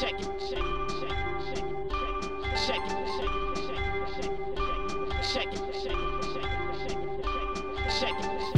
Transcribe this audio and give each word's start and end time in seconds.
Check 0.00 0.20
it, 0.20 0.33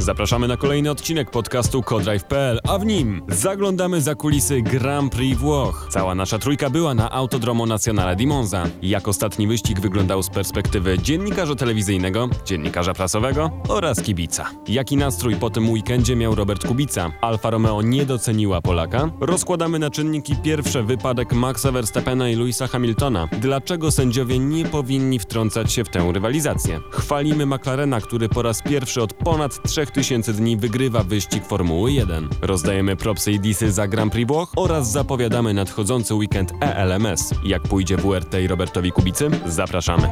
Zapraszamy 0.07 0.47
na 0.47 0.57
kolejny 0.57 0.91
odcinek 0.91 1.31
podcastu 1.31 1.83
Codrive.pl, 1.83 2.59
a 2.67 2.79
w 2.79 2.85
nim 2.85 3.21
zaglądamy 3.29 4.01
za 4.01 4.15
kulisy 4.15 4.61
Grand 4.61 5.11
Prix 5.11 5.39
Włoch. 5.39 5.87
Cała 5.91 6.15
nasza 6.15 6.39
trójka 6.39 6.69
była 6.69 6.93
na 6.93 7.11
Autodromo 7.11 7.65
Nazionale 7.65 8.15
di 8.15 8.27
Monza. 8.27 8.65
Jak 8.81 9.07
ostatni 9.07 9.47
wyścig 9.47 9.79
wyglądał 9.79 10.23
z 10.23 10.29
perspektywy 10.29 10.99
dziennikarza 10.99 11.55
telewizyjnego, 11.55 12.29
dziennikarza 12.45 12.93
prasowego 12.93 13.51
oraz 13.67 14.01
kibica. 14.01 14.49
Jaki 14.67 14.97
nastrój 14.97 15.35
po 15.35 15.49
tym 15.49 15.69
weekendzie 15.69 16.15
miał 16.15 16.35
Robert 16.35 16.67
Kubica? 16.67 17.11
Alfa 17.21 17.49
Romeo 17.49 17.81
nie 17.81 18.05
doceniła 18.05 18.61
Polaka? 18.61 19.09
Rozkładamy 19.21 19.79
na 19.79 19.89
czynniki 19.89 20.35
pierwsze 20.43 20.83
wypadek 20.83 21.33
Maxa 21.33 21.71
Verstappena 21.71 22.29
i 22.29 22.35
Louisa 22.35 22.67
Hamiltona. 22.67 23.27
Dlaczego 23.41 23.91
sędziowie 23.91 24.39
nie 24.39 24.65
powinni 24.65 25.19
wtrącać 25.19 25.73
się 25.73 25.83
w 25.83 25.89
tę 25.89 26.11
rywalizację? 26.13 26.79
Chwalimy 26.91 27.45
McLarena, 27.45 28.01
który 28.01 28.29
po 28.29 28.41
raz 28.41 28.61
pierwszy 28.61 29.01
od 29.01 29.13
ponad 29.13 29.59
3000 29.97 30.33
dni 30.33 30.57
wygrywa 30.57 31.03
wyścig 31.03 31.45
Formuły 31.45 31.91
1. 31.91 32.29
Rozdajemy 32.41 32.95
propsy 32.95 33.31
i 33.31 33.39
disy 33.39 33.71
za 33.71 33.87
Grand 33.87 34.11
Prix 34.11 34.27
Włoch 34.27 34.51
oraz 34.55 34.91
zapowiadamy 34.91 35.53
nadchodzący 35.53 36.15
weekend 36.15 36.53
ELMS. 36.61 37.33
Jak 37.43 37.61
pójdzie 37.61 37.97
WRT 37.97 38.33
i 38.43 38.47
Robertowi 38.47 38.91
Kubicy? 38.91 39.29
Zapraszamy. 39.45 40.09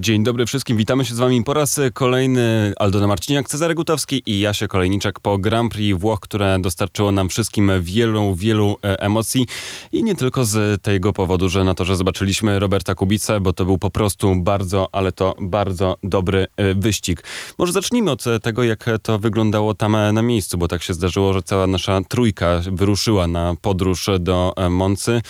Dzień 0.00 0.24
dobry 0.24 0.46
wszystkim, 0.46 0.76
witamy 0.76 1.04
się 1.04 1.14
z 1.14 1.18
wami 1.18 1.44
po 1.44 1.54
raz 1.54 1.80
kolejny 1.94 2.72
Aldona 2.76 3.06
Marciniak, 3.06 3.48
Cezary 3.48 3.74
Gutowski 3.74 4.22
i 4.26 4.40
Jasie 4.40 4.68
Kolejniczak 4.68 5.20
po 5.20 5.38
Grand 5.38 5.72
Prix 5.72 6.00
Włoch, 6.00 6.20
które 6.20 6.58
dostarczyło 6.60 7.12
nam 7.12 7.28
wszystkim 7.28 7.72
wielu, 7.80 8.34
wielu 8.34 8.76
e, 8.84 9.00
emocji 9.00 9.46
i 9.92 10.04
nie 10.04 10.14
tylko 10.14 10.44
z 10.44 10.82
tego 10.82 11.12
powodu, 11.12 11.48
że 11.48 11.64
na 11.64 11.74
to, 11.74 11.84
że 11.84 11.96
zobaczyliśmy 11.96 12.58
Roberta 12.58 12.94
Kubicę, 12.94 13.40
bo 13.40 13.52
to 13.52 13.64
był 13.64 13.78
po 13.78 13.90
prostu 13.90 14.36
bardzo, 14.36 14.88
ale 14.92 15.12
to 15.12 15.34
bardzo 15.40 15.96
dobry 16.02 16.46
e, 16.56 16.74
wyścig. 16.74 17.24
Może 17.58 17.72
zacznijmy 17.72 18.10
od 18.10 18.24
tego, 18.42 18.62
jak 18.64 18.84
to 19.02 19.18
wyglądało 19.18 19.74
tam 19.74 19.94
e, 19.94 20.12
na 20.12 20.22
miejscu, 20.22 20.58
bo 20.58 20.68
tak 20.68 20.82
się 20.82 20.94
zdarzyło, 20.94 21.32
że 21.32 21.42
cała 21.42 21.66
nasza 21.66 22.00
trójka 22.08 22.60
wyruszyła 22.72 23.26
na 23.26 23.54
podróż 23.62 24.10
do 24.20 24.54
Moncy. 24.70 25.22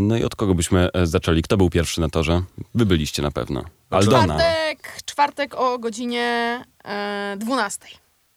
No 0.00 0.16
i 0.16 0.24
od 0.24 0.36
kogo 0.36 0.54
byśmy 0.54 0.88
zaczęli? 1.04 1.42
Kto 1.42 1.56
był 1.56 1.70
pierwszy 1.70 2.00
na 2.00 2.08
torze? 2.08 2.42
Wy 2.74 2.86
byliście 2.86 3.22
na 3.22 3.30
pewno. 3.30 3.79
Aldona. 3.90 4.24
Czwartek, 4.24 5.02
czwartek 5.04 5.54
o 5.54 5.78
godzinie 5.78 6.62
e, 6.84 7.36
12. 7.38 7.86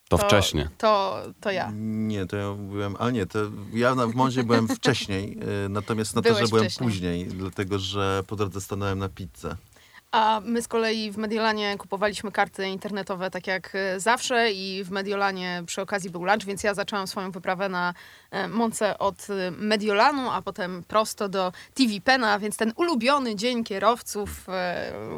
To 0.10 0.18
wcześnie. 0.18 0.70
To, 0.78 1.22
to 1.42 1.52
ja. 1.52 1.72
Nie, 1.76 2.26
to 2.26 2.38
ja 2.38 2.54
byłem, 2.54 2.96
ale 3.00 3.12
nie, 3.12 3.26
to 3.26 3.40
ja 3.74 3.96
na, 3.96 4.08
w 4.08 4.16
Monzie 4.16 4.44
byłem 4.44 4.68
wcześniej, 4.68 5.38
y, 5.66 5.70
natomiast 5.70 6.16
na 6.16 6.22
Byłeś 6.22 6.40
torze 6.40 6.50
byłem 6.50 6.64
wcześniej. 6.66 6.90
później, 6.90 7.26
dlatego 7.28 7.80
że 7.80 8.24
po 8.28 8.36
drodze 8.36 8.62
stanąłem 8.62 9.00
na 9.00 9.10
pizzę. 9.10 9.56
A 10.14 10.42
my 10.46 10.62
z 10.62 10.68
kolei 10.68 11.12
w 11.12 11.18
Mediolanie 11.18 11.78
kupowaliśmy 11.78 12.32
karty 12.32 12.68
internetowe 12.68 13.32
tak 13.32 13.48
jak 13.48 13.76
e, 13.76 14.00
zawsze 14.00 14.52
i 14.52 14.84
w 14.84 14.92
Mediolanie 14.92 15.64
przy 15.66 15.82
okazji 15.82 16.10
był 16.10 16.24
lunch, 16.24 16.46
więc 16.46 16.64
ja 16.64 16.74
zaczęłam 16.74 17.08
swoją 17.08 17.32
wyprawę 17.32 17.70
na 17.70 17.94
e, 18.32 18.48
Monce 18.48 19.00
od 19.00 19.28
e, 19.30 19.52
Mediolanu, 19.52 20.30
a 20.30 20.42
potem 20.42 20.84
prosto 20.88 21.30
do 21.30 21.52
TV 21.74 21.94
Pena, 22.04 22.40
więc 22.40 22.58
ten 22.58 22.74
ulubiony 22.76 23.36
dzień 23.36 23.64
kierowców, 23.64 24.48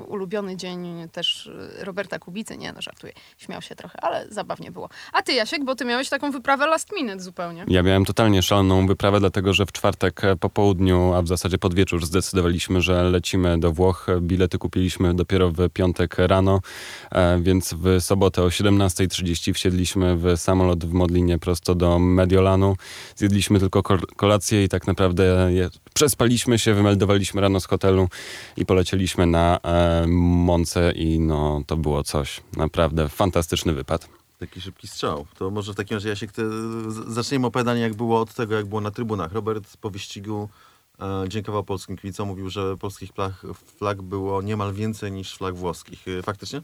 ulubiony 0.07 0.57
dzień 0.57 1.09
też 1.11 1.49
Roberta 1.79 2.19
Kubicy, 2.19 2.57
nie 2.57 2.73
no 2.73 2.81
żartuję, 2.81 3.13
śmiał 3.37 3.61
się 3.61 3.75
trochę, 3.75 4.01
ale 4.01 4.27
zabawnie 4.29 4.71
było. 4.71 4.89
A 5.13 5.21
ty 5.21 5.33
Jasiek, 5.33 5.63
bo 5.63 5.75
ty 5.75 5.85
miałeś 5.85 6.09
taką 6.09 6.31
wyprawę 6.31 6.67
last 6.67 6.91
minute 6.95 7.19
zupełnie. 7.19 7.65
Ja 7.67 7.83
miałem 7.83 8.05
totalnie 8.05 8.41
szaloną 8.41 8.87
wyprawę, 8.87 9.19
dlatego 9.19 9.53
że 9.53 9.65
w 9.65 9.71
czwartek 9.71 10.21
po 10.39 10.49
południu, 10.49 11.13
a 11.13 11.21
w 11.21 11.27
zasadzie 11.27 11.57
pod 11.57 11.73
wieczór 11.73 12.05
zdecydowaliśmy, 12.05 12.81
że 12.81 13.03
lecimy 13.03 13.59
do 13.59 13.71
Włoch. 13.71 14.07
Bilety 14.21 14.57
kupiliśmy 14.85 15.13
dopiero 15.13 15.51
w 15.51 15.69
piątek 15.73 16.15
rano, 16.17 16.59
e, 17.11 17.39
więc 17.41 17.73
w 17.73 17.97
sobotę 18.03 18.43
o 18.43 18.47
17.30 18.47 19.53
wsiedliśmy 19.53 20.17
w 20.17 20.37
samolot 20.37 20.85
w 20.85 20.93
Modlinie 20.93 21.39
prosto 21.39 21.75
do 21.75 21.99
Mediolanu. 21.99 22.75
Zjedliśmy 23.15 23.59
tylko 23.59 23.83
kol- 23.83 24.05
kolację 24.15 24.63
i 24.63 24.69
tak 24.69 24.87
naprawdę 24.87 25.49
przespaliśmy 25.93 26.59
się, 26.59 26.73
wymeldowaliśmy 26.73 27.41
rano 27.41 27.59
z 27.59 27.65
hotelu 27.65 28.07
i 28.57 28.65
polecieliśmy 28.65 29.25
na 29.25 29.59
e, 29.63 30.05
Monce 30.07 30.91
i 30.91 31.19
no 31.19 31.61
to 31.67 31.77
było 31.77 32.03
coś. 32.03 32.41
Naprawdę 32.57 33.09
fantastyczny 33.09 33.73
wypad. 33.73 34.09
Taki 34.39 34.61
szybki 34.61 34.87
strzał. 34.87 35.25
To 35.39 35.49
może 35.51 35.73
w 35.73 35.75
takim 35.75 35.95
razie, 35.97 36.27
te, 36.27 36.49
z- 36.91 37.13
zaczniemy 37.13 37.47
opowiadanie, 37.47 37.81
jak 37.81 37.93
było 37.95 38.19
od 38.21 38.33
tego, 38.33 38.55
jak 38.55 38.65
było 38.65 38.81
na 38.81 38.91
trybunach. 38.91 39.31
Robert 39.33 39.77
po 39.77 39.89
wyścigu 39.89 40.49
dziękował 41.27 41.63
polskim 41.63 41.97
kibicom, 41.97 42.27
mówił, 42.27 42.49
że 42.49 42.77
polskich 42.77 43.11
flag, 43.11 43.33
flag 43.77 44.01
było 44.01 44.41
niemal 44.41 44.73
więcej 44.73 45.11
niż 45.11 45.35
flag 45.35 45.55
włoskich. 45.55 46.07
Y, 46.07 46.23
Faktycznie? 46.23 46.61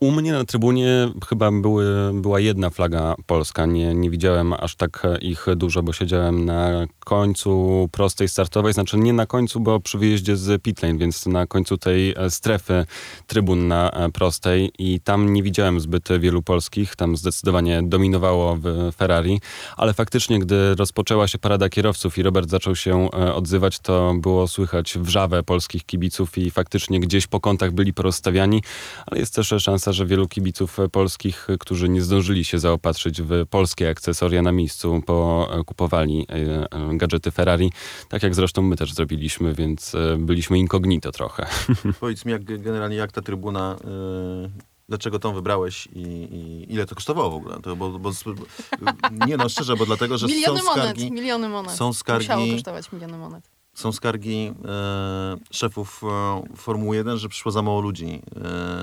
U 0.00 0.10
mnie 0.10 0.32
na 0.32 0.44
trybunie 0.44 1.08
chyba 1.28 1.52
były, 1.52 1.84
była 2.14 2.40
jedna 2.40 2.70
flaga 2.70 3.14
polska. 3.26 3.66
Nie, 3.66 3.94
nie 3.94 4.10
widziałem 4.10 4.52
aż 4.52 4.76
tak 4.76 5.06
ich 5.20 5.46
dużo, 5.56 5.82
bo 5.82 5.92
siedziałem 5.92 6.44
na 6.44 6.86
końcu 7.04 7.88
prostej 7.92 8.28
startowej. 8.28 8.72
Znaczy 8.72 8.98
nie 8.98 9.12
na 9.12 9.26
końcu, 9.26 9.60
bo 9.60 9.80
przy 9.80 9.98
wyjeździe 9.98 10.36
z 10.36 10.62
pitlane, 10.62 10.98
więc 10.98 11.26
na 11.26 11.46
końcu 11.46 11.78
tej 11.78 12.14
strefy 12.28 12.86
trybun 13.26 13.68
na 13.68 13.92
prostej 14.12 14.72
i 14.78 15.00
tam 15.00 15.32
nie 15.32 15.42
widziałem 15.42 15.80
zbyt 15.80 16.08
wielu 16.20 16.42
polskich. 16.42 16.96
Tam 16.96 17.16
zdecydowanie 17.16 17.82
dominowało 17.82 18.56
w 18.56 18.92
Ferrari, 18.96 19.40
ale 19.76 19.94
faktycznie, 19.94 20.38
gdy 20.38 20.74
rozpoczęła 20.74 21.28
się 21.28 21.38
parada 21.38 21.68
kierowców 21.68 22.18
i 22.18 22.22
Robert 22.22 22.50
zaczął 22.50 22.76
się 22.76 23.08
e, 23.12 23.34
odzywać, 23.34 23.78
to 23.78 24.14
było 24.14 24.48
słychać 24.48 24.98
wrzawę 24.98 25.42
polskich 25.42 25.86
kibiców 25.86 26.38
i 26.38 26.50
faktycznie 26.50 27.00
gdzieś 27.00 27.26
po 27.26 27.40
kątach 27.40 27.72
byli 27.72 27.92
porozstawiani, 27.92 28.62
ale 29.06 29.20
jest 29.20 29.34
też 29.34 29.54
szansa, 29.58 29.87
że 29.92 30.06
wielu 30.06 30.28
kibiców 30.28 30.80
e, 30.80 30.88
polskich, 30.88 31.50
e, 31.50 31.58
którzy 31.58 31.88
nie 31.88 32.02
zdążyli 32.02 32.44
się 32.44 32.58
zaopatrzyć 32.58 33.22
w 33.22 33.46
polskie 33.50 33.90
akcesoria 33.90 34.42
na 34.42 34.52
miejscu, 34.52 35.02
pokupowali 35.06 36.26
e, 36.28 36.96
gadżety 36.96 37.30
Ferrari, 37.30 37.72
tak 38.08 38.22
jak 38.22 38.34
zresztą 38.34 38.62
my 38.62 38.76
też 38.76 38.92
zrobiliśmy, 38.92 39.54
więc 39.54 39.96
byliśmy 40.18 40.58
incognito 40.58 41.12
trochę. 41.12 41.46
Powiedz 42.00 42.24
mi, 42.24 42.32
jak, 42.32 42.44
generalnie, 42.44 42.96
jak 42.96 43.12
ta 43.12 43.22
trybuna... 43.22 43.76
y, 44.46 44.78
Dlaczego 44.88 45.18
tą 45.18 45.34
wybrałeś 45.34 45.88
i, 45.92 46.00
i 46.00 46.72
ile 46.72 46.86
to 46.86 46.94
kosztowało 46.94 47.30
w 47.30 47.34
ogóle? 47.34 47.60
To, 47.62 47.76
bo, 47.76 47.98
bo, 47.98 48.10
nie 49.26 49.36
no, 49.36 49.48
szczerze, 49.48 49.76
bo 49.76 49.86
dlatego, 49.86 50.18
że 50.18 50.26
Miliony 50.26 50.58
są 50.58 50.64
monet, 50.64 50.84
skargi, 50.84 51.12
miliony 51.12 51.48
monet. 51.48 51.72
są 51.72 51.90
skargi- 51.90 52.14
Musiało 52.18 52.46
kosztować 52.52 52.92
miliony 52.92 53.18
monet. 53.18 53.50
Są 53.78 53.92
skargi 53.92 54.52
e, 54.64 55.36
szefów 55.50 56.00
e, 56.04 56.42
Formuły 56.56 56.96
1, 56.96 57.18
że 57.18 57.28
przyszło 57.28 57.52
za 57.52 57.62
mało 57.62 57.80
ludzi 57.80 58.22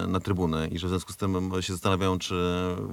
e, 0.04 0.08
na 0.08 0.20
trybunę 0.20 0.68
i 0.68 0.80
że 0.80 0.88
w 0.88 0.90
związku 0.90 1.14
z 1.14 1.18
tym 1.18 1.52
się 1.62 1.74
zastanawiają, 1.74 2.20
czy 2.20 2.36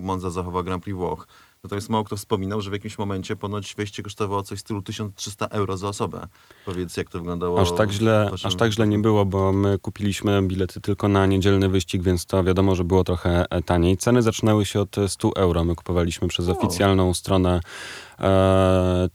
Monza 0.01 0.31
zachowa 0.31 0.63
Grand 0.63 0.83
Prix 0.83 0.97
Włoch. 0.97 1.27
Natomiast 1.65 1.89
mało 1.89 2.05
kto 2.05 2.17
wspominał, 2.17 2.61
że 2.61 2.71
w 2.71 2.73
jakimś 2.73 2.99
momencie 2.99 3.37
ponoć 3.37 3.75
wejście 3.75 4.03
kosztowało 4.03 4.43
coś 4.43 4.59
w 4.59 4.61
stylu 4.61 4.83
1300 4.83 5.47
euro 5.47 5.77
za 5.77 5.89
osobę. 5.89 6.27
Powiedz, 6.67 6.97
jak 6.97 7.09
to 7.09 7.19
wyglądało. 7.19 7.61
Aż 7.61 7.73
tak 7.73 7.91
źle, 7.91 8.29
waszym- 8.31 8.47
aż 8.49 8.55
tak 8.55 8.73
źle 8.73 8.87
nie 8.87 8.99
było, 8.99 9.25
bo 9.25 9.53
my 9.53 9.79
kupiliśmy 9.79 10.43
bilety 10.43 10.81
tylko 10.81 11.09
na 11.09 11.27
niedzielny 11.27 11.69
wyścig, 11.69 12.03
więc 12.03 12.27
to 12.27 12.45
wiadomo, 12.45 12.75
że 12.75 12.85
było 12.85 13.05
trochę 13.05 13.45
e, 13.51 13.63
taniej. 13.63 13.97
Ceny 13.97 14.23
zaczynały 14.23 14.65
się 14.65 14.81
od 14.81 14.97
100 15.09 15.37
euro. 15.37 15.65
My 15.65 15.75
kupowaliśmy 15.75 16.29
przez 16.29 16.49
oficjalną 16.49 17.15
stronę 17.15 17.55
e, 17.57 17.61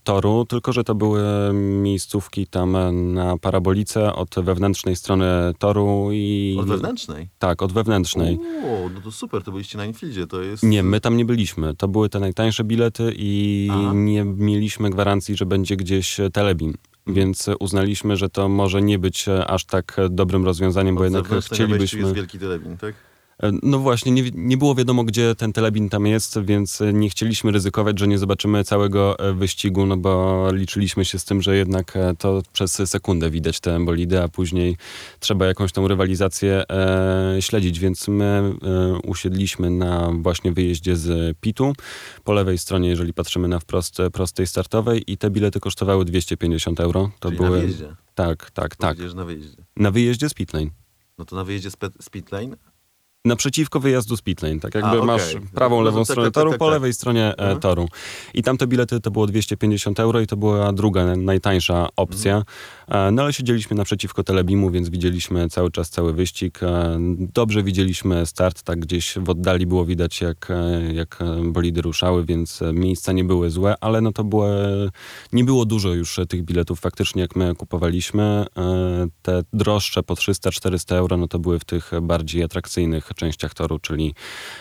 toru, 0.04 0.44
tylko 0.44 0.72
że 0.72 0.84
to 0.84 0.94
były 0.94 1.22
miejscówki 1.52 2.46
tam 2.46 2.76
na 3.14 3.38
parabolice 3.38 4.14
od 4.14 4.34
wewnętrznej 4.42 4.96
strony 4.96 5.26
toru 5.58 6.08
i... 6.12 6.56
Od 6.60 6.68
wewnętrznej? 6.68 7.28
Tak, 7.38 7.62
od 7.62 7.72
wewnętrznej. 7.72 8.38
O, 8.64 8.90
no 8.94 9.00
to 9.00 9.12
super, 9.12 9.42
to 9.42 9.52
byliście 9.52 9.78
na 9.78 9.84
Infieldzie, 9.86 10.26
to 10.26 10.42
jest... 10.42 10.62
Nie, 10.62 10.82
my 10.82 11.00
tam 11.00 11.16
nie 11.16 11.24
byliśmy. 11.24 11.74
To 11.74 11.88
były 11.88 12.08
te 12.08 12.20
najtańsze 12.20 12.64
bilety 12.64 13.12
i 13.16 13.68
Aha. 13.72 13.92
nie 13.94 14.24
mieliśmy 14.24 14.90
gwarancji, 14.90 15.36
że 15.36 15.46
będzie 15.46 15.76
gdzieś 15.76 16.20
e, 16.20 16.30
telebim. 16.30 16.74
Więc 17.06 17.48
e, 17.48 17.56
uznaliśmy, 17.56 18.16
że 18.16 18.28
to 18.28 18.48
może 18.48 18.82
nie 18.82 18.98
być 18.98 19.28
e, 19.28 19.46
aż 19.46 19.64
tak 19.64 19.98
e, 19.98 20.08
dobrym 20.08 20.44
rozwiązaniem, 20.44 20.94
bo 20.94 21.00
Od 21.00 21.04
jednak 21.04 21.24
na 21.24 21.30
wejściu 21.30 21.54
chcielibyśmy. 21.54 22.00
jest 22.00 22.14
wielki 22.14 22.38
telebin, 22.38 22.76
tak? 22.76 22.94
No 23.62 23.78
właśnie, 23.78 24.12
nie, 24.12 24.22
nie 24.34 24.56
było 24.56 24.74
wiadomo, 24.74 25.04
gdzie 25.04 25.34
ten 25.34 25.52
telebin 25.52 25.88
tam 25.88 26.06
jest, 26.06 26.38
więc 26.42 26.82
nie 26.92 27.10
chcieliśmy 27.10 27.52
ryzykować, 27.52 27.98
że 27.98 28.08
nie 28.08 28.18
zobaczymy 28.18 28.64
całego 28.64 29.18
e, 29.18 29.32
wyścigu, 29.32 29.86
no 29.86 29.96
bo 29.96 30.44
liczyliśmy 30.52 31.04
się 31.04 31.18
z 31.18 31.24
tym, 31.24 31.42
że 31.42 31.56
jednak 31.56 31.96
e, 31.96 32.14
to 32.18 32.42
przez 32.52 32.72
sekundę 32.72 33.30
widać 33.30 33.60
te 33.60 33.84
bolidy, 33.84 34.22
a 34.22 34.28
później 34.28 34.76
trzeba 35.20 35.46
jakąś 35.46 35.72
tą 35.72 35.88
rywalizację 35.88 36.64
e, 36.70 37.36
śledzić, 37.40 37.78
więc 37.78 38.08
my 38.08 38.24
e, 38.24 38.98
usiedliśmy 38.98 39.70
na 39.70 40.12
właśnie 40.18 40.52
wyjeździe 40.52 40.96
z 40.96 41.38
Pitu, 41.40 41.72
po 42.24 42.32
lewej 42.32 42.58
stronie, 42.58 42.88
jeżeli 42.88 43.14
patrzymy 43.14 43.48
na 43.48 43.58
wprost 43.58 44.00
e, 44.00 44.10
prostej 44.10 44.46
startowej 44.46 45.12
i 45.12 45.18
te 45.18 45.30
bilety 45.30 45.60
kosztowały 45.60 46.04
250 46.04 46.80
euro. 46.80 47.10
To 47.20 47.28
Czyli 47.28 47.36
były... 47.36 47.50
na 47.50 47.62
wyjeździe. 47.62 47.96
Tak, 48.14 48.50
tak, 48.50 48.76
tak. 48.76 48.98
Na 49.14 49.24
wyjeździe. 49.24 49.62
Na 49.76 49.90
wyjeździe 49.90 50.28
z 50.28 50.34
Pitlane. 50.34 50.70
No 51.18 51.24
to 51.24 51.36
na 51.36 51.44
wyjeździe 51.44 51.70
z, 51.70 51.76
z 52.00 52.10
Pitlane, 52.10 52.56
Naprzeciwko 53.28 53.80
wyjazdu 53.80 54.16
z 54.16 54.22
pitlane. 54.22 54.60
Tak 54.60 54.74
jakby 54.74 54.90
A, 54.90 54.92
okej. 54.94 55.06
masz 55.06 55.22
prawą, 55.54 55.76
No, 55.76 55.82
lewą 55.82 55.98
tak, 55.98 56.06
stronę 56.06 56.26
tak, 56.26 56.34
toru, 56.34 56.50
tak, 56.50 56.58
po 56.58 56.70
lewej 56.70 56.92
stronie 56.92 57.24
e, 57.24 57.38
Mhm. 57.38 57.60
toru. 57.60 57.88
I 58.34 58.42
tamte 58.42 58.66
bilety 58.66 59.00
to 59.00 59.10
było 59.10 59.26
250 59.26 60.00
euro 60.00 60.20
i 60.20 60.26
to 60.26 60.36
była 60.36 60.72
druga, 60.72 61.16
najtańsza 61.16 61.88
opcja. 61.96 62.36
Mhm. 62.88 63.08
E, 63.08 63.12
No 63.12 63.22
ale 63.22 63.32
siedzieliśmy 63.32 63.76
naprzeciwko 63.76 64.22
telebimu, 64.24 64.70
więc 64.70 64.88
widzieliśmy 64.88 65.48
cały 65.48 65.70
czas 65.70 65.90
cały 65.90 66.12
wyścig. 66.12 66.62
E, 66.62 66.98
Dobrze 67.34 67.62
widzieliśmy 67.62 68.26
start, 68.26 68.62
tak 68.62 68.78
gdzieś 68.80 69.14
w 69.18 69.30
oddali 69.30 69.66
było 69.66 69.84
widać 69.84 70.20
jak, 70.20 70.48
jak 70.92 71.18
bolidy 71.44 71.82
ruszały, 71.82 72.24
więc 72.24 72.60
miejsca 72.72 73.12
nie 73.12 73.24
były 73.24 73.50
złe, 73.50 73.74
ale 73.80 74.00
no 74.00 74.12
to 74.12 74.24
było, 74.24 74.46
nie 75.32 75.44
było 75.44 75.64
dużo 75.64 75.88
już 75.94 76.20
tych 76.28 76.42
biletów 76.44 76.80
faktycznie 76.80 77.22
jak 77.22 77.36
my 77.36 77.54
kupowaliśmy. 77.54 78.46
Te 79.22 79.42
droższe 79.52 80.02
po 80.02 80.14
300-400 80.14 80.94
euro, 80.94 81.16
no 81.16 81.28
to 81.28 81.38
były 81.38 81.58
w 81.58 81.64
tych 81.64 81.90
bardziej 82.02 82.42
atrakcyjnych 82.42 83.10
częściach 83.18 83.54
toru, 83.54 83.78
czyli 83.78 84.14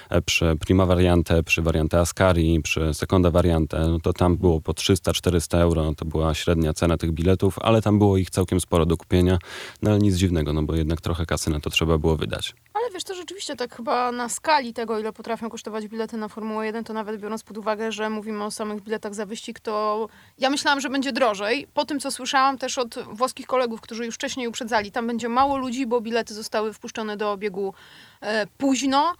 e, 0.09 0.21
przy 0.21 0.55
Prima 0.59 0.85
Variante, 0.85 1.43
przy 1.43 1.61
Variante 1.61 1.99
Ascari, 1.99 2.61
przy 2.61 2.93
Seconda 2.93 3.31
Variante, 3.31 3.79
no 3.79 3.99
to 3.99 4.13
tam 4.13 4.37
było 4.37 4.61
po 4.61 4.71
300-400 4.71 5.57
euro, 5.57 5.93
to 5.97 6.05
była 6.05 6.33
średnia 6.33 6.73
cena 6.73 6.97
tych 6.97 7.11
biletów, 7.11 7.59
ale 7.61 7.81
tam 7.81 7.97
było 7.97 8.17
ich 8.17 8.29
całkiem 8.29 8.59
sporo 8.59 8.85
do 8.85 8.97
kupienia, 8.97 9.37
no 9.81 9.89
ale 9.89 9.99
nic 9.99 10.15
dziwnego, 10.15 10.53
no 10.53 10.63
bo 10.63 10.75
jednak 10.75 11.01
trochę 11.01 11.25
kasy 11.25 11.49
na 11.49 11.59
to 11.59 11.69
trzeba 11.69 11.97
było 11.97 12.15
wydać. 12.15 12.53
Ale 12.77 12.91
wiesz, 12.93 13.03
to 13.03 13.15
rzeczywiście 13.15 13.55
tak 13.55 13.75
chyba 13.75 14.11
na 14.11 14.29
skali 14.29 14.73
tego, 14.73 14.99
ile 14.99 15.13
potrafią 15.13 15.49
kosztować 15.49 15.87
bilety 15.87 16.17
na 16.17 16.27
Formułę 16.27 16.65
1, 16.65 16.83
to 16.83 16.93
nawet 16.93 17.21
biorąc 17.21 17.43
pod 17.43 17.57
uwagę, 17.57 17.91
że 17.91 18.09
mówimy 18.09 18.43
o 18.43 18.51
samych 18.51 18.81
biletach 18.81 19.15
za 19.15 19.25
wyścig, 19.25 19.59
to 19.59 20.07
ja 20.37 20.49
myślałam, 20.49 20.81
że 20.81 20.89
będzie 20.89 21.11
drożej. 21.11 21.67
Po 21.73 21.85
tym, 21.85 21.99
co 21.99 22.11
słyszałam 22.11 22.57
też 22.57 22.77
od 22.77 22.95
włoskich 23.11 23.47
kolegów, 23.47 23.81
którzy 23.81 24.05
już 24.05 24.15
wcześniej 24.15 24.47
uprzedzali, 24.47 24.91
tam 24.91 25.07
będzie 25.07 25.29
mało 25.29 25.57
ludzi, 25.57 25.85
bo 25.85 26.01
bilety 26.01 26.33
zostały 26.33 26.73
wpuszczone 26.73 27.17
do 27.17 27.31
obiegu 27.31 27.73
e, 28.21 28.47
późno. 28.47 29.15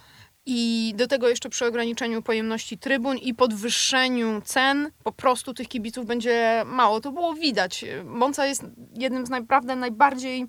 I 0.50 0.94
do 0.98 1.08
tego 1.08 1.30
jeszcze 1.30 1.50
przy 1.50 1.66
ograniczeniu 1.66 2.22
pojemności 2.22 2.78
trybun 2.78 3.18
i 3.18 3.34
podwyższeniu 3.34 4.42
cen 4.46 4.92
po 5.04 5.12
prostu 5.12 5.54
tych 5.54 5.68
kibiców 5.68 6.06
będzie 6.06 6.64
mało. 6.66 7.02
To 7.02 7.12
było 7.12 7.34
widać. 7.34 7.86
Monza 8.06 8.46
jest 8.46 8.64
jednym 8.94 9.26
z 9.26 9.30
naprawdę 9.30 9.76
najbardziej 9.76 10.48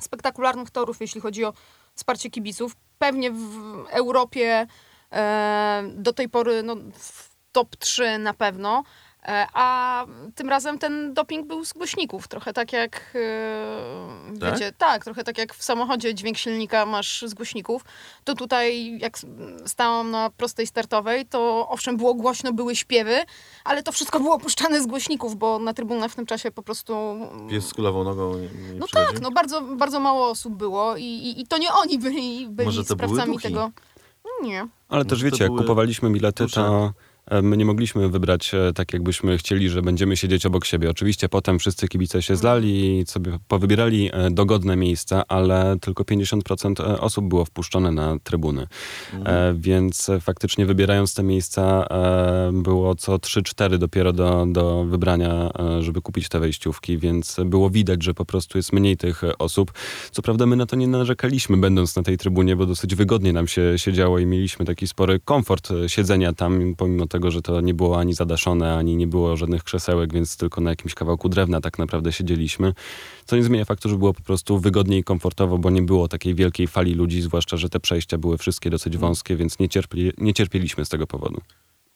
spektakularnych 0.00 0.70
torów, 0.70 1.00
jeśli 1.00 1.20
chodzi 1.20 1.44
o 1.44 1.52
wsparcie 1.96 2.30
kibiców. 2.30 2.76
Pewnie 2.98 3.30
w 3.30 3.84
Europie 3.90 4.66
e, 5.12 5.82
do 5.94 6.12
tej 6.12 6.28
pory 6.28 6.62
no, 6.62 6.76
w 6.92 7.36
top 7.52 7.76
3 7.76 8.18
na 8.18 8.34
pewno. 8.34 8.84
E, 9.26 9.46
a 9.52 10.06
tym 10.34 10.48
razem 10.48 10.78
ten 10.78 11.14
doping 11.14 11.46
był 11.46 11.64
z 11.64 11.72
głośników. 11.72 12.28
Trochę 12.28 12.52
tak 12.52 12.72
jak, 12.72 13.14
e, 13.14 14.38
Tak? 14.40 14.52
wiecie, 14.52 14.72
tak, 14.78 15.04
trochę 15.04 15.24
tak 15.24 15.38
jak 15.38 15.54
w 15.54 15.62
samochodzie 15.62 16.14
dźwięk 16.14 16.38
silnika 16.38 16.86
masz 16.86 17.24
z 17.26 17.34
głośników. 17.34 17.84
To 18.24 18.34
tutaj, 18.34 18.98
jak 18.98 19.18
stałam 19.66 20.10
na 20.10 20.30
prostej 20.30 20.66
startowej, 20.66 21.26
to 21.26 21.68
owszem, 21.68 21.96
było 21.96 22.14
głośno, 22.14 22.52
były 22.52 22.76
śpiewy, 22.76 23.16
ale 23.64 23.82
to 23.82 23.92
wszystko 23.92 24.20
było 24.20 24.38
puszczane 24.38 24.82
z 24.82 24.86
głośników, 24.86 25.36
bo 25.36 25.58
na 25.58 25.74
trybunach 25.74 26.10
w 26.10 26.16
tym 26.16 26.26
czasie 26.26 26.50
po 26.50 26.62
prostu 26.62 27.16
Pies 27.50 27.66
z 27.66 27.74
kulawą 27.74 28.04
nogą 28.04 28.34
nie, 28.34 28.40
nie 28.40 28.78
no 28.78 28.86
przychodzi? 28.86 29.12
tak, 29.12 29.20
no 29.20 29.30
bardzo, 29.30 29.60
bardzo 29.60 30.00
mało 30.00 30.28
osób 30.28 30.54
było 30.54 30.96
i, 30.96 31.04
i, 31.04 31.40
i 31.40 31.46
to 31.46 31.58
nie 31.58 31.72
oni 31.72 31.98
byli, 31.98 32.48
byli 32.48 32.66
Może 32.66 32.84
to 32.84 32.94
sprawcami 32.94 33.38
tego. 33.38 33.70
Nie. 34.42 34.68
Ale 34.88 35.04
też 35.04 35.22
wiecie, 35.22 35.44
jak 35.44 35.52
były 35.52 35.62
kupowaliśmy 35.62 36.10
bilety, 36.10 36.46
to 36.54 36.92
my 37.42 37.56
nie 37.56 37.64
mogliśmy 37.64 38.08
wybrać 38.08 38.54
e, 38.54 38.72
tak, 38.72 38.92
jakbyśmy 38.92 39.38
chcieli, 39.38 39.68
że 39.68 39.82
będziemy 39.82 40.16
siedzieć 40.16 40.46
obok 40.46 40.64
siebie. 40.64 40.90
Oczywiście 40.90 41.28
potem 41.28 41.58
wszyscy 41.58 41.88
kibice 41.88 42.22
się 42.22 42.36
zlali 42.36 42.98
i 42.98 43.06
sobie 43.06 43.38
powybierali 43.48 44.10
e, 44.12 44.30
dogodne 44.30 44.76
miejsca, 44.76 45.22
ale 45.28 45.76
tylko 45.80 46.04
50% 46.04 46.80
e, 46.80 47.00
osób 47.00 47.28
było 47.28 47.44
wpuszczone 47.44 47.92
na 47.92 48.16
trybuny. 48.24 48.66
E, 49.24 49.54
Więc 49.58 50.08
e, 50.08 50.20
faktycznie 50.20 50.66
wybierając 50.66 51.14
te 51.14 51.22
miejsca 51.22 51.86
e, 51.90 52.50
było 52.52 52.94
co 52.94 53.16
3-4 53.16 53.78
dopiero 53.78 54.12
do, 54.12 54.46
do 54.48 54.84
wybrania, 54.84 55.50
e, 55.58 55.82
żeby 55.82 56.02
kupić 56.02 56.28
te 56.28 56.40
wejściówki, 56.40 56.98
więc 56.98 57.36
było 57.44 57.70
widać, 57.70 58.02
że 58.02 58.14
po 58.14 58.24
prostu 58.24 58.58
jest 58.58 58.72
mniej 58.72 58.96
tych 58.96 59.24
e, 59.24 59.38
osób. 59.38 59.72
Co 60.10 60.22
prawda 60.22 60.46
my 60.46 60.56
na 60.56 60.66
to 60.66 60.76
nie 60.76 60.88
narzekaliśmy, 60.88 61.56
będąc 61.56 61.96
na 61.96 62.02
tej 62.02 62.18
trybunie, 62.18 62.56
bo 62.56 62.66
dosyć 62.66 62.94
wygodnie 62.94 63.32
nam 63.32 63.46
się 63.48 63.72
siedziało 63.76 64.18
i 64.18 64.26
mieliśmy 64.26 64.66
taki 64.66 64.86
spory 64.86 65.20
komfort 65.24 65.70
e, 65.70 65.88
siedzenia 65.88 66.32
tam, 66.32 66.74
pomimo 66.76 67.06
tego, 67.06 67.15
że 67.30 67.42
to 67.42 67.60
nie 67.60 67.74
było 67.74 67.98
ani 67.98 68.14
zadaszone, 68.14 68.76
ani 68.76 68.96
nie 68.96 69.06
było 69.06 69.36
żadnych 69.36 69.64
krzesełek, 69.64 70.12
więc 70.12 70.36
tylko 70.36 70.60
na 70.60 70.70
jakimś 70.70 70.94
kawałku 70.94 71.28
drewna 71.28 71.60
tak 71.60 71.78
naprawdę 71.78 72.12
siedzieliśmy. 72.12 72.74
Co 73.24 73.36
nie 73.36 73.42
zmienia 73.42 73.64
faktu, 73.64 73.88
że 73.88 73.96
było 73.96 74.14
po 74.14 74.22
prostu 74.22 74.58
wygodnie 74.58 74.98
i 74.98 75.04
komfortowo, 75.04 75.58
bo 75.58 75.70
nie 75.70 75.82
było 75.82 76.08
takiej 76.08 76.34
wielkiej 76.34 76.66
fali 76.66 76.94
ludzi, 76.94 77.22
zwłaszcza, 77.22 77.56
że 77.56 77.68
te 77.68 77.80
przejścia 77.80 78.18
były 78.18 78.38
wszystkie 78.38 78.70
dosyć 78.70 78.96
wąskie, 78.96 79.36
więc 79.36 79.58
nie, 79.58 79.68
cierpli, 79.68 80.12
nie 80.18 80.34
cierpieliśmy 80.34 80.84
z 80.84 80.88
tego 80.88 81.06
powodu. 81.06 81.40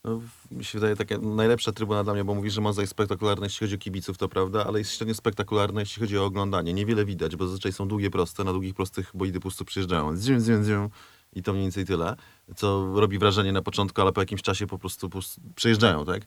No, 0.04 0.20
mi 0.50 0.64
się 0.64 0.78
wydaje 0.78 0.96
taka 0.96 1.18
najlepsza 1.18 1.72
trybuna 1.72 2.04
dla 2.04 2.14
mnie, 2.14 2.24
bo 2.24 2.34
mówisz, 2.34 2.52
że 2.54 2.60
Monza 2.60 2.80
jest 2.80 2.90
spektakularna, 2.90 3.46
jeśli 3.46 3.66
chodzi 3.66 3.74
o 3.74 3.78
kibiców, 3.78 4.18
to 4.18 4.28
prawda, 4.28 4.66
ale 4.66 4.78
jest 4.78 4.92
średnio 4.92 5.14
spektakularna, 5.14 5.80
jeśli 5.80 6.00
chodzi 6.00 6.18
o 6.18 6.24
oglądanie. 6.24 6.72
Niewiele 6.72 7.04
widać, 7.04 7.36
bo 7.36 7.46
zazwyczaj 7.46 7.72
są 7.72 7.88
długie, 7.88 8.10
proste, 8.10 8.44
na 8.44 8.52
długich, 8.52 8.74
prostych 8.74 9.10
bolidy 9.14 9.38
po 9.38 9.42
prostu 9.42 9.64
przyjeżdżają. 9.64 10.16
Zim, 10.16 10.40
zim, 10.40 10.64
zim. 10.64 10.88
I 11.32 11.42
to 11.42 11.52
mniej 11.52 11.64
więcej 11.64 11.84
tyle, 11.84 12.16
co 12.56 12.92
robi 12.94 13.18
wrażenie 13.18 13.52
na 13.52 13.62
początku, 13.62 14.00
ale 14.00 14.12
po 14.12 14.20
jakimś 14.20 14.42
czasie 14.42 14.66
po 14.66 14.78
prostu, 14.78 15.08
po 15.08 15.12
prostu 15.12 15.40
przejeżdżają, 15.54 16.04
tak? 16.04 16.22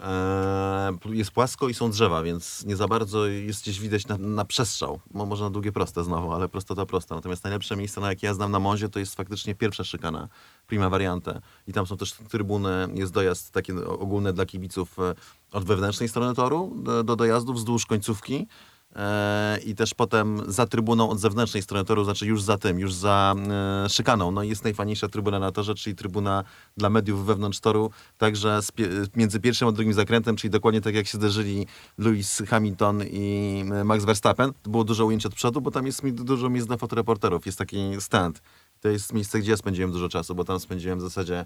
Eee, 0.00 1.18
jest 1.18 1.30
płasko 1.30 1.68
i 1.68 1.74
są 1.74 1.90
drzewa, 1.90 2.22
więc 2.22 2.64
nie 2.64 2.76
za 2.76 2.88
bardzo 2.88 3.26
jest 3.26 3.62
gdzieś 3.62 3.80
widać 3.80 4.06
na, 4.06 4.18
na 4.18 4.44
przestrzał. 4.44 5.00
Mo, 5.14 5.26
może 5.26 5.44
na 5.44 5.50
długie 5.50 5.72
proste 5.72 6.04
znowu, 6.04 6.32
ale 6.32 6.48
prostota 6.48 6.86
prosta. 6.86 7.14
Natomiast 7.14 7.44
najlepsze 7.44 7.76
miejsce, 7.76 8.00
na 8.00 8.08
jakie 8.08 8.26
ja 8.26 8.34
znam 8.34 8.50
na 8.50 8.58
Monzie, 8.58 8.88
to 8.88 8.98
jest 8.98 9.14
faktycznie 9.14 9.54
pierwsza 9.54 9.84
szykana, 9.84 10.28
prima 10.66 10.90
variante. 10.90 11.40
I 11.66 11.72
tam 11.72 11.86
są 11.86 11.96
też 11.96 12.12
trybuny, 12.12 12.88
jest 12.94 13.12
dojazd 13.12 13.52
taki 13.52 13.72
ogólny 13.72 14.32
dla 14.32 14.46
kibiców 14.46 14.98
e, 14.98 15.14
od 15.52 15.64
wewnętrznej 15.64 16.08
strony 16.08 16.34
toru 16.34 16.72
do, 16.76 17.04
do 17.04 17.16
dojazdu 17.16 17.52
wzdłuż 17.52 17.86
końcówki. 17.86 18.46
E, 18.96 19.58
I 19.64 19.74
też 19.74 19.94
potem 19.94 20.42
za 20.46 20.66
trybuną 20.66 21.10
od 21.10 21.20
zewnętrznej 21.20 21.62
strony 21.62 21.84
toru, 21.84 22.04
znaczy 22.04 22.26
już 22.26 22.42
za 22.42 22.58
tym, 22.58 22.80
już 22.80 22.94
za 22.94 23.34
e, 23.84 23.88
szykaną. 23.88 24.30
No 24.30 24.42
i 24.42 24.48
jest 24.48 24.64
najfajniejsza 24.64 25.08
trybuna 25.08 25.38
na 25.38 25.52
torze, 25.52 25.74
czyli 25.74 25.96
trybuna 25.96 26.44
dla 26.76 26.90
mediów 26.90 27.26
wewnątrz 27.26 27.60
toru, 27.60 27.90
także 28.18 28.60
między 29.16 29.40
pierwszym 29.40 29.68
a 29.68 29.72
drugim 29.72 29.92
zakrętem, 29.92 30.36
czyli 30.36 30.50
dokładnie 30.50 30.80
tak 30.80 30.94
jak 30.94 31.06
się 31.06 31.18
zderzyli 31.18 31.66
Lewis 31.98 32.42
Hamilton 32.48 33.02
i 33.10 33.64
e, 33.72 33.84
Max 33.84 34.04
Verstappen. 34.04 34.52
Było 34.64 34.84
dużo 34.84 35.06
ujęć 35.06 35.26
od 35.26 35.34
przodu, 35.34 35.60
bo 35.60 35.70
tam 35.70 35.86
jest 35.86 36.10
dużo 36.10 36.50
miejsc 36.50 36.66
dla 36.66 36.76
fotoreporterów, 36.76 37.46
jest 37.46 37.58
taki 37.58 38.00
stand. 38.00 38.42
To 38.80 38.88
jest 38.88 39.12
miejsce, 39.12 39.38
gdzie 39.38 39.50
ja 39.50 39.56
spędziłem 39.56 39.92
dużo 39.92 40.08
czasu, 40.08 40.34
bo 40.34 40.44
tam 40.44 40.60
spędziłem 40.60 40.98
w 40.98 41.02
zasadzie 41.02 41.44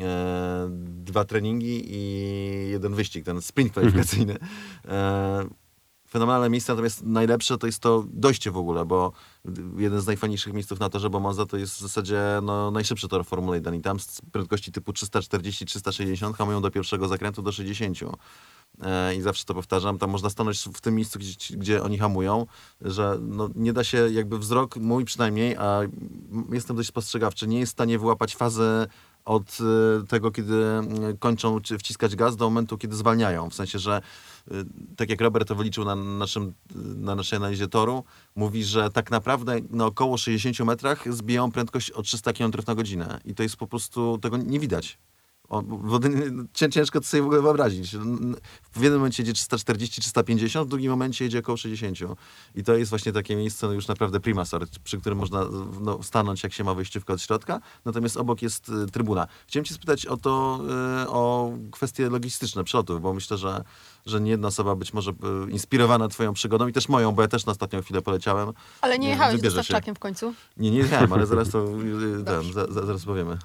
e, 0.00 0.68
dwa 0.86 1.24
treningi 1.24 1.82
i 1.86 2.70
jeden 2.70 2.94
wyścig, 2.94 3.24
ten 3.24 3.42
sprint 3.42 3.72
kwalifikacyjny. 3.72 4.36
E, 4.88 5.61
fenomenalne 6.12 6.50
miejsce, 6.50 6.72
natomiast 6.72 7.02
najlepsze 7.02 7.58
to 7.58 7.66
jest 7.66 7.78
to 7.78 8.04
dojście 8.08 8.50
w 8.50 8.56
ogóle, 8.56 8.84
bo 8.84 9.12
jeden 9.76 10.00
z 10.00 10.06
najfajniejszych 10.06 10.52
miejsców 10.52 10.80
na 10.80 10.88
torze, 10.88 11.10
bo 11.10 11.20
Monza 11.20 11.46
to 11.46 11.56
jest 11.56 11.74
w 11.74 11.80
zasadzie 11.80 12.20
no, 12.42 12.70
najszybszy 12.70 13.08
tor 13.08 13.26
Formuły 13.26 13.56
1 13.56 13.74
i 13.74 13.80
tam 13.80 14.00
z 14.00 14.20
prędkości 14.32 14.72
typu 14.72 14.92
340-360 14.92 16.34
hamują 16.34 16.62
do 16.62 16.70
pierwszego 16.70 17.08
zakrętu 17.08 17.42
do 17.42 17.52
60. 17.52 17.98
E, 18.82 19.14
I 19.14 19.20
zawsze 19.20 19.44
to 19.44 19.54
powtarzam, 19.54 19.98
tam 19.98 20.10
można 20.10 20.30
stanąć 20.30 20.58
w 20.74 20.80
tym 20.80 20.94
miejscu, 20.94 21.18
gdzie, 21.18 21.56
gdzie 21.56 21.82
oni 21.82 21.98
hamują, 21.98 22.46
że 22.80 23.18
no, 23.20 23.48
nie 23.54 23.72
da 23.72 23.84
się 23.84 24.08
jakby 24.10 24.38
wzrok, 24.38 24.76
mój 24.76 25.04
przynajmniej, 25.04 25.56
a 25.56 25.80
jestem 26.52 26.76
dość 26.76 26.88
spostrzegawczy, 26.88 27.46
nie 27.46 27.60
jest 27.60 27.72
w 27.72 27.76
stanie 27.76 27.98
wyłapać 27.98 28.36
fazy 28.36 28.86
od 29.24 29.58
e, 29.60 30.06
tego, 30.06 30.30
kiedy 30.30 30.54
mm, 30.64 31.18
kończą 31.18 31.60
wciskać 31.78 32.16
gaz 32.16 32.36
do 32.36 32.44
momentu, 32.44 32.78
kiedy 32.78 32.96
zwalniają. 32.96 33.50
W 33.50 33.54
sensie, 33.54 33.78
że 33.78 34.02
tak 34.96 35.10
jak 35.10 35.20
Robert 35.20 35.48
to 35.48 35.54
wyliczył 35.54 35.84
na, 35.84 35.94
naszym, 35.94 36.54
na 36.74 37.14
naszej 37.14 37.36
analizie 37.36 37.68
toru, 37.68 38.04
mówi, 38.36 38.64
że 38.64 38.90
tak 38.90 39.10
naprawdę 39.10 39.56
na 39.70 39.86
około 39.86 40.18
60 40.18 40.68
metrach 40.68 41.14
zbijają 41.14 41.50
prędkość 41.50 41.90
o 41.90 42.02
300 42.02 42.32
km 42.32 42.52
na 42.66 42.74
godzinę. 42.74 43.20
I 43.24 43.34
to 43.34 43.42
jest 43.42 43.56
po 43.56 43.66
prostu, 43.66 44.18
tego 44.18 44.36
nie 44.36 44.60
widać. 44.60 44.98
O, 45.52 45.62
bo 45.62 46.00
ciężko 46.70 47.00
to 47.00 47.06
sobie 47.06 47.22
w 47.22 47.26
ogóle 47.26 47.42
wyobrazić. 47.42 47.96
W 48.72 48.82
jednym 48.82 49.00
momencie 49.00 49.22
jedzie 49.22 49.32
340-350, 49.32 50.64
w 50.64 50.68
drugim 50.68 50.90
momencie 50.90 51.24
jedzie 51.24 51.38
około 51.38 51.56
60. 51.56 51.98
I 52.54 52.62
to 52.62 52.76
jest 52.76 52.90
właśnie 52.90 53.12
takie 53.12 53.36
miejsce 53.36 53.66
no 53.66 53.72
już 53.72 53.88
naprawdę 53.88 54.20
prima 54.20 54.44
sort, 54.44 54.78
przy 54.78 55.00
którym 55.00 55.18
można 55.18 55.44
no, 55.80 56.02
stanąć, 56.02 56.42
jak 56.42 56.52
się 56.52 56.64
ma 56.64 56.74
wejściówkę 56.74 57.12
od 57.12 57.22
środka. 57.22 57.60
Natomiast 57.84 58.16
obok 58.16 58.42
jest 58.42 58.68
y, 58.68 58.86
trybuna. 58.86 59.26
Chciałem 59.46 59.64
cię 59.64 59.74
spytać 59.74 60.06
o 60.06 60.16
to, 60.16 60.60
y, 61.04 61.08
o 61.08 61.52
kwestie 61.70 62.10
logistyczne 62.10 62.64
przelotów, 62.64 63.00
bo 63.00 63.14
myślę, 63.14 63.36
że, 63.38 63.64
że 64.06 64.20
nie 64.20 64.30
jedna 64.30 64.48
osoba 64.48 64.76
być 64.76 64.92
może 64.92 65.10
y, 65.10 65.50
inspirowana 65.50 66.08
twoją 66.08 66.32
przygodą 66.32 66.68
i 66.68 66.72
też 66.72 66.88
moją, 66.88 67.12
bo 67.12 67.22
ja 67.22 67.28
też 67.28 67.46
na 67.46 67.52
ostatnią 67.52 67.82
chwilę 67.82 68.02
poleciałem. 68.02 68.52
Ale 68.80 68.98
nie 68.98 69.08
jechałeś 69.08 69.38
z 69.38 69.42
dostawczakiem 69.42 69.94
w 69.94 69.98
końcu? 69.98 70.34
Nie, 70.56 70.70
nie 70.70 70.78
jechałem, 70.78 71.12
ale 71.12 71.26
zaraz 71.26 71.50
to 71.50 71.66
ten, 72.26 72.52
za, 72.52 72.66
za, 72.66 72.86
zaraz 72.86 73.04
powiemy. 73.04 73.38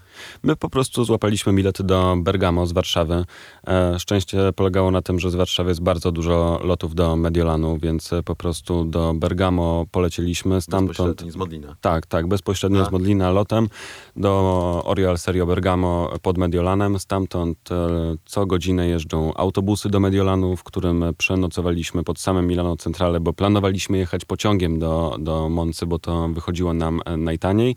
My 0.44 0.56
po 0.56 0.70
prostu 0.70 1.06
złapaliśmy 1.06 1.54
bilety 1.54 1.84
do 1.84 1.97
do 1.98 2.16
Bergamo 2.18 2.66
z 2.66 2.72
Warszawy. 2.72 3.26
E, 3.68 4.00
szczęście 4.00 4.54
polegało 4.56 4.92
na 4.92 5.02
tym, 5.02 5.20
że 5.20 5.32
z 5.32 5.36
Warszawy 5.36 5.70
jest 5.70 5.82
bardzo 5.82 6.12
dużo 6.12 6.60
lotów 6.64 6.96
do 6.96 7.16
Mediolanu, 7.16 7.78
więc 7.78 8.14
e, 8.14 8.24
po 8.24 8.36
prostu 8.36 8.86
do 8.86 9.14
Bergamo 9.14 9.86
polecieliśmy 9.92 10.62
stamtąd. 10.62 10.98
Bezpośredni 10.98 11.32
z 11.32 11.36
Modlina. 11.36 11.76
Tak, 11.82 12.06
tak, 12.06 12.28
bezpośrednio 12.28 12.80
Tak. 12.80 12.90
z 12.90 12.92
Modlina 12.92 13.32
lotem 13.32 13.68
do 14.16 14.32
Oriol 14.86 15.18
Serio 15.18 15.46
Bergamo 15.46 16.12
pod 16.22 16.38
Mediolanem. 16.38 17.00
Stamtąd 17.00 17.72
e, 17.72 17.76
co 18.26 18.46
godzinę 18.46 18.88
jeżdżą 18.88 19.34
autobusy 19.34 19.90
do 19.90 20.00
Mediolanu, 20.00 20.56
w 20.56 20.64
którym 20.64 21.04
przenocowaliśmy 21.18 22.04
pod 22.04 22.20
samym 22.20 22.48
Milano 22.48 22.76
Centrale, 22.78 23.20
bo 23.20 23.34
planowaliśmy 23.34 23.98
jechać 23.98 24.26
pociągiem 24.26 24.80
do, 24.80 25.16
do 25.20 25.50
Moncy, 25.50 25.86
bo 25.86 26.00
to 26.00 26.28
wychodziło 26.28 26.74
nam 26.74 27.02
najtaniej. 27.18 27.76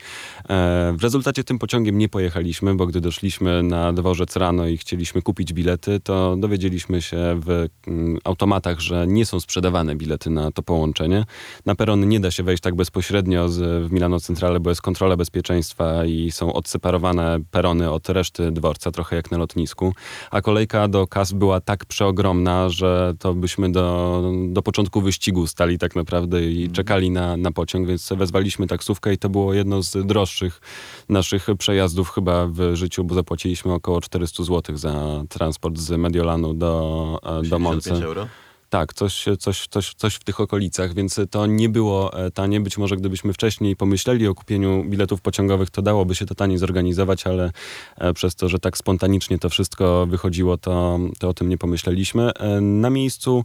W 0.93 0.99
rezultacie 1.03 1.45
tym 1.45 1.59
pociągiem 1.59 1.99
nie 1.99 2.09
pojechaliśmy, 2.09 2.75
bo 2.75 2.87
gdy 2.87 3.01
doszliśmy 3.01 3.63
na 3.63 3.93
dworzec 4.11 4.37
rano 4.37 4.67
i 4.67 4.77
chcieliśmy 4.77 5.23
kupić 5.23 5.53
bilety, 5.53 6.01
to 6.01 6.37
dowiedzieliśmy 6.37 7.03
się 7.03 7.41
w 7.47 7.67
mm, 7.87 8.19
automatach, 8.25 8.81
że 8.81 9.07
nie 9.07 9.27
są 9.27 9.41
sprzedawane 9.41 9.97
bilety 9.97 10.31
na 10.31 10.51
to 10.51 10.63
połączenie. 10.63 11.25
Na 11.67 11.75
peron 11.75 12.09
nie 12.09 12.21
da 12.21 12.31
się 12.31 12.43
wejść 12.43 12.63
tak 12.63 12.75
bezpośrednio 12.75 13.49
z, 13.49 13.89
w 13.89 13.93
Milano 13.93 14.21
Centrale, 14.21 14.61
bo 14.61 14.71
jest 14.71 14.83
kontrola 14.83 15.17
bezpieczeństwa 15.17 16.05
i 16.05 16.31
są 16.31 16.53
odseparowane 16.53 17.39
perony 17.51 17.91
od 17.91 18.09
reszty 18.09 18.53
dworca, 18.53 18.91
trochę 18.91 19.17
jak 19.17 19.31
na 19.31 19.39
lotnisku. 19.39 19.95
A 20.31 20.41
kolejka 20.41 20.89
do 20.89 21.07
kas 21.07 21.33
była 21.33 21.61
tak 21.61 21.85
przeogromna, 21.85 22.69
że 22.69 23.15
to 23.19 23.35
byśmy 23.35 23.73
do, 23.73 24.23
do 24.49 24.63
początku 24.63 25.01
wyścigu 25.01 25.47
stali 25.47 25.79
tak 25.79 25.97
naprawdę 25.97 26.45
i 26.45 26.71
czekali 26.71 27.11
na, 27.11 27.37
na 27.37 27.53
pociąg, 27.53 27.89
więc 27.89 28.13
wezwaliśmy 28.17 28.67
taksówkę 28.67 29.13
i 29.13 29.19
to 29.19 29.29
było 29.29 29.55
jedno 29.55 29.83
z 29.83 30.07
droższych 30.07 30.61
naszych 31.09 31.47
przejazdów 31.59 32.11
chyba 32.11 32.47
w 32.47 32.75
życiu, 32.75 33.05
bo 33.05 33.15
zapłaciliśmy 33.15 33.73
około 33.73 33.90
400 34.01 34.45
zł 34.45 34.77
za 34.77 35.23
transport 35.29 35.79
z 35.79 35.91
Mediolanu 35.91 36.55
do, 36.55 37.19
e, 37.23 37.27
do 37.27 37.43
65 37.43 37.63
Moncy. 37.63 38.05
euro. 38.05 38.27
Tak, 38.71 38.95
coś, 38.95 39.25
coś, 39.39 39.67
coś, 39.67 39.95
coś 39.95 40.15
w 40.15 40.25
tych 40.25 40.41
okolicach, 40.41 40.95
więc 40.95 41.21
to 41.31 41.47
nie 41.47 41.69
było 41.69 42.13
e, 42.27 42.31
tanie. 42.31 42.61
Być 42.61 42.79
może 42.79 42.97
gdybyśmy 42.97 43.33
wcześniej 43.33 43.77
pomyśleli 43.77 44.27
o 44.27 44.35
kupieniu 44.35 44.85
biletów 44.85 45.21
pociągowych, 45.21 45.71
to 45.71 45.83
dałoby 45.83 46.15
się 46.15 46.27
to 46.27 46.35
taniej 46.35 46.59
zorganizować, 46.59 47.27
ale 47.27 47.53
e, 47.97 48.13
przez 48.15 48.35
to, 48.35 48.49
że 48.49 48.59
tak 48.59 48.79
spontanicznie 48.79 49.39
to 49.39 49.49
wszystko 49.49 50.07
wychodziło, 50.07 50.57
to, 50.59 50.99
to 51.19 51.29
o 51.29 51.35
tym 51.35 51.49
nie 51.49 51.59
pomyśleliśmy. 51.59 52.35
E, 52.35 52.61
Na 52.61 52.91
miejscu 52.91 53.45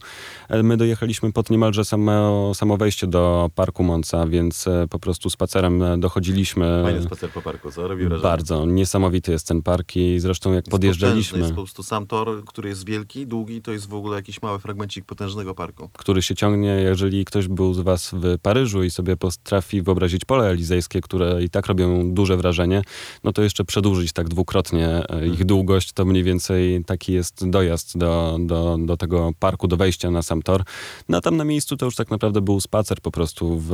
my 0.63 0.77
dojechaliśmy 0.77 1.31
pod 1.31 1.49
niemalże 1.49 1.85
samo, 1.85 2.53
samo 2.53 2.77
wejście 2.77 3.07
do 3.07 3.49
Parku 3.55 3.83
Monca, 3.83 4.27
więc 4.27 4.65
po 4.89 4.99
prostu 4.99 5.29
spacerem 5.29 5.83
dochodziliśmy. 5.99 6.81
Fajny 6.83 7.03
spacer 7.03 7.29
po 7.29 7.41
parku, 7.41 7.71
co? 7.71 7.87
Robił 7.87 8.07
wrażenie. 8.07 8.23
Bardzo. 8.23 8.65
Niesamowity 8.65 9.31
jest 9.31 9.47
ten 9.47 9.61
park 9.61 9.95
i 9.95 10.19
zresztą 10.19 10.53
jak 10.53 10.65
Jest 10.65 10.71
podjeżdżaliśmy... 10.71 11.21
potężny, 11.31 11.39
Jest 11.39 11.55
po 11.55 11.61
prostu 11.61 11.83
sam 11.83 12.07
tor, 12.07 12.43
który 12.45 12.69
jest 12.69 12.85
wielki, 12.85 13.27
długi, 13.27 13.61
to 13.61 13.71
jest 13.71 13.89
w 13.89 13.93
ogóle 13.93 14.15
jakiś 14.15 14.41
mały 14.41 14.59
fragmencik 14.59 15.05
potężnego 15.15 15.55
parku. 15.55 15.89
który 15.93 16.21
się 16.21 16.35
ciągnie, 16.35 16.67
jeżeli 16.67 17.25
ktoś 17.25 17.47
był 17.47 17.73
z 17.73 17.79
was 17.79 18.11
w 18.13 18.37
Paryżu 18.41 18.83
i 18.83 18.89
sobie 18.89 19.17
potrafi 19.17 19.81
wyobrazić 19.81 20.25
pole 20.25 20.49
elizejskie, 20.49 21.01
które 21.01 21.43
i 21.43 21.49
tak 21.49 21.65
robią 21.65 22.13
duże 22.13 22.37
wrażenie, 22.37 22.81
no 23.23 23.33
to 23.33 23.41
jeszcze 23.41 23.65
przedłużyć 23.65 24.13
tak 24.13 24.29
dwukrotnie 24.29 25.09
e, 25.09 25.27
ich 25.27 25.45
długość, 25.45 25.93
to 25.93 26.05
mniej 26.05 26.23
więcej 26.23 26.83
taki 26.85 27.13
jest 27.13 27.49
dojazd 27.49 27.97
do, 27.97 28.37
do, 28.39 28.77
do 28.79 28.97
tego 28.97 29.31
parku, 29.39 29.67
do 29.67 29.77
wejścia 29.77 30.11
na 30.11 30.21
sam 30.21 30.41
tor. 30.41 30.63
No 31.09 31.17
a 31.17 31.21
tam 31.21 31.37
na 31.37 31.43
miejscu 31.43 31.77
to 31.77 31.85
już 31.85 31.95
tak 31.95 32.11
naprawdę 32.11 32.41
był 32.41 32.61
spacer 32.61 33.01
po 33.01 33.11
prostu 33.11 33.59
w, 33.59 33.71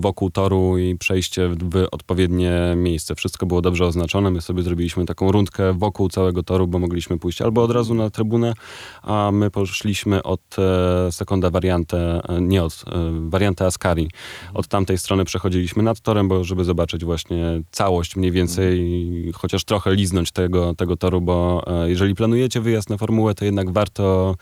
wokół 0.00 0.30
toru 0.30 0.78
i 0.78 0.98
przejście 0.98 1.48
w 1.48 1.86
odpowiednie 1.90 2.74
miejsce. 2.76 3.14
Wszystko 3.14 3.46
było 3.46 3.62
dobrze 3.62 3.86
oznaczone. 3.86 4.30
My 4.30 4.40
sobie 4.40 4.62
zrobiliśmy 4.62 5.06
taką 5.06 5.32
rundkę 5.32 5.72
wokół 5.72 6.08
całego 6.08 6.42
toru, 6.42 6.66
bo 6.66 6.78
mogliśmy 6.78 7.18
pójść 7.18 7.42
albo 7.42 7.62
od 7.62 7.70
razu 7.70 7.94
na 7.94 8.10
trybunę, 8.10 8.54
a 9.02 9.30
my 9.32 9.50
poszliśmy 9.50 10.22
od 10.22 10.53
e, 10.58 11.12
sekonda 11.12 11.50
wariantę, 11.50 12.20
e, 12.28 12.40
nie 12.40 12.62
od 12.62 12.84
e, 12.86 13.30
wariantę 13.30 13.66
Ascari. 13.66 14.10
Od 14.54 14.68
tamtej 14.68 14.98
strony 14.98 15.24
przechodziliśmy 15.24 15.82
nad 15.82 16.00
torem, 16.00 16.28
bo 16.28 16.44
żeby 16.44 16.64
zobaczyć 16.64 17.04
właśnie 17.04 17.62
całość 17.70 18.16
mniej 18.16 18.32
więcej, 18.32 19.32
chociaż 19.34 19.64
trochę 19.64 19.94
liznąć 19.94 20.32
tego, 20.32 20.74
tego 20.74 20.96
toru, 20.96 21.20
bo 21.20 21.64
e, 21.66 21.90
jeżeli 21.90 22.14
planujecie 22.14 22.60
wyjazd 22.60 22.90
na 22.90 22.96
formułę, 22.96 23.34
to 23.34 23.44
jednak 23.44 23.72
warto 23.72 24.34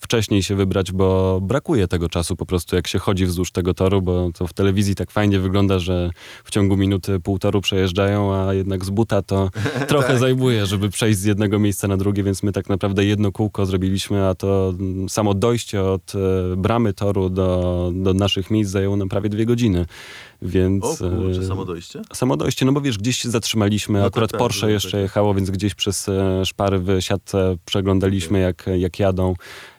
wcześniej 0.00 0.42
się 0.42 0.54
wybrać, 0.54 0.92
bo 0.92 1.40
brakuje 1.42 1.88
tego 1.88 2.08
czasu 2.08 2.36
po 2.36 2.46
prostu, 2.46 2.76
jak 2.76 2.86
się 2.86 2.98
chodzi 2.98 3.26
wzdłuż 3.26 3.52
tego 3.52 3.74
toru, 3.74 4.02
bo 4.02 4.30
to 4.32 4.46
w 4.46 4.52
telewizji 4.52 4.94
tak 4.94 5.10
fajnie 5.10 5.38
wygląda, 5.38 5.78
że 5.78 6.10
w 6.44 6.50
ciągu 6.50 6.76
minuty 6.76 7.20
pół 7.20 7.38
toru 7.38 7.60
przejeżdżają, 7.60 8.34
a 8.34 8.54
jednak 8.54 8.84
z 8.84 8.90
buta 8.90 9.22
to 9.22 9.50
trochę 9.88 10.18
zajmuje, 10.18 10.66
żeby 10.66 10.88
przejść 10.90 11.18
z 11.18 11.24
jednego 11.24 11.58
miejsca 11.58 11.88
na 11.88 11.96
drugie, 11.96 12.22
więc 12.22 12.42
my 12.42 12.52
tak 12.52 12.68
naprawdę 12.68 13.04
jedno 13.04 13.32
kółko 13.32 13.66
zrobiliśmy, 13.66 14.26
a 14.26 14.34
to 14.34 14.74
mm, 14.78 15.08
samo 15.08 15.34
dojście 15.34 15.59
od 15.74 16.12
e, 16.14 16.56
bramy 16.56 16.92
toru 16.92 17.30
do, 17.30 17.90
do 17.94 18.14
naszych 18.14 18.50
miejsc 18.50 18.70
zajęło 18.70 18.96
nam 18.96 19.08
prawie 19.08 19.28
dwie 19.28 19.46
godziny. 19.46 19.86
Więc, 20.42 20.84
O 20.84 20.96
kurczę, 20.96 21.40
e, 21.40 21.44
samo 21.44 21.64
dojście? 21.64 22.02
Samo 22.12 22.36
dojście, 22.36 22.66
no 22.66 22.72
bo 22.72 22.80
wiesz, 22.80 22.98
gdzieś 22.98 23.18
się 23.18 23.30
zatrzymaliśmy, 23.30 23.98
No 23.98 24.06
akurat 24.06 24.30
tak, 24.30 24.38
Porsche 24.38 24.66
no 24.66 24.72
jeszcze 24.72 24.90
tak. 24.90 25.00
jechało, 25.00 25.34
więc 25.34 25.50
gdzieś 25.50 25.74
przez 25.74 26.08
e, 26.08 26.46
szpary 26.46 26.78
w 26.78 27.00
siatce 27.00 27.56
przeglądaliśmy, 27.64 28.40
jak, 28.40 28.64
jak 28.78 28.98
jadą 28.98 29.34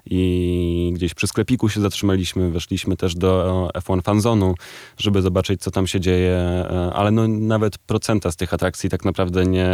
i 0.05 0.91
gdzieś 0.95 1.13
przy 1.13 1.27
sklepiku 1.27 1.69
się 1.69 1.81
zatrzymaliśmy, 1.81 2.51
weszliśmy 2.51 2.97
też 2.97 3.15
do 3.15 3.69
F1 3.75 4.01
Fanzonu, 4.03 4.55
żeby 4.97 5.21
zobaczyć, 5.21 5.61
co 5.61 5.71
tam 5.71 5.87
się 5.87 5.99
dzieje, 5.99 6.33
e, 6.35 6.91
ale 6.93 7.11
no 7.11 7.27
nawet 7.27 7.77
procenta 7.77 8.31
z 8.31 8.35
tych 8.35 8.53
atrakcji 8.53 8.89
tak 8.89 9.05
naprawdę 9.05 9.45
nie, 9.45 9.69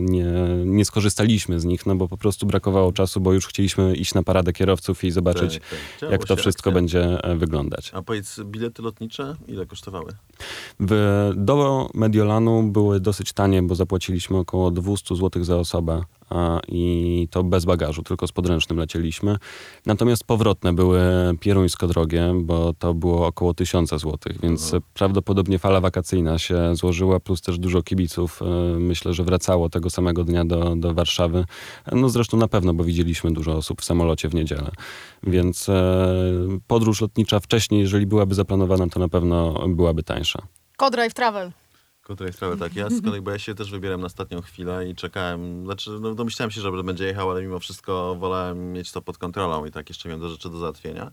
nie, 0.00 0.26
nie 0.64 0.84
skorzystaliśmy 0.84 1.60
z 1.60 1.64
nich, 1.64 1.86
no 1.86 1.96
bo 1.96 2.08
po 2.08 2.16
prostu 2.16 2.46
brakowało 2.46 2.92
czasu, 2.92 3.20
bo 3.20 3.32
już 3.32 3.46
chcieliśmy 3.46 3.94
iść 3.94 4.14
na 4.14 4.22
paradę 4.22 4.52
kierowców 4.52 5.04
i 5.04 5.10
zobaczyć, 5.10 5.54
Tak, 5.54 6.00
tak. 6.00 6.10
Jak 6.10 6.24
to 6.24 6.36
wszystko 6.36 6.70
akcja. 6.70 6.72
będzie 6.72 7.24
e, 7.24 7.36
wyglądać. 7.36 7.90
A 7.94 8.02
powiedz, 8.02 8.40
bilety 8.44 8.82
lotnicze 8.82 9.36
ile 9.48 9.66
kosztowały? 9.66 10.12
W, 10.80 11.32
do 11.36 11.88
Mediolanu 11.94 12.62
były 12.62 13.00
dosyć 13.00 13.32
tanie, 13.32 13.62
bo 13.62 13.74
zapłaciliśmy 13.74 14.38
około 14.38 14.70
200 14.70 15.16
zł 15.16 15.44
za 15.44 15.56
osobę 15.56 16.02
i 16.68 17.28
to 17.30 17.44
bez 17.44 17.64
bagażu, 17.64 18.02
tylko 18.02 18.26
z 18.26 18.32
podręcznym 18.32 18.78
lecieliśmy. 18.78 19.36
Natomiast 19.86 20.24
powrotne 20.24 20.72
były 20.72 21.00
pieruńsko 21.40 21.88
drogie, 21.88 22.32
bo 22.42 22.72
to 22.78 22.94
było 22.94 23.26
około 23.26 23.54
1000 23.54 23.90
zł, 23.90 24.18
więc 24.42 24.64
Mhm. 24.64 24.82
prawdopodobnie 24.94 25.58
fala 25.58 25.80
wakacyjna 25.80 26.38
się 26.38 26.76
złożyła, 26.76 27.20
plus 27.20 27.40
też 27.42 27.58
dużo 27.58 27.82
kibiców. 27.82 28.40
e, 28.42 28.78
Myślę, 28.78 29.12
że 29.14 29.24
wracało 29.24 29.68
tego 29.68 29.90
samego 29.90 30.24
dnia 30.24 30.44
do, 30.44 30.76
do 30.76 30.94
Warszawy. 30.94 31.44
No 31.92 32.08
zresztą 32.08 32.36
na 32.36 32.48
pewno, 32.48 32.74
bo 32.74 32.84
widzieliśmy 32.84 33.32
dużo 33.32 33.52
osób 33.56 33.80
w 33.80 33.84
samolocie 33.84 34.28
w 34.28 34.34
niedzielę. 34.34 34.70
Więc 35.22 35.68
e, 35.68 36.14
podróż 36.66 37.00
lotnicza 37.00 37.40
wcześniej, 37.40 37.80
jeżeli 37.80 38.06
byłaby 38.06 38.34
zaplanowana, 38.34 38.88
to 38.88 39.00
na 39.00 39.08
pewno 39.08 39.68
byłaby 39.68 40.02
tańsza. 40.02 40.42
Codrive 40.76 41.14
Travel. 41.14 41.50
Kontra 42.10 42.32
sprawę 42.32 42.56
tak. 42.56 42.76
Ja 42.76 42.90
z 42.90 43.02
kolei, 43.02 43.20
bo 43.20 43.30
ja 43.30 43.38
się 43.38 43.54
też 43.54 43.70
wybieram 43.70 44.00
na 44.00 44.06
ostatnią 44.06 44.42
chwilę 44.42 44.88
i 44.88 44.94
czekałem. 44.94 45.64
Znaczy, 45.64 45.90
no 46.00 46.14
domyślałem 46.14 46.50
się, 46.50 46.60
że 46.60 46.82
będzie 46.84 47.04
jechał, 47.04 47.30
ale 47.30 47.42
mimo 47.42 47.58
wszystko 47.58 48.16
wolałem 48.20 48.72
mieć 48.72 48.92
to 48.92 49.02
pod 49.02 49.18
kontrolą 49.18 49.64
i 49.64 49.70
tak 49.70 49.88
jeszcze 49.88 50.08
miałem 50.08 50.20
do 50.20 50.28
rzeczy 50.28 50.50
do 50.50 50.58
załatwienia. 50.58 51.12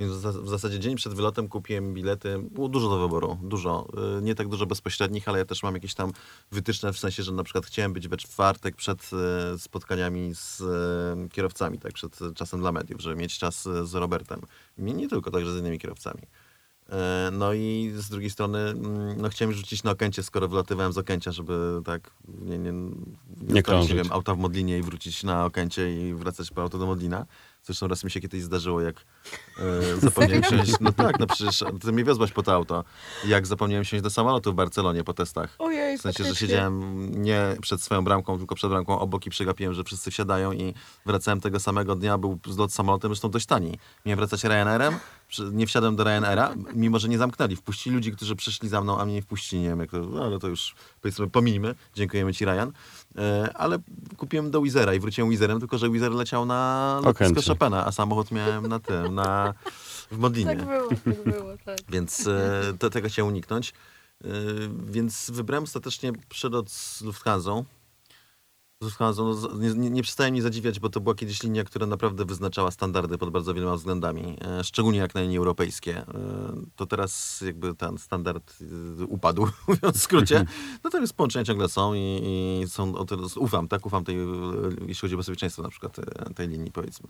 Więc 0.00 0.12
w 0.12 0.20
zas- 0.20 0.42
w 0.42 0.48
zasadzie 0.48 0.78
dzień 0.80 0.96
przed 0.96 1.14
wylotem 1.14 1.48
kupiłem 1.48 1.94
bilety. 1.94 2.38
Było 2.50 2.68
dużo 2.68 2.88
do 2.88 2.98
wyboru, 2.98 3.38
dużo. 3.42 3.88
Y, 4.18 4.22
Nie 4.22 4.34
tak 4.34 4.48
dużo 4.48 4.66
bezpośrednich, 4.66 5.28
ale 5.28 5.38
ja 5.38 5.44
też 5.44 5.62
mam 5.62 5.74
jakieś 5.74 5.94
tam 5.94 6.12
wytyczne 6.52 6.92
w 6.92 6.98
sensie, 6.98 7.22
że 7.22 7.32
na 7.32 7.44
przykład 7.44 7.66
chciałem 7.66 7.92
być 7.92 8.08
we 8.08 8.16
czwartek 8.16 8.76
przed 8.76 9.10
y, 9.54 9.58
spotkaniami 9.58 10.34
z 10.34 10.60
y, 10.60 11.28
kierowcami, 11.28 11.78
tak, 11.78 11.92
przed 11.92 12.18
czasem 12.34 12.60
dla 12.60 12.72
mediów, 12.72 13.00
żeby 13.00 13.16
mieć 13.16 13.38
czas 13.38 13.68
z 13.82 13.94
Robertem. 13.94 14.40
Nie 14.78 15.08
tylko, 15.08 15.30
także 15.30 15.52
z 15.52 15.58
innymi 15.58 15.78
kierowcami. 15.78 16.22
E, 16.88 17.30
No 17.32 17.52
i 17.52 17.92
z 17.96 18.08
drugiej 18.08 18.30
strony, 18.30 18.58
mm, 18.58 19.20
no 19.20 19.28
chciałem 19.28 19.54
rzucić 19.54 19.82
na 19.82 19.90
Okęcie, 19.90 20.22
skoro 20.22 20.48
wylatywałem 20.48 20.92
z 20.92 20.98
Okęcia, 20.98 21.32
żeby 21.32 21.80
tak 21.84 22.10
nie, 22.42 22.58
nie, 22.58 22.72
nie, 22.72 23.62
nie 23.88 23.94
wiem, 23.94 24.06
auta 24.10 24.34
w 24.34 24.38
Modlinie 24.38 24.78
i 24.78 24.82
wrócić 24.82 25.24
na 25.24 25.44
Okęcie 25.44 26.08
i 26.08 26.14
wracać 26.14 26.50
po 26.50 26.62
auto 26.62 26.78
do 26.78 26.86
Modlina. 26.86 27.26
Zresztą 27.62 27.88
raz 27.88 28.04
mi 28.04 28.10
się 28.10 28.20
kiedyś 28.20 28.42
zdarzyło, 28.42 28.80
jak 28.80 29.04
e, 29.58 29.96
zapomniałem 30.06 30.44
siąść, 30.44 30.72
no 30.80 30.92
tak, 30.92 31.18
no 31.18 31.26
przecież 31.26 31.64
ty 31.80 31.92
mnie 31.92 32.04
wiozłaś 32.04 32.32
po 32.32 32.42
to 32.42 32.52
auto, 32.52 32.84
jak 33.26 33.46
zapomniałem 33.46 33.84
siąść 33.84 34.02
do 34.02 34.10
samolotu 34.10 34.52
w 34.52 34.54
Barcelonie 34.54 35.04
po 35.04 35.14
testach. 35.14 35.54
Ojej, 35.58 35.98
W 35.98 36.00
sensie, 36.00 36.24
że 36.24 36.34
siedziałem 36.36 37.08
nie 37.22 37.56
przed 37.60 37.82
swoją 37.82 38.04
bramką, 38.04 38.38
tylko 38.38 38.54
przed 38.54 38.70
bramką 38.70 38.98
obok 38.98 39.26
i 39.26 39.30
przegapiłem, 39.30 39.74
że 39.74 39.84
wszyscy 39.84 40.10
wsiadają 40.10 40.52
i 40.52 40.74
wracałem 41.06 41.40
tego 41.40 41.60
samego 41.60 41.94
dnia, 41.94 42.18
był 42.18 42.38
zlot 42.46 42.72
samolotem, 42.72 43.10
zresztą 43.10 43.30
dość 43.30 43.46
tani. 43.46 43.78
Miałem 44.06 44.18
wracać 44.18 44.44
Ryanairem, 44.44 44.98
nie 45.52 45.66
wsiadłem 45.66 45.96
do 45.96 46.04
Ryanaira, 46.04 46.54
mimo 46.74 46.98
że 46.98 47.08
nie 47.08 47.18
zamknęli. 47.18 47.56
Wpuścili 47.56 47.96
ludzi, 47.96 48.12
którzy 48.12 48.36
przyszli 48.36 48.68
za 48.68 48.80
mną, 48.80 48.98
a 48.98 49.04
mnie 49.04 49.14
nie 49.14 49.22
wpuścili. 49.22 49.62
Nie 49.62 49.68
wiem, 49.68 49.80
jak 49.80 49.90
to, 49.90 49.98
no, 49.98 50.24
ale 50.24 50.38
to 50.38 50.48
już 50.48 50.74
powiedzmy 51.02 51.30
pominijmy. 51.30 51.74
Dziękujemy 51.94 52.34
ci, 52.34 52.44
Ryan. 52.44 52.72
E, 53.16 53.50
ale 53.56 53.78
kupiłem 54.16 54.50
do 54.50 54.62
Wizera 54.62 54.94
i 54.94 55.00
wróciłem 55.00 55.30
Wizerem, 55.30 55.58
tylko 55.58 55.78
że 55.78 55.90
Wizer 55.90 56.12
leciał 56.12 56.46
na 56.46 57.00
lotnisko. 57.04 57.52
Chopina, 57.52 57.86
a 57.86 57.92
samochód 57.92 58.30
miałem 58.30 58.66
na 58.66 58.78
tym, 58.78 59.14
na, 59.14 59.54
w 60.10 60.18
Modlinie. 60.18 60.56
Tak 60.56 60.66
było, 60.66 60.88
tak 60.88 61.24
było, 61.24 61.56
tak. 61.64 61.78
Więc 61.88 62.26
e, 62.26 62.62
to, 62.78 62.90
tego 62.90 63.08
chciałem 63.08 63.32
uniknąć. 63.32 63.72
E, 64.24 64.28
więc 64.86 65.30
wybrałem 65.30 65.64
ostatecznie 65.64 66.12
przelot 66.28 66.70
z. 66.70 67.00
Lufthansa 67.00 67.62
no, 69.00 69.34
z- 69.34 69.76
nie, 69.76 69.90
nie, 69.90 70.02
przestaje 70.02 70.32
mnie 70.32 70.42
zadziwiać, 70.42 70.80
bo 70.80 70.88
to 70.88 71.00
była 71.00 71.14
kiedyś 71.14 71.42
linia, 71.42 71.64
która 71.64 71.86
naprawdę 71.86 72.24
wyznaczała 72.24 72.70
standardy 72.70 73.18
pod 73.18 73.30
bardzo 73.30 73.54
wieloma 73.54 73.76
względami, 73.76 74.36
e, 74.40 74.64
szczególnie 74.64 74.98
jak 74.98 75.14
na 75.14 75.20
linie 75.20 75.38
europejskie. 75.38 75.96
E, 75.96 76.04
to 76.76 76.86
teraz 76.86 77.40
jakby 77.46 77.74
ten 77.74 77.98
standard 77.98 78.54
e, 79.00 79.04
upadł, 79.04 79.48
mówiąc 79.68 79.96
w 79.96 80.02
skrócie. 80.02 80.46
Natomiast 80.84 81.12
połączenia 81.12 81.44
ciągle 81.44 81.68
są 81.68 81.94
i, 81.94 82.20
i 82.62 82.68
są, 82.68 82.94
ufam, 83.36 83.68
tak, 83.68 83.86
ufam 83.86 84.04
tej, 84.04 84.16
jeśli 84.86 85.00
chodzi 85.00 85.14
o 85.14 85.18
bezpieczeństwo 85.18 85.62
na 85.62 85.68
przykład 85.68 85.96
tej 86.34 86.48
linii, 86.48 86.72
powiedzmy. 86.72 87.08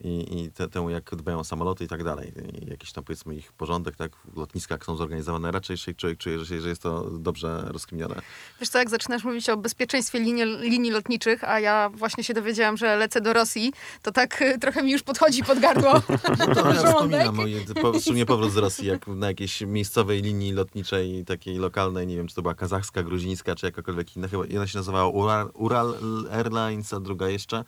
I, 0.00 0.40
i 0.42 0.50
te, 0.50 0.68
temu, 0.68 0.90
jak 0.90 1.14
dbają 1.14 1.38
o 1.38 1.44
samoloty 1.44 1.84
i 1.84 1.88
tak 1.88 2.04
dalej. 2.04 2.32
I 2.62 2.70
jakiś 2.70 2.92
tam, 2.92 3.04
powiedzmy, 3.04 3.34
ich 3.34 3.52
porządek, 3.52 3.96
tak, 3.96 4.12
w 4.16 4.36
lotniskach 4.36 4.84
są 4.84 4.96
zorganizowane. 4.96 5.52
Raczej 5.52 5.76
się 5.76 5.94
człowiek 5.94 6.18
czuje, 6.18 6.38
że, 6.38 6.46
się- 6.46 6.60
że 6.60 6.68
jest 6.68 6.82
to 6.82 7.10
dobrze 7.10 7.64
rozkminione. 7.66 8.14
Wiesz 8.60 8.68
co, 8.68 8.78
jak 8.78 8.90
zaczynasz 8.90 9.24
mówić 9.24 9.48
o 9.48 9.56
bezpieczeństwie 9.56 10.18
linii, 10.20 10.44
linii 10.44 10.90
lotniczych, 10.90 11.44
a 11.44 11.60
ja 11.60 11.90
właśnie 11.94 12.24
się 12.24 12.34
dowiedziałam, 12.34 12.76
że 12.76 12.96
lecę 12.96 13.20
do 13.20 13.32
Rosji, 13.32 13.72
to 14.02 14.12
tak 14.12 14.42
y, 14.42 14.58
trochę 14.58 14.82
mi 14.82 14.92
już 14.92 15.02
podchodzi 15.02 15.42
pod 15.44 15.58
gardło. 15.58 15.92
No 16.38 16.46
to 16.54 16.72
ja 16.72 16.82
wspominam 16.92 17.36
o 17.82 18.00
sumie 18.00 18.26
powrót 18.26 18.52
z 18.52 18.56
Rosji, 18.56 18.86
jak 18.86 19.06
na 19.06 19.26
jakiejś 19.26 19.60
miejscowej 19.60 20.22
linii 20.22 20.52
lotniczej, 20.52 21.24
takiej 21.24 21.56
lokalnej, 21.58 22.06
nie 22.06 22.16
wiem, 22.16 22.28
czy 22.28 22.34
to 22.34 22.42
była 22.42 22.54
kazachska, 22.54 23.02
gruzińska, 23.02 23.54
czy 23.54 23.66
jakakolwiek 23.66 24.16
inna, 24.16 24.28
chyba 24.28 24.44
jedna 24.46 24.66
się 24.66 24.78
nazywała 24.78 25.08
Ural, 25.08 25.50
Ural 25.54 25.94
Airlines, 26.32 26.92
a 26.92 27.00
druga 27.00 27.28
jeszcze, 27.28 27.64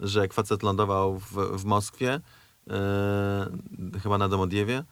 że 0.00 0.20
jak 0.20 0.32
facet 0.32 0.62
lądował 0.62 1.18
w, 1.18 1.32
w 1.32 1.64
Moskwie, 1.64 2.20
e, 2.70 3.50
chyba 4.02 4.18
na 4.18 4.28
Domodjewie, 4.28 4.84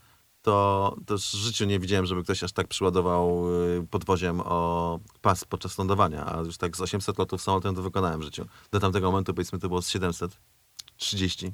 to 0.45 0.97
też 1.07 1.33
w 1.33 1.39
życiu 1.39 1.65
nie 1.65 1.79
widziałem, 1.79 2.07
żeby 2.07 2.23
ktoś 2.23 2.45
aż 2.45 2.53
tak 2.53 2.69
przyładował 2.69 3.47
y, 3.63 3.87
podwoziem 3.91 4.41
o 4.41 5.01
pas 5.23 5.45
podczas 5.45 5.79
lądowania, 5.79 6.27
a 6.27 6.41
już 6.41 6.57
tak 6.57 6.77
z 6.77 6.81
800 6.81 7.19
lotów 7.19 7.43
samolotem 7.43 7.75
to 7.75 7.83
wykonałem 7.83 8.21
w 8.21 8.23
życiu. 8.23 8.47
Do 8.71 8.81
tamtego 8.81 9.11
momentu 9.11 9.35
powiedzmy 9.35 9.59
to 9.59 9.69
było 9.69 9.83
z 9.83 9.89
730. 9.89 11.53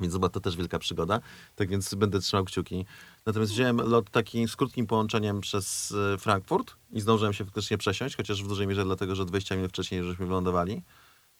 Więc 0.00 0.12
chyba 0.14 0.28
to 0.28 0.40
też 0.40 0.56
wielka 0.56 0.78
przygoda. 0.78 1.20
Tak 1.56 1.68
więc 1.68 1.94
będę 1.94 2.20
trzymał 2.20 2.44
kciuki. 2.44 2.86
Natomiast 3.26 3.52
wziąłem 3.52 3.76
lot 3.76 4.10
taki 4.10 4.48
z 4.48 4.56
krótkim 4.56 4.86
połączeniem 4.86 5.40
przez 5.40 5.94
e, 6.14 6.18
Frankfurt 6.18 6.76
i 6.92 7.00
zdążyłem 7.00 7.32
się 7.32 7.44
faktycznie 7.44 7.78
przesiąść, 7.78 8.16
chociaż 8.16 8.42
w 8.42 8.48
dużej 8.48 8.66
mierze 8.66 8.84
dlatego, 8.84 9.14
że 9.14 9.24
20 9.24 9.56
minut 9.56 9.70
wcześniej 9.70 10.04
żeśmy 10.04 10.26
wylądowali. 10.26 10.82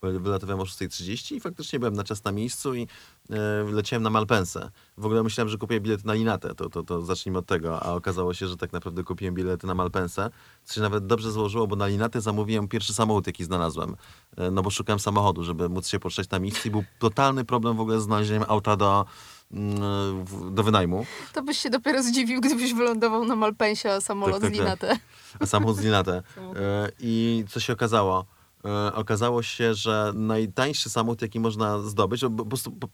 Wylatowałem 0.02 0.60
o 0.60 0.64
6.30 0.64 1.34
i 1.34 1.40
faktycznie 1.40 1.78
byłem 1.78 1.94
na 1.94 2.04
czas 2.04 2.24
na 2.24 2.32
miejscu 2.32 2.74
i 2.74 2.86
e, 3.30 3.36
leciałem 3.72 4.02
na 4.02 4.10
Malpensę. 4.10 4.70
W 4.96 5.06
ogóle 5.06 5.22
myślałem, 5.22 5.48
że 5.48 5.58
kupię 5.58 5.80
bilety 5.80 6.06
na 6.06 6.14
Linatę, 6.14 6.54
to, 6.54 6.68
to, 6.68 6.82
to 6.82 7.02
zacznijmy 7.02 7.38
od 7.38 7.46
tego, 7.46 7.82
a 7.82 7.94
okazało 7.94 8.34
się, 8.34 8.48
że 8.48 8.56
tak 8.56 8.72
naprawdę 8.72 9.04
kupiłem 9.04 9.34
bilety 9.34 9.66
na 9.66 9.74
Malpensę, 9.74 10.30
co 10.64 10.74
się 10.74 10.80
nawet 10.80 11.06
dobrze 11.06 11.32
złożyło, 11.32 11.66
bo 11.66 11.76
na 11.76 11.86
Linatę 11.86 12.20
zamówiłem 12.20 12.68
pierwszy 12.68 12.94
samochód, 12.94 13.26
jaki 13.26 13.44
znalazłem. 13.44 13.96
E, 14.36 14.50
no 14.50 14.62
bo 14.62 14.70
szukałem 14.70 15.00
samochodu, 15.00 15.44
żeby 15.44 15.68
móc 15.68 15.88
się 15.88 15.98
poruszać 15.98 16.30
na 16.30 16.38
miejscu 16.38 16.68
i 16.68 16.70
był 16.70 16.84
totalny 16.98 17.44
problem 17.44 17.76
w 17.76 17.80
ogóle 17.80 18.00
z 18.00 18.02
znalezieniem 18.02 18.44
auta 18.48 18.76
do, 18.76 19.04
mm, 19.52 20.24
do 20.54 20.62
wynajmu. 20.62 21.06
To 21.32 21.42
byś 21.42 21.58
się 21.58 21.70
dopiero 21.70 22.02
zdziwił, 22.02 22.40
gdybyś 22.40 22.74
wylądował 22.74 23.24
na 23.24 23.36
Malpensie, 23.36 23.92
a 23.92 24.00
samolot 24.00 24.40
Tak, 24.40 24.42
tak, 24.42 24.54
z 24.54 24.56
tak. 24.56 24.64
Linate. 24.64 24.98
A 25.40 25.46
samochód 25.46 25.76
z 25.76 25.80
Linatę. 25.80 26.22
E, 26.56 26.90
I 27.00 27.44
co 27.48 27.60
się 27.60 27.72
okazało? 27.72 28.35
E, 28.66 28.94
Okazało 28.94 29.42
się, 29.42 29.74
że 29.74 30.12
najtańszy 30.14 30.90
samochód, 30.90 31.22
jaki 31.22 31.40
można 31.40 31.78
zdobyć, 31.78 32.20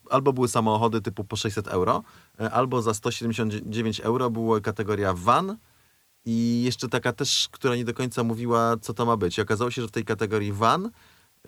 albo 0.09 0.33
były 0.33 0.47
samochody 0.47 1.01
typu 1.01 1.23
po 1.23 1.35
600 1.35 1.67
euro, 1.67 2.03
e, 2.39 2.51
albo 2.51 2.81
za 2.81 2.93
179 2.93 3.99
euro 3.99 4.29
była 4.29 4.61
kategoria 4.61 5.13
van 5.13 5.57
i 6.25 6.63
jeszcze 6.65 6.89
taka 6.89 7.13
też, 7.13 7.49
która 7.51 7.75
nie 7.75 7.85
do 7.85 7.93
końca 7.93 8.23
mówiła, 8.23 8.77
co 8.81 8.93
to 8.93 9.05
ma 9.05 9.17
być. 9.17 9.37
I 9.37 9.41
okazało 9.41 9.71
się, 9.71 9.81
że 9.81 9.87
w 9.87 9.91
tej 9.91 10.05
kategorii 10.05 10.53
van, 10.53 10.85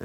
e, 0.00 0.04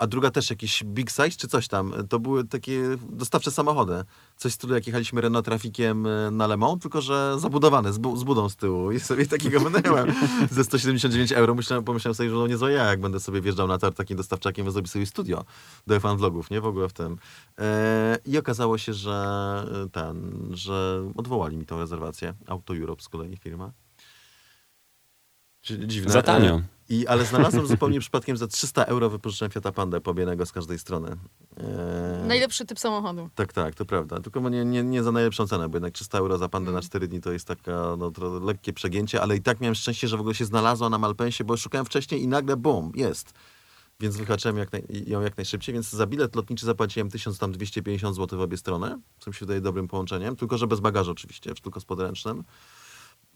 a 0.00 0.06
druga 0.06 0.30
też 0.30 0.50
jakiś 0.50 0.84
big 0.84 1.10
size 1.10 1.30
czy 1.30 1.48
coś 1.48 1.68
tam, 1.68 1.94
to 2.08 2.18
były 2.18 2.44
takie 2.44 2.82
dostawcze 3.10 3.50
samochody. 3.50 4.04
Coś 4.36 4.52
z 4.52 4.54
stylu, 4.54 4.74
jak 4.74 4.86
jechaliśmy 4.86 5.20
Renault 5.20 5.44
Trafikiem 5.46 6.06
e, 6.06 6.30
na 6.30 6.46
Le 6.46 6.56
Mans, 6.56 6.82
tylko 6.82 7.00
że 7.00 7.36
zabudowane, 7.38 7.92
z, 7.92 7.98
bu- 7.98 8.16
z 8.16 8.24
budą 8.24 8.48
z 8.48 8.56
tyłu. 8.56 8.92
I 8.92 9.00
sobie 9.00 9.26
takiego 9.26 9.60
wynająłem 9.70 10.12
ze 10.50 10.64
179 10.64 11.32
euro. 11.32 11.54
Myślałem, 11.54 11.84
pomyślałem 11.84 12.14
sobie, 12.14 12.30
że 12.30 12.36
no 12.36 12.46
niezłe 12.46 12.72
ja, 12.72 12.84
jak 12.84 13.00
będę 13.00 13.20
sobie 13.20 13.40
wjeżdżał 13.40 13.68
na 13.68 13.78
tor 13.78 13.94
takim 13.94 14.16
dostawczakiem, 14.16 14.70
zrobić 14.70 14.92
sobie 14.92 15.06
studio 15.06 15.44
do 15.86 16.00
F1 16.00 16.16
Vlogów, 16.18 16.50
nie? 16.50 16.60
W 16.60 16.66
ogóle 16.66 16.88
w 16.88 16.92
tym. 16.92 17.18
E, 17.58 18.18
I 18.26 18.38
okazało 18.38 18.78
się, 18.78 18.94
że 18.94 19.64
e, 19.86 19.88
ten, 19.88 20.46
że 20.50 21.02
odwołali 21.16 21.56
mi 21.56 21.66
tą 21.66 21.78
rezerwację. 21.78 22.34
Auto 22.46 22.76
Europe 22.76 23.02
z 23.02 23.08
kolei 23.08 23.36
firma. 23.36 23.72
Dziwne. 25.62 26.12
Za 26.12 26.22
tanio. 26.22 26.54
E, 26.56 26.62
I, 26.88 27.06
ale 27.06 27.24
znalazłem 27.24 27.66
zupełnie 27.66 28.00
przypadkiem 28.06 28.36
za 28.36 28.46
300 28.46 28.84
euro 28.84 29.10
wypożyczyłem 29.10 29.50
Fiata 29.50 29.72
Panda 29.72 30.00
pobienego 30.00 30.46
z 30.46 30.52
każdej 30.52 30.78
strony. 30.78 31.16
E, 31.56 32.24
Najlepszy 32.26 32.66
typ 32.66 32.78
samochodu. 32.78 33.28
tak, 33.34 33.52
tak, 33.52 33.74
to 33.74 33.84
prawda. 33.84 34.20
Tylko 34.20 34.48
nie, 34.48 34.64
nie, 34.64 34.82
nie 34.82 35.02
za 35.02 35.12
najlepszą 35.12 35.46
cenę, 35.46 35.68
bo 35.68 35.76
jednak 35.76 35.92
300 35.92 36.18
euro 36.18 36.38
za 36.38 36.48
pandę 36.48 36.72
na 36.72 36.82
4 36.82 37.08
dni 37.08 37.20
to 37.20 37.32
jest 37.32 37.46
taka 37.46 37.72
no, 37.98 38.10
tro- 38.10 38.44
lekkie 38.44 38.72
przegięcie, 38.72 39.22
ale 39.22 39.36
i 39.36 39.42
tak 39.42 39.60
miałem 39.60 39.74
szczęście, 39.74 40.08
że 40.08 40.16
w 40.16 40.20
ogóle 40.20 40.34
się 40.34 40.44
znalazła 40.44 40.90
na 40.90 40.98
Malpensie, 40.98 41.44
bo 41.44 41.56
szukałem 41.56 41.84
wcześniej 41.86 42.22
i 42.22 42.28
nagle 42.28 42.56
bum, 42.56 42.92
jest. 42.94 43.32
Więc 44.00 44.16
wyhaczyłem 44.16 44.56
jak 44.56 44.72
naj, 44.72 44.82
ją 45.06 45.20
jak 45.20 45.36
najszybciej, 45.36 45.72
więc 45.72 45.90
za 45.90 46.06
bilet 46.06 46.36
lotniczy 46.36 46.66
zapłaciłem 46.66 47.10
1250 47.10 48.16
zł 48.16 48.38
w 48.38 48.42
obie 48.42 48.56
strony, 48.56 48.98
co 49.18 49.30
mi 49.30 49.34
się 49.34 49.40
wydaje 49.40 49.60
dobrym 49.60 49.88
połączeniem, 49.88 50.36
tylko 50.36 50.58
że 50.58 50.66
bez 50.66 50.80
bagażu 50.80 51.10
oczywiście, 51.10 51.54
tylko 51.62 51.80
z 51.80 51.84
podręcznym. 51.84 52.44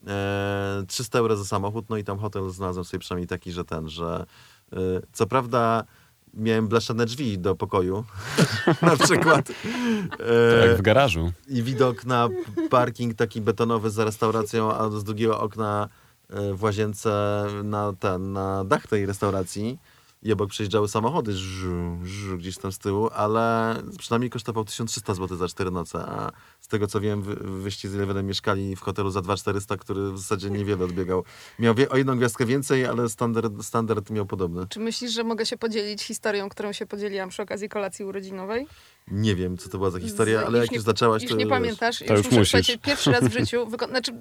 E, 0.07 0.83
300 0.87 1.19
euro 1.19 1.37
za 1.37 1.45
samochód, 1.45 1.89
no 1.89 1.97
i 1.97 2.03
tam 2.03 2.19
hotel 2.19 2.49
znalazłem 2.49 2.85
sobie 2.85 2.99
przynajmniej 2.99 3.27
taki, 3.27 3.51
że 3.51 3.65
ten, 3.65 3.89
że 3.89 4.25
e, 4.73 4.77
co 5.13 5.27
prawda 5.27 5.83
miałem 6.33 6.67
blaszane 6.67 7.05
drzwi 7.05 7.39
do 7.39 7.55
pokoju, 7.55 8.03
na 8.81 8.97
przykład. 8.97 9.49
E, 10.19 10.67
jak 10.67 10.77
w 10.77 10.81
garażu. 10.81 11.31
i 11.47 11.63
widok 11.63 12.05
na 12.05 12.29
parking 12.69 13.13
taki 13.13 13.41
betonowy 13.41 13.89
za 13.89 14.05
restauracją, 14.05 14.73
a 14.73 14.89
z 14.89 15.03
drugiego 15.03 15.39
okna 15.39 15.89
e, 16.29 16.53
w 16.53 16.63
łazience 16.63 17.45
na 17.63 17.93
ten, 17.99 18.33
na 18.33 18.63
dach 18.63 18.87
tej 18.87 19.05
restauracji 19.05 19.79
i 20.25 20.31
obok 20.31 20.49
przejeżdżały 20.49 20.87
samochody 20.87 21.33
żu, 21.33 21.97
żu, 22.03 22.37
gdzieś 22.37 22.57
tam 22.57 22.71
z 22.71 22.77
tyłu, 22.77 23.09
ale 23.13 23.75
przynajmniej 23.99 24.29
kosztował 24.29 24.65
1300 24.65 25.13
zł 25.13 25.37
za 25.37 25.47
4 25.47 25.71
noce, 25.71 25.99
a 25.99 26.31
z 26.59 26.67
tego 26.67 26.87
co 26.87 27.01
wiem, 27.01 27.21
wy, 27.21 27.35
wyście 27.35 27.89
z 27.89 27.95
Elevenem 27.95 28.27
mieszkali 28.27 28.75
w 28.75 28.81
hotelu 28.81 29.09
za 29.09 29.21
2400, 29.21 29.77
który 29.77 30.11
w 30.11 30.17
zasadzie 30.19 30.49
niewiele 30.49 30.85
odbiegał. 30.85 31.23
Miał 31.59 31.75
o 31.89 31.97
jedną 31.97 32.17
gwiazdkę 32.17 32.45
więcej, 32.45 32.85
ale 32.85 33.09
standard, 33.09 33.53
standard 33.63 34.09
miał 34.09 34.25
podobny. 34.25 34.67
Czy 34.69 34.79
myślisz, 34.79 35.11
że 35.11 35.23
mogę 35.23 35.45
się 35.45 35.57
podzielić 35.57 36.03
historią, 36.03 36.49
którą 36.49 36.71
się 36.73 36.85
podzieliłam 36.85 37.29
przy 37.29 37.41
okazji 37.41 37.69
kolacji 37.69 38.05
urodzinowej? 38.05 38.67
Nie 39.11 39.35
wiem, 39.35 39.57
co 39.57 39.69
to 39.69 39.77
była 39.77 39.89
za 39.89 39.99
historia, 39.99 40.41
Z- 40.41 40.45
ale 40.45 40.57
jak 40.59 40.71
nie- 40.71 40.75
już 40.77 40.85
zaczęłaś, 40.85 41.21
Już 41.23 41.31
to... 41.31 41.37
nie 41.37 41.47
pamiętasz? 41.47 41.99
To 42.07 42.13
już 42.17 42.31
muszę, 42.31 42.57
musisz. 42.57 42.77
pierwszy 42.77 43.11
raz 43.11 43.23
w 43.23 43.31
życiu. 43.39 43.65
Wyko- 43.67 43.89
znaczy, 43.89 44.11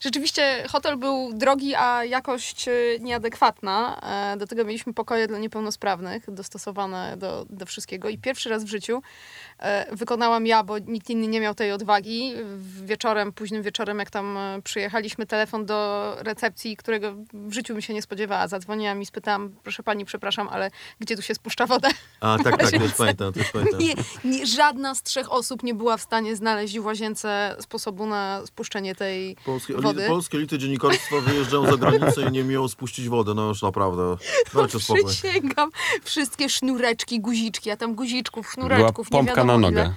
rzeczywiście 0.00 0.64
hotel 0.68 0.96
był 0.96 1.32
drogi, 1.34 1.74
a 1.74 2.04
jakość 2.04 2.68
e, 2.68 2.72
nieadekwatna. 3.00 4.00
E, 4.32 4.36
Do 4.36 4.46
tego 4.46 4.64
mieliśmy 4.64 4.94
pokoje 4.94 5.26
dla 5.26 5.38
niepełnosprawnych, 5.38 6.22
dostosowane 6.30 7.16
do, 7.16 7.46
do 7.50 7.66
wszystkiego. 7.66 8.08
I 8.08 8.18
pierwszy 8.18 8.48
raz 8.50 8.64
w 8.64 8.68
życiu 8.68 9.02
e, 9.58 9.96
wykonałam 9.96 10.46
ja, 10.46 10.62
bo 10.62 10.78
nikt 10.78 11.10
inny 11.10 11.26
nie 11.26 11.40
miał 11.40 11.54
tej 11.54 11.72
odwagi. 11.72 12.34
W- 12.56 12.86
Wieczorem, 12.86 13.32
późnym 13.32 13.62
wieczorem, 13.62 13.98
jak 13.98 14.10
tam 14.10 14.38
przyjechaliśmy, 14.64 15.26
telefon 15.26 15.66
do 15.66 16.16
recepcji, 16.18 16.76
którego 16.76 17.14
w 17.32 17.52
życiu 17.52 17.74
bym 17.74 17.82
się 17.82 17.94
nie 17.94 18.02
spodziewała. 18.02 18.48
Zadzwoniłam 18.48 19.02
i 19.02 19.06
spytałam, 19.06 19.54
proszę 19.62 19.82
pani, 19.82 20.04
przepraszam, 20.04 20.48
ale 20.48 20.70
gdzie 21.00 21.16
tu 21.16 21.22
się 21.22 21.34
spuszcza 21.34 21.66
wodę? 21.66 21.88
A, 22.20 22.38
tak, 22.44 22.56
tak, 22.60 22.70
to 22.78 22.82
już 22.82 22.92
pamiętam, 22.94 23.32
to 23.32 23.38
już 23.38 23.50
pamiętam. 23.52 23.80
Nie, 23.80 23.94
nie, 24.24 24.46
żadna 24.46 24.94
z 24.94 25.02
trzech 25.02 25.32
osób 25.32 25.62
nie 25.62 25.74
była 25.74 25.96
w 25.96 26.02
stanie 26.02 26.36
znaleźć 26.36 26.78
w 26.78 26.84
łazience 26.84 27.56
sposobu 27.60 28.06
na 28.06 28.46
spuszczenie 28.46 28.94
tej 28.94 29.36
Polskie, 29.44 29.74
wody. 29.74 30.06
polskie 30.08 30.38
elity 30.38 30.58
dziennikarstwa 30.58 31.20
wyjeżdżają 31.20 31.66
za 31.70 31.76
granicę 31.76 32.22
i 32.28 32.32
nie 32.32 32.40
umieją 32.42 32.68
spuścić 32.68 33.08
wody. 33.08 33.34
No 33.34 33.48
już 33.48 33.62
naprawdę. 33.62 34.16
Dajcie 34.54 34.80
spokój. 34.80 35.04
Przysięgam. 35.04 35.70
Wszystkie 36.04 36.48
sznureczki, 36.48 37.20
guziczki, 37.20 37.70
a 37.70 37.76
tam 37.76 37.94
guziczków, 37.94 38.52
Była 38.56 38.66
sznureczków, 38.68 39.06
nie 39.10 39.18
pompka 39.18 39.34
wiadomo 39.34 39.58
na 39.58 39.68
ile. 39.68 39.82
nogę. 39.84 39.94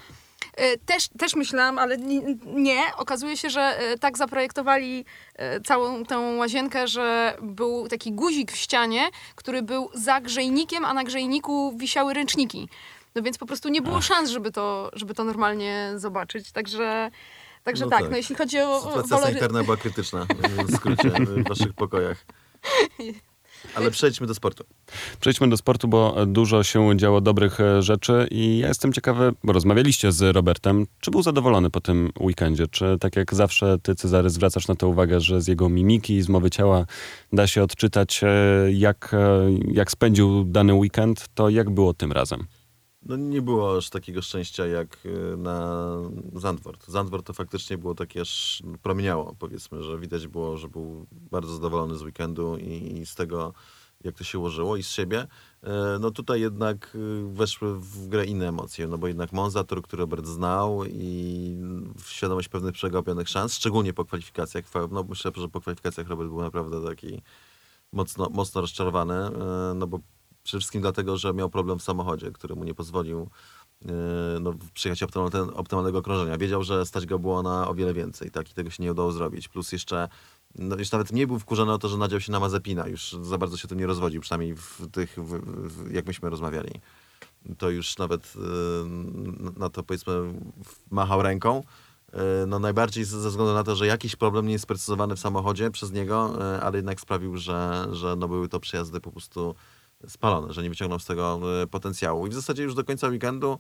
E, 0.56 0.77
Też, 0.77 1.08
też 1.19 1.36
myślałam, 1.36 1.80
ale 1.80 1.97
ni- 1.97 2.38
nie. 2.45 2.82
Okazuje 2.97 3.38
się, 3.38 3.49
że 3.49 3.62
e, 3.62 3.97
tak 3.97 4.17
zaprojektowali 4.17 5.06
e, 5.36 5.62
całą 5.62 6.06
tę 6.06 6.17
łazienkę, 6.19 6.88
że 6.88 7.38
był 7.41 7.88
taki 7.88 8.12
guzik 8.12 8.51
w 8.51 8.56
ścianie, 8.56 9.10
który 9.36 9.62
był 9.62 9.89
za 9.93 10.21
grzejnikiem, 10.21 10.86
a 10.86 10.93
na 10.93 11.03
grzejniku 11.03 11.73
wisiały 11.77 12.13
ręczniki. 12.13 12.69
No 13.17 13.23
więc 13.23 13.38
po 13.38 13.45
prostu 13.45 13.69
nie 13.69 13.82
było 13.82 14.01
szans, 14.01 14.30
żeby 14.30 14.51
to, 14.51 14.91
żeby 14.93 15.13
to 15.13 15.23
normalnie 15.23 15.93
zobaczyć. 15.95 16.51
Także, 16.51 17.12
także 17.63 17.86
No 17.86 17.91
tak, 17.91 18.01
tak. 18.01 18.12
no 18.12 18.17
jeśli 18.17 18.36
chodzi 18.36 18.60
o 18.60 18.80
Sytuacja 18.80 19.03
walory... 19.03 19.27
sanitarna 19.27 19.63
była 19.63 19.77
krytyczna, 19.77 20.27
w 20.67 20.75
skrócie, 20.75 21.10
w 21.10 21.47
waszych 21.47 21.73
pokojach. 21.73 22.25
Ale 23.75 23.91
przejdźmy 23.91 24.27
do 24.27 24.34
sportu. 24.34 24.63
Przejdźmy 25.19 25.49
do 25.49 25.58
sportu, 25.58 25.88
bo 25.88 26.25
dużo 26.25 26.63
się 26.63 26.97
działo 26.97 27.21
dobrych 27.21 27.60
e, 27.60 27.82
rzeczy 27.82 28.27
i 28.32 28.58
ja 28.58 28.67
jestem 28.67 28.93
ciekawy, 28.93 29.34
bo 29.43 29.53
rozmawialiście 29.53 30.12
z 30.12 30.36
Robertem, 30.36 30.88
czy 30.99 31.12
był 31.12 31.21
zadowolony 31.21 31.69
po 31.69 31.82
tym 31.82 32.12
weekendzie? 32.19 32.67
Czy 32.67 32.97
tak 32.99 33.15
jak 33.15 33.34
zawsze 33.34 33.77
ty, 33.80 33.95
Cezary, 33.95 34.30
zwracasz 34.30 34.67
na 34.67 34.75
to 34.75 34.88
uwagę, 34.88 35.19
że 35.19 35.41
z 35.41 35.47
jego 35.47 35.69
mimiki, 35.69 36.21
z 36.21 36.30
mowy 36.30 36.49
ciała 36.49 36.86
da 37.34 37.47
się 37.47 37.63
odczytać, 37.63 38.21
e, 38.23 38.27
jak, 38.71 39.13
e, 39.13 39.49
jak 39.71 39.91
spędził 39.91 40.43
dany 40.43 40.73
weekend, 40.73 41.25
to 41.34 41.49
jak 41.49 41.69
było 41.69 41.93
tym 41.93 42.12
razem? 42.12 42.47
No 43.07 43.15
nie 43.15 43.41
było 43.41 43.77
aż 43.77 43.89
takiego 43.89 44.21
szczęścia 44.21 44.65
jak 44.65 45.05
y, 45.05 45.37
na 45.37 45.87
Zandvoort. 46.33 46.87
Zandvoort 46.87 47.25
to 47.27 47.33
faktycznie 47.33 47.77
było 47.77 47.95
takie 47.95 48.21
aż 48.21 48.63
promieniało, 48.81 49.35
powiedzmy, 49.39 49.83
że 49.83 49.99
widać 49.99 50.27
było, 50.27 50.57
że 50.57 50.69
był 50.69 51.07
bardzo 51.11 51.53
zadowolony 51.55 51.95
z 51.95 52.01
weekendu 52.01 52.57
i 52.57 53.05
z 53.05 53.15
tego, 53.15 53.53
jak 54.03 54.15
to 54.15 54.23
się 54.23 54.39
ułożyło 54.39 54.77
i 54.77 54.83
z 54.83 54.89
siebie. 54.89 55.27
E, 55.63 55.97
No 55.99 56.11
tutaj 56.11 56.41
jednak 56.41 56.95
y, 56.95 57.23
weszły 57.33 57.79
w 57.79 58.07
grę 58.07 58.25
inne 58.25 58.47
emocje, 58.49 58.87
no 58.87 58.97
bo 58.97 59.07
jednak 59.07 59.33
Monza, 59.33 59.63
tor, 59.63 59.81
który 59.81 60.01
Robert 60.01 60.25
znał 60.25 60.85
i 60.85 61.57
świadomość 62.05 62.49
pewnych 62.49 62.73
przegapionych 62.73 63.29
szans, 63.29 63.53
szczególnie 63.53 63.93
po 63.93 64.05
kwalifikacjach. 64.05 64.65
No 64.91 65.03
myślę, 65.09 65.31
że 65.35 65.49
po 65.49 65.61
kwalifikacjach 65.61 66.07
Robert 66.07 66.29
był 66.29 66.41
naprawdę 66.41 66.85
taki 66.85 67.21
mocno, 67.91 68.29
mocno 68.29 68.61
rozczarowany, 68.61 69.13
e, 69.13 69.73
no 69.75 69.87
bo 69.87 69.99
przede 70.47 70.60
wszystkim 70.60 70.81
dlatego, 70.81 71.17
że 71.17 71.33
miał 71.33 71.49
problem 71.49 71.79
w 71.79 71.83
samochodzie, 71.83 72.31
który 72.31 72.55
mu 72.55 72.63
nie 72.63 72.73
pozwolił 72.73 73.29
e, 73.86 73.91
no, 74.41 74.53
przyjechać 74.73 75.03
optymal, 75.03 75.29
ten, 75.29 75.49
optymalnego 75.53 75.97
okrążenia. 75.97 76.38
Wiedział, 76.38 76.63
że 76.63 76.86
stać 76.86 77.05
go 77.05 77.19
było 77.19 77.43
na 77.43 77.67
o 77.67 77.73
wiele 77.73 77.93
więcej, 77.93 78.31
tak, 78.31 78.51
i 78.51 78.53
tego 78.53 78.69
się 78.69 78.83
nie 78.83 78.91
udało 78.91 79.12
zrobić. 79.12 79.47
Plus 79.47 79.71
jeszcze, 79.71 80.10
no, 80.55 80.75
już 80.75 80.91
nawet 80.91 81.12
mniej 81.12 81.27
był 81.27 81.39
wkurzony 81.39 81.73
o 81.73 81.77
to, 81.77 81.89
że 81.89 81.97
nadział 81.97 82.19
się 82.19 82.31
na 82.31 82.39
Mazepina. 82.39 82.88
Już 82.88 83.15
za 83.21 83.38
bardzo 83.38 83.57
się 83.57 83.67
tym 83.67 83.79
nie 83.79 83.88
rozwodził, 83.88 84.21
przynajmniej 84.21 84.55
w 84.55 84.81
tych, 84.91 85.15
w, 85.17 85.29
w, 85.69 85.91
jak 85.91 86.07
myśmy 86.07 86.29
rozmawiali. 86.29 86.71
To 87.57 87.69
już 87.69 87.97
nawet 87.97 88.33
e, 88.36 88.39
na 89.60 89.69
to, 89.69 89.83
powiedzmy, 89.83 90.13
machał 90.91 91.21
ręką. 91.21 91.63
E, 92.13 92.45
No 92.47 92.60
najbardziej 92.60 93.03
ze 93.03 93.29
względu 93.29 93.53
na 93.53 93.63
to, 93.63 93.75
że 93.75 93.88
jakiś 93.88 94.15
problem 94.15 94.45
nie 94.45 94.53
jest 94.53 94.63
sprecyzowany 94.63 95.15
w 95.15 95.19
samochodzie 95.19 95.71
przez 95.71 95.91
niego, 95.91 96.38
ale 96.62 96.77
jednak 96.77 97.01
sprawił, 97.01 97.38
że, 97.38 97.88
że 97.91 98.15
no 98.15 98.27
były 98.27 98.49
to 98.49 98.60
przejazdy 98.60 98.99
po 98.99 99.12
prostu 99.12 99.55
spalone, 100.07 100.53
że 100.53 100.63
nie 100.63 100.69
wyciągnął 100.69 100.99
z 100.99 101.05
tego 101.05 101.39
e, 101.62 101.67
potencjału. 101.67 102.27
I 102.27 102.29
w 102.29 102.33
zasadzie 102.33 102.63
już 102.63 102.75
do 102.75 102.83
końca 102.83 103.07
weekendu 103.07 103.60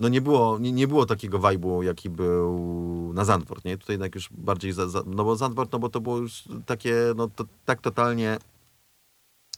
no 0.00 0.08
nie 0.08 0.20
było, 0.20 0.58
nie, 0.58 0.72
nie 0.72 0.88
było 0.88 1.06
takiego 1.06 1.38
vibe'u, 1.38 1.82
jaki 1.82 2.10
był 2.10 3.12
na 3.14 3.24
Zandvoort, 3.24 3.64
nie? 3.64 3.78
Tutaj 3.78 3.94
jednak 3.94 4.14
już 4.14 4.28
bardziej, 4.30 4.72
za, 4.72 4.88
za, 4.88 5.02
no 5.06 5.24
bo 5.24 5.36
Zandvoort, 5.36 5.72
no 5.72 5.78
bo 5.78 5.88
to 5.88 6.00
było 6.00 6.18
już 6.18 6.44
takie, 6.66 6.94
no 7.16 7.28
to, 7.28 7.44
tak 7.64 7.80
totalnie 7.80 8.38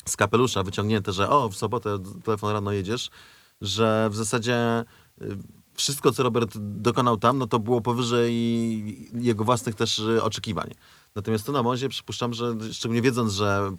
z 0.05 0.17
kapelusza 0.17 0.63
wyciągnięte, 0.63 1.13
że 1.13 1.31
o, 1.31 1.49
w 1.49 1.57
sobotę 1.57 1.99
telefon 2.25 2.53
rano 2.53 2.73
jedziesz, 2.73 3.11
że 3.61 4.09
w 4.11 4.17
zasadzie 4.17 4.85
y, 5.23 5.39
wszystko, 5.75 6.13
co 6.13 6.23
Robert 6.23 6.59
dokonał 6.59 7.17
tam, 7.17 7.39
no 7.39 7.47
to 7.47 7.59
było 7.59 7.81
powyżej 7.81 8.33
jego 9.23 9.45
własnych 9.45 9.75
też 9.75 9.99
y, 9.99 10.23
oczekiwań. 10.23 10.71
Natomiast 11.15 11.47
tu 11.47 11.53
na 11.53 11.63
Mozie 11.63 11.89
przypuszczam, 11.89 12.35
że 12.35 12.55
szczególnie 12.73 13.03
wiedząc, 13.03 13.33
że 13.33 13.73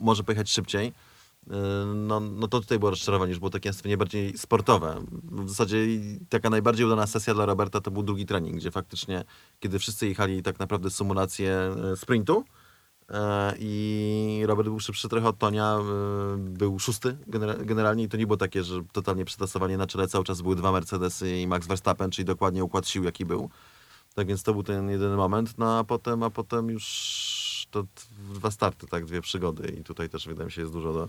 może 0.00 0.24
pojechać 0.24 0.50
szybciej, 0.50 0.88
y, 0.88 1.13
no, 1.94 2.20
no 2.20 2.48
to 2.48 2.60
tutaj 2.60 2.78
było 2.78 2.90
rozczarowanie, 2.90 3.30
już 3.30 3.38
było 3.38 3.50
takie 3.50 3.68
nastawienie 3.68 3.96
bardziej 3.96 4.38
sportowe. 4.38 5.04
W 5.22 5.48
zasadzie 5.48 5.76
taka 6.28 6.50
najbardziej 6.50 6.86
udana 6.86 7.06
sesja 7.06 7.34
dla 7.34 7.46
Roberta 7.46 7.80
to 7.80 7.90
był 7.90 8.02
drugi 8.02 8.26
trening, 8.26 8.56
gdzie 8.56 8.70
faktycznie, 8.70 9.24
kiedy 9.60 9.78
wszyscy 9.78 10.08
jechali 10.08 10.42
tak 10.42 10.58
naprawdę 10.58 10.90
symulację 10.90 11.74
e, 11.92 11.96
sprintu, 11.96 12.44
E, 13.10 13.54
I 13.58 14.42
Robert 14.46 14.68
był 14.68 14.80
szybszy 14.80 15.08
trochę 15.08 15.28
od 15.28 15.38
Tonia, 15.38 15.78
był 16.38 16.78
szósty 16.78 17.16
genera- 17.26 17.64
generalnie 17.64 18.04
i 18.04 18.08
to 18.08 18.16
nie 18.16 18.26
było 18.26 18.36
takie, 18.36 18.64
że 18.64 18.82
totalnie 18.92 19.24
przetasowanie 19.24 19.76
na 19.78 19.86
czele 19.86 20.08
cały 20.08 20.24
czas 20.24 20.42
były 20.42 20.56
dwa 20.56 20.72
Mercedesy 20.72 21.38
i 21.38 21.46
Max 21.46 21.66
Verstappen, 21.66 22.10
czyli 22.10 22.24
dokładnie 22.24 22.64
układ 22.64 22.88
sił 22.88 23.04
jaki 23.04 23.24
był. 23.24 23.50
Tak 24.14 24.26
więc 24.26 24.42
to 24.42 24.52
był 24.52 24.62
ten 24.62 24.90
jedyny 24.90 25.16
moment, 25.16 25.58
no 25.58 25.78
a 25.78 25.84
potem, 25.84 26.22
a 26.22 26.30
potem 26.30 26.70
już 26.70 27.66
to 27.70 27.84
dwa 28.34 28.50
starty, 28.50 28.86
tak, 28.86 29.04
dwie 29.04 29.20
przygody 29.20 29.68
i 29.80 29.84
tutaj 29.84 30.08
też 30.08 30.26
wydaje 30.26 30.46
mi 30.46 30.52
się 30.52 30.60
jest 30.60 30.72
dużo 30.72 30.92
do, 30.92 31.08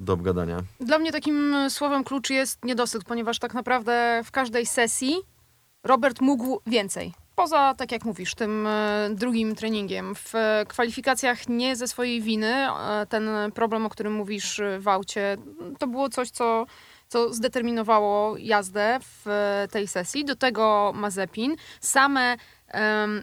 do 0.00 0.12
obgadania. 0.12 0.58
Dla 0.80 0.98
mnie 0.98 1.12
takim 1.12 1.54
słowem 1.70 2.04
klucz 2.04 2.30
jest 2.30 2.64
niedosyt, 2.64 3.04
ponieważ 3.04 3.38
tak 3.38 3.54
naprawdę 3.54 4.20
w 4.24 4.30
każdej 4.30 4.66
sesji 4.66 5.16
Robert 5.84 6.20
mógł 6.20 6.60
więcej. 6.66 7.14
Poza, 7.36 7.74
tak 7.74 7.92
jak 7.92 8.04
mówisz, 8.04 8.34
tym 8.34 8.66
e, 8.66 9.08
drugim 9.14 9.54
treningiem. 9.54 10.14
W 10.14 10.34
e, 10.34 10.64
kwalifikacjach 10.68 11.48
nie 11.48 11.76
ze 11.76 11.88
swojej 11.88 12.20
winy. 12.20 12.54
e, 12.70 13.06
Ten 13.08 13.28
problem, 13.54 13.86
o 13.86 13.90
którym 13.90 14.12
mówisz 14.12 14.60
e, 14.60 14.78
w 14.80 14.88
aucie, 14.88 15.36
to 15.78 15.86
było 15.86 16.08
coś, 16.08 16.30
co, 16.30 16.66
co 17.08 17.32
zdeterminowało 17.34 18.36
jazdę 18.38 18.98
w 19.02 19.28
e, 19.28 19.68
tej 19.70 19.88
sesji. 19.88 20.24
Do 20.24 20.36
tego 20.36 20.92
Mazepin. 20.94 21.56
Same 21.80 22.36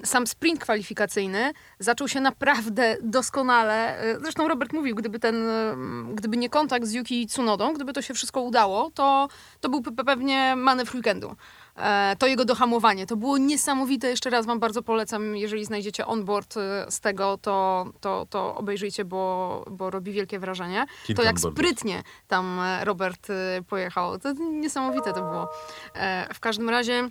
sam 0.04 0.28
sprint 0.28 0.60
kwalifikacyjny 0.62 1.52
zaczął 1.80 2.08
się 2.08 2.22
naprawdę 2.22 2.98
doskonale. 3.02 4.00
E, 4.00 4.20
Zresztą 4.20 4.48
Robert 4.48 4.74
mówił, 4.74 4.96
gdyby 4.96 5.20
ten, 5.20 5.50
em, 5.50 6.12
gdyby 6.16 6.38
nie 6.38 6.50
kontakt 6.50 6.86
z 6.86 6.94
Yuki 6.94 7.28
Tsunodą, 7.28 7.74
gdyby 7.74 7.94
to 7.94 8.02
się 8.02 8.14
wszystko 8.14 8.42
udało, 8.42 8.92
to, 8.92 9.28
to 9.62 9.70
był 9.70 9.80
pe- 9.82 10.06
pewnie 10.06 10.56
manewr 10.56 10.96
weekendu. 10.96 11.36
E, 11.78 12.16
To 12.20 12.28
jego 12.28 12.46
dohamowanie, 12.46 13.06
to 13.06 13.16
było 13.16 13.38
niesamowite. 13.38 14.08
Jeszcze 14.10 14.30
raz 14.30 14.46
wam 14.46 14.60
bardzo 14.60 14.82
polecam, 14.82 15.36
jeżeli 15.36 15.66
znajdziecie 15.66 16.06
onboard 16.06 16.58
e, 16.58 16.86
z 16.92 17.00
tego, 17.00 17.38
to, 17.38 17.86
to, 18.02 18.26
to 18.30 18.56
obejrzyjcie, 18.56 19.06
bo, 19.06 19.66
bo 19.72 19.90
robi 19.90 20.12
wielkie 20.12 20.40
wrażenie. 20.40 20.86
Kilka 21.06 21.22
to 21.22 21.26
jak 21.26 21.40
sprytnie 21.40 22.04
tam 22.28 22.60
e, 22.60 22.86
Robert 22.86 23.30
e, 23.30 23.62
pojechał. 23.70 24.20
To 24.20 24.34
niesamowite 24.34 25.14
to 25.14 25.22
było. 25.22 25.50
E, 25.96 26.34
W 26.34 26.40
każdym 26.40 26.70
razie 26.70 27.10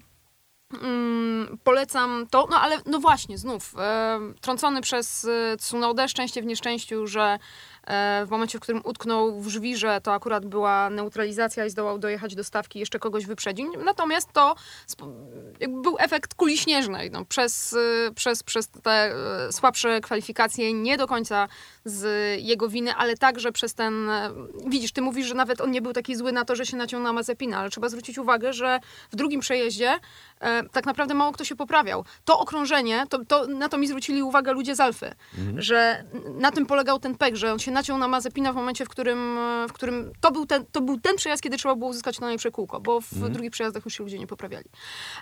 Mm, 0.83 1.59
polecam 1.65 2.27
to, 2.31 2.47
no 2.51 2.61
ale 2.61 2.77
no 2.87 2.99
właśnie, 2.99 3.39
znów, 3.39 3.75
e, 3.79 4.21
trącony 4.41 4.81
przez 4.81 5.25
e, 5.25 5.57
Tsunodę, 5.57 6.09
szczęście 6.09 6.43
w 6.43 6.47
nieszczęściu, 6.47 7.07
że 7.07 7.39
w 8.27 8.31
momencie, 8.31 8.59
w 8.59 8.61
którym 8.61 8.81
utknął 8.85 9.41
w 9.41 9.49
żwirze, 9.49 10.01
to 10.03 10.15
akurat 10.15 10.47
była 10.47 10.91
neutralizacja 10.91 11.67
i 11.67 11.71
zdołał 11.71 11.99
dojechać 11.99 12.35
do 12.35 12.45
stawki, 12.45 12.79
jeszcze 12.79 12.99
kogoś 12.99 13.27
wyprzedził. 13.27 13.73
Natomiast 13.85 14.33
to 14.33 14.55
był 15.69 15.97
efekt 15.99 16.35
kuli 16.35 16.59
śnieżnej. 16.59 17.11
No, 17.11 17.25
przez, 17.25 17.73
e, 18.09 18.11
przez, 18.15 18.43
przez 18.43 18.69
te 18.69 18.91
e, 18.91 19.53
słabsze 19.53 20.01
kwalifikacje, 20.01 20.73
nie 20.73 20.97
do 20.97 21.07
końca 21.07 21.49
z 21.85 22.07
jego 22.43 22.69
winy, 22.69 22.95
ale 22.95 23.17
także 23.17 23.53
przez 23.53 23.75
ten... 23.75 24.11
e, 24.11 24.31
Widzisz, 24.67 24.93
ty 24.93 25.03
mówisz, 25.03 25.27
że 25.27 25.35
nawet 25.35 25.61
on 25.61 25.71
nie 25.71 25.83
był 25.83 25.93
taki 25.93 26.17
zły 26.17 26.33
na 26.33 26.45
to, 26.45 26.57
że 26.57 26.67
się 26.67 26.77
naciął 26.77 27.01
na 27.01 27.13
Mazepina, 27.13 27.59
ale 27.59 27.71
trzeba 27.71 27.89
zwrócić 27.89 28.19
uwagę, 28.19 28.53
że 28.53 28.81
w 29.11 29.17
drugim 29.17 29.41
przejeździe 29.41 29.93
e, 30.41 30.63
tak 30.69 30.87
naprawdę 30.87 31.15
mało 31.15 31.33
kto 31.33 31.45
się 31.45 31.57
poprawiał. 31.57 32.05
To 32.25 32.39
okrążenie, 32.39 33.05
to, 33.09 33.25
to, 33.25 33.47
na 33.47 33.69
to 33.69 33.79
mi 33.79 33.87
zwrócili 33.89 34.23
uwagę 34.23 34.53
ludzie 34.53 34.75
z 34.75 34.81
Alfy, 34.81 35.15
że 35.57 36.05
na 36.35 36.51
tym 36.53 36.67
polegał 36.67 36.99
ten 36.99 37.15
pek, 37.15 37.37
że 37.37 37.53
on 37.53 37.59
się 37.59 37.71
naciął 37.75 37.99
na 37.99 38.09
Mazepina 38.09 38.53
w 38.53 38.57
momencie, 38.57 38.85
w 38.85 38.89
którym, 38.89 39.39
w 39.69 39.73
którym 39.73 40.13
to, 40.21 40.33
był 40.33 40.47
ten, 40.47 40.67
to 40.73 40.81
był 40.81 41.01
ten 41.01 41.17
przejazd, 41.17 41.43
kiedy 41.43 41.57
trzeba 41.57 41.75
było 41.75 41.91
uzyskać 41.91 42.17
to 42.17 42.23
najlepsze 42.23 42.51
kółko, 42.51 42.81
bo 42.81 43.01
w 43.01 43.29
drugich 43.31 43.51
przejazdach 43.51 43.85
już 43.85 43.95
się 43.95 44.03
ludzie 44.03 44.19
nie 44.19 44.27
poprawiali. 44.27 44.65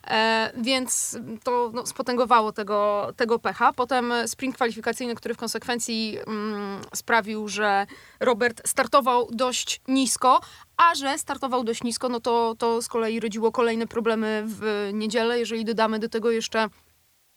E, 0.06 0.52
więc 0.56 1.18
to 1.44 1.70
no, 1.74 1.86
spotęgowało 1.86 2.52
tego, 2.52 3.08
tego 3.16 3.38
pecha. 3.38 3.72
Potem 3.72 4.12
sprint 4.26 4.54
kwalifikacyjny, 4.54 5.14
który 5.14 5.34
w 5.34 5.38
konsekwencji 5.38 6.18
mm, 6.26 6.80
sprawił, 6.94 7.48
że 7.48 7.86
Robert 8.20 8.68
startował 8.68 9.28
dość 9.30 9.80
nisko, 9.88 10.40
a 10.76 10.94
że 10.94 11.18
startował 11.18 11.64
dość 11.64 11.82
nisko, 11.82 12.08
no 12.08 12.20
to, 12.20 12.54
to 12.58 12.82
z 12.82 12.88
kolei 12.88 13.20
rodziło 13.20 13.52
kolejne 13.52 13.86
problemy 13.86 14.44
w 14.46 14.90
niedzielę, 14.92 15.38
jeżeli 15.38 15.64
dodamy 15.64 15.98
do 15.98 16.08
tego 16.08 16.30
jeszcze 16.30 16.68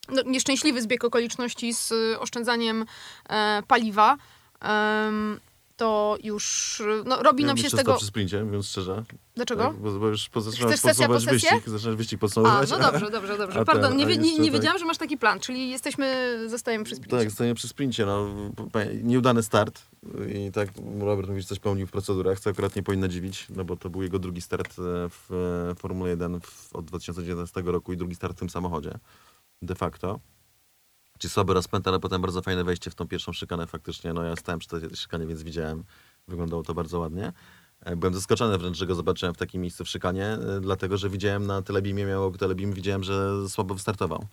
no, 0.09 0.21
nieszczęśliwy 0.25 0.81
zbieg 0.81 1.03
okoliczności 1.03 1.73
z 1.73 1.93
oszczędzaniem 2.19 2.85
e, 3.29 3.63
paliwa, 3.67 4.17
to 5.77 6.17
już 6.23 6.81
no, 7.05 7.23
robi 7.23 7.43
Ja 7.43 7.47
nam 7.47 7.57
się 7.57 7.69
z 7.69 7.75
tego... 7.75 7.95
przy 7.95 8.05
sprincie, 8.05 8.43
mówiąc 8.43 8.67
szczerze. 8.67 9.03
Dlaczego? 9.35 9.63
Tak, 9.63 9.75
bo, 9.75 9.91
bo 9.99 10.07
już 10.07 10.29
po- 10.29 10.41
zaczynam 10.41 10.69
Chcesz 10.69 10.79
sesja 10.79 11.07
po 11.07 11.19
wyścig, 11.19 11.63
zaczynasz 11.65 11.95
wyścig 11.95 12.19
A, 12.19 12.21
podsumować. 12.21 12.69
no 12.69 12.79
dobrze, 12.79 13.11
dobrze, 13.11 13.37
dobrze. 13.43 13.59
a 13.59 13.65
Pardon, 13.65 13.89
ten, 13.89 13.97
nie, 13.97 14.05
a 14.05 14.09
nie, 14.09 14.17
nie 14.17 14.43
tak- 14.43 14.53
wiedziałam, 14.53 14.79
że 14.79 14.85
masz 14.85 14.97
taki 14.97 15.17
plan, 15.17 15.39
czyli 15.39 15.69
jesteśmy, 15.69 16.37
zostajemy 16.49 16.85
przy 16.85 16.95
sprincie. 16.95 17.17
Tak, 17.17 17.29
zostaniemy 17.29 17.55
przy 17.55 17.67
sprincie. 17.67 18.05
No, 18.05 18.27
nieudany 19.03 19.43
start 19.43 19.81
i 20.35 20.51
tak 20.51 20.69
Robert 20.99 21.29
mówi, 21.29 21.41
że 21.41 21.47
coś 21.47 21.59
pełnił 21.59 21.87
w 21.87 21.91
procedurach, 21.91 22.39
co 22.39 22.49
akurat 22.49 22.75
nie 22.75 22.83
powinno 22.83 23.07
dziwić, 23.07 23.47
no 23.49 23.63
bo 23.65 23.75
to 23.77 23.89
był 23.89 24.03
jego 24.03 24.19
drugi 24.19 24.41
start 24.41 24.69
e, 24.71 24.81
w 25.09 25.31
e, 25.71 25.75
Formule 25.75 26.09
1 26.09 26.39
w, 26.41 26.75
od 26.75 26.85
2019 26.85 27.61
roku 27.65 27.93
i 27.93 27.97
drugi 27.97 28.15
start 28.15 28.35
w 28.35 28.39
tym 28.39 28.49
samochodzie. 28.49 28.91
De 29.61 29.75
facto. 29.75 30.19
Czyli 31.19 31.31
słaby 31.31 31.53
rozpęd, 31.53 31.87
ale 31.87 31.99
potem 31.99 32.21
bardzo 32.21 32.41
fajne 32.41 32.63
wejście 32.63 32.91
w 32.91 32.95
tą 32.95 33.07
pierwszą 33.07 33.33
szykanę 33.33 33.67
faktycznie. 33.67 34.13
No 34.13 34.23
ja 34.23 34.35
stałem 34.35 34.59
przy 34.59 34.69
tej 34.69 34.95
szykanie, 34.95 35.25
więc 35.27 35.43
widziałem. 35.43 35.83
Wyglądało 36.27 36.63
to 36.63 36.73
bardzo 36.73 36.99
ładnie. 36.99 37.33
E, 37.81 37.95
Byłem 37.95 38.13
zaskoczony 38.13 38.57
wręcz, 38.57 38.77
że 38.77 38.85
go 38.85 38.95
zobaczyłem 38.95 39.35
w 39.35 39.37
takim 39.37 39.61
miejscu 39.61 39.85
w 39.85 39.89
szykanie, 39.89 40.25
e, 40.25 40.59
dlatego 40.61 40.97
że 40.97 41.09
widziałem 41.09 41.47
na 41.47 41.61
telebimie, 41.61 42.05
miało 42.05 42.31
telebim, 42.31 42.73
widziałem, 42.73 43.03
że 43.03 43.49
słabo 43.49 43.73
wystartował. 43.73 44.25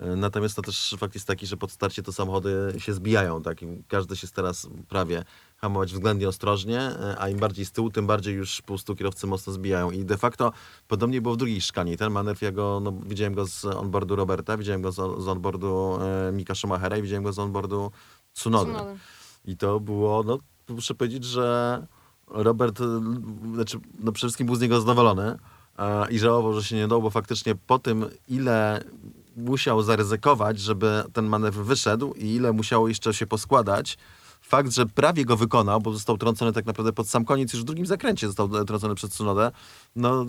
E, 0.00 0.16
Natomiast 0.16 0.56
to 0.56 0.62
też 0.62 0.94
fakt 0.98 1.14
jest 1.14 1.26
taki, 1.26 1.46
że 1.46 1.56
pod 1.56 1.72
starcie 1.72 2.02
to 2.02 2.12
samochody 2.12 2.74
się 2.78 2.92
zbijają. 2.92 3.42
Tak? 3.42 3.58
Każdy 3.88 4.16
się 4.16 4.28
teraz 4.28 4.68
prawie 4.88 5.24
hamować 5.66 5.92
względnie 5.92 6.28
ostrożnie, 6.28 6.80
e, 6.80 7.16
a 7.18 7.28
im 7.28 7.38
bardziej 7.38 7.64
z 7.64 7.72
tyłu, 7.72 7.90
tym 7.90 8.06
bardziej 8.06 8.34
już 8.34 8.60
po 8.60 8.66
prostu 8.66 8.96
kierowcy 8.96 9.26
mocno 9.26 9.52
zbijają. 9.52 9.90
I 9.90 10.04
de 10.04 10.16
facto 10.16 10.52
podobnie 10.88 11.20
było 11.20 11.34
w 11.34 11.36
drugiej 11.36 11.60
szkanie. 11.60 11.92
I 11.92 11.96
ten 11.96 12.12
manewr, 12.12 12.42
ja 12.42 12.52
go, 12.52 12.80
no, 12.82 12.92
widziałem 13.06 13.34
go 13.34 13.46
z 13.46 13.64
onboardu 13.64 14.16
Roberta, 14.16 14.56
widziałem 14.56 14.82
go 14.82 14.92
z, 14.92 14.96
z 14.96 15.28
onboardu 15.28 15.98
e, 16.28 16.32
Mika 16.32 16.54
Schumachera 16.54 16.96
i 16.96 17.02
widziałem 17.02 17.24
go 17.24 17.32
z 17.32 17.38
onboardu 17.38 17.90
Tsunody. 18.32 18.72
Tsunody. 18.72 18.98
I 19.44 19.56
to 19.56 19.80
było, 19.80 20.22
no 20.22 20.38
muszę 20.68 20.94
powiedzieć, 20.94 21.24
że 21.24 21.86
Robert, 22.26 22.78
znaczy, 23.54 23.78
no 24.00 24.12
przede 24.12 24.28
wszystkim 24.28 24.46
był 24.46 24.56
z 24.56 24.60
niego 24.60 24.80
zadowolony 24.80 25.38
e, 25.78 26.10
i 26.10 26.18
żałował, 26.18 26.52
że 26.52 26.64
się 26.64 26.76
nie 26.76 26.84
udało, 26.84 27.02
bo 27.02 27.10
faktycznie 27.10 27.54
po 27.54 27.78
tym, 27.78 28.04
ile 28.28 28.84
musiał 29.36 29.82
zaryzykować, 29.82 30.60
żeby 30.60 31.04
ten 31.12 31.26
manewr 31.26 31.64
wyszedł 31.64 32.14
i 32.14 32.34
ile 32.34 32.52
musiało 32.52 32.88
jeszcze 32.88 33.14
się 33.14 33.26
poskładać, 33.26 33.98
fakt, 34.48 34.72
że 34.72 34.86
prawie 34.86 35.24
go 35.24 35.36
wykonał, 35.36 35.80
bo 35.80 35.92
został 35.92 36.18
trącony 36.18 36.52
tak 36.52 36.66
naprawdę 36.66 36.92
pod 36.92 37.08
sam 37.08 37.24
koniec, 37.24 37.52
już 37.52 37.62
w 37.62 37.64
drugim 37.64 37.86
zakręcie 37.86 38.26
został 38.26 38.56
e, 38.56 38.64
trącony 38.64 38.94
przez 38.94 39.10
Tsunodę, 39.10 39.52
no 39.96 40.26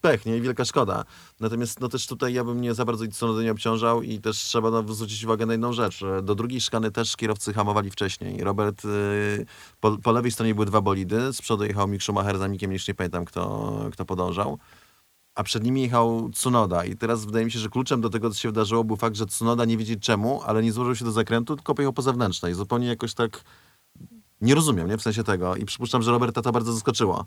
pech, 0.00 0.26
nie? 0.26 0.36
I 0.36 0.40
wielka 0.40 0.64
szkoda. 0.64 1.04
Natomiast 1.40 1.80
no 1.80 1.88
też 1.88 2.06
tutaj 2.06 2.34
ja 2.34 2.44
bym 2.44 2.60
nie 2.60 2.74
za 2.74 2.84
bardzo 2.84 3.06
Tsunody 3.06 3.44
nie 3.44 3.52
obciążał 3.52 4.02
i 4.02 4.18
też 4.18 4.36
trzeba 4.36 4.70
no, 4.70 4.94
zwrócić 4.94 5.24
uwagę 5.24 5.46
na 5.46 5.52
jedną 5.52 5.72
rzecz. 5.72 6.00
Do 6.22 6.34
drugiej 6.34 6.60
szkany 6.60 6.90
też 6.90 7.16
kierowcy 7.16 7.52
hamowali 7.52 7.90
wcześniej. 7.90 8.44
Robert, 8.44 8.84
y, 8.84 9.46
po, 9.80 9.98
po 9.98 10.12
lewej 10.12 10.30
stronie 10.30 10.54
były 10.54 10.66
dwa 10.66 10.80
bolidy, 10.80 11.32
z 11.32 11.42
przodu 11.42 11.64
jechał 11.64 11.88
Mick 11.88 12.04
Schumacher 12.04 12.38
za 12.38 12.48
Mickiem, 12.48 12.72
już 12.72 12.88
nie 12.88 12.94
pamiętam 12.94 13.24
kto, 13.24 13.72
kto 13.92 14.04
podążał. 14.04 14.58
A 15.38 15.42
przed 15.42 15.64
nimi 15.64 15.82
jechał 15.82 16.30
Tsunoda 16.30 16.84
i 16.84 16.96
teraz 16.96 17.24
wydaje 17.24 17.44
mi 17.44 17.50
się, 17.50 17.58
że 17.58 17.68
kluczem 17.68 18.00
do 18.00 18.10
tego, 18.10 18.30
co 18.30 18.36
się 18.36 18.48
wydarzyło, 18.48 18.84
był 18.84 18.96
fakt, 18.96 19.16
że 19.16 19.26
Tsunoda 19.26 19.64
nie 19.64 19.76
wiedzieć 19.76 20.02
czemu, 20.02 20.42
ale 20.42 20.62
nie 20.62 20.72
złożył 20.72 20.94
się 20.94 21.04
do 21.04 21.12
zakrętu, 21.12 21.56
tylko 21.56 21.74
pojechał 21.74 21.92
po 21.92 22.02
zewnętrznej. 22.02 22.54
Zupełnie 22.54 22.86
jakoś 22.86 23.14
tak 23.14 23.44
nie 24.40 24.54
rozumiem, 24.54 24.88
nie? 24.88 24.98
W 24.98 25.02
sensie 25.02 25.24
tego. 25.24 25.56
I 25.56 25.64
przypuszczam, 25.64 26.02
że 26.02 26.10
Roberta 26.10 26.42
to 26.42 26.52
bardzo 26.52 26.72
zaskoczyło. 26.72 27.26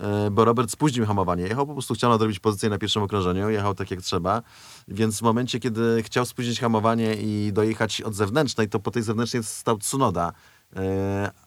E, 0.00 0.30
Bo 0.30 0.44
Robert 0.44 0.70
spóźnił 0.70 1.06
hamowanie. 1.06 1.42
Jechał 1.42 1.66
po 1.66 1.72
prostu, 1.72 1.94
chciał 1.94 2.10
nadrobić 2.10 2.38
pozycję 2.38 2.68
na 2.68 2.78
pierwszym 2.78 3.02
okrążeniu, 3.02 3.50
jechał 3.50 3.74
tak 3.74 3.90
jak 3.90 4.00
trzeba. 4.00 4.42
Więc 4.88 5.18
w 5.18 5.22
momencie, 5.22 5.60
kiedy 5.60 6.02
chciał 6.02 6.26
spóźnić 6.26 6.60
hamowanie 6.60 7.14
i 7.14 7.52
dojechać 7.52 8.00
od 8.00 8.14
zewnętrznej, 8.14 8.68
to 8.68 8.78
po 8.78 8.90
tej 8.90 9.02
zewnętrznej 9.02 9.44
stał 9.44 9.78
Tsunoda, 9.78 10.32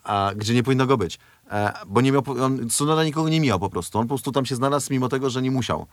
a 0.04 0.32
gdzie 0.36 0.54
nie 0.54 0.64
powinno 0.64 0.86
go 0.88 0.98
być. 0.98 1.20
E, 1.52 1.74
Bo 1.88 2.02
nie 2.02 2.12
miał, 2.12 2.24
on, 2.42 2.70
Tsunoda 2.70 3.04
nikogo 3.04 3.30
nie 3.30 3.42
miał 3.42 3.60
po 3.60 3.70
prostu. 3.70 4.00
On 4.00 4.06
po 4.06 4.10
prostu 4.10 4.32
tam 4.32 4.46
się 4.46 4.56
znalazł, 4.56 4.88
mimo 4.94 5.10
tego, 5.10 5.30
że 5.30 5.42
nie 5.42 5.52
musiał. 5.52 5.88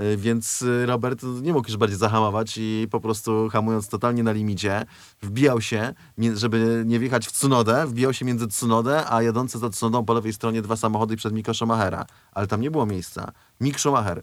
Y, 0.00 0.16
Więc 0.16 0.64
Robert 0.86 1.22
nie 1.42 1.52
mógł 1.52 1.68
już 1.68 1.76
bardziej 1.76 1.98
zahamować 1.98 2.54
i 2.56 2.88
po 2.90 3.00
prostu 3.00 3.48
hamując 3.48 3.88
totalnie 3.88 4.22
na 4.22 4.32
limicie, 4.32 4.86
wbijał 5.22 5.60
się, 5.60 5.94
żeby 6.34 6.82
nie 6.86 6.98
wjechać 6.98 7.26
w 7.26 7.32
Tsunodę, 7.32 7.86
wbijał 7.86 8.12
się 8.12 8.24
między 8.24 8.48
Tsunodę, 8.48 9.10
a 9.10 9.22
jadące 9.22 9.58
za 9.58 9.70
Tsunodą 9.70 10.04
po 10.04 10.14
lewej 10.14 10.32
stronie 10.32 10.62
dwa 10.62 10.76
samochody 10.76 11.16
przed 11.16 11.34
Mika 11.34 11.54
Schumachera. 11.54 12.06
Ale 12.32 12.46
tam 12.46 12.60
nie 12.60 12.70
było 12.70 12.86
miejsca. 12.86 13.32
Mick 13.60 13.80
Schumacher 13.80 14.22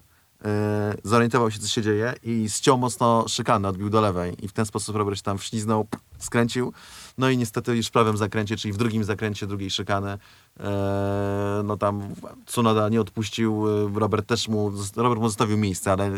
zorientował 1.03 1.51
się, 1.51 1.59
co 1.59 1.67
się 1.67 1.81
dzieje 1.81 2.13
i 2.23 2.49
ściął 2.49 2.77
mocno 2.77 3.25
szykanę, 3.27 3.67
odbił 3.69 3.89
do 3.89 4.01
lewej 4.01 4.45
i 4.45 4.47
w 4.47 4.53
ten 4.53 4.65
sposób 4.65 4.95
Robert 4.95 5.17
się 5.17 5.23
tam 5.23 5.37
wśliznął, 5.37 5.87
skręcił. 6.19 6.73
No 7.17 7.29
i 7.29 7.37
niestety 7.37 7.75
już 7.75 7.87
w 7.87 7.91
prawym 7.91 8.17
zakręcie, 8.17 8.57
czyli 8.57 8.73
w 8.73 8.77
drugim 8.77 9.03
zakręcie 9.03 9.47
drugiej 9.47 9.69
szykany, 9.69 10.17
e, 10.59 11.61
no 11.63 11.77
tam 11.77 12.15
Tsunoda 12.45 12.89
nie 12.89 13.01
odpuścił, 13.01 13.67
e, 13.67 13.99
Robert 13.99 14.27
też 14.27 14.47
mu, 14.47 14.71
Robert 14.95 15.21
mu 15.21 15.29
zostawił 15.29 15.57
miejsce, 15.57 15.91
ale 15.91 16.11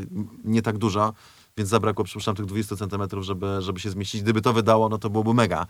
nie 0.44 0.62
tak 0.62 0.78
dużo, 0.78 1.14
więc 1.58 1.70
zabrakło, 1.70 2.06
przypuszczam, 2.06 2.36
tych 2.36 2.46
20 2.46 2.76
centymetrów, 2.76 3.24
żeby, 3.24 3.62
żeby 3.62 3.80
się 3.80 3.90
zmieścić. 3.90 4.22
Gdyby 4.22 4.42
to 4.42 4.54
wydało, 4.54 4.90
no 4.90 4.98
to 4.98 5.10
byłoby 5.10 5.34
mega. 5.34 5.68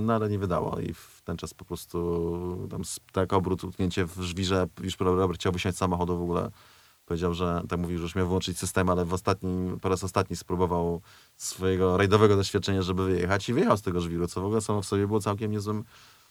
No 0.00 0.14
ale 0.14 0.28
nie 0.28 0.38
wydało 0.38 0.80
i 0.80 0.94
w 0.94 1.22
ten 1.24 1.36
czas 1.36 1.54
po 1.54 1.64
prostu 1.64 2.68
tam 2.70 2.82
tak 3.12 3.32
obrót, 3.32 3.64
utknięcie 3.64 4.06
w 4.06 4.20
żwirze, 4.20 4.66
już 4.82 4.98
Robert 5.00 5.40
chciał 5.40 5.52
wysiąść 5.52 5.76
z 5.76 5.80
samochodu 5.80 6.18
w 6.18 6.22
ogóle. 6.22 6.50
Powiedział, 7.10 7.34
że 7.34 7.62
tak 7.68 7.80
mówił, 7.80 7.98
że 7.98 8.02
już 8.02 8.14
miał 8.14 8.26
wyłączyć 8.26 8.58
system, 8.58 8.88
ale 8.88 9.04
w 9.04 9.14
ostatnim, 9.14 9.80
po 9.80 9.88
raz 9.88 10.04
ostatni 10.04 10.36
spróbował 10.36 11.00
swojego 11.36 11.96
rajdowego 11.96 12.36
doświadczenia, 12.36 12.82
żeby 12.82 13.04
wyjechać 13.04 13.48
i 13.48 13.52
wyjechał 13.52 13.76
z 13.76 13.82
tego 13.82 14.00
żwiru, 14.00 14.26
co 14.26 14.40
w 14.40 14.44
ogóle 14.44 14.60
samo 14.60 14.82
w 14.82 14.86
sobie 14.86 15.06
było 15.06 15.20
całkiem 15.20 15.50
niezłym 15.50 15.84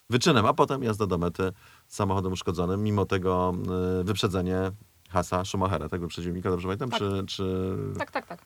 wyczynem. 0.10 0.46
A 0.46 0.54
potem 0.54 0.84
jazda 0.84 1.08
do 1.08 1.18
mety 1.18 1.52
samochodem 1.88 2.32
uszkodzonym, 2.32 2.84
mimo 2.84 3.06
tego 3.06 3.54
y, 4.02 4.04
wyprzedzenie 4.04 4.72
Hasa 5.10 5.46
Schumachera, 5.46 5.90
tak 5.90 6.02
wyprzedził 6.02 6.34
Mika, 6.34 6.50
dobrze 6.50 6.68
pamiętam? 6.68 6.90
Tak. 6.90 7.00
Czy, 7.00 7.24
czy 7.28 7.76
Tak, 7.98 8.12
tak, 8.12 8.28
tak. 8.28 8.40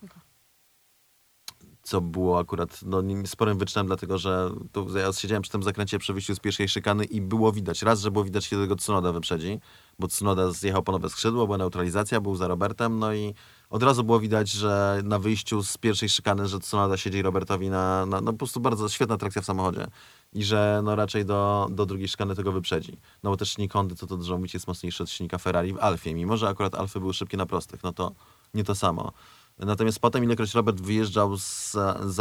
Co 1.84 2.02
było 2.02 2.40
akurat 2.40 2.80
no, 2.86 3.04
sporym 3.26 3.58
wyczynem, 3.58 3.88
dlatego 3.88 4.18
że 4.18 4.50
tu 4.72 4.98
ja 4.98 5.14
siedziałem 5.14 5.42
przy 5.42 5.52
tym 5.52 5.64
zakręcie 5.64 6.00
przy 6.00 6.14
wyjściu 6.14 6.36
z 6.36 6.40
pierwszej 6.40 6.70
szykany 6.70 7.06
i 7.06 7.22
było 7.22 7.52
widać, 7.52 7.82
raz, 7.82 8.02
że 8.02 8.12
było 8.12 8.24
widać, 8.24 8.50
kiedy 8.50 8.62
tego 8.62 8.76
Tsunoda 8.76 9.12
wyprzedzi, 9.12 9.60
bo 10.00 10.08
Tsunoda 10.08 10.52
zjechał 10.52 10.84
po 10.84 10.92
nowe 10.92 11.10
skrzydło, 11.10 11.46
była 11.46 11.58
neutralizacja, 11.58 12.22
był 12.22 12.36
za 12.36 12.48
Robertem, 12.48 13.00
no 13.00 13.14
i 13.14 13.34
od 13.70 13.84
razu 13.84 14.04
było 14.04 14.20
widać, 14.20 14.50
że 14.50 15.02
na 15.04 15.20
wyjściu 15.20 15.64
z 15.64 15.78
pierwszej 15.78 16.10
szykany, 16.10 16.48
że 16.48 16.60
Tsunoda 16.60 16.98
siedzi 16.98 17.22
Robertowi 17.22 17.70
na, 17.70 18.06
na 18.06 18.22
no 18.22 18.32
po 18.32 18.38
prostu 18.38 18.60
bardzo 18.60 18.90
świetna 18.90 19.18
trakcja 19.18 19.42
w 19.42 19.46
samochodzie 19.46 19.88
i 20.34 20.44
że 20.44 20.82
no 20.84 20.96
raczej 20.96 21.26
do, 21.26 21.68
do 21.72 21.86
drugiej 21.86 22.08
szykany 22.08 22.36
tego 22.36 22.52
wyprzedzi. 22.52 22.98
No 23.24 23.30
bo 23.30 23.38
też 23.38 23.50
silnik 23.50 23.74
Hondy, 23.74 23.96
co 23.96 24.08
to 24.08 24.18
dużo 24.18 24.38
mówić, 24.38 24.54
jest 24.54 24.68
mocniejszy 24.68 25.04
od 25.04 25.10
silnika 25.10 25.38
Ferrari 25.38 25.74
w 25.74 25.80
Alfie, 25.80 26.16
mimo 26.16 26.38
że 26.38 26.48
akurat 26.48 26.76
Alfy 26.76 27.00
były 27.00 27.14
szybkie 27.14 27.38
na 27.38 27.46
prostych, 27.46 27.84
no 27.84 27.94
to 27.94 28.12
nie 28.54 28.64
to 28.64 28.76
samo. 28.76 29.12
Natomiast 29.60 30.00
potem, 30.00 30.24
ilekroć 30.24 30.54
Robert 30.54 30.82
wyjeżdżał 30.82 31.38
z, 31.38 31.76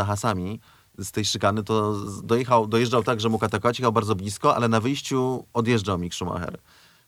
hasami 0.07 0.61
z 0.99 1.11
tej 1.11 1.25
szykany, 1.25 1.65
to 1.65 1.95
z- 1.95 2.23
dojechał, 2.23 2.67
dojeżdżał 2.67 3.03
tak, 3.03 3.21
że 3.21 3.29
mógł 3.29 3.45
atakować, 3.45 3.79
jechał 3.79 3.93
bardzo 3.93 4.15
blisko, 4.15 4.57
ale 4.57 4.69
na 4.69 4.81
wyjściu 4.81 5.45
odjeżdżał 5.53 5.99
Mick 5.99 6.15
Schumacher. 6.15 6.59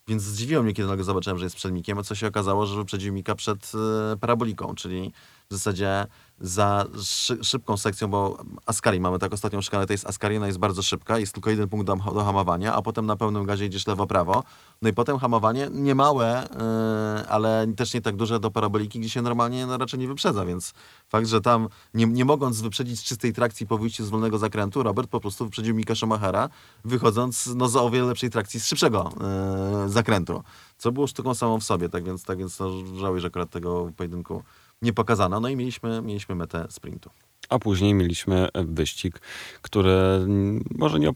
Więc 0.07 0.23
zdziwiło 0.23 0.63
mnie, 0.63 0.73
kiedy 0.73 0.87
nagle 0.89 1.03
zobaczyłem, 1.03 1.37
że 1.39 1.45
jest 1.45 1.55
przed 1.55 1.73
Mikiem, 1.73 1.97
a 1.97 2.03
co 2.03 2.15
się 2.15 2.27
okazało, 2.27 2.65
że 2.65 2.75
wyprzedził 2.75 3.13
Mika 3.13 3.35
przed 3.35 3.71
e, 4.13 4.17
paraboliką, 4.17 4.75
czyli 4.75 5.11
w 5.49 5.53
zasadzie 5.53 6.07
za 6.39 6.85
szy, 7.03 7.43
szybką 7.43 7.77
sekcją, 7.77 8.07
bo 8.07 8.37
Ascari 8.65 8.99
mamy 8.99 9.19
tak 9.19 9.33
ostatnią 9.33 9.61
szykanę, 9.61 9.87
to 9.87 9.93
jest 9.93 10.07
Ascari, 10.07 10.37
ona 10.37 10.47
jest 10.47 10.59
bardzo 10.59 10.81
szybka, 10.81 11.19
jest 11.19 11.33
tylko 11.33 11.49
jeden 11.49 11.69
punkt 11.69 11.87
do, 11.87 11.95
do 11.95 12.23
hamowania, 12.23 12.73
a 12.73 12.81
potem 12.81 13.05
na 13.05 13.15
pełnym 13.15 13.45
gazie 13.45 13.65
idziesz 13.65 13.87
lewo-prawo. 13.87 14.43
No 14.81 14.89
i 14.89 14.93
potem 14.93 15.17
hamowanie 15.17 15.67
nie 15.71 15.95
małe, 15.95 16.47
yy, 17.17 17.29
ale 17.29 17.67
też 17.77 17.93
nie 17.93 18.01
tak 18.01 18.15
duże 18.15 18.39
do 18.39 18.51
paraboliki, 18.51 18.99
gdzie 18.99 19.09
się 19.09 19.21
normalnie 19.21 19.65
no, 19.65 19.77
raczej 19.77 19.99
nie 19.99 20.07
wyprzedza, 20.07 20.45
więc 20.45 20.73
fakt, 21.09 21.27
że 21.27 21.41
tam 21.41 21.67
nie, 21.93 22.05
nie 22.05 22.25
mogąc 22.25 22.61
wyprzedzić 22.61 23.03
czystej 23.03 23.33
trakcji 23.33 23.67
po 23.67 23.77
wyjściu 23.77 24.05
z 24.05 24.09
wolnego 24.09 24.37
zakrętu, 24.37 24.83
Robert 24.83 25.09
po 25.09 25.19
prostu 25.19 25.45
wyprzedził 25.45 25.75
Mika 25.75 25.95
Schumachera, 25.95 26.49
wychodząc 26.85 27.49
no, 27.55 27.69
za 27.69 27.81
o 27.81 27.89
wiele 27.89 28.07
lepszej 28.07 28.29
trakcji 28.29 28.59
z 28.59 28.65
szybszego 28.65 29.11
yy, 29.83 29.89
zakrętu, 29.89 30.43
co 30.77 30.91
było 30.91 31.07
sztuką 31.07 31.33
samą 31.33 31.59
w 31.59 31.63
sobie, 31.63 31.89
tak 31.89 32.03
więc, 32.03 32.23
tak 32.23 32.37
więc 32.37 32.59
no, 32.59 32.69
żałuję, 32.99 33.21
że 33.21 33.27
akurat 33.27 33.49
tego 33.49 33.91
pojedynku 33.97 34.43
nie 34.85 34.93
pokazano. 34.93 35.39
No 35.39 35.49
i 35.49 35.55
mieliśmy, 35.55 36.01
mieliśmy 36.01 36.35
metę 36.35 36.67
sprintu. 36.69 37.09
A 37.49 37.59
później 37.59 37.93
mieliśmy 37.93 38.47
wyścig, 38.53 39.21
który 39.61 39.91
może 40.75 40.99
nie, 40.99 41.11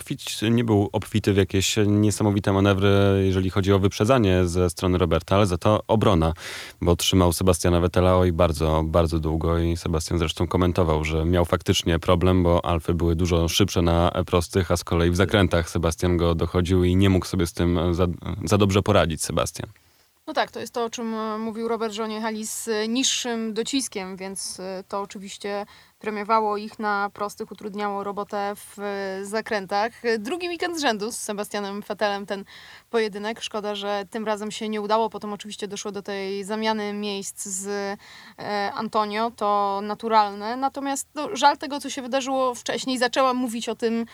nie 0.52 0.64
był 0.64 0.90
obfity 0.92 1.34
w 1.34 1.38
jakieś 1.38 1.76
niesamowite 1.88 2.54
manewry, 2.54 3.24
jeżeli 3.26 3.50
chodzi 3.50 3.74
o 3.74 3.80
wyprzedzanie 3.80 4.48
ze 4.48 4.70
strony 4.70 4.98
Roberta, 4.98 5.36
ale 5.36 5.46
za 5.46 5.58
to 5.58 5.84
obrona, 5.88 6.34
bo 6.82 6.96
trzymał 6.96 7.34
Sebastiana 7.34 7.80
Vettela 7.80 8.18
oj 8.18 8.32
bardzo, 8.32 8.84
bardzo 8.86 9.20
długo 9.20 9.60
i 9.60 9.78
Sebastian 9.78 10.20
zresztą 10.20 10.48
komentował, 10.48 11.04
że 11.06 11.26
miał 11.26 11.46
faktycznie 11.46 12.00
problem, 12.00 12.44
bo 12.44 12.66
Alfy 12.66 12.94
były 12.94 13.16
dużo 13.16 13.48
szybsze 13.48 13.82
na 13.82 14.12
prostych, 14.26 14.72
a 14.72 14.78
z 14.78 14.84
kolei 14.84 15.12
w 15.12 15.16
zakrętach 15.16 15.70
Sebastian 15.70 16.18
go 16.18 16.36
dochodził 16.36 16.84
i 16.84 16.96
nie 16.96 17.10
mógł 17.10 17.26
sobie 17.26 17.48
z 17.48 17.54
tym 17.54 17.94
za, 17.94 18.08
za 18.44 18.58
dobrze 18.58 18.82
poradzić 18.82 19.24
Sebastian. 19.24 19.70
No 20.30 20.34
tak, 20.34 20.52
to 20.52 20.60
jest 20.60 20.74
to, 20.74 20.84
o 20.84 20.90
czym 20.90 21.14
e, 21.16 21.38
mówił 21.38 21.68
Robert, 21.68 21.94
że 21.94 22.04
oni 22.04 22.16
jechali 22.16 22.48
z 22.48 22.68
e, 22.68 22.88
niższym 22.88 23.54
dociskiem, 23.54 24.16
więc 24.16 24.60
e, 24.60 24.84
to 24.88 25.02
oczywiście 25.02 25.66
premiowało 26.00 26.58
ich 26.58 26.80
na 26.80 27.10
prostych, 27.14 27.52
utrudniało 27.52 28.04
robotę 28.04 28.54
w 28.56 28.78
zakrętach. 29.24 29.92
Drugi 30.20 30.50
weekend 30.50 30.78
z 30.78 30.82
rzędu 30.82 31.12
z 31.12 31.18
Sebastianem 31.18 31.82
Vettelem 31.82 32.26
ten 32.26 32.46
pojedynek. 32.90 33.42
Szkoda, 33.42 33.76
że 33.76 34.06
tym 34.10 34.26
razem 34.26 34.52
się 34.52 34.70
nie 34.70 34.82
udało. 34.82 35.10
Potem 35.10 35.34
oczywiście 35.34 35.68
doszło 35.68 35.92
do 35.92 36.02
tej 36.02 36.44
zamiany 36.44 36.94
miejsc 36.94 37.46
z 37.46 37.98
Antonio. 38.74 39.32
To 39.32 39.80
naturalne. 39.84 40.58
Natomiast 40.58 41.08
no, 41.16 41.36
żal 41.36 41.58
tego, 41.58 41.80
co 41.80 41.90
się 41.90 42.02
wydarzyło 42.02 42.56
wcześniej. 42.56 42.98
Zaczęłam 42.98 43.38
mówić 43.38 43.70
o 43.70 43.76
tym, 43.76 44.06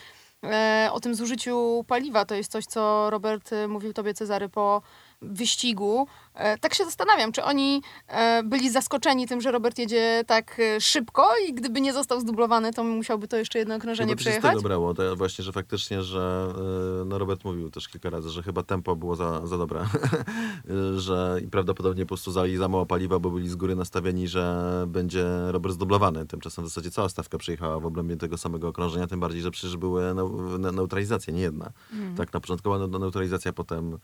o 0.92 1.00
tym 1.00 1.16
zużyciu 1.16 1.86
paliwa. 1.88 2.26
To 2.26 2.36
jest 2.36 2.52
coś, 2.52 2.66
co 2.66 3.10
Robert 3.10 3.52
mówił 3.68 3.94
tobie, 3.94 4.14
Cezary, 4.14 4.50
po 4.50 4.82
wyścigu. 5.22 6.08
E, 6.34 6.58
tak 6.58 6.74
się 6.74 6.86
zastanawiam, 6.86 7.32
czy 7.32 7.44
oni 7.44 7.82
e, 8.08 8.44
byli 8.44 8.70
zaskoczeni 8.70 9.28
tym, 9.28 9.42
że 9.42 9.52
Robert 9.52 9.78
jedzie 9.78 10.24
tak 10.28 10.60
e, 10.60 10.82
szybko 10.82 11.28
i 11.50 11.54
gdyby 11.54 11.82
nie 11.82 11.94
został 11.94 12.20
zdublowany, 12.20 12.74
to 12.74 12.84
musiałby 12.84 13.28
to 13.28 13.38
jeszcze 13.38 13.60
jedno 13.60 13.76
okrążenie 13.76 14.10
Chyba 14.10 14.18
to 14.18 14.24
się 14.24 14.30
z 14.30 14.34
przejechać? 14.34 14.52
tego 14.52 14.62
brało, 14.62 14.94
to 14.94 15.16
właśnie, 15.16 15.44
że 15.44 15.52
faktycznie, 15.52 16.02
że 16.02 16.48
no 17.06 17.18
Robert 17.18 17.46
mówił 17.46 17.70
też 17.72 17.88
kilka 17.88 18.10
razy, 18.10 18.30
że 18.30 18.44
chyba 18.44 18.64
tempo 18.64 18.96
było 18.96 19.16
za, 19.16 19.48
za 19.48 19.58
dobre, 19.58 19.86
że 20.98 21.40
i 21.44 21.48
prawdopodobnie 21.48 22.04
po 22.06 22.08
prostu 22.08 22.32
zali 22.32 22.58
za 22.58 22.68
mało 22.68 22.86
paliwa, 22.86 23.20
bo 23.20 23.30
byli 23.32 23.50
z 23.50 23.56
góry 23.56 23.76
nastawieni, 23.76 24.28
że 24.28 24.56
będzie 24.88 25.26
Robert 25.48 25.76
zdublowany. 25.76 26.26
Tymczasem 26.26 26.66
w 26.66 26.68
zasadzie 26.68 26.92
cała 26.92 27.10
stawka 27.10 27.38
przyjechała 27.38 27.80
w 27.80 27.86
obrębie 27.86 28.18
tego 28.18 28.38
samego 28.38 28.68
okrążenia, 28.68 29.08
tym 29.08 29.20
bardziej, 29.20 29.42
że 29.42 29.52
przecież 29.52 29.78
były 29.78 30.02
neu- 30.04 30.60
ne- 30.60 30.72
neutralizacje, 30.72 31.34
nie 31.34 31.42
jedna. 31.42 31.72
Tak, 32.18 32.34
na 32.34 32.40
początku 32.40 32.64
była 32.70 32.88
ne- 32.88 33.00
neutralizacja, 33.00 33.54
potem, 33.54 33.98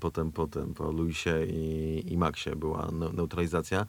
potem, 0.00 0.32
potem 0.32 0.74
po 0.74 0.92
Luisie 0.92 1.46
i, 1.46 2.02
i 2.12 2.18
Maxie 2.18 2.56
była 2.56 2.90
ne- 2.92 3.12
neutralizacja. 3.12 3.86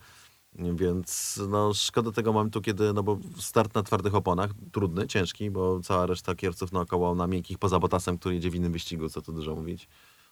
Więc 0.56 1.40
no, 1.50 1.74
szkoda 1.74 2.12
tego 2.12 2.34
momentu, 2.34 2.62
kiedy, 2.62 2.94
no 2.94 3.04
bo 3.04 3.20
start 3.38 3.76
na 3.76 3.84
twardych 3.84 4.16
oponach, 4.16 4.52
trudny, 4.72 5.08
ciężki, 5.08 5.52
bo 5.52 5.80
cała 5.80 6.06
reszta 6.06 6.36
kierowców 6.36 6.72
naokoło 6.72 7.16
na 7.16 7.28
miękkich 7.28 7.58
poza 7.58 7.80
Botasem, 7.80 8.18
który 8.18 8.36
jedzie 8.36 8.50
w 8.50 8.56
innym 8.56 8.72
wyścigu, 8.72 9.10
co 9.10 9.22
tu 9.22 9.34
dużo 9.34 9.56
mówić. 9.56 9.90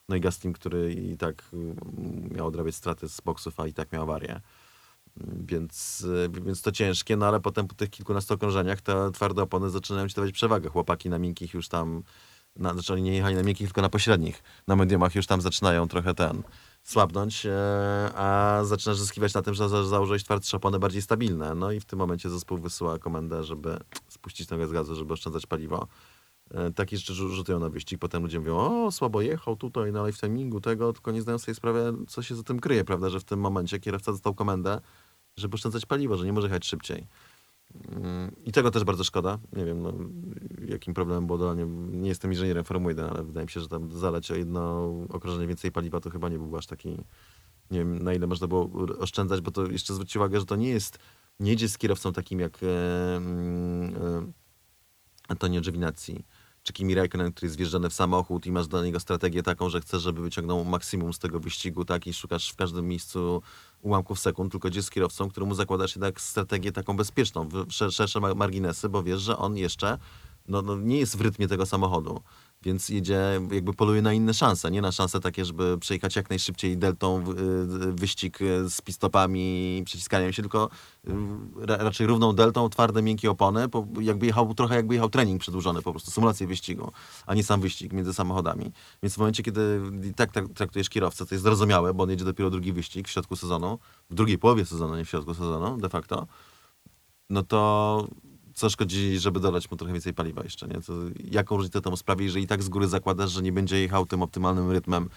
No 0.09 0.15
i 0.15 0.19
Gastim, 0.19 0.53
który 0.53 0.93
i 0.93 1.17
tak 1.17 1.43
mm, 1.53 1.75
miał 2.35 2.47
odrabiać 2.47 2.75
straty 2.75 3.09
z 3.09 3.21
boksów, 3.21 3.59
a 3.59 3.67
i 3.67 3.73
tak 3.73 3.91
miał 3.91 4.03
awarię. 4.03 4.41
Więc, 5.17 6.01
y, 6.01 6.29
więc 6.41 6.61
to 6.61 6.71
ciężkie, 6.71 7.17
no 7.17 7.25
ale 7.25 7.39
potem 7.39 7.67
po 7.67 7.75
tych 7.75 7.89
kilkunastu 7.89 8.33
okrążeniach 8.33 8.81
te 8.81 9.11
twarde 9.11 9.41
opony 9.41 9.69
zaczynają 9.69 10.07
ci 10.07 10.15
dawać 10.15 10.31
przewagę. 10.31 10.69
Chłopaki 10.69 11.09
na 11.09 11.19
miękkich 11.19 11.53
już 11.53 11.67
tam, 11.67 12.03
na, 12.55 12.73
oni 12.91 13.01
nie 13.01 13.13
jechali 13.15 13.35
na 13.35 13.43
miękkich, 13.43 13.67
tylko 13.67 13.81
na 13.81 13.89
pośrednich. 13.89 14.43
Na 14.67 14.75
mediumach 14.75 15.15
już 15.15 15.27
tam 15.27 15.41
zaczynają 15.41 15.87
trochę 15.87 16.13
ten 16.13 16.43
słabnąć, 16.83 17.45
e, 17.45 17.51
a 18.15 18.59
zaczynasz 18.63 18.97
zyskiwać 18.97 19.33
na 19.33 19.41
tym, 19.41 19.53
że 19.53 19.69
za- 19.69 19.83
założyłeś 19.83 20.23
twardsze 20.23 20.57
opony 20.57 20.79
bardziej 20.79 21.01
stabilne. 21.01 21.55
No 21.55 21.71
i 21.71 21.79
w 21.79 21.85
tym 21.85 21.99
momencie 21.99 22.29
zespół 22.29 22.57
wysyła 22.57 22.99
komendę, 22.99 23.43
żeby 23.43 23.79
spuścić 24.07 24.49
nogę 24.49 24.67
z 24.67 24.71
gazu, 24.71 24.95
żeby 24.95 25.13
oszczędzać 25.13 25.45
paliwo. 25.45 25.87
E, 26.51 26.71
Takie 26.71 26.97
rzeczy 26.97 27.13
rzu- 27.13 27.29
rzutują 27.29 27.59
na 27.59 27.69
wyścig. 27.69 27.99
Potem 27.99 28.23
ludzie 28.23 28.39
mówią, 28.39 28.57
o, 28.57 28.91
słabo 28.91 29.21
jechał 29.21 29.55
tutaj 29.55 29.91
na 29.91 30.01
live 30.03 30.17
timingu 30.19 30.61
tego, 30.61 30.93
tylko 30.93 31.11
nie 31.11 31.21
zdają 31.21 31.37
sobie 31.39 31.55
sprawy, 31.55 31.93
co 32.07 32.21
się 32.21 32.35
za 32.35 32.43
tym 32.43 32.59
kryje, 32.59 32.83
prawda, 32.83 33.09
że 33.09 33.19
w 33.19 33.23
tym 33.23 33.39
momencie 33.39 33.79
kierowca 33.79 34.11
dostał 34.11 34.33
komendę, 34.35 34.81
żeby 35.37 35.55
oszczędzać 35.55 35.85
paliwo, 35.85 36.17
że 36.17 36.25
nie 36.25 36.33
może 36.33 36.47
jechać 36.47 36.65
szybciej. 36.65 37.07
Mm, 37.91 38.35
I 38.45 38.51
tego 38.51 38.71
też 38.71 38.83
bardzo 38.83 39.03
szkoda. 39.03 39.39
Nie 39.53 39.65
wiem, 39.65 39.81
no, 39.81 39.93
jakim 40.67 40.93
problemem 40.93 41.27
było 41.27 41.37
dolanie. 41.37 41.65
Nie 41.91 42.09
jestem 42.09 42.31
inżynierem 42.31 42.63
Formuły 42.63 42.91
1, 42.91 43.09
ale 43.09 43.23
wydaje 43.23 43.45
mi 43.45 43.51
się, 43.51 43.59
że 43.59 43.67
tam 43.67 43.91
zaleć 43.91 44.31
o 44.31 44.35
jedno 44.35 44.93
okrążenie 45.09 45.47
więcej 45.47 45.71
paliwa 45.71 45.99
to 45.99 46.09
chyba 46.09 46.29
nie 46.29 46.37
był 46.37 46.57
aż 46.57 46.67
taki... 46.67 46.89
Nie 47.71 47.79
wiem, 47.79 47.99
na 47.99 48.13
ile 48.13 48.27
można 48.27 48.47
było 48.47 48.69
oszczędzać, 48.99 49.41
bo 49.41 49.51
to 49.51 49.65
jeszcze 49.65 49.93
zwróćcie 49.93 50.19
uwagę, 50.19 50.39
że 50.39 50.45
to 50.45 50.55
nie 50.55 50.69
jest... 50.69 50.99
Nie 51.39 51.51
jedzie 51.51 51.69
z 51.69 51.77
kierowcą 51.77 52.13
takim 52.13 52.39
jak 52.39 52.63
e, 52.63 52.67
e, 52.67 53.21
Antonio 55.27 55.61
Giovinazzi 55.61 56.23
czy 56.63 56.73
Kimi 56.73 56.95
Raikkonen, 56.95 57.31
który 57.31 57.45
jest 57.45 57.57
wjeżdżany 57.57 57.89
w 57.89 57.93
samochód 57.93 58.45
i 58.45 58.51
masz 58.51 58.67
dla 58.67 58.83
niego 58.83 58.99
strategię 58.99 59.43
taką, 59.43 59.69
że 59.69 59.81
chcesz, 59.81 60.01
żeby 60.01 60.21
wyciągnął 60.21 60.65
maksimum 60.65 61.13
z 61.13 61.19
tego 61.19 61.39
wyścigu, 61.39 61.85
tak? 61.85 62.07
I 62.07 62.13
szukasz 62.13 62.49
w 62.49 62.55
każdym 62.55 62.87
miejscu 62.87 63.41
ułamków 63.81 64.19
sekund, 64.19 64.51
tylko 64.51 64.69
gdzie 64.69 64.83
z 64.83 64.89
kierowcą, 64.89 65.29
któremu 65.29 65.55
zakładasz 65.55 65.95
jednak 65.95 66.21
strategię 66.21 66.71
taką 66.71 66.97
bezpieczną, 66.97 67.49
szersze 67.91 68.19
ma- 68.19 68.35
marginesy, 68.35 68.89
bo 68.89 69.03
wiesz, 69.03 69.21
że 69.21 69.37
on 69.37 69.57
jeszcze 69.57 69.97
no, 70.47 70.61
no, 70.61 70.75
nie 70.75 70.97
jest 70.97 71.17
w 71.17 71.21
rytmie 71.21 71.47
tego 71.47 71.65
samochodu. 71.65 72.21
Więc 72.63 72.89
jedzie, 72.89 73.41
jakby 73.51 73.73
poluje 73.73 74.01
na 74.01 74.13
inne 74.13 74.33
szanse, 74.33 74.71
nie 74.71 74.81
na 74.81 74.91
szanse 74.91 75.19
takie, 75.19 75.45
żeby 75.45 75.77
przejechać 75.77 76.15
jak 76.15 76.29
najszybciej 76.29 76.77
deltą 76.77 77.23
y, 77.29 77.93
wyścig 77.93 78.41
y, 78.41 78.69
z 78.69 78.81
pistopami 78.81 79.77
i 79.77 79.83
przyciskaniem 79.83 80.33
się, 80.33 80.41
tylko 80.41 80.69
y, 81.07 81.11
ra, 81.65 81.77
raczej 81.77 82.07
równą 82.07 82.33
deltą, 82.33 82.69
twarde, 82.69 83.01
miękkie 83.01 83.31
opony, 83.31 83.69
po, 83.69 83.87
jakby 84.01 84.25
jechał, 84.25 84.53
trochę 84.53 84.75
jakby 84.75 84.93
jechał 84.93 85.09
trening 85.09 85.41
przedłużony, 85.41 85.81
po 85.81 85.91
prostu 85.91 86.11
symulację 86.11 86.47
wyścigu, 86.47 86.91
a 87.25 87.35
nie 87.35 87.43
sam 87.43 87.61
wyścig 87.61 87.93
między 87.93 88.13
samochodami. 88.13 88.71
Więc 89.03 89.15
w 89.15 89.17
momencie, 89.17 89.43
kiedy 89.43 89.81
tak 90.15 90.31
traktujesz 90.55 90.89
kierowcę, 90.89 91.25
to 91.25 91.35
jest 91.35 91.43
zrozumiałe, 91.43 91.93
bo 91.93 92.03
on 92.03 92.09
jedzie 92.09 92.25
dopiero 92.25 92.49
drugi 92.49 92.73
wyścig 92.73 93.07
w 93.07 93.11
środku 93.11 93.35
sezonu, 93.35 93.79
w 94.09 94.15
drugiej 94.15 94.37
połowie 94.37 94.65
sezonu, 94.65 94.95
nie 94.95 95.05
w 95.05 95.09
środku 95.09 95.33
sezonu, 95.33 95.77
de 95.77 95.89
facto, 95.89 96.27
no 97.29 97.43
to 97.43 98.07
co 98.53 98.69
szkodzi, 98.69 99.19
żeby 99.19 99.39
dodać 99.39 99.71
mu 99.71 99.77
trochę 99.77 99.93
więcej 99.93 100.13
paliwa 100.13 100.43
jeszcze, 100.43 100.67
nie? 100.67 100.81
To 100.81 100.93
jaką 101.31 101.57
różnicę 101.57 101.81
temu 101.81 101.97
sprawi, 101.97 102.25
jeżeli 102.25 102.45
i 102.45 102.47
tak 102.47 102.63
z 102.63 102.69
góry 102.69 102.87
zakładasz, 102.87 103.31
że 103.31 103.41
nie 103.41 103.51
będzie 103.51 103.81
jechał 103.81 104.05
tym 104.05 104.21
optymalnym 104.21 104.71
rytmem. 104.71 105.09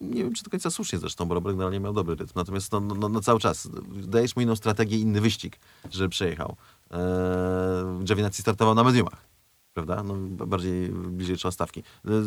Nie 0.00 0.24
wiem, 0.24 0.32
czy 0.32 0.44
do 0.44 0.50
końca 0.50 0.70
słusznie 0.70 0.98
zresztą, 0.98 1.24
bo 1.24 1.34
Robert 1.34 1.56
generalnie 1.56 1.80
miał 1.80 1.92
dobry 1.92 2.14
rytm. 2.14 2.32
Natomiast 2.36 2.72
no, 2.72 2.80
no, 2.80 2.94
no, 2.94 3.08
no 3.08 3.20
cały 3.20 3.40
czas 3.40 3.68
dajesz 3.92 4.36
mu 4.36 4.42
inną 4.42 4.56
strategię, 4.56 4.98
inny 4.98 5.20
wyścig, 5.20 5.58
żeby 5.90 6.08
przejechał. 6.08 6.56
Eee, 6.90 8.32
startował 8.32 8.74
na 8.74 8.84
mediumach, 8.84 9.26
prawda? 9.74 10.02
No, 10.02 10.14
bardziej 10.46 10.88
bliżej 10.88 11.36
trzeba 11.36 11.52
stawki. 11.52 11.82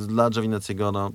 Dla 0.07 0.29
Giovinazziego, 0.29 0.91
no... 0.91 1.11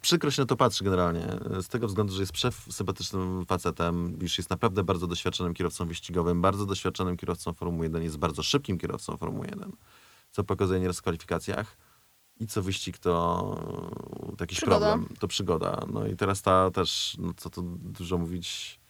przykro 0.00 0.30
się 0.30 0.42
na 0.42 0.46
to 0.46 0.56
patrzy 0.56 0.84
generalnie, 0.84 1.26
z 1.60 1.68
tego 1.68 1.86
względu, 1.86 2.12
że 2.12 2.22
jest 2.22 2.32
przesympatycznym 2.32 3.46
facetem, 3.46 4.18
już 4.20 4.38
jest 4.38 4.50
naprawdę 4.50 4.84
bardzo 4.84 5.06
doświadczonym 5.06 5.54
kierowcą 5.54 5.86
wyścigowym, 5.86 6.42
bardzo 6.42 6.66
doświadczonym 6.66 7.16
kierowcą 7.16 7.52
Formuły 7.52 7.84
1, 7.86 8.02
jest 8.02 8.16
bardzo 8.16 8.42
szybkim 8.42 8.78
kierowcą 8.78 9.16
Formuły 9.16 9.46
1, 9.46 9.72
co 10.30 10.44
pokazuje 10.44 10.80
nieraz 10.80 10.98
w 10.98 11.02
kwalifikacjach. 11.02 11.76
I 12.40 12.46
co 12.46 12.62
wyścig 12.62 12.98
to 12.98 14.36
jakiś 14.40 14.58
Przygoda. 14.58 14.78
problem, 14.78 15.16
to 15.18 15.28
przygoda. 15.28 15.86
No 15.92 16.06
i 16.06 16.16
teraz 16.16 16.42
ta 16.42 16.70
też, 16.70 17.16
no 17.18 17.32
co 17.36 17.50
tu 17.50 17.62
dużo 17.78 18.18
mówić, 18.18 18.80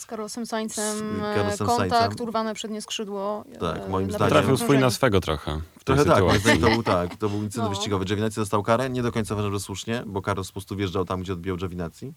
Z 0.00 0.06
Carlosem 0.06 0.46
Saincem, 0.46 0.98
Z 0.98 1.22
e, 1.22 1.34
Carlosem 1.34 1.66
kontakt, 1.66 2.20
urwane 2.20 2.54
przednie 2.54 2.82
skrzydło. 2.82 3.44
e, 3.52 3.58
Tak, 3.58 3.88
moim 3.88 4.10
zdaniem- 4.12 4.28
Trafił 4.28 4.56
swój 4.56 4.78
na 4.78 4.90
swego 4.90 5.20
trochę 5.20 5.60
w 5.78 5.84
tej 5.84 5.96
Trochę 5.96 6.04
tak, 6.04 6.14
sytuacji. 6.14 6.60
to 6.60 6.70
był 6.70 6.82
tak, 6.82 7.16
to 7.16 7.28
był 7.28 7.42
incydent 7.42 7.70
No. 7.70 7.76
wyścigowy. 7.76 8.04
Giovinazzi 8.04 8.36
dostał 8.36 8.62
karę, 8.62 8.90
nie 8.90 9.02
do 9.02 9.12
końca 9.12 9.34
uważam, 9.34 9.52
że 9.52 9.60
słusznie, 9.60 10.02
bo 10.06 10.22
Carlos 10.22 10.48
po 10.48 10.52
prostu 10.52 10.76
wjeżdżał 10.76 11.04
tam, 11.04 11.20
gdzie 11.20 11.32
odbijał 11.32 11.56
Giovinazzi. 11.56 12.12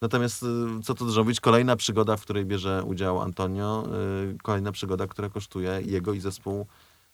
Natomiast 0.00 0.42
y, 0.42 0.46
co 0.84 0.94
tu 0.94 1.04
dużo 1.06 1.22
mówić, 1.22 1.40
kolejna 1.40 1.76
przygoda, 1.76 2.16
w 2.16 2.22
której 2.22 2.44
bierze 2.44 2.82
udział 2.86 3.20
Antonio, 3.20 3.84
y, 4.32 4.36
kolejna 4.42 4.72
przygoda, 4.72 5.06
która 5.06 5.28
kosztuje 5.28 5.80
jego 5.84 6.12
i 6.12 6.20
zespół 6.20 6.66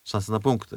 szansę 0.04 0.32
na 0.32 0.40
punkty. 0.40 0.76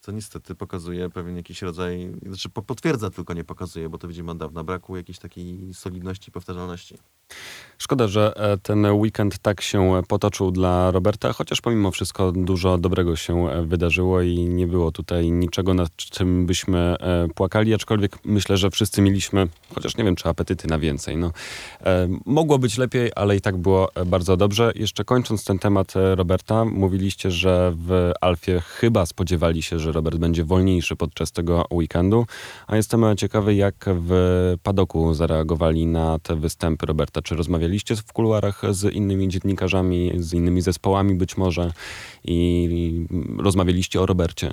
Co 0.00 0.12
niestety 0.12 0.54
pokazuje 0.54 1.10
pewien 1.10 1.36
jakiś 1.36 1.62
rodzaj, 1.62 2.12
znaczy 2.26 2.48
po- 2.48 2.62
potwierdza 2.62 3.10
tylko, 3.10 3.34
nie 3.34 3.44
pokazuje, 3.44 3.88
bo 3.88 3.98
to 3.98 4.08
widzimy 4.08 4.30
od 4.30 4.38
dawna, 4.38 4.64
braku 4.64 4.96
jakiejś 4.96 5.18
takiej 5.18 5.74
solidności 5.74 6.28
i 6.28 6.32
powtarzalności. 6.32 6.98
Szkoda, 7.78 8.08
że 8.08 8.32
e, 8.36 8.58
ten 8.58 8.86
weekend 8.86 9.38
tak 9.38 9.60
się 9.60 10.02
potoczył 10.08 10.50
dla 10.50 10.90
Roberta, 10.90 11.32
chociaż 11.32 11.60
pomimo 11.60 11.90
wszystko 11.90 12.32
dużo 12.32 12.78
dobrego 12.78 13.16
się 13.16 13.48
e, 13.48 13.62
wydarzyło 13.62 14.22
i 14.22 14.38
nie 14.38 14.66
było 14.66 14.92
tutaj 14.92 15.30
niczego, 15.30 15.74
nad 15.74 15.96
czym 15.96 16.46
byśmy 16.46 16.78
e, 16.78 17.28
płakali, 17.34 17.74
aczkolwiek 17.74 18.18
myślę, 18.24 18.56
że 18.56 18.70
wszyscy 18.70 19.02
mieliśmy, 19.02 19.48
chociaż 19.74 19.96
nie 19.96 20.04
wiem, 20.04 20.16
czy 20.16 20.28
apetyty 20.28 20.68
na 20.68 20.78
więcej. 20.78 21.16
No, 21.16 21.32
e, 21.80 22.08
mogło 22.26 22.58
być 22.58 22.78
lepiej, 22.78 23.10
ale 23.16 23.36
i 23.36 23.40
tak 23.40 23.56
było 23.56 23.94
e, 23.94 24.04
bardzo 24.04 24.36
dobrze. 24.36 24.72
Jeszcze 24.74 25.04
kończąc 25.04 25.44
ten 25.44 25.58
temat 25.58 25.96
e, 25.96 26.14
Roberta, 26.14 26.64
mówiliście, 26.64 27.30
że 27.30 27.72
w 27.76 28.12
Alfie 28.20 28.60
chyba 28.60 29.06
spodziewali 29.06 29.62
się, 29.62 29.78
że 29.78 29.92
Robert 29.92 30.16
będzie 30.16 30.44
wolniejszy 30.44 30.96
podczas 30.96 31.32
tego 31.32 31.64
weekendu, 31.72 32.26
a 32.66 32.76
jestem 32.76 33.04
e, 33.04 33.16
ciekawy, 33.16 33.54
jak 33.54 33.84
w 33.88 34.54
padoku 34.62 35.14
zareagowali 35.14 35.86
na 35.86 36.18
te 36.18 36.36
występy 36.36 36.86
Roberta. 36.86 37.13
Czy 37.22 37.36
rozmawialiście 37.36 37.96
w 37.96 38.12
kuluarach 38.12 38.62
z 38.70 38.94
innymi 38.94 39.28
dziennikarzami, 39.28 40.12
z 40.16 40.32
innymi 40.32 40.62
zespołami 40.62 41.14
być 41.14 41.36
może 41.36 41.72
i 42.24 43.06
rozmawialiście 43.38 44.00
o 44.00 44.06
Robercie? 44.06 44.52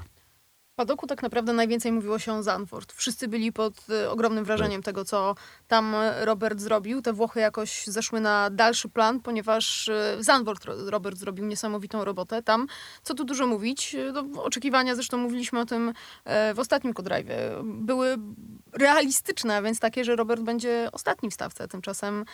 Padoku 0.81 1.07
tak 1.07 1.23
naprawdę 1.23 1.53
najwięcej 1.53 1.91
mówiło 1.91 2.19
się 2.19 2.33
o 2.33 2.43
Zandvoort. 2.43 2.93
Wszyscy 2.93 3.27
byli 3.27 3.53
pod 3.53 3.73
e, 3.89 4.09
ogromnym 4.09 4.45
wrażeniem 4.45 4.83
tego, 4.83 5.05
co 5.05 5.35
tam 5.67 5.95
Robert 6.21 6.59
zrobił. 6.59 7.01
Te 7.01 7.13
Włochy 7.13 7.39
jakoś 7.39 7.85
zeszły 7.87 8.21
na 8.21 8.49
dalszy 8.49 8.89
plan, 8.89 9.19
ponieważ 9.19 9.89
w 10.17 10.23
Zandvoort 10.23 10.65
Ro- 10.65 10.89
Robert 10.89 11.17
zrobił 11.17 11.45
niesamowitą 11.45 12.05
robotę. 12.05 12.43
Tam, 12.43 12.67
co 13.03 13.13
tu 13.13 13.23
dużo 13.23 13.47
mówić, 13.47 13.95
e, 13.95 14.11
no, 14.11 14.43
oczekiwania, 14.43 14.95
zresztą 14.95 15.17
mówiliśmy 15.17 15.59
o 15.59 15.65
tym 15.65 15.93
e, 16.25 16.53
w 16.53 16.59
ostatnim 16.59 16.93
Codrajwie, 16.93 17.37
były 17.63 18.17
realistyczne, 18.73 19.55
a 19.55 19.61
więc 19.61 19.79
takie, 19.79 20.03
że 20.03 20.15
Robert 20.15 20.41
będzie 20.41 20.89
ostatni 20.91 21.29
w 21.29 21.33
stawce. 21.33 21.67
Tymczasem 21.67 22.25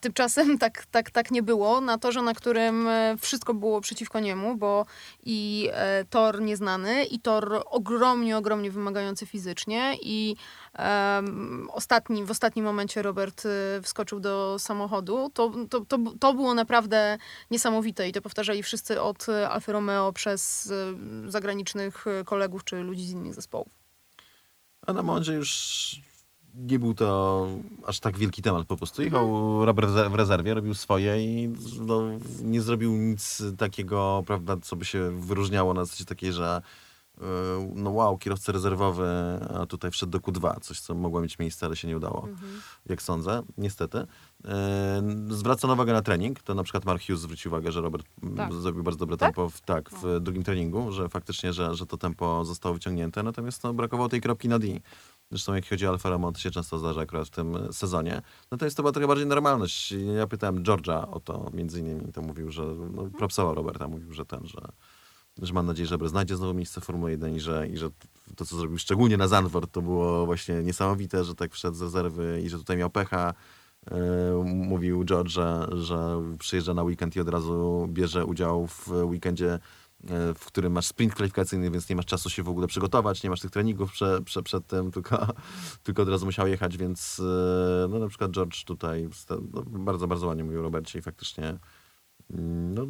Tymczasem 0.00 0.58
tak, 0.64 0.86
tak, 0.86 1.10
tak 1.10 1.30
nie 1.30 1.42
było. 1.42 1.80
Na 1.80 1.98
torze, 1.98 2.22
na 2.22 2.34
którym 2.34 2.88
e, 2.88 3.16
wszystko 3.20 3.54
było 3.54 3.80
przeciwko 3.80 4.20
niemu, 4.20 4.56
bo 4.56 4.86
i 5.22 5.68
e, 5.72 6.04
tor 6.04 6.40
nieznany, 6.40 7.04
i 7.04 7.20
tor 7.20 7.62
ogromnie, 7.66 8.36
ogromnie 8.36 8.70
wymagający 8.70 9.26
fizycznie, 9.26 9.96
i 10.02 10.36
em, 10.74 11.68
ostatni, 11.72 12.24
w 12.24 12.30
ostatnim 12.30 12.64
momencie 12.64 13.02
Robert 13.02 13.42
e, 13.46 13.82
wskoczył 13.82 14.20
do 14.20 14.58
samochodu. 14.58 15.30
To, 15.34 15.52
to, 15.70 15.80
to, 15.80 15.98
to 16.20 16.34
było 16.34 16.54
naprawdę 16.54 17.18
niesamowite 17.50 18.08
i 18.08 18.12
to 18.12 18.22
powtarzali 18.22 18.62
wszyscy 18.62 19.00
od 19.00 19.28
e, 19.28 19.50
Alfa 19.50 19.72
Romeo 19.72 20.12
przez 20.12 20.70
e, 21.26 21.30
zagranicznych 21.30 22.06
e, 22.06 22.24
kolegów 22.24 22.64
czy 22.64 22.76
ludzi 22.76 23.06
z 23.06 23.10
innych 23.10 23.34
zespołów. 23.34 23.68
A 24.86 24.92
na 24.92 25.02
Mondzie 25.02 25.32
już 25.32 25.50
nie 26.54 26.78
był 26.78 26.94
to 26.94 27.48
aż 27.86 28.00
tak 28.00 28.18
wielki 28.18 28.42
temat 28.42 28.66
po 28.66 28.76
prostu. 28.76 29.02
Jechał 29.02 29.64
Robert 29.64 29.90
w 29.90 30.14
rezerwie, 30.14 30.54
robił 30.54 30.74
swoje 30.74 31.24
i 31.24 31.52
no, 31.80 32.02
nie 32.42 32.60
zrobił 32.62 32.92
nic 32.92 33.42
takiego, 33.58 34.22
prawda, 34.26 34.56
co 34.62 34.76
by 34.76 34.84
się 34.84 35.20
wyróżniało 35.20 35.74
na 35.74 35.84
zasadzie 35.84 36.04
takiej, 36.04 36.32
że 36.32 36.62
yy, 37.20 37.26
no 37.74 37.90
wow, 37.90 38.18
kierowca 38.18 38.52
rezerwowy, 38.52 39.08
a 39.54 39.66
tutaj 39.66 39.90
wszedł 39.90 40.12
do 40.12 40.18
Q2, 40.18 40.60
coś 40.60 40.80
co 40.80 40.94
mogło 40.94 41.20
mieć 41.20 41.38
miejsce, 41.38 41.66
ale 41.66 41.76
się 41.76 41.88
nie 41.88 41.96
udało, 41.96 42.28
jak 42.86 43.02
sądzę, 43.02 43.42
niestety. 43.58 44.06
Yy, 44.44 44.50
zwraca 45.36 45.72
uwagę 45.72 45.92
na 45.92 46.02
trening, 46.02 46.42
to 46.42 46.54
na 46.54 46.62
przykład 46.62 46.84
Mark 46.84 47.02
Hughes 47.06 47.20
zwrócił 47.20 47.50
uwagę, 47.50 47.72
że 47.72 47.80
Robert 47.80 48.06
Tak. 48.36 48.52
zrobił 48.52 48.82
bardzo 48.82 48.98
dobre 48.98 49.16
Tak? 49.16 49.28
tempo 49.28 49.50
w, 49.50 49.60
tak, 49.60 49.90
w 49.90 50.20
drugim 50.20 50.42
treningu, 50.42 50.92
że 50.92 51.08
faktycznie, 51.08 51.52
że, 51.52 51.74
że 51.74 51.86
to 51.86 51.96
tempo 51.96 52.44
zostało 52.44 52.74
wyciągnięte, 52.74 53.22
natomiast 53.22 53.64
no, 53.64 53.74
brakowało 53.74 54.08
tej 54.08 54.20
kropki 54.20 54.48
na 54.48 54.58
D. 54.58 54.66
Zresztą 55.32 55.54
jak 55.54 55.68
chodzi 55.68 55.86
o 55.86 55.90
Alfa 55.90 56.10
Romeo, 56.10 56.32
to 56.32 56.38
się 56.38 56.50
często 56.50 56.78
zdarza 56.78 57.00
akurat 57.00 57.26
w 57.26 57.30
tym 57.30 57.56
e, 57.56 57.72
sezonie. 57.72 58.22
Natomiast 58.50 58.76
to 58.76 58.82
była 58.82 58.92
trochę 58.92 59.08
bardziej 59.08 59.26
normalność. 59.26 59.94
Ja 60.16 60.26
pytałem 60.26 60.62
George'a 60.62 61.10
o 61.10 61.20
to 61.20 61.50
między 61.54 61.80
innymi, 61.80 62.12
to 62.12 62.22
mówił, 62.22 62.50
że 62.50 62.62
no, 62.94 63.04
propsował 63.18 63.54
Roberta, 63.54 63.88
mówił, 63.88 64.12
że 64.12 64.24
ten, 64.24 64.46
że, 64.46 64.60
że 65.42 65.52
mam 65.52 65.66
nadzieję, 65.66 65.86
że 65.86 66.08
znajdzie 66.08 66.36
znowu 66.36 66.54
miejsce 66.54 66.80
w 66.80 66.84
Formule 66.84 67.10
1 67.10 67.34
i 67.34 67.40
że, 67.40 67.68
i 67.68 67.76
że 67.76 67.90
to, 68.36 68.44
co 68.44 68.56
zrobił 68.56 68.78
szczególnie 68.78 69.16
na 69.16 69.28
Zandvoort, 69.28 69.72
to 69.72 69.82
było 69.82 70.26
właśnie 70.26 70.62
niesamowite, 70.62 71.24
że 71.24 71.34
tak 71.34 71.52
wszedł 71.52 71.76
z 71.76 71.82
rezerwy 71.82 72.42
i 72.44 72.48
że 72.48 72.58
tutaj 72.58 72.76
miał 72.76 72.90
pecha. 72.90 73.34
E, 73.90 73.96
Mówił 74.44 75.04
George, 75.04 75.30
że, 75.30 75.68
że 75.72 76.22
przyjeżdża 76.38 76.74
na 76.74 76.82
weekend 76.82 77.16
i 77.16 77.20
od 77.20 77.28
razu 77.28 77.88
bierze 77.92 78.26
udział 78.26 78.66
w 78.66 78.88
weekendzie, 78.88 79.58
w 80.34 80.44
którym 80.46 80.72
masz 80.72 80.86
sprint 80.86 81.14
kwalifikacyjny, 81.14 81.70
więc 81.70 81.88
nie 81.88 81.96
masz 81.96 82.06
czasu 82.06 82.30
się 82.30 82.42
w 82.42 82.48
ogóle 82.48 82.66
przygotować, 82.66 83.22
nie 83.22 83.30
masz 83.30 83.40
tych 83.40 83.50
treningów 83.50 83.92
prze, 83.92 84.22
prze, 84.22 84.42
przed 84.42 84.66
tym, 84.66 84.90
tylko, 84.90 85.26
tylko 85.84 86.02
od 86.02 86.08
razu 86.08 86.26
musiał 86.26 86.48
jechać, 86.48 86.76
więc 86.76 87.20
e, 87.20 87.88
no, 87.88 87.98
na 87.98 88.08
przykład 88.08 88.30
George 88.30 88.64
tutaj 88.64 89.08
no, 89.52 89.62
bardzo, 89.62 90.06
bardzo 90.08 90.26
ładnie 90.26 90.44
mówił 90.44 90.62
Robercie 90.62 90.98
i 90.98 91.02
faktycznie 91.02 91.58
mm, 92.30 92.74
no, 92.74 92.86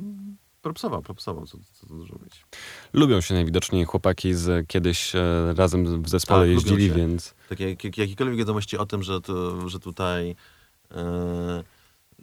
propsował, 0.63 1.03
propsował, 1.03 1.47
co, 1.47 1.59
co 1.73 1.87
dużo 1.87 2.15
mówić. 2.15 2.47
Lubią 2.93 3.21
się 3.21 3.35
najwidoczniej 3.35 3.85
chłopaki 3.85 4.35
z 4.35 4.69
kiedyś 4.69 5.17
e, 5.17 5.55
razem 5.57 6.03
w 6.03 6.09
zespole 6.09 6.41
Tak, 6.41 6.51
jeździli, 6.51 6.91
więc 6.91 7.35
Takie 7.49 7.71
jak, 7.71 7.85
jak- 7.85 7.99
jakiekolwiek 7.99 8.39
wiadomości 8.39 8.79
o 8.79 8.87
tym, 8.87 9.03
że, 9.03 9.19
że 9.67 9.79
tutaj 9.79 10.37
e, 10.91 11.65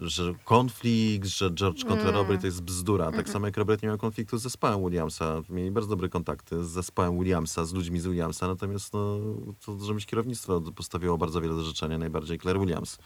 że 0.01 0.33
konflikt, 0.45 1.27
że 1.27 1.51
George 1.51 1.85
kontra 1.85 2.09
Mm. 2.09 2.15
Robert 2.15 2.41
to 2.41 2.47
jest 2.47 2.61
bzdura. 2.61 3.11
Tak 3.11 3.29
samo 3.29 3.45
jak 3.45 3.57
Robert 3.57 3.83
nie 3.83 3.87
miał 3.87 3.97
konfliktu 3.97 4.37
z 4.37 4.41
zespołem 4.41 4.83
Williamsa. 4.83 5.41
Mieli 5.49 5.71
bardzo 5.71 5.89
dobre 5.89 6.09
kontakty 6.09 6.63
z 6.63 6.67
zespołem 6.67 7.19
Williamsa, 7.19 7.65
z 7.65 7.73
ludźmi 7.73 7.99
z 7.99 8.07
Williamsa, 8.07 8.47
natomiast 8.47 8.93
no, 8.93 9.19
to, 9.65 9.79
że 9.79 9.93
mieć 9.93 10.05
kierownictwo 10.05 10.61
postawiło 10.61 11.17
bardzo 11.17 11.41
wiele 11.41 11.55
do 11.55 11.63
życzenia, 11.63 11.97
najbardziej 11.97 12.39
Claire 12.39 12.59
Williams. 12.59 12.97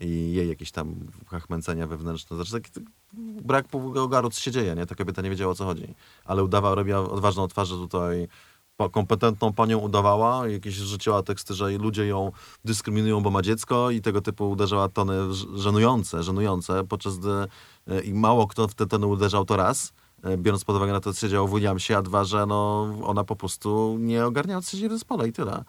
I 0.00 0.32
jej 0.32 0.48
jakieś 0.48 0.70
tam 0.70 0.94
chachmęcenia 1.26 1.86
wewnętrzne. 1.86 2.36
Znaczy 2.36 2.52
taki 2.52 2.70
brak 3.42 3.68
pogaru, 3.68 4.30
co 4.30 4.40
się 4.40 4.50
dzieje, 4.50 4.74
nie? 4.74 4.86
Ta 4.86 4.94
kobieta 4.94 5.22
nie 5.22 5.30
wiedziała 5.30 5.52
o 5.52 5.54
co 5.54 5.64
chodzi. 5.64 5.94
Ale 6.24 6.44
udawała, 6.44 6.74
robiła 6.74 7.10
odważną 7.10 7.48
twarz, 7.48 7.68
że 7.68 7.76
tutaj 7.76 8.28
kompetentną 8.92 9.52
panią 9.52 9.78
udawała, 9.78 10.48
jakieś 10.48 10.74
rzuciła 10.74 11.22
teksty, 11.22 11.54
że 11.54 11.70
ludzie 11.70 12.06
ją 12.06 12.32
dyskryminują, 12.64 13.20
bo 13.22 13.30
ma 13.30 13.42
dziecko 13.42 13.90
i 13.90 14.00
tego 14.00 14.20
typu 14.20 14.50
uderzała 14.50 14.88
tony 14.88 15.14
żenujące, 15.54 16.22
żenujące, 16.22 16.84
podczas 16.84 17.18
gdy 17.18 17.30
e, 17.86 18.00
i 18.00 18.14
mało 18.14 18.46
kto 18.46 18.68
w 18.68 18.74
te 18.74 18.86
tony 18.86 19.06
uderzał 19.06 19.44
to 19.44 19.56
raz, 19.56 19.92
e, 20.22 20.36
biorąc 20.38 20.64
pod 20.64 20.76
uwagę 20.76 20.92
na 20.92 21.00
to, 21.00 21.12
co 21.12 21.20
się 21.20 21.28
działo 21.28 21.48
w 21.48 21.54
Williamsie, 21.54 21.94
a 21.94 22.02
dwa, 22.02 22.24
że 22.24 22.46
no, 22.46 22.82
ona 23.04 23.24
po 23.24 23.36
prostu 23.36 23.96
nie 24.00 24.26
ogarniała, 24.26 24.62
co 24.62 24.70
się 24.70 24.78
dzieje 24.78 24.90
zespole 24.90 25.28
i 25.28 25.32
tyle. 25.32 25.64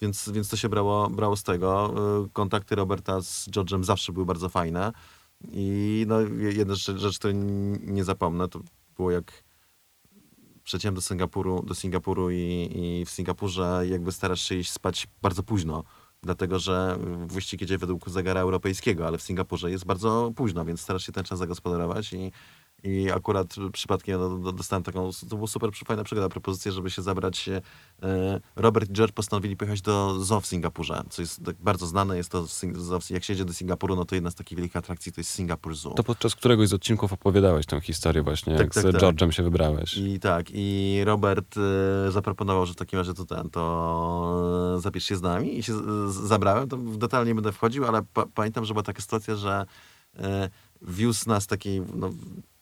Więc, 0.00 0.28
więc 0.28 0.48
to 0.48 0.56
się 0.56 0.68
brało, 0.68 1.10
brało 1.10 1.36
z 1.36 1.42
tego. 1.42 1.94
E, 2.24 2.28
Kontakty 2.32 2.74
Roberta 2.74 3.20
z 3.20 3.48
George'em 3.48 3.84
zawsze 3.84 4.12
były 4.12 4.26
bardzo 4.26 4.48
fajne. 4.48 4.92
I 5.52 6.04
no, 6.08 6.20
je- 6.20 6.52
jedna 6.52 6.74
rzecz, 6.74 6.96
rzecz 6.96 7.18
której 7.18 7.36
nie 7.80 8.04
zapomnę, 8.04 8.48
to 8.48 8.60
było 8.96 9.10
jak 9.10 9.43
przeciąłem 10.64 10.94
do 10.94 11.00
Singapuru, 11.00 11.62
do 11.62 11.74
Singapuru 11.74 12.30
i, 12.30 12.70
i 12.74 13.04
w 13.04 13.10
Singapurze 13.10 13.82
jakby 13.88 14.12
starasz 14.12 14.40
się 14.40 14.54
iść 14.54 14.72
spać 14.72 15.06
bardzo 15.22 15.42
późno, 15.42 15.84
dlatego 16.22 16.58
że 16.58 16.98
wyścig 17.26 17.60
jedzie 17.60 17.78
według 17.78 18.10
zegara 18.10 18.40
europejskiego, 18.40 19.06
ale 19.06 19.18
w 19.18 19.22
Singapurze 19.22 19.70
jest 19.70 19.84
bardzo 19.84 20.32
późno, 20.36 20.64
więc 20.64 20.80
starasz 20.80 21.06
się 21.06 21.12
ten 21.12 21.24
czas 21.24 21.38
zagospodarować 21.38 22.12
i, 22.12 22.32
i 22.84 23.10
akurat 23.10 23.54
przypadkiem 23.72 24.42
do- 24.42 24.52
dostałem 24.52 24.82
taką, 24.82 25.10
to 25.28 25.36
była 25.36 25.48
super 25.48 25.70
fajna 25.86 26.04
przygoda, 26.04 26.28
propozycję, 26.28 26.72
żeby 26.72 26.90
się 26.90 27.02
zabrać. 27.02 27.48
E, 27.48 27.60
Robert 28.56 28.90
i 28.90 28.92
George 28.92 29.12
postanowili 29.12 29.56
pojechać 29.56 29.82
do 29.82 30.20
zoo 30.24 30.40
w 30.40 30.46
Singapurze, 30.46 31.02
co 31.10 31.22
jest 31.22 31.44
tak 31.44 31.56
bardzo 31.60 31.86
znane. 31.86 32.16
Jest 32.16 32.30
to, 32.30 32.46
jak 33.10 33.24
się 33.24 33.32
jedzie 33.32 33.44
do 33.44 33.52
Singapuru, 33.52 33.96
no 33.96 34.04
to 34.04 34.14
jedna 34.14 34.30
z 34.30 34.34
takich 34.34 34.58
wielkich 34.58 34.76
atrakcji 34.76 35.12
to 35.12 35.20
jest 35.20 35.30
Singapur 35.30 35.74
Zoo. 35.74 35.94
to 35.94 36.04
podczas 36.04 36.34
któregoś 36.34 36.68
z 36.68 36.72
odcinków 36.74 37.12
opowiadałeś 37.12 37.66
tę 37.66 37.80
historię 37.80 38.22
właśnie, 38.22 38.52
Tak, 38.56 38.64
jak 38.64 38.74
tak, 38.74 38.82
z 38.82 38.92
tak. 38.92 39.02
George'em 39.02 39.30
się 39.30 39.42
wybrałeś. 39.42 39.96
I 39.96 40.20
tak, 40.20 40.46
i 40.50 41.00
Robert 41.04 41.54
e, 42.08 42.12
zaproponował, 42.12 42.66
że 42.66 42.72
w 42.72 42.76
takim 42.76 42.98
razie 42.98 43.14
to 43.14 43.24
ten, 43.24 43.50
to 43.50 44.74
e, 44.76 44.80
zapisz 44.80 45.04
się 45.04 45.16
z 45.16 45.22
nami 45.22 45.58
i 45.58 45.62
się 45.62 45.72
zabrałem. 46.08 46.68
To 46.68 46.76
w 46.76 46.96
detal 46.96 47.26
nie 47.26 47.34
będę 47.34 47.52
wchodził, 47.52 47.84
ale 47.84 48.02
pa, 48.12 48.26
pamiętam, 48.34 48.64
że 48.64 48.74
była 48.74 48.82
taka 48.82 49.02
sytuacja, 49.02 49.36
że 49.36 49.66
wiózł 50.82 51.28
nas 51.28 51.46
taki, 51.46 51.80
no, 51.94 52.10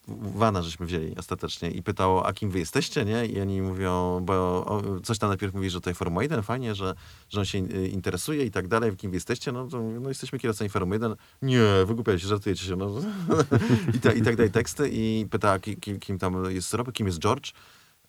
wana 0.08 0.62
żeśmy 0.62 0.86
wzięli 0.86 1.16
ostatecznie 1.16 1.70
i 1.70 1.82
pytał, 1.82 2.26
a 2.26 2.32
kim 2.32 2.50
wy 2.50 2.58
jesteście, 2.58 3.04
nie? 3.04 3.26
I 3.26 3.40
oni 3.40 3.62
mówią, 3.62 4.20
bo 4.24 4.82
coś 5.02 5.18
tam 5.18 5.28
najpierw 5.28 5.54
mówi, 5.54 5.70
że 5.70 5.80
tutaj 5.80 5.94
Formuła 5.94 6.22
1, 6.22 6.42
fajnie, 6.42 6.74
że, 6.74 6.94
że 7.28 7.40
on 7.40 7.46
się 7.46 7.58
e, 7.58 7.86
interesuje 7.86 8.44
i 8.44 8.50
tak 8.50 8.68
dalej, 8.68 8.96
kim 8.96 9.10
wy 9.10 9.16
jesteście, 9.16 9.52
no 9.52 9.68
no 10.00 10.08
jesteśmy 10.08 10.38
kierowcami 10.38 10.70
Formuły 10.70 10.96
1. 10.96 11.16
Nie, 11.42 11.62
wygłupiajcie 11.86 12.22
się, 12.22 12.28
żartujecie 12.28 12.64
się, 12.64 12.76
no. 12.76 12.90
I, 13.94 14.00
ta, 14.00 14.12
I 14.12 14.22
tak 14.22 14.36
dalej 14.36 14.52
teksty 14.52 14.90
i 14.92 15.26
pyta, 15.30 15.58
kim, 15.58 16.00
kim, 16.00 16.18
tam 16.18 16.50
jest 16.50 16.74
Robert, 16.74 16.96
kim 16.96 17.06
jest 17.06 17.18
George. 17.18 17.52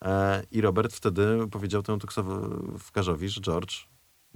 E, 0.01 0.43
I 0.51 0.61
Robert 0.61 0.93
wtedy 0.93 1.47
powiedział 1.51 1.83
temu 1.83 1.97
Tuksowi, 1.97 3.29
że 3.29 3.41
George, 3.41 3.75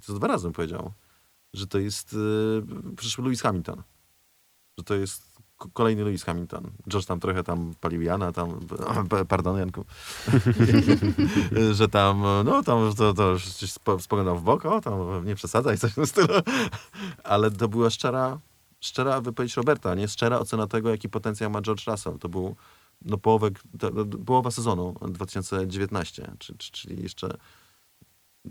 to 0.05 0.13
dwa 0.13 0.27
razy 0.27 0.51
powiedział, 0.51 0.91
że 1.53 1.67
to 1.67 1.79
jest 1.79 2.13
e, 2.13 2.95
przyszły 2.95 3.23
Lewis 3.23 3.41
Hamilton. 3.41 3.83
Że 4.77 4.83
to 4.83 4.95
jest 4.95 5.26
kolejny 5.57 6.03
Lewis 6.03 6.23
Hamilton. 6.23 6.71
George 6.87 7.05
tam 7.05 7.19
trochę 7.19 7.43
tam 7.43 7.73
palił 7.81 8.01
Jana, 8.01 8.31
tam, 8.31 8.59
pardon 9.27 9.57
Janku, 9.57 9.85
że 11.71 11.87
tam, 11.87 12.23
no 12.45 12.63
tam 12.63 12.93
to, 12.95 13.13
to 13.13 13.35
spoglądał 13.99 14.37
w 14.39 14.43
bok, 14.43 14.65
o 14.65 14.81
tam 14.81 15.25
nie 15.25 15.35
przesadzaj, 15.35 15.77
coś 15.77 15.91
w 15.91 15.95
tym 15.95 16.07
stylu. 16.07 16.33
Ale 17.23 17.51
to 17.51 17.67
była 17.67 17.89
szczera, 17.89 18.39
szczera 18.79 19.21
wypowiedź 19.21 19.55
Roberta, 19.55 19.95
nie 19.95 20.07
szczera 20.07 20.39
ocena 20.39 20.67
tego, 20.67 20.89
jaki 20.89 21.09
potencjał 21.09 21.51
ma 21.51 21.61
George 21.61 21.87
Russell. 21.87 22.19
To 22.19 22.29
był 22.29 22.55
no, 23.01 23.17
połowę, 23.17 23.49
to, 23.79 23.91
połowa 24.25 24.51
sezonu 24.51 24.95
2019, 25.09 26.31
czy, 26.39 26.57
czy, 26.57 26.71
czyli 26.71 27.03
jeszcze 27.03 27.37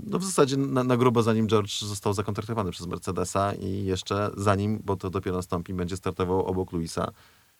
no 0.07 0.19
w 0.19 0.25
zasadzie 0.25 0.57
na, 0.57 0.85
na 0.85 0.97
grubo 0.97 1.23
zanim 1.23 1.49
George 1.49 1.81
został 1.81 2.13
zakontraktowany 2.13 2.71
przez 2.71 2.87
Mercedesa 2.87 3.55
i 3.55 3.85
jeszcze 3.85 4.31
zanim, 4.37 4.83
bo 4.85 4.97
to 4.97 5.11
dopiero 5.11 5.37
nastąpi, 5.37 5.75
będzie 5.75 5.97
startował 5.97 6.47
obok 6.47 6.73
Luisa 6.73 7.13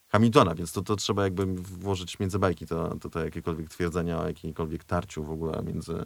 Hamiltona, 0.09 0.55
więc 0.55 0.73
to, 0.73 0.83
to 0.83 0.97
trzeba 0.97 1.25
jakby 1.25 1.47
włożyć 1.57 2.19
między 2.19 2.39
bajki 2.39 2.67
to, 2.67 2.97
to, 3.01 3.11
to 3.11 3.25
jakiekolwiek 3.25 3.69
twierdzenia 3.69 4.19
o 4.19 4.27
jakimkolwiek 4.27 4.85
tarciu 4.85 5.25
w 5.25 5.31
ogóle 5.31 5.63
między 5.63 6.05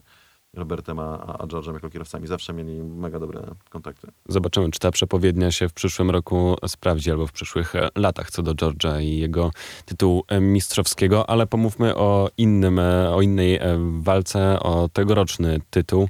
Robertem 0.55 0.99
a, 0.99 1.37
a 1.39 1.47
George'em 1.47 1.75
jako 1.75 1.91
kierowcami. 1.91 2.27
Zawsze 2.27 2.53
mieli 2.53 2.83
mega 2.83 3.19
dobre 3.19 3.43
kontakty. 3.69 4.09
Zobaczymy, 4.29 4.71
czy 4.71 4.79
ta 4.79 4.91
przepowiednia 4.91 5.53
się 5.53 5.69
w 5.69 5.73
przyszłym 5.73 6.11
roku 6.11 6.57
sprawdzi, 6.67 7.11
albo 7.11 7.27
w 7.27 7.33
przyszłych 7.33 7.77
e, 7.77 7.89
latach 7.97 8.31
co 8.31 8.43
do 8.43 8.55
George'a 8.55 9.03
i 9.03 9.19
jego 9.19 9.51
tytułu 9.85 10.25
e, 10.29 10.41
mistrzowskiego, 10.41 11.31
ale 11.31 11.47
pomówmy 11.47 11.97
o 11.97 12.31
innym, 12.37 12.79
e, 12.79 13.15
o 13.15 13.23
innej 13.23 13.61
walce, 14.01 14.61
o 14.61 14.89
tegoroczny 14.93 15.61
tytuł 15.71 16.09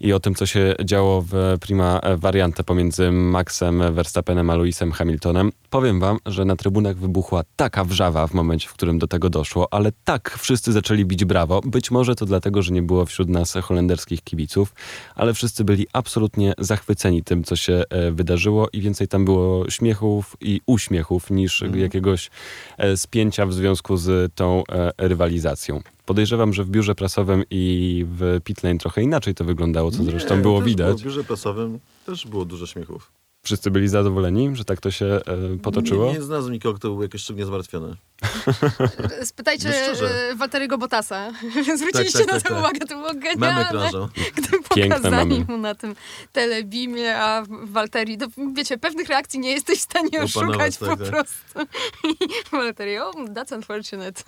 i 0.00 0.12
o 0.12 0.20
tym, 0.20 0.34
co 0.34 0.46
się 0.46 0.74
działo 0.84 1.24
w 1.28 1.56
prima 1.60 2.00
variante 2.16 2.64
pomiędzy 2.64 3.10
Maxem 3.10 3.94
Verstappenem 3.94 4.50
a 4.50 4.56
Lewisem 4.56 4.92
Hamiltonem. 4.92 5.52
Powiem 5.70 6.00
wam, 6.00 6.18
że 6.26 6.44
na 6.44 6.56
trybunach 6.56 6.96
wybuchła 6.96 7.42
taka 7.56 7.84
wrzawa 7.84 8.26
w 8.26 8.34
momencie, 8.34 8.68
w 8.68 8.72
którym 8.72 8.98
do 8.98 9.06
tego 9.06 9.30
doszło, 9.30 9.68
ale 9.70 9.92
tak 10.04 10.38
wszyscy 10.38 10.72
zaczęli 10.72 11.04
bić 11.04 11.24
brawo. 11.24 11.60
Być 11.64 11.90
może 11.90 12.14
to 12.14 12.26
dlatego, 12.26 12.62
że 12.62 12.72
nie 12.72 12.82
było 12.82 13.06
wśród 13.06 13.28
nas 13.28 13.54
holenderskiego 13.62 13.77
holenderskich 13.78 14.22
kibiców, 14.22 14.74
ale 15.14 15.34
wszyscy 15.34 15.64
byli 15.64 15.86
absolutnie 15.92 16.52
zachwyceni 16.58 17.22
tym, 17.24 17.44
co 17.44 17.56
się 17.56 17.82
e, 17.90 18.12
wydarzyło 18.12 18.68
i 18.72 18.80
więcej 18.80 19.08
tam 19.08 19.24
było 19.24 19.70
śmiechów 19.70 20.36
i 20.40 20.60
uśmiechów 20.66 21.30
niż 21.30 21.64
jakiegoś 21.74 22.30
e, 22.78 22.96
spięcia 22.96 23.46
w 23.46 23.52
związku 23.54 23.96
z 23.96 24.34
tą 24.34 24.62
e, 24.68 24.92
rywalizacją. 24.98 25.82
Podejrzewam, 26.06 26.52
że 26.52 26.64
w 26.64 26.70
biurze 26.70 26.94
prasowym 26.94 27.44
i 27.50 28.04
w 28.08 28.40
pitlane 28.44 28.78
trochę 28.78 29.02
inaczej 29.02 29.34
to 29.34 29.44
wyglądało, 29.44 29.90
co 29.90 30.04
zresztą 30.04 30.36
Nie, 30.36 30.42
było 30.42 30.58
też 30.58 30.66
widać. 30.68 31.00
w 31.00 31.04
biurze 31.04 31.24
prasowym 31.24 31.78
też 32.06 32.26
było 32.26 32.44
dużo 32.44 32.66
śmiechów. 32.66 33.12
Wszyscy 33.42 33.70
byli 33.70 33.88
zadowoleni, 33.88 34.56
że 34.56 34.64
tak 34.64 34.80
to 34.80 34.90
się 34.90 35.06
e, 35.06 35.58
potoczyło. 35.62 36.06
Nie, 36.06 36.12
nie 36.12 36.22
znalazłem 36.22 36.52
nikogo, 36.52 36.78
kto 36.78 36.88
był 36.88 37.02
jakoś 37.02 37.20
szczególnie 37.20 37.46
zmartwiony. 37.46 37.96
Spytajcie 39.24 39.72
No 40.00 40.08
e, 40.08 40.34
Walteriego 40.34 40.78
Botasa. 40.78 41.32
Zwróciliście 41.78 42.18
tak, 42.18 42.26
na 42.26 42.32
tak, 42.32 42.42
to 42.42 42.48
tak. 42.48 42.58
uwagę, 42.58 42.78
to 42.78 42.94
było 42.96 43.14
genialne. 43.14 43.90
Gdy 44.34 44.48
pokazali 44.68 45.44
mu 45.48 45.58
na 45.58 45.74
tym 45.74 45.96
telebimie, 46.32 47.16
a 47.16 47.42
Walteri, 47.64 48.18
to 48.18 48.26
wiecie, 48.54 48.78
pewnych 48.78 49.08
reakcji 49.08 49.40
nie 49.40 49.50
jesteś 49.50 49.78
w 49.78 49.82
stanie 49.82 50.22
oszukać 50.22 50.76
tak, 50.76 50.88
po 50.88 50.96
tak. 50.96 51.08
prostu. 51.08 51.74
I 52.10 52.16
Walteri, 52.52 52.98
o, 52.98 53.10
that's 53.10 53.54
unfortunate, 53.54 54.22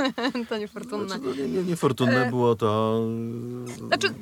to 0.49 0.59
niefortunne. 0.59 1.09
Znaczy, 1.09 1.22
no, 1.24 1.34
nie, 1.34 1.49
nie, 1.49 1.62
niefortunne 1.62 2.26
E, 2.26 2.30
było 2.30 2.55
to... 2.55 3.01
Znaczy- 3.86 4.14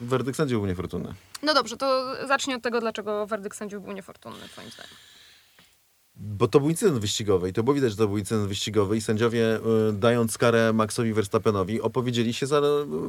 Werdykt 0.00 0.36
sędziów 0.36 0.60
był 0.60 0.66
niefortunny. 0.66 1.14
No 1.42 1.54
dobrze, 1.54 1.76
to 1.76 2.14
zacznij 2.26 2.56
od 2.56 2.62
tego, 2.62 2.80
dlaczego 2.80 3.26
werdykt 3.26 3.56
sędziów 3.56 3.84
był 3.84 3.92
niefortunny, 3.92 4.48
twoim 4.48 4.70
zdaniem. 4.70 5.15
Bo 6.18 6.48
to 6.48 6.60
był 6.60 6.70
incydent 6.70 6.98
wyścigowy 6.98 7.48
i 7.48 7.52
to 7.52 7.62
było 7.62 7.74
widać, 7.74 7.90
że 7.90 7.96
to 7.96 8.08
był 8.08 8.18
incydent 8.18 8.48
wyścigowy 8.48 8.96
i 8.96 9.00
sędziowie, 9.00 9.56
y, 9.56 9.92
dając 9.92 10.38
karę 10.38 10.72
Maxowi 10.72 11.12
Verstappenowi, 11.12 11.80
opowiedzieli 11.80 12.32
się 12.32 12.46
za... 12.46 12.60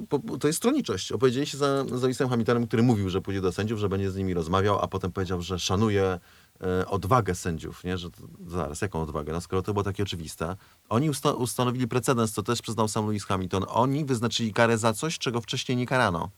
Po, 0.09 0.19
to 0.39 0.47
jest 0.47 0.57
stronniczość. 0.57 1.11
Opowiedzieli 1.11 1.45
się 1.45 1.57
za, 1.57 1.85
za 1.85 1.95
Lewisem 1.95 2.29
Hamiltonem, 2.29 2.67
który 2.67 2.83
mówił, 2.83 3.09
że 3.09 3.21
pójdzie 3.21 3.41
do 3.41 3.51
sędziów, 3.51 3.79
że 3.79 3.89
będzie 3.89 4.11
z 4.11 4.15
nimi 4.15 4.33
rozmawiał, 4.33 4.79
a 4.81 4.87
potem 4.87 5.11
powiedział, 5.11 5.41
że 5.41 5.59
szanuje 5.59 6.19
y, 6.81 6.87
odwagę 6.87 7.35
sędziów, 7.35 7.83
nie? 7.83 7.97
Że 7.97 8.11
to, 8.11 8.17
zaraz, 8.47 8.81
jaką 8.81 9.01
odwagę? 9.01 9.33
No 9.33 9.41
skoro 9.41 9.61
to 9.61 9.73
było 9.73 9.83
takie 9.83 10.03
oczywiste. 10.03 10.55
Oni 10.89 11.09
usta 11.09 11.31
ustanowili 11.31 11.87
precedens, 11.87 12.31
co 12.31 12.43
też 12.43 12.61
przyznał 12.61 12.87
sam 12.87 13.05
Lewis 13.05 13.25
Hamilton. 13.25 13.65
Oni 13.67 14.05
wyznaczyli 14.05 14.53
karę 14.53 14.77
za 14.77 14.93
coś, 14.93 15.17
czego 15.17 15.41
wcześniej 15.41 15.77
nie 15.77 15.85
karano. 15.85 16.29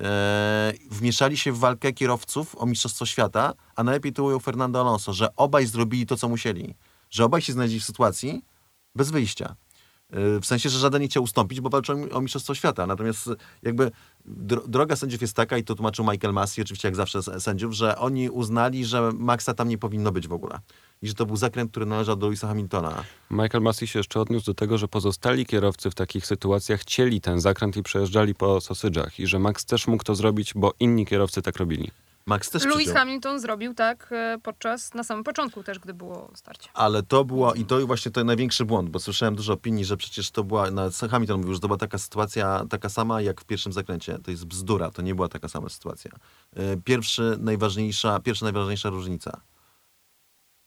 E, 0.00 0.72
wmieszali 0.90 1.36
się 1.36 1.52
w 1.52 1.58
walkę 1.58 1.92
kierowców 1.92 2.56
o 2.58 2.66
Mistrzostwo 2.66 3.06
Świata, 3.06 3.52
a 3.76 3.84
najlepiej 3.84 4.12
to 4.12 4.24
ujął 4.24 4.40
Fernando 4.40 4.80
Alonso, 4.80 5.12
że 5.12 5.36
obaj 5.36 5.66
zrobili 5.66 6.06
to, 6.06 6.16
co 6.16 6.28
musieli. 6.28 6.74
Że 7.10 7.24
obaj 7.24 7.42
się 7.42 7.52
znaleźli 7.52 7.80
w 7.80 7.84
sytuacji 7.84 8.44
bez 8.94 9.10
wyjścia. 9.10 9.56
E, 10.14 10.40
W 10.40 10.46
sensie, 10.46 10.68
że 10.68 10.78
żaden 10.78 11.02
nie 11.02 11.08
chciał 11.08 11.22
ustąpić, 11.22 11.60
bo 11.60 11.68
walczą 11.70 12.10
o 12.10 12.20
Mistrzostwo 12.20 12.54
Świata. 12.54 12.86
Natomiast 12.86 13.30
jakby 13.62 13.90
dro- 14.46 14.68
droga 14.68 14.96
sędziów 14.96 15.20
jest 15.22 15.36
taka, 15.36 15.58
i 15.58 15.64
to 15.64 15.74
tłumaczył 15.74 16.04
Michael 16.10 16.34
Massey, 16.34 16.62
oczywiście 16.64 16.88
jak 16.88 16.96
zawsze 16.96 17.22
sędziów, 17.22 17.72
że 17.74 17.98
oni 17.98 18.30
uznali, 18.30 18.84
że 18.84 19.12
Maxa 19.12 19.54
tam 19.54 19.68
nie 19.68 19.78
powinno 19.78 20.12
być 20.12 20.28
w 20.28 20.32
ogóle. 20.32 20.58
I 21.02 21.08
że 21.08 21.14
to 21.14 21.26
był 21.26 21.36
zakręt, 21.36 21.70
który 21.70 21.86
należał 21.86 22.16
do 22.16 22.26
Louisa 22.26 22.48
Hamiltona. 22.48 23.04
Michael 23.30 23.62
Massey 23.64 23.88
się 23.88 23.98
jeszcze 23.98 24.20
odniósł 24.20 24.46
do 24.46 24.54
tego, 24.54 24.78
że 24.78 24.88
pozostali 24.88 25.46
kierowcy 25.46 25.90
w 25.90 25.94
takich 25.94 26.26
sytuacjach 26.26 26.80
chcieli 26.80 27.20
ten 27.20 27.40
zakręt 27.40 27.76
i 27.76 27.82
przejeżdżali 27.82 28.34
po 28.34 28.60
sosydżach 28.60 29.20
i 29.20 29.26
że 29.26 29.38
Max 29.38 29.64
też 29.64 29.86
mógł 29.86 30.04
to 30.04 30.14
zrobić, 30.14 30.52
bo 30.54 30.74
inni 30.80 31.06
kierowcy 31.06 31.42
tak 31.42 31.56
robili. 31.56 31.90
Max 32.26 32.50
też 32.50 32.64
Lewis 32.64 32.76
przyciął. 32.76 32.94
Hamilton 32.94 33.40
zrobił 33.40 33.74
tak 33.74 34.08
e, 34.12 34.38
podczas, 34.42 34.94
na 34.94 35.04
samym 35.04 35.24
początku 35.24 35.62
też, 35.62 35.78
gdy 35.78 35.94
było 35.94 36.30
starcie. 36.34 36.68
Ale 36.74 37.02
to 37.02 37.24
było, 37.24 37.54
i 37.54 37.64
to 37.64 37.86
właśnie 37.86 38.12
to 38.12 38.24
największy 38.24 38.64
błąd, 38.64 38.90
bo 38.90 38.98
słyszałem 38.98 39.34
dużo 39.36 39.52
opinii, 39.52 39.84
że 39.84 39.96
przecież 39.96 40.30
to 40.30 40.44
była, 40.44 40.90
sam 40.90 41.08
Hamilton 41.08 41.40
mówił, 41.40 41.54
że 41.54 41.60
to 41.60 41.68
była 41.68 41.78
taka 41.78 41.98
sytuacja, 41.98 42.64
taka 42.70 42.88
sama 42.88 43.20
jak 43.20 43.40
w 43.40 43.44
pierwszym 43.44 43.72
zakręcie. 43.72 44.18
To 44.18 44.30
jest 44.30 44.44
bzdura, 44.44 44.90
to 44.90 45.02
nie 45.02 45.14
była 45.14 45.28
taka 45.28 45.48
sama 45.48 45.68
sytuacja. 45.68 46.10
Y, 46.58 46.80
Pierwszy, 46.84 47.36
najważniejsza, 47.40 48.20
pierwsza 48.20 48.46
najważniejsza 48.46 48.90
różnica. 48.90 49.40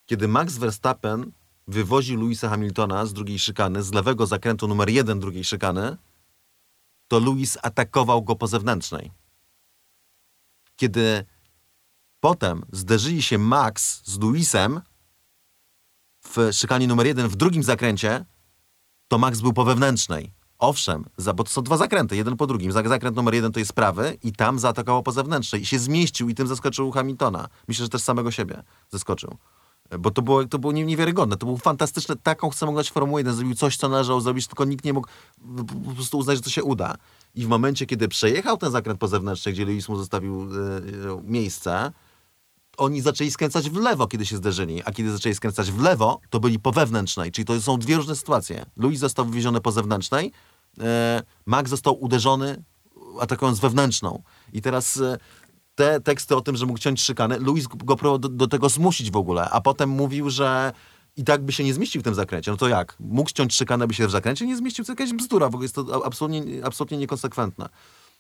Kiedy 0.06 0.28
Max 0.28 0.58
Verstappen 0.58 1.32
wywoził 1.68 2.20
Louisa 2.20 2.50
Hamiltona 2.50 3.06
z 3.06 3.14
drugiej 3.14 3.40
szykany, 3.40 3.84
z 3.84 3.94
lewego 3.94 4.26
zakrętu 4.26 4.68
numer 4.68 4.90
jeden 4.90 5.20
drugiej 5.20 5.44
szykany, 5.44 5.98
to 7.08 7.20
Louis 7.20 7.58
atakował 7.62 8.24
go 8.24 8.36
po 8.36 8.48
zewnętrznej. 8.48 9.12
Kiedy 10.76 11.26
potem 12.28 12.66
zderzyli 12.72 13.22
się 13.24 13.38
Max 13.38 14.02
z 14.06 14.20
Louisem, 14.20 14.82
w 16.26 16.50
szykanie 16.52 16.88
numer 16.88 17.08
jeden 17.08 17.28
w 17.28 17.36
drugim 17.36 17.64
zakręcie, 17.64 18.26
to 19.08 19.18
Max 19.18 19.42
był 19.42 19.54
po 19.54 19.64
wewnętrznej. 19.66 20.32
Owszem, 20.60 21.06
za, 21.18 21.34
bo 21.34 21.44
to 21.44 21.50
są 21.50 21.62
dwa 21.62 21.78
zakręty, 21.78 22.16
jeden 22.16 22.38
po 22.38 22.48
drugim. 22.48 22.72
Zak- 22.72 22.88
Zakręt 22.90 23.16
numer 23.16 23.34
jeden 23.36 23.52
to 23.52 23.60
jest 23.60 23.74
prawy 23.74 24.18
i 24.24 24.32
tam 24.34 24.60
zaatakował 24.60 25.04
po 25.04 25.12
zewnętrznej 25.12 25.62
i 25.62 25.66
się 25.66 25.80
zmieścił 25.80 26.30
i 26.30 26.36
tym 26.36 26.48
zaskoczył 26.48 26.92
Hamiltona. 26.92 27.48
Myślę, 27.68 27.86
że 27.86 27.90
też 27.90 28.02
samego 28.02 28.32
siebie 28.32 28.64
zaskoczył. 28.90 29.38
Bo 30.00 30.12
to 30.12 30.22
było, 30.22 30.46
to 30.46 30.60
było 30.60 30.74
nie- 30.74 30.86
niewiarygodne. 30.86 31.38
To 31.38 31.46
było 31.46 31.58
fantastyczne. 31.58 32.16
Taką 32.16 32.50
chcę 32.50 32.74
grać 32.74 32.92
Formułę 32.92 33.20
1. 33.22 33.34
Zrobił 33.36 33.56
coś, 33.56 33.78
co 33.78 33.90
należało 33.90 34.22
zrobić, 34.22 34.48
tylko 34.48 34.66
nikt 34.66 34.86
nie 34.86 34.94
mógł 34.94 35.08
po- 35.88 35.94
prostu 35.96 36.18
uznać, 36.18 36.38
że 36.38 36.44
to 36.44 36.50
się 36.50 36.64
uda. 36.64 36.98
I 37.36 37.46
w 37.46 37.48
momencie, 37.48 37.86
kiedy 37.86 38.08
przejechał 38.08 38.58
ten 38.58 38.72
zakręt 38.72 39.00
po 39.00 39.08
zewnętrznej, 39.08 39.54
gdzie 39.54 39.66
Lewis 39.66 39.90
mu 39.90 39.96
zostawił 39.98 40.42
e, 40.42 40.46
e, 40.78 41.22
miejsce, 41.24 41.92
oni 42.78 43.02
zaczęli 43.02 43.32
skręcać 43.32 43.70
w 43.70 43.76
lewo, 43.76 44.08
kiedy 44.08 44.26
się 44.26 44.38
zderzyli, 44.38 44.82
a 44.86 44.92
kiedy 44.92 45.12
zaczęli 45.12 45.36
skręcać 45.36 45.72
w 45.72 45.82
lewo, 45.82 46.20
to 46.30 46.40
byli 46.40 46.60
po 46.60 46.72
wewnętrznej, 46.72 47.32
czyli 47.32 47.46
to 47.46 47.62
są 47.62 47.78
dwie 47.78 47.96
różne 47.96 48.16
sytuacje. 48.16 48.66
Louis 48.78 49.00
został 49.00 49.26
wywieziony 49.26 49.62
po 49.62 49.72
zewnętrznej, 49.72 50.32
e, 50.80 51.24
Max 51.46 51.70
został 51.70 52.04
uderzony, 52.04 52.64
atakując 53.20 53.60
wewnętrzną. 53.60 54.24
I 54.54 54.62
teraz 54.62 54.98
e, 54.98 55.18
te 55.76 56.02
teksty 56.02 56.36
o 56.36 56.42
tym, 56.42 56.56
że 56.56 56.66
mógł 56.66 56.80
ciąć 56.80 57.02
szykanę, 57.02 57.40
Louis 57.40 57.68
go 57.68 57.96
próbował 57.96 58.18
do, 58.18 58.30
do 58.30 58.48
tego 58.48 58.70
zmusić 58.70 59.12
w 59.12 59.18
ogóle, 59.18 59.50
a 59.50 59.62
potem 59.62 59.90
mówił, 59.90 60.30
że 60.30 60.74
i 61.18 61.24
tak 61.24 61.44
by 61.44 61.52
się 61.52 61.64
nie 61.64 61.74
zmieścił 61.74 62.02
w 62.02 62.04
tym 62.04 62.16
zakręcie. 62.16 62.52
No 62.52 62.58
to 62.58 62.68
jak? 62.68 62.96
Mógł 63.00 63.32
ciąć 63.32 63.56
szykanę, 63.56 63.88
by 63.88 63.94
się 63.94 64.08
w 64.08 64.12
zakręcie 64.12 64.46
nie 64.46 64.58
zmieścił? 64.58 64.86
To 64.86 64.92
jakaś 64.92 65.14
bzdura, 65.14 65.46
w 65.46 65.56
ogóle 65.56 65.64
jest 65.64 65.76
to 65.76 66.06
absolutnie, 66.06 66.66
absolutnie 66.66 66.98
niekonsekwentne. 66.98 67.70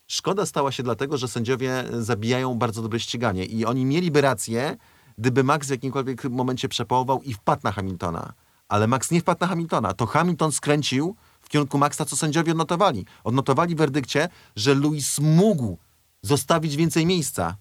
Szkoda 0.07 0.45
stała 0.45 0.71
się 0.71 0.83
dlatego, 0.83 1.17
że 1.17 1.27
sędziowie 1.27 1.83
zabijają 1.99 2.55
bardzo 2.55 2.81
dobre 2.81 2.99
ściganie 2.99 3.45
i 3.45 3.65
oni 3.65 3.85
mieliby 3.85 4.21
rację, 4.21 4.77
gdyby 5.17 5.43
Max 5.43 5.67
w 5.67 5.71
jakimkolwiek 5.71 6.23
momencie 6.23 6.69
przepołował 6.69 7.21
i 7.21 7.33
wpadł 7.33 7.61
na 7.63 7.71
Hamiltona. 7.71 8.33
Ale 8.67 8.87
Max 8.87 9.11
nie 9.11 9.21
wpadł 9.21 9.41
na 9.41 9.47
Hamiltona. 9.47 9.93
To 9.93 10.05
Hamilton 10.05 10.51
skręcił 10.51 11.15
w 11.41 11.49
kierunku 11.49 11.77
Maxa, 11.77 12.05
co 12.05 12.15
sędziowie 12.15 12.51
odnotowali. 12.51 13.05
Odnotowali 13.23 13.75
w 13.75 13.77
werdykcie, 13.77 14.29
że 14.55 14.75
Lewis 14.75 15.19
mógł 15.19 15.77
zostawić 16.21 16.75
więcej 16.75 17.05
miejsca. 17.05 17.55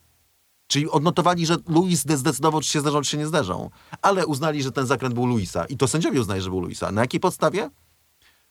Czyli 0.66 0.90
odnotowali, 0.90 1.46
że 1.46 1.56
Luis 1.68 2.00
zdecydował, 2.00 2.60
czy 2.60 2.68
się 2.68 2.80
zderzą, 2.80 3.02
czy 3.02 3.10
się 3.10 3.18
nie 3.18 3.26
zderzą. 3.26 3.70
Ale 4.02 4.26
uznali, 4.26 4.62
że 4.62 4.72
ten 4.72 4.86
zakręt 4.86 5.14
był 5.14 5.26
Luisa. 5.26 5.64
I 5.64 5.76
to 5.76 5.88
sędziowie 5.88 6.20
uznali, 6.20 6.40
że 6.40 6.50
był 6.50 6.60
Luisa. 6.60 6.92
Na 6.92 7.00
jakiej 7.00 7.20
podstawie? 7.20 7.70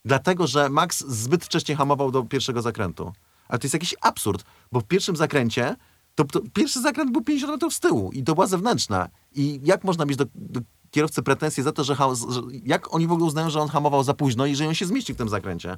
Dlatego, 0.06 0.48
że 0.48 0.70
Max 0.70 1.06
zbyt 1.08 1.46
wcześnie 1.46 1.76
hamował 1.76 2.12
do 2.12 2.24
pierwszego 2.24 2.62
zakrętu. 2.62 3.14
Ale 3.48 3.60
to 3.60 3.66
jest 3.66 3.74
jakiś 3.74 3.96
absurd, 4.02 4.43
bo 4.72 4.80
w 4.80 4.84
pierwszym 4.84 5.16
zakręcie 5.16 5.76
to, 6.16 6.24
to 6.24 6.41
pierwszy 6.54 6.82
zakręt 6.82 7.12
był 7.12 7.22
50 7.22 7.52
metrów 7.52 7.74
z 7.74 7.80
tyłu 7.80 8.12
i 8.12 8.24
to 8.24 8.36
była 8.36 8.48
zewnętrzna. 8.48 9.10
I 9.36 9.60
jak 9.64 9.84
można 9.84 10.06
mieć 10.06 10.18
do, 10.18 10.26
do 10.36 10.62
kierowcy 10.91 11.24
pretensje 11.24 11.64
za 11.64 11.72
to, 11.72 11.84
że, 11.84 11.96
ha- 11.96 12.16
że 12.30 12.41
jak 12.64 12.93
oni 12.93 13.08
w 13.08 13.12
ogóle 13.12 13.28
uznają, 13.28 13.50
że 13.50 13.62
on 13.62 13.68
hamował 13.68 14.04
za 14.04 14.14
późno 14.14 14.46
i 14.46 14.56
że 14.56 14.68
on 14.68 14.74
się 14.74 14.86
zmieścił 14.86 15.16
w 15.16 15.18
tym 15.18 15.30
zakręcie? 15.30 15.78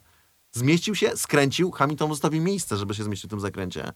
Zmieścił 0.51 0.95
się, 0.95 1.17
skręcił, 1.17 1.71
Hamilton 1.71 2.09
zostawił 2.09 2.41
miejsce, 2.41 2.77
żeby 2.77 2.93
się 2.93 3.03
zmieścił 3.03 3.27
w 3.27 3.29
tym 3.29 3.39
zakręcie. 3.39 3.91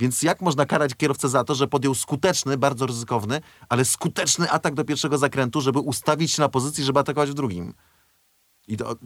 Więc 0.00 0.22
jak 0.22 0.40
można 0.40 0.66
karać 0.66 0.94
kierowcę 0.94 1.28
za 1.28 1.44
to, 1.44 1.54
że 1.54 1.68
podjął 1.68 1.94
skuteczny, 1.94 2.58
bardzo 2.58 2.86
ryzykowny, 2.86 3.40
ale 3.68 3.84
skuteczny 3.84 4.50
atak 4.50 4.74
do 4.74 4.84
pierwszego 4.84 5.18
zakrętu, 5.18 5.60
żeby 5.60 5.78
ustawić 5.78 6.32
się 6.32 6.42
na 6.42 6.48
pozycji, 6.48 6.84
żeby 6.84 7.00
atakować 7.00 7.30
w 7.30 7.34
drugim? 7.34 7.74
I 8.70 8.76
to, 8.76 8.96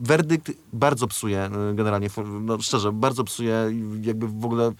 werdykt 0.00 0.52
bardzo 0.72 1.06
psuje 1.06 1.50
y, 1.70 1.74
generalnie, 1.74 2.08
no 2.40 2.62
szczerze, 2.62 2.92
bardzo 2.92 3.24
psuje 3.24 3.72
jakby 4.02 4.28
w 4.28 4.44
ogóle 4.44 4.72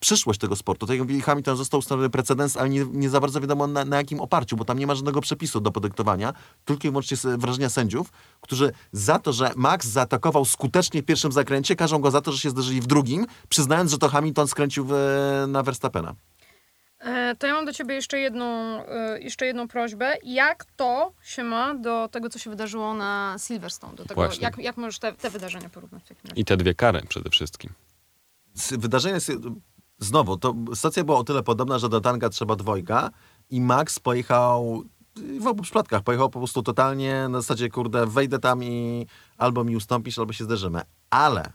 przyszłość 0.00 0.40
tego 0.40 0.56
sportu. 0.56 0.86
Tak 0.86 0.98
jak 0.98 1.24
Hamilton 1.24 1.56
został 1.56 1.80
ustanowiony 1.80 2.10
precedens, 2.10 2.56
ale 2.56 2.68
nie, 2.68 2.86
nie 2.92 3.10
za 3.10 3.20
bardzo 3.20 3.40
wiadomo 3.40 3.66
na, 3.66 3.84
na 3.84 3.96
jakim 3.96 4.20
oparciu, 4.20 4.56
bo 4.56 4.64
tam 4.64 4.78
nie 4.78 4.86
ma 4.86 4.94
żadnego 4.94 5.20
przepisu 5.20 5.60
do 5.60 5.70
podyktowania, 5.70 6.32
tylko 6.64 6.88
i 6.88 6.90
wyłącznie 6.90 7.16
wrażenia 7.38 7.68
sędziów, 7.68 8.12
którzy 8.40 8.72
za 8.92 9.18
to, 9.18 9.32
że 9.32 9.52
Max 9.56 9.86
zaatakował 9.86 10.44
skutecznie 10.44 11.02
w 11.02 11.04
pierwszym 11.04 11.32
zakręcie, 11.32 11.76
każą 11.76 11.98
go 11.98 12.10
za 12.10 12.20
to, 12.20 12.32
że 12.32 12.38
się 12.38 12.50
zderzyli 12.50 12.80
w 12.80 12.86
drugim, 12.86 13.26
przyznając, 13.48 13.90
że 13.90 13.98
to 13.98 14.08
Hamilton 14.08 14.48
skręcił 14.48 14.84
w, 14.88 14.94
na 15.48 15.62
Verstappena. 15.62 16.14
E, 17.04 17.36
To 17.36 17.46
ja 17.46 17.54
mam 17.54 17.64
do 17.64 17.72
ciebie 17.72 17.94
jeszcze 17.94 18.18
jedną, 18.18 18.46
e, 18.86 19.20
jeszcze 19.20 19.46
jedną 19.46 19.68
prośbę. 19.68 20.14
Jak 20.24 20.64
to 20.76 21.12
się 21.22 21.44
ma 21.44 21.74
do 21.74 22.08
tego, 22.12 22.28
co 22.30 22.38
się 22.38 22.50
wydarzyło 22.50 22.94
na 22.94 23.36
Silverstone? 23.38 23.94
Do 23.96 24.02
tego, 24.04 24.14
Właśnie. 24.14 24.42
jak, 24.44 24.58
jak 24.58 24.76
możesz 24.76 24.98
te, 24.98 25.12
te 25.12 25.30
wydarzenia 25.30 25.68
porównać? 25.68 26.02
I 26.36 26.44
te 26.44 26.56
dwie 26.56 26.74
kary 26.74 27.02
przede 27.08 27.30
wszystkim. 27.30 27.72
Wydarzenie 28.70 29.14
jest, 29.14 29.32
znowu, 29.98 30.36
to 30.36 30.54
stacja 30.74 31.04
była 31.04 31.18
o 31.18 31.24
tyle 31.24 31.42
podobna, 31.42 31.78
że 31.78 31.88
do 31.88 32.00
Tanga 32.00 32.28
trzeba 32.28 32.56
dwojga 32.56 33.10
i 33.50 33.60
Max 33.60 34.00
pojechał 34.00 34.84
w 35.40 35.46
obu 35.46 35.62
przypadkach, 35.62 36.02
pojechał 36.02 36.30
po 36.30 36.38
prostu 36.38 36.62
totalnie 36.62 37.28
na 37.28 37.40
zasadzie, 37.40 37.68
kurde, 37.68 38.06
wejdę 38.06 38.38
tam 38.38 38.64
i 38.64 39.06
albo 39.38 39.64
mi 39.64 39.76
ustąpisz, 39.76 40.18
albo 40.18 40.32
się 40.32 40.44
zderzymy. 40.44 40.80
Ale 41.10 41.52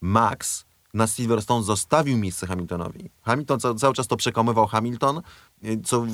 Max 0.00 0.64
na 0.94 1.06
Silverstone 1.06 1.64
zostawił 1.64 2.18
miejsce 2.18 2.46
Hamiltonowi. 2.46 3.10
Hamilton 3.22 3.60
ca- 3.60 3.74
cały 3.74 3.94
czas 3.94 4.06
to 4.06 4.16
przekonywał 4.16 4.66
Hamilton, 4.66 5.20
y, 5.64 5.80
co 5.84 6.06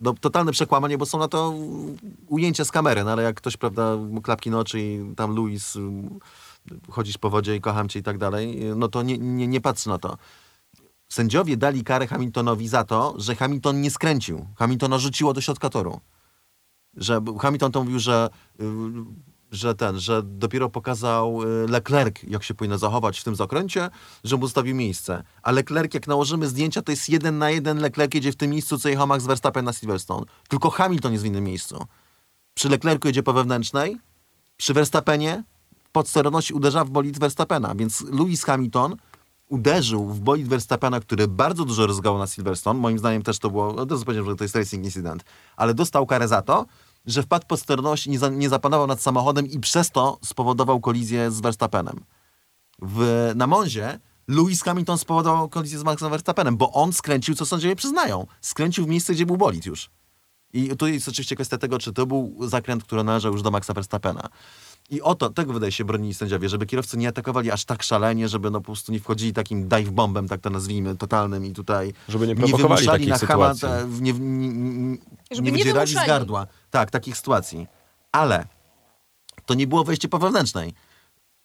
no, 0.00 0.14
totalne 0.20 0.52
przekłamanie, 0.52 0.98
bo 0.98 1.06
są 1.06 1.18
na 1.18 1.28
to 1.28 1.54
ujęcia 2.26 2.64
z 2.64 2.70
kamery, 2.70 3.04
no 3.04 3.10
ale 3.10 3.22
jak 3.22 3.36
ktoś, 3.36 3.56
prawda, 3.56 3.96
klapki 4.22 4.50
na 4.50 4.58
oczy 4.58 4.80
i 4.80 5.14
tam 5.16 5.34
Louis 5.36 5.76
y, 5.76 5.80
chodzisz 6.90 7.18
po 7.18 7.30
wodzie 7.30 7.56
i 7.56 7.60
kocham 7.60 7.88
cię 7.88 7.98
i 8.00 8.02
tak 8.02 8.18
dalej, 8.18 8.70
y, 8.70 8.74
no 8.76 8.88
to 8.88 9.02
nie, 9.02 9.18
nie, 9.18 9.46
nie 9.46 9.60
patrzy 9.60 9.88
na 9.88 9.98
to. 9.98 10.16
Sędziowie 11.08 11.56
dali 11.56 11.84
karę 11.84 12.06
Hamiltonowi 12.06 12.68
za 12.68 12.84
to, 12.84 13.14
że 13.18 13.34
Hamilton 13.36 13.80
nie 13.80 13.90
skręcił. 13.90 14.46
Hamiltona 14.56 14.98
rzuciło 14.98 15.32
do 15.32 15.40
środka 15.40 15.68
toru. 15.68 16.00
Że 16.96 17.20
Hamilton 17.40 17.72
to 17.72 17.84
mówił, 17.84 17.98
że, 17.98 18.30
że 19.52 19.74
ten, 19.74 20.00
że 20.00 20.22
dopiero 20.22 20.68
pokazał 20.68 21.42
y, 21.42 21.68
Leclerc, 21.68 22.22
jak 22.22 22.42
się 22.42 22.54
powinno 22.54 22.78
zachować 22.78 23.20
w 23.20 23.24
tym 23.24 23.36
zakręcie, 23.36 23.90
że 24.24 24.36
mu 24.36 24.42
zostawił 24.46 24.76
miejsce. 24.76 25.22
A 25.42 25.50
Leclerc, 25.50 25.94
jak 25.94 26.06
nałożymy 26.06 26.48
zdjęcia, 26.48 26.82
to 26.82 26.92
jest 26.92 27.08
jeden 27.08 27.38
na 27.38 27.50
jeden 27.50 27.78
Leclerc 27.78 28.14
jedzie 28.14 28.32
w 28.32 28.36
tym 28.36 28.50
miejscu, 28.50 28.78
co 28.78 28.88
jechał 28.88 29.06
Max 29.06 29.24
Verstappen 29.24 29.64
na 29.64 29.72
Silverstone. 29.72 30.26
Tylko 30.48 30.70
Hamilton 30.70 31.12
jest 31.12 31.24
w 31.24 31.26
innym 31.26 31.44
miejscu. 31.44 31.86
Przy 32.54 32.68
Leclercu 32.68 33.08
jedzie 33.08 33.22
po 33.22 33.32
wewnętrznej, 33.32 33.96
przy 34.56 34.74
Verstappenie 34.74 35.44
pod 35.92 36.08
sterowność 36.08 36.52
uderza 36.52 36.84
w 36.84 36.90
bolid 36.90 37.18
Verstappena, 37.18 37.74
więc 37.74 38.00
Lewis 38.00 38.44
Hamilton 38.44 38.96
uderzył 39.48 40.08
w 40.08 40.20
bolid 40.20 40.48
Verstappena, 40.48 41.00
który 41.00 41.28
bardzo 41.28 41.64
dużo 41.64 41.86
ryzgał 41.86 42.18
na 42.18 42.26
Silverstone. 42.26 42.80
Moim 42.80 42.98
zdaniem 42.98 43.22
też 43.22 43.38
to 43.38 43.50
było, 43.50 43.72
no 43.72 43.86
to 43.86 43.98
powiedziałem, 43.98 44.30
że 44.30 44.36
to 44.36 44.44
jest 44.44 44.56
racing 44.56 44.84
incident, 44.84 45.24
ale 45.56 45.74
dostał 45.74 46.06
karę 46.06 46.28
za 46.28 46.42
to, 46.42 46.66
że 47.06 47.22
wpadł 47.22 47.46
pod 47.46 47.60
sterowność 47.60 48.06
i 48.06 48.10
nie, 48.10 48.18
za, 48.18 48.28
nie 48.28 48.48
zapanował 48.48 48.86
nad 48.86 49.00
samochodem 49.02 49.46
i 49.46 49.60
przez 49.60 49.90
to 49.90 50.18
spowodował 50.24 50.80
kolizję 50.80 51.30
z 51.30 51.40
Verstappenem. 51.40 52.00
W, 52.82 53.32
na 53.36 53.46
Monzie 53.46 53.98
Lewis 54.28 54.62
Hamilton 54.62 54.98
spowodował 54.98 55.48
kolizję 55.48 55.78
z 55.78 55.84
Maxem 55.84 56.10
Verstappenem, 56.10 56.56
bo 56.56 56.72
on 56.72 56.92
skręcił, 56.92 57.34
co 57.34 57.46
sędziowie 57.46 57.76
przyznają. 57.76 58.26
Skręcił 58.40 58.84
w 58.84 58.88
miejsce, 58.88 59.12
gdzie 59.14 59.26
był 59.26 59.36
bolid 59.36 59.66
już. 59.66 59.90
I 60.54 60.76
tu 60.76 60.86
jest 60.86 61.08
oczywiście 61.08 61.34
kwestia 61.34 61.58
tego, 61.58 61.78
czy 61.78 61.92
to 61.92 62.06
był 62.06 62.36
zakręt, 62.40 62.84
który 62.84 63.04
należał 63.04 63.32
już 63.32 63.42
do 63.42 63.50
Maxa 63.50 63.72
Verstappena. 63.74 64.28
I 64.90 65.00
o 65.02 65.14
to, 65.14 65.30
tego 65.30 65.52
wydaje 65.52 65.72
się 65.72 65.84
bronili 65.84 66.14
sędziowie, 66.14 66.48
żeby 66.48 66.66
kierowcy 66.66 66.96
nie 66.96 67.08
atakowali 67.08 67.50
aż 67.50 67.64
tak 67.64 67.82
szalenie, 67.82 68.28
żeby 68.28 68.50
no 68.50 68.60
po 68.60 68.64
prostu 68.64 68.92
nie 68.92 69.00
wchodzili 69.00 69.32
takim 69.32 69.68
dive 69.68 69.90
bombem, 69.90 70.28
tak 70.28 70.40
to 70.40 70.50
nazwijmy, 70.50 70.96
totalnym 70.96 71.44
i 71.44 71.52
tutaj 71.52 71.92
Żeby 72.08 72.26
nie 72.26 72.34
prowokowali 72.36 72.68
wymuszali 72.68 72.86
takich 72.88 73.08
na 73.08 73.18
sytuacji. 73.18 73.68
te- 73.68 73.86
nie, 74.00 74.12
nie, 74.12 74.48
nie, 74.48 74.96
Żeby 75.30 75.42
nie 75.42 75.52
nie 75.52 75.58
wydzierali 75.64 75.90
z 75.92 76.06
gardła. 76.06 76.46
Tak, 76.72 76.90
takich 76.90 77.16
sytuacji. 77.16 77.66
Ale 78.12 78.46
to 79.46 79.54
nie 79.54 79.66
było 79.66 79.84
wejście 79.84 80.08
po 80.08 80.18
wewnętrznej. 80.18 80.74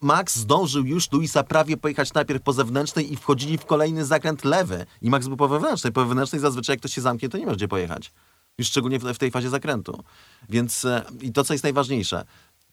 Max 0.01 0.35
zdążył 0.35 0.85
już 0.85 1.11
Luisa 1.11 1.43
prawie 1.43 1.77
pojechać 1.77 2.13
najpierw 2.13 2.41
po 2.43 2.53
zewnętrznej 2.53 3.13
i 3.13 3.17
wchodzili 3.17 3.57
w 3.57 3.65
kolejny 3.65 4.05
zakręt 4.05 4.45
lewy. 4.45 4.85
I 5.01 5.09
Max 5.09 5.27
był 5.27 5.37
po 5.37 5.47
wewnętrznej. 5.47 5.93
Po 5.93 6.05
wewnętrznej 6.05 6.41
zazwyczaj 6.41 6.73
jak 6.73 6.79
ktoś 6.79 6.93
się 6.93 7.01
zamknie, 7.01 7.29
to 7.29 7.37
nie 7.37 7.45
ma 7.45 7.53
gdzie 7.53 7.67
pojechać. 7.67 8.13
Już 8.57 8.67
szczególnie 8.67 8.99
w, 8.99 9.03
w 9.03 9.17
tej 9.17 9.31
fazie 9.31 9.49
zakrętu. 9.49 10.03
Więc 10.49 10.85
e, 10.85 11.03
i 11.21 11.31
to, 11.31 11.43
co 11.43 11.53
jest 11.53 11.63
najważniejsze, 11.63 12.25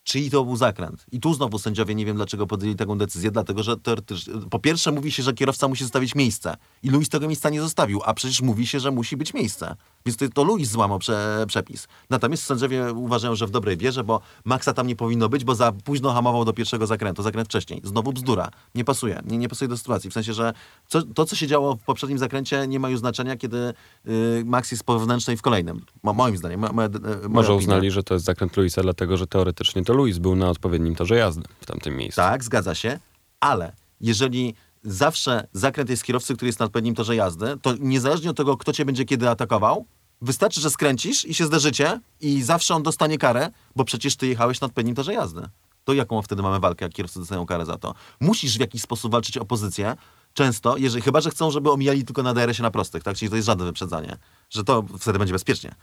czyj 0.05 0.31
to 0.31 0.45
był 0.45 0.57
zakręt. 0.57 1.07
I 1.13 1.21
tu 1.21 1.35
znowu 1.35 1.59
sędziowie 1.59 1.95
nie 1.95 2.07
wiem, 2.07 2.17
dlaczego 2.17 2.47
podjęli 2.47 2.77
taką 2.77 2.99
decyzję, 2.99 3.31
dlatego 3.31 3.63
że 3.63 3.77
teoretycznie, 3.77 4.35
po 4.51 4.59
pierwsze 4.59 4.93
mówi 4.93 5.13
się, 5.13 5.23
że 5.23 5.33
kierowca 5.33 5.69
musi 5.69 5.85
zostawić 5.85 6.15
miejsce. 6.15 6.57
I 6.83 6.91
Luis 6.91 7.09
tego 7.09 7.27
miejsca 7.27 7.51
nie 7.51 7.61
zostawił, 7.61 8.01
a 8.05 8.15
przecież 8.15 8.43
mówi 8.43 8.67
się, 8.67 8.81
że 8.81 8.91
musi 8.91 9.17
być 9.17 9.35
miejsce. 9.35 9.77
Więc 10.07 10.35
to, 10.35 10.45
Luis 10.45 10.71
złamał 10.71 10.99
prze, 10.99 11.45
przepis. 11.49 11.89
Natomiast 12.11 12.43
sędziowie 12.43 12.93
uważają, 12.93 13.35
że 13.35 13.47
w 13.47 13.51
dobrej 13.51 13.77
wierze, 13.77 14.05
bo 14.05 14.21
Maxa 14.45 14.73
tam 14.75 14.87
nie 14.87 14.97
powinno 14.97 15.29
być, 15.29 15.45
bo 15.45 15.55
za 15.55 15.73
późno 15.73 16.13
hamował 16.13 16.45
do 16.45 16.53
pierwszego 16.53 16.87
zakrętu, 16.87 17.23
zakręt 17.23 17.49
wcześniej. 17.49 17.81
Znowu 17.85 18.13
bzdura. 18.13 18.51
Nie 18.75 18.85
pasuje. 18.85 19.23
Nie, 19.27 19.39
nie 19.39 19.49
pasuje 19.49 19.69
do 19.69 19.77
sytuacji. 19.77 20.11
W 20.11 20.13
sensie, 20.13 20.33
że 20.33 20.53
co, 20.89 21.03
to, 21.03 21.25
co 21.25 21.37
się 21.37 21.47
działo 21.47 21.77
w 21.77 21.83
poprzednim 21.83 22.19
zakręcie, 22.19 22.67
nie 22.69 22.81
ma 22.81 22.89
już 22.89 22.99
znaczenia, 23.01 23.37
kiedy 23.37 23.75
y, 24.09 24.43
Max 24.47 24.71
jest 24.71 24.85
po 24.85 24.99
wewnętrznej 24.99 25.37
w 25.37 25.43
kolejnym. 25.43 25.85
Mo, 26.03 26.13
moim 26.13 26.37
zdaniem. 26.37 26.61
Mo, 26.61 26.73
moja, 26.73 26.89
moja 26.89 27.29
Może 27.29 27.49
opinia. 27.53 27.59
uznali, 27.59 27.91
że 27.91 28.03
to 28.03 28.15
jest 28.15 28.27
zakręt 28.27 28.57
Luisa, 28.57 28.83
dlatego 28.83 29.17
że 29.17 29.27
teoretycznie 29.27 29.85
to 29.85 29.93
Luis 29.95 30.19
był 30.19 30.37
na 30.37 30.51
odpowiednim 30.51 30.95
torze 30.95 31.17
jazdy 31.17 31.45
w 31.61 31.67
tamtym 31.67 31.97
miejscu. 31.97 32.21
Tak, 32.21 32.45
zgadza 32.45 32.75
się, 32.75 32.99
ale 33.41 33.73
jeżeli 34.01 34.55
zawsze 34.85 35.47
zakręt 35.53 35.91
jest 35.91 36.05
kierowcy, 36.05 36.35
który 36.35 36.49
jest 36.49 36.59
na 36.59 36.67
odpowiednim 36.67 36.95
torze 36.95 37.17
jazdy, 37.17 37.57
to 37.63 37.75
niezależnie 37.81 38.31
od 38.31 38.37
tego, 38.37 38.57
kto 38.57 38.73
cię 38.73 38.85
będzie 38.85 39.05
kiedy 39.05 39.29
atakował, 39.31 39.87
wystarczy, 40.23 40.61
że 40.61 40.71
skręcisz 40.71 41.25
i 41.25 41.35
się 41.35 41.47
zderzycie 41.47 42.01
i 42.21 42.43
zawsze 42.43 42.75
on 42.75 42.83
dostanie 42.83 43.19
karę, 43.19 43.51
bo 43.77 43.85
przecież 43.85 44.17
ty 44.17 44.27
jechałeś 44.27 44.61
na 44.61 44.67
odpowiednim 44.67 44.97
torze 44.97 45.13
jazdy. 45.15 45.49
To 45.85 45.93
jaką 45.93 46.23
wtedy 46.23 46.43
mamy 46.43 46.61
walkę, 46.61 46.85
jak 46.85 46.93
kierowcy 46.93 47.19
dostają 47.19 47.47
karę 47.47 47.67
za 47.67 47.79
to? 47.79 47.95
Musisz 48.21 48.57
w 48.57 48.61
jakiś 48.61 48.83
sposób 48.83 49.13
walczyć 49.13 49.39
o 49.39 49.45
pozycję, 49.45 49.97
często, 50.35 50.77
jeżeli, 50.77 51.03
chyba, 51.03 51.21
że 51.21 51.31
chcą, 51.31 51.51
żeby 51.51 51.71
omijali 51.71 52.05
tylko 52.05 52.23
na 52.23 52.35
DRS-ie 52.35 52.63
na 52.63 52.71
prostych, 52.71 53.03
tak? 53.03 53.17
Czyli 53.17 53.31
to 53.31 53.37
jest 53.37 53.47
żadne 53.47 53.65
wyprzedzanie, 53.65 54.17
że 54.51 54.65
to 54.65 54.85
wtedy 54.99 55.19
będzie 55.19 55.33
bezpiecznie. 55.33 55.75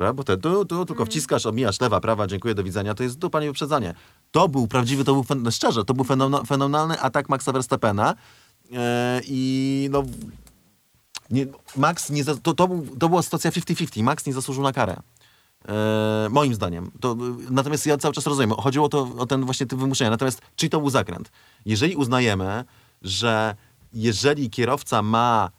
Prawda? 0.00 0.12
Bo 0.14 0.24
te 0.24 0.36
tu, 0.36 0.64
tu, 0.64 0.86
tylko 0.86 1.04
wciskasz, 1.04 1.46
omijasz 1.46 1.80
lewa, 1.80 2.00
prawa, 2.00 2.26
dziękuję, 2.26 2.54
do 2.54 2.64
widzenia, 2.64 2.94
to 2.94 3.02
jest 3.02 3.18
dupa, 3.18 3.40
nie 3.40 3.46
wyprzedzanie. 3.46 3.94
To 4.30 4.48
był 4.48 4.66
prawdziwy, 4.66 5.04
to 5.04 5.12
był, 5.12 5.22
fen- 5.24 5.50
szczerze, 5.50 5.84
to 5.84 5.94
był 5.94 6.04
fenomena- 6.04 6.46
fenomenalny 6.46 7.00
atak 7.00 7.28
Maxa 7.28 7.52
Verstappena 7.52 8.14
e, 8.72 9.20
i 9.24 9.88
no, 9.92 10.02
nie, 11.30 11.46
Max 11.76 12.10
nie, 12.10 12.24
to, 12.24 12.54
to, 12.54 12.68
był, 12.68 12.86
to 12.98 13.08
była 13.08 13.22
sytuacja 13.22 13.50
50-50, 13.50 14.02
Max 14.02 14.26
nie 14.26 14.32
zasłużył 14.32 14.62
na 14.62 14.72
karę. 14.72 14.96
E, 15.68 16.28
moim 16.30 16.54
zdaniem. 16.54 16.90
To, 17.00 17.16
natomiast 17.50 17.86
ja 17.86 17.98
cały 17.98 18.14
czas 18.14 18.26
rozumiem, 18.26 18.50
chodziło 18.50 18.88
to 18.88 19.08
o 19.18 19.26
ten 19.26 19.44
właśnie 19.44 19.66
typ 19.66 19.78
wymuszenia. 19.78 20.10
Natomiast 20.10 20.40
czy 20.56 20.68
to 20.68 20.80
był 20.80 20.90
zakręt? 20.90 21.30
Jeżeli 21.66 21.96
uznajemy, 21.96 22.64
że 23.02 23.56
jeżeli 23.92 24.50
kierowca 24.50 25.02
ma 25.02 25.50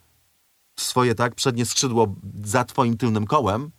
swoje 0.79 1.15
tak 1.15 1.35
przednie 1.35 1.65
skrzydło 1.65 2.15
za 2.43 2.63
twoim 2.63 2.97
tylnym 2.97 3.27
kołem, 3.27 3.71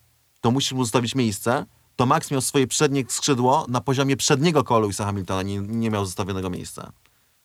to 0.42 0.50
musisz 0.50 0.72
mu 0.72 0.84
zostawić 0.84 1.14
miejsce, 1.14 1.66
to 1.96 2.06
Max 2.06 2.30
miał 2.30 2.40
swoje 2.40 2.66
przednie 2.66 3.04
skrzydło 3.08 3.66
na 3.68 3.80
poziomie 3.80 4.16
przedniego 4.16 4.64
koła 4.64 4.80
Louisa 4.80 5.04
Hamiltona, 5.04 5.42
nie, 5.42 5.58
nie 5.58 5.90
miał 5.90 6.04
zostawionego 6.04 6.50
miejsca. 6.50 6.92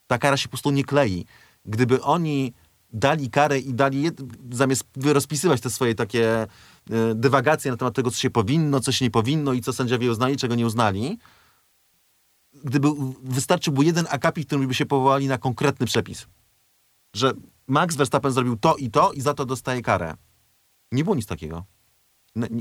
Ta 0.08 0.18
kara 0.18 0.38
się 0.38 0.48
po 0.48 0.52
prostu 0.52 0.72
nie 0.72 0.84
klei. 0.84 1.26
Gdyby 1.66 2.02
oni 2.02 2.54
dali 2.93 3.30
karę 3.30 3.60
i 3.60 3.74
dali, 3.74 4.10
zamiast 4.52 4.84
rozpisywać 5.06 5.62
te 5.62 5.70
swoje 5.70 5.95
takie 5.95 6.41
e, 6.41 6.48
dywagacje 7.16 7.72
na 7.72 7.78
temat 7.78 7.95
tego, 7.95 8.12
co 8.12 8.18
się 8.18 8.30
powinno, 8.30 8.80
co 8.80 8.91
się 8.91 9.06
nie 9.06 9.12
powinno 9.12 9.54
i 9.54 9.62
co 9.62 9.74
sędziowie 9.74 10.12
uznali, 10.12 10.38
czego 10.38 10.56
nie 10.56 10.66
uznali, 10.66 11.18
gdyby 12.64 12.88
wystarczyłby 13.24 13.86
jeden 13.86 14.08
akapit, 14.10 14.48
którym 14.48 14.68
by 14.68 14.74
się 14.74 14.86
powołali 14.86 15.28
na 15.28 15.38
konkretny 15.38 15.86
przepis. 15.86 16.28
Że 17.14 17.34
Max 17.68 17.95
Verstappen 17.95 18.32
zrobił 18.32 18.58
to 18.58 18.76
i 18.76 18.89
to 18.89 19.12
i 19.12 19.22
za 19.22 19.34
to 19.34 19.45
dostaje 19.45 19.82
karę. 19.82 20.14
Nie 20.91 21.04
było 21.04 21.16
nic 21.16 21.26
takiego. 21.26 21.66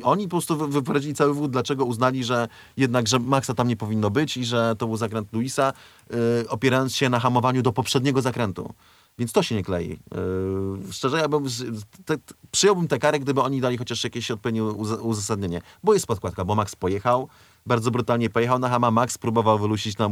Oni 0.02 0.24
po 0.24 0.30
prostu 0.30 0.56
wy- 0.56 0.68
wyprowadzili 0.68 1.14
cały 1.14 1.34
wód, 1.34 1.50
dlaczego 1.50 1.84
uznali, 1.84 2.24
że 2.24 2.48
jednak, 2.76 3.08
że 3.08 3.18
Maxa 3.18 3.54
tam 3.54 3.68
nie 3.68 3.76
powinno 3.76 4.10
być 4.10 4.36
i 4.36 4.44
że 4.44 4.74
to 4.78 4.86
był 4.86 4.96
zakręt 4.96 5.32
Luisa, 5.32 5.72
yy, 6.10 6.16
opierając 6.48 6.94
się 6.96 7.08
na 7.08 7.20
hamowaniu 7.20 7.62
do 7.62 7.72
poprzedniego 7.72 8.22
zakrętu. 8.22 8.74
Więc 9.18 9.32
to 9.32 9.42
się 9.42 9.54
nie 9.54 9.62
klei. 9.62 9.88
Yy, 9.88 10.92
szczerze, 10.92 11.18
ja 11.18 11.28
bym, 11.28 11.44
te, 12.04 12.16
przyjąłbym 12.50 12.88
tę 12.88 12.98
karę, 12.98 13.18
gdyby 13.20 13.42
oni 13.42 13.60
dali 13.60 13.76
chociaż 13.78 14.04
jakieś 14.04 14.30
odpowiednie 14.30 14.64
uz- 14.64 15.00
uzasadnienie. 15.00 15.60
Bo 15.84 15.94
jest 15.94 16.06
podkładka, 16.06 16.44
bo 16.44 16.54
Max 16.54 16.76
pojechał, 16.76 17.28
bardzo 17.66 17.90
brutalnie 17.90 18.30
pojechał 18.30 18.58
na 18.58 18.68
hama, 18.68 18.90
Max 18.90 19.18
próbował 19.18 19.58
wylusić 19.58 20.00
e, 20.00 20.08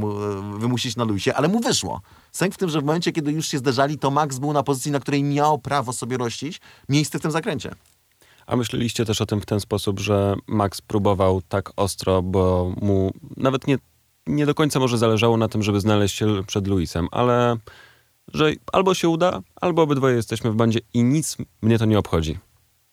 wymusić 0.59 0.97
na 0.97 1.05
Luisie, 1.05 1.35
ale 1.35 1.49
mu 1.49 1.61
wyszło. 1.61 2.01
Sęk 2.33 2.55
w 2.55 2.57
tym, 2.57 2.69
że 2.69 2.81
w 2.81 2.85
momencie, 2.85 3.13
kiedy 3.13 3.33
już 3.33 3.47
się 3.49 3.59
zderzali, 3.59 3.99
to 3.99 4.11
Max 4.11 4.39
był 4.39 4.53
na 4.53 4.63
pozycji, 4.63 4.91
na 4.91 5.01
której 5.01 5.23
miał 5.23 5.59
prawo 5.59 5.93
sobie 5.93 6.17
rościć 6.17 6.61
miejsce 6.89 7.19
w 7.19 7.23
tym 7.23 7.31
zakręcie. 7.31 7.75
A 8.47 8.57
myśleliście 8.57 9.05
też 9.05 9.21
o 9.21 9.27
tym 9.27 9.41
w 9.41 9.47
ten 9.47 9.61
sposób, 9.61 10.01
że 10.01 10.35
Max 10.47 10.81
próbował 10.81 11.43
tak 11.43 11.71
ostro, 11.77 12.23
bo 12.23 12.75
mu 12.81 13.13
nawet 13.37 13.67
nie, 13.67 13.79
nie 14.27 14.47
do 14.47 14.55
końca 14.55 14.79
może 14.79 14.99
zależało 14.99 15.37
na 15.37 15.49
tym, 15.49 15.63
żeby 15.63 15.81
znaleźć 15.81 16.17
się 16.17 16.43
przed 16.47 16.67
Luisem, 16.67 17.09
ale 17.11 17.57
że 18.35 18.53
albo 18.73 18.95
się 18.95 19.09
uda, 19.09 19.43
albo 19.61 19.83
obydwoje 19.83 20.17
jesteśmy 20.17 20.51
w 20.51 20.55
bandzie 20.55 20.81
i 20.95 21.05
nic 21.05 21.37
mnie 21.63 21.79
to 21.79 21.85
nie 21.85 21.99
obchodzi. 21.99 22.39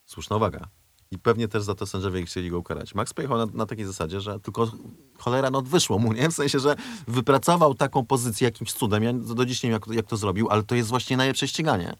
Słuszna 0.06 0.36
uwaga. 0.36 0.68
I 1.12 1.20
pewnie 1.20 1.48
też 1.48 1.64
za 1.64 1.76
to 1.76 1.86
sędziowie 1.86 2.26
chcieli 2.26 2.50
go 2.50 2.60
ukarać. 2.60 2.96
Max 2.96 3.14
pojechał 3.14 3.38
na, 3.38 3.46
na 3.46 3.66
takiej 3.66 3.86
zasadzie, 3.86 4.22
że 4.22 4.40
tylko 4.40 4.72
cholera 5.18 5.50
no 5.50 5.62
wyszło 5.62 6.00
mu, 6.00 6.14
nie? 6.14 6.30
W 6.30 6.34
sensie, 6.34 6.60
że 6.60 6.76
wypracował 7.08 7.74
taką 7.74 8.06
pozycję 8.06 8.46
jakimś 8.46 8.74
cudem. 8.74 9.04
Ja 9.04 9.14
do 9.14 9.46
dziś 9.46 9.64
nie 9.64 9.70
wiem, 9.70 9.80
jak, 9.88 9.96
jak 9.96 10.06
to 10.06 10.18
zrobił, 10.18 10.50
ale 10.50 10.64
to 10.64 10.76
jest 10.76 10.90
właśnie 10.90 11.18
najlepsze 11.18 11.48
ściganie. 11.48 11.96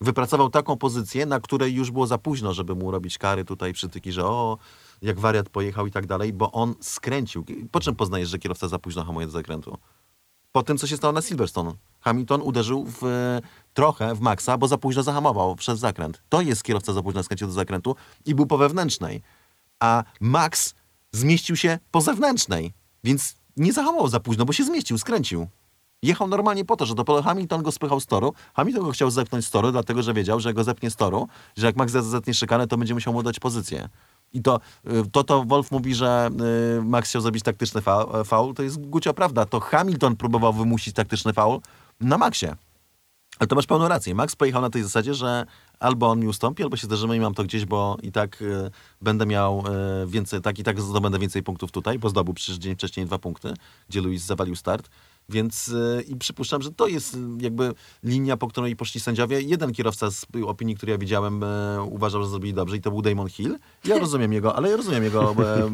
Wypracował 0.00 0.50
taką 0.50 0.76
pozycję, 0.76 1.26
na 1.26 1.40
której 1.40 1.74
już 1.74 1.90
było 1.90 2.06
za 2.06 2.18
późno, 2.18 2.54
żeby 2.54 2.74
mu 2.74 2.90
robić 2.90 3.18
kary 3.18 3.44
tutaj, 3.44 3.72
przytyki, 3.72 4.12
że 4.12 4.26
o, 4.26 4.58
jak 5.02 5.20
wariat 5.20 5.48
pojechał 5.48 5.86
i 5.86 5.90
tak 5.90 6.06
dalej, 6.06 6.32
bo 6.32 6.52
on 6.52 6.74
skręcił. 6.80 7.44
Po 7.70 7.80
czym 7.80 7.96
poznajesz, 7.96 8.28
że 8.28 8.38
kierowca 8.38 8.68
za 8.68 8.78
późno 8.78 9.04
hamuje 9.04 9.26
do 9.26 9.32
zakrętu? 9.32 9.78
po 10.54 10.62
tym, 10.62 10.78
co 10.78 10.86
się 10.86 10.96
stało 10.96 11.12
na 11.12 11.22
Silverstone. 11.22 11.72
Hamilton 12.00 12.42
uderzył 12.42 12.84
w, 12.86 13.04
e, 13.04 13.40
trochę 13.74 14.14
w 14.14 14.20
Maxa, 14.20 14.58
bo 14.58 14.68
za 14.68 14.78
późno 14.78 15.02
zahamował 15.02 15.56
przez 15.56 15.78
zakręt. 15.78 16.22
To 16.28 16.40
jest 16.40 16.62
kierowca 16.62 16.92
za 16.92 17.02
późno 17.02 17.22
skręcił 17.22 17.46
do 17.46 17.52
zakrętu 17.52 17.96
i 18.26 18.34
był 18.34 18.46
po 18.46 18.58
wewnętrznej. 18.58 19.22
A 19.80 20.04
Max 20.20 20.74
zmieścił 21.12 21.56
się 21.56 21.78
po 21.90 22.00
zewnętrznej, 22.00 22.72
więc 23.04 23.36
nie 23.56 23.72
zahamował 23.72 24.08
za 24.08 24.20
późno, 24.20 24.44
bo 24.44 24.52
się 24.52 24.64
zmieścił, 24.64 24.98
skręcił. 24.98 25.48
Jechał 26.04 26.28
normalnie 26.28 26.64
po 26.64 26.76
to, 26.76 26.86
że 26.86 26.94
to 26.94 27.22
Hamilton 27.22 27.62
go 27.62 27.72
spychał 27.72 28.00
z 28.00 28.06
toru. 28.06 28.34
Hamilton 28.54 28.84
go 28.84 28.90
chciał 28.90 29.10
zepchnąć 29.10 29.46
z 29.46 29.50
toru, 29.50 29.72
dlatego 29.72 30.02
że 30.02 30.14
wiedział, 30.14 30.40
że 30.40 30.54
go 30.54 30.64
zepnie 30.64 30.90
z 30.90 30.96
toru, 30.96 31.28
że 31.56 31.66
jak 31.66 31.76
Max 31.76 31.92
zetnie 31.92 32.34
szykanę, 32.34 32.66
to 32.66 32.76
będzie 32.76 32.94
musiał 32.94 33.12
mu 33.12 33.22
dać 33.22 33.40
pozycję. 33.40 33.88
I 34.32 34.42
to, 34.42 34.60
y, 34.86 35.10
to, 35.12 35.24
to 35.24 35.44
Wolf 35.44 35.70
mówi, 35.70 35.94
że 35.94 36.30
y, 36.78 36.82
Max 36.82 37.08
chciał 37.08 37.22
zrobić 37.22 37.42
taktyczny 37.42 37.80
fa- 37.80 38.24
faul. 38.24 38.54
To 38.54 38.62
jest 38.62 38.80
gucia 38.80 39.12
prawda. 39.12 39.46
To 39.46 39.60
Hamilton 39.60 40.16
próbował 40.16 40.52
wymusić 40.52 40.94
taktyczny 40.94 41.32
faul 41.32 41.60
na 42.00 42.18
Maxie. 42.18 42.56
Ale 43.38 43.46
to 43.48 43.56
masz 43.56 43.66
pełną 43.66 43.88
rację. 43.88 44.14
Max 44.14 44.36
pojechał 44.36 44.62
na 44.62 44.70
tej 44.70 44.82
zasadzie, 44.82 45.14
że 45.14 45.46
albo 45.80 46.10
on 46.10 46.20
mi 46.20 46.26
ustąpi, 46.26 46.62
albo 46.62 46.76
się 46.76 46.86
zderzymy 46.86 47.16
i 47.16 47.20
mam 47.20 47.34
to 47.34 47.44
gdzieś, 47.44 47.64
bo 47.64 47.96
i 48.02 48.12
tak 48.12 48.42
y, 48.42 48.70
będę 49.02 49.26
miał 49.26 49.64
y, 50.02 50.06
więcej, 50.06 50.40
tak 50.40 50.58
i 50.58 50.62
tak 50.64 50.80
zdobędę 50.80 51.18
więcej 51.18 51.42
punktów 51.42 51.72
tutaj, 51.72 51.98
bo 51.98 52.08
zdobył 52.08 52.34
przecież 52.34 52.56
dzień 52.56 52.74
wcześniej 52.74 53.06
dwa 53.06 53.18
punkty, 53.18 53.54
gdzie 53.88 54.00
Luis 54.00 54.22
zawalił 54.22 54.56
start. 54.56 54.88
Więc 55.28 55.68
y, 55.68 56.04
i 56.08 56.16
przypuszczam, 56.16 56.62
że 56.62 56.72
to 56.72 56.86
jest 56.86 57.14
y, 57.14 57.18
jakby 57.40 57.74
linia, 58.02 58.36
po 58.36 58.48
której 58.48 58.76
poszli 58.76 59.00
sędziowie. 59.00 59.40
Jeden 59.40 59.72
kierowca 59.72 60.10
z 60.10 60.26
opinii, 60.46 60.76
który 60.76 60.92
ja 60.92 60.98
widziałem, 60.98 61.44
e, 61.44 61.82
uważał, 61.82 62.22
że 62.22 62.28
zrobili 62.28 62.54
dobrze 62.54 62.76
i 62.76 62.80
to 62.80 62.90
był 62.90 63.02
Damon 63.02 63.28
Hill. 63.28 63.58
Ja 63.84 63.98
rozumiem 63.98 64.32
jego, 64.32 64.56
ale 64.56 64.70
ja 64.70 64.76
rozumiem 64.76 65.04
jego, 65.04 65.34
e, 65.38 65.64
e, 65.64 65.70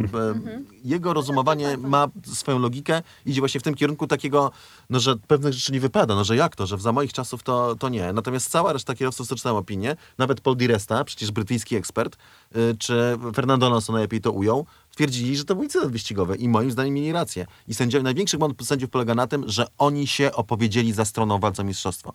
jego 0.84 1.12
rozumowanie 1.12 1.76
ma 1.76 2.09
swoją 2.26 2.59
logikę, 2.59 3.03
idzie 3.26 3.40
właśnie 3.40 3.61
w 3.61 3.62
tym 3.62 3.74
kierunku 3.74 4.07
takiego, 4.07 4.51
no, 4.90 5.01
że 5.01 5.16
pewnych 5.16 5.53
rzeczy 5.53 5.72
nie 5.72 5.80
wypada, 5.80 6.14
no, 6.14 6.24
że 6.24 6.36
jak 6.36 6.57
to, 6.57 6.66
że 6.66 6.78
za 6.78 6.92
moich 6.92 7.12
czasów 7.12 7.42
to, 7.42 7.76
to 7.76 7.88
nie. 7.88 8.12
Natomiast 8.12 8.51
cała 8.51 8.72
reszta 8.72 8.94
kierowców, 8.94 9.28
co 9.28 9.36
czytałem 9.36 9.57
opinię, 9.57 9.96
nawet 10.18 10.40
Paul 10.40 10.57
Di 10.57 10.66
Resta, 10.66 11.05
przecież 11.05 11.30
brytyjski 11.30 11.76
ekspert, 11.76 12.16
y, 12.57 12.76
czy 12.78 13.18
Fernando 13.34 13.66
Alonso 13.66 13.92
najlepiej 13.92 14.20
to 14.20 14.32
ujął, 14.32 14.66
twierdzili, 15.01 15.36
że 15.36 15.44
to 15.44 15.55
był 15.55 15.64
incydent 15.64 15.92
wyścigowy 15.92 16.36
i 16.36 16.48
moim 16.48 16.70
zdaniem 16.70 16.94
mieli 16.94 17.12
rację. 17.12 17.46
I 17.68 17.74
sędziowie, 17.74 18.03
największy 18.03 18.38
błąd 18.38 18.66
sędziów 18.66 18.90
polega 18.90 19.14
na 19.14 19.26
tym, 19.26 19.44
że 19.48 19.66
oni 19.78 20.07
się 20.07 20.32
opowiedzieli 20.32 20.92
za 20.92 21.05
stroną 21.05 21.38
walce 21.38 21.62
o 21.62 21.64
mistrzostwo. 21.64 22.14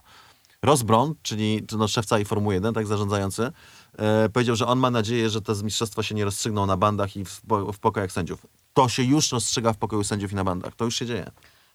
Ross 0.62 0.84
Brown, 0.84 1.14
czyli 1.22 1.64
no, 1.78 1.88
całej 1.88 2.26
Formuły 2.26 2.54
1, 2.54 2.74
tak 2.74 2.88
zarządzający, 2.88 3.52
e, 3.98 4.30
powiedział, 4.30 4.56
że 4.56 4.68
on 4.68 4.80
ma 4.80 4.92
nadzieję, 4.92 5.30
że 5.30 5.42
te 5.42 5.54
mistrzostwa 5.64 6.04
się 6.04 6.16
nie 6.16 6.26
rozstrzygną 6.26 6.66
na 6.66 6.78
bandach 6.78 7.18
i 7.18 7.26
w, 7.26 7.42
w 7.74 7.80
pokojach 7.80 8.12
sędziów. 8.12 8.46
To 8.74 8.90
się 8.90 9.04
już 9.04 9.32
rozstrzyga 9.32 9.74
w 9.74 9.78
pokoju 9.78 10.04
sędziów 10.04 10.32
i 10.32 10.36
na 10.36 10.44
bandach. 10.44 10.76
To 10.76 10.86
już 10.86 10.96
się 10.96 11.06
dzieje. 11.06 11.32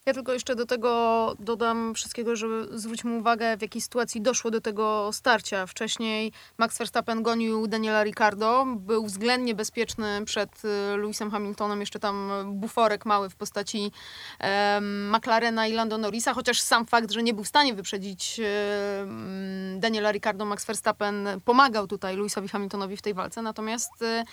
Ja 0.06 0.14
tylko 0.14 0.32
jeszcze 0.32 0.56
do 0.56 0.66
tego 0.66 1.34
dodam 1.38 1.94
wszystkiego, 1.94 2.36
żeby 2.36 2.78
zwróćmy 2.78 3.16
uwagę, 3.18 3.56
w 3.56 3.62
jakiej 3.62 3.82
sytuacji 3.82 4.20
doszło 4.20 4.50
do 4.50 4.60
tego 4.60 5.10
starcia. 5.12 5.66
Wcześniej 5.66 6.32
Max 6.58 6.78
Verstappen 6.78 7.22
gonił 7.22 7.66
Daniela 7.66 8.04
Ricciardo, 8.04 8.66
był 8.76 9.06
względnie 9.06 9.54
bezpieczny 9.54 10.24
przed 10.24 10.64
y, 10.64 10.96
Lewisem 10.96 11.30
Hamiltonem, 11.30 11.80
jeszcze 11.80 11.98
tam 11.98 12.30
buforek 12.46 13.06
mały 13.06 13.30
w 13.30 13.36
postaci 13.36 13.92
em, 14.38 15.16
McLarena 15.16 15.66
i 15.66 15.72
Lando 15.72 15.98
Norrisa, 15.98 16.34
chociaż 16.34 16.60
sam 16.60 16.86
fakt, 16.86 17.10
że 17.10 17.22
nie 17.22 17.34
był 17.34 17.44
w 17.44 17.48
stanie 17.48 17.74
wyprzedzić 17.74 18.40
em, 18.40 19.80
Daniela 19.80 20.12
Ricciardo, 20.12 20.44
Max 20.44 20.64
Verstappen 20.64 21.28
pomagał 21.44 21.86
tutaj 21.86 22.16
Lewisowi 22.16 22.48
Hamiltonowi 22.48 22.96
w 22.96 23.02
tej 23.02 23.14
walce, 23.14 23.42
natomiast 23.42 24.02
y, 24.02 24.24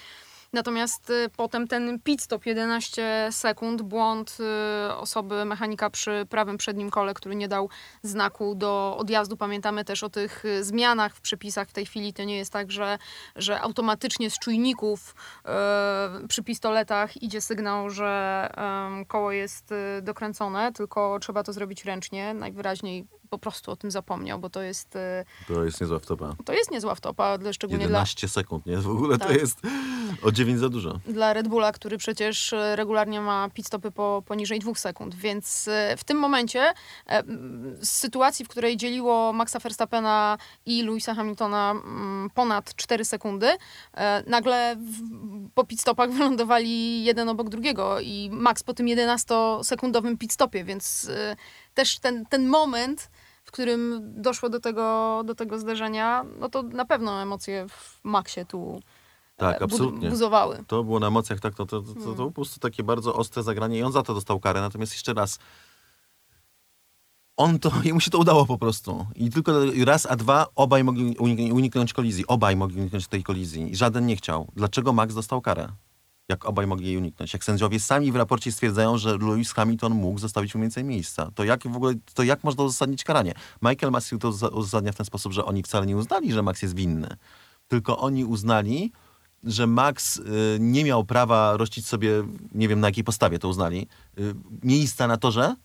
Natomiast 0.53 1.09
y, 1.09 1.29
potem 1.37 1.67
ten 1.67 1.99
pit 1.99 2.21
stop 2.21 2.45
11 2.45 3.29
sekund, 3.31 3.81
błąd 3.81 4.37
y, 4.89 4.93
osoby 4.95 5.45
mechanika 5.45 5.89
przy 5.89 6.25
prawym 6.29 6.57
przednim 6.57 6.89
kole, 6.89 7.13
który 7.13 7.35
nie 7.35 7.47
dał 7.47 7.69
znaku 8.03 8.55
do 8.55 8.97
odjazdu. 8.99 9.37
Pamiętamy 9.37 9.85
też 9.85 10.03
o 10.03 10.09
tych 10.09 10.45
y, 10.45 10.63
zmianach 10.63 11.15
w 11.15 11.21
przepisach 11.21 11.67
w 11.67 11.73
tej 11.73 11.85
chwili. 11.85 12.13
To 12.13 12.23
nie 12.23 12.37
jest 12.37 12.53
tak, 12.53 12.71
że, 12.71 12.97
że 13.35 13.61
automatycznie 13.61 14.29
z 14.29 14.39
czujników 14.39 15.15
przy 16.29 16.43
pistoletach 16.43 17.23
idzie 17.23 17.41
sygnał, 17.41 17.89
że 17.89 18.49
koło 19.07 19.31
jest 19.31 19.73
dokręcone, 20.01 20.73
tylko 20.73 21.19
trzeba 21.19 21.43
to 21.43 21.53
zrobić 21.53 21.85
ręcznie. 21.85 22.33
Najwyraźniej 22.33 23.07
po 23.29 23.37
prostu 23.37 23.71
o 23.71 23.75
tym 23.75 23.91
zapomniał, 23.91 24.39
bo 24.39 24.49
to 24.49 24.61
jest, 24.61 24.95
y, 24.95 24.99
To 25.47 25.63
jest 25.63 25.81
niezła 25.81 25.99
wtopa. 25.99 26.35
to 26.45 26.53
jest 26.53 26.71
niezła 26.71 26.95
wtopa, 26.95 27.37
dla- 27.37 27.53
szczególnie 27.53 27.87
dla, 27.87 27.99
11 27.99 28.27
sekund, 28.27 28.65
nie? 28.65 28.77
W 28.77 28.89
ogóle 28.89 29.17
to 29.17 29.25
Tak. 29.27 29.37
jest 29.37 29.59
o 30.23 30.31
9 30.31 30.59
za 30.59 30.69
dużo. 30.69 30.99
dla 31.07 31.33
Red 31.33 31.47
Bulla, 31.47 31.71
który 31.71 31.97
przecież 31.97 32.53
e, 32.53 32.75
regularnie 32.75 33.21
ma 33.21 33.49
pit 33.53 33.67
stopy 33.67 33.91
po, 33.91 34.23
poniżej 34.25 34.59
dwóch 34.59 34.79
sekund. 34.79 35.15
Więc 35.15 35.67
e, 35.67 35.97
w 35.97 36.03
tym 36.03 36.17
momencie 36.17 36.73
e, 37.09 37.23
z 37.81 37.89
sytuacji, 37.91 38.45
w 38.45 38.47
której 38.47 38.77
dzieliło 38.77 39.33
Maxa 39.33 39.59
Verstappena 39.59 40.37
i 40.65 40.83
Louisa 40.83 41.13
Hamiltona 41.15 41.71
mm, 41.71 42.29
ponad 42.33 42.75
4 42.75 43.05
sekundy, 43.05 43.47
e, 43.93 44.23
nagle 44.27 44.75
po 45.55 45.63
pit 45.63 45.81
stopach 45.81 46.11
wylądowali 46.17 47.03
jeden 47.03 47.29
obok 47.29 47.49
drugiego 47.49 47.99
i 47.99 48.29
Max 48.31 48.63
po 48.63 48.73
tym 48.73 48.85
11-sekundowym 48.85 50.17
pit 50.17 50.33
stopie, 50.33 50.63
więc 50.63 51.09
e, 51.09 51.35
też 51.73 51.99
ten, 51.99 52.25
ten 52.25 52.47
moment 52.47 53.09
w 53.47 53.51
którym 53.51 54.01
doszło 54.21 54.49
do 54.49 54.59
tego, 54.59 55.21
do 55.25 55.35
tego 55.35 55.59
zderzenia, 55.59 56.25
no 56.39 56.49
to 56.49 56.63
na 56.63 56.85
pewno 56.85 57.21
emocje 57.21 57.65
w 57.69 57.99
Maxie 58.03 58.45
tu 58.45 58.81
Tak, 59.37 59.55
e, 59.55 59.59
bud- 59.59 59.63
absolutnie. 59.63 60.09
buzowały. 60.09 60.63
To 60.67 60.83
było 60.83 60.99
na 60.99 61.07
emocjach, 61.07 61.39
tak, 61.39 61.55
to, 61.55 61.65
to, 61.65 61.81
to, 61.81 61.93
to, 61.93 62.13
to 62.13 62.25
po 62.25 62.31
prostu 62.31 62.59
takie 62.59 62.83
bardzo 62.83 63.13
ostre 63.15 63.43
zagranie 63.43 63.79
i 63.79 63.83
on 63.83 63.91
za 63.91 64.03
to 64.03 64.13
dostał 64.13 64.39
karę. 64.39 64.61
Natomiast 64.61 64.93
jeszcze 64.93 65.13
raz, 65.13 65.39
on 67.37 67.59
to, 67.59 67.71
jemu 67.83 67.99
się 67.99 68.11
to 68.11 68.17
udało 68.17 68.45
po 68.45 68.57
prostu. 68.57 69.05
I 69.15 69.29
tylko 69.29 69.51
raz, 69.85 70.05
a 70.05 70.15
dwa, 70.15 70.47
obaj 70.55 70.83
mogli 70.83 71.15
unik- 71.15 71.53
uniknąć 71.53 71.93
kolizji. 71.93 72.27
Obaj 72.27 72.55
mogli 72.55 72.81
uniknąć 72.81 73.07
tej 73.07 73.23
kolizji. 73.23 73.71
I 73.71 73.75
żaden 73.75 74.05
nie 74.05 74.15
chciał. 74.15 74.47
Dlaczego 74.55 74.93
Max 74.93 75.15
dostał 75.15 75.41
karę? 75.41 75.67
Jak 76.29 76.45
obaj 76.45 76.67
mogli 76.67 76.87
jej 76.87 76.97
uniknąć. 76.97 77.33
Jak 77.33 77.43
sędziowie 77.43 77.79
sami 77.79 78.11
w 78.11 78.15
raporcie 78.15 78.51
stwierdzają, 78.51 78.97
że 78.97 79.17
Lewis 79.17 79.51
Hamilton 79.53 79.93
mógł 79.93 80.19
zostawić 80.19 80.55
mu 80.55 80.61
więcej 80.61 80.83
miejsca. 80.83 81.31
To 81.35 81.43
jak 81.43 81.67
w 81.67 81.75
ogóle, 81.75 81.93
to 82.13 82.23
jak 82.23 82.43
można 82.43 82.63
uzasadnić 82.63 83.03
karanie? 83.03 83.33
Michael 83.61 83.91
Massey 83.91 84.19
to 84.19 84.29
uza- 84.29 84.47
uzasadnia 84.53 84.91
w 84.91 84.95
ten 84.95 85.05
sposób, 85.05 85.33
że 85.33 85.45
oni 85.45 85.63
wcale 85.63 85.85
nie 85.85 85.97
uznali, 85.97 86.33
że 86.33 86.41
Max 86.43 86.61
jest 86.61 86.75
winny. 86.75 87.07
Tylko 87.67 87.97
oni 87.97 88.25
uznali, 88.25 88.91
że 89.43 89.67
Max 89.67 90.17
y, 90.17 90.23
nie 90.59 90.83
miał 90.83 91.05
prawa 91.05 91.57
rościć 91.57 91.87
sobie, 91.87 92.11
nie 92.53 92.67
wiem 92.67 92.79
na 92.79 92.87
jakiej 92.87 93.03
podstawie 93.03 93.39
to 93.39 93.47
uznali, 93.47 93.87
y, 94.19 94.33
miejsca 94.63 95.07
na 95.07 95.17
torze 95.17 95.55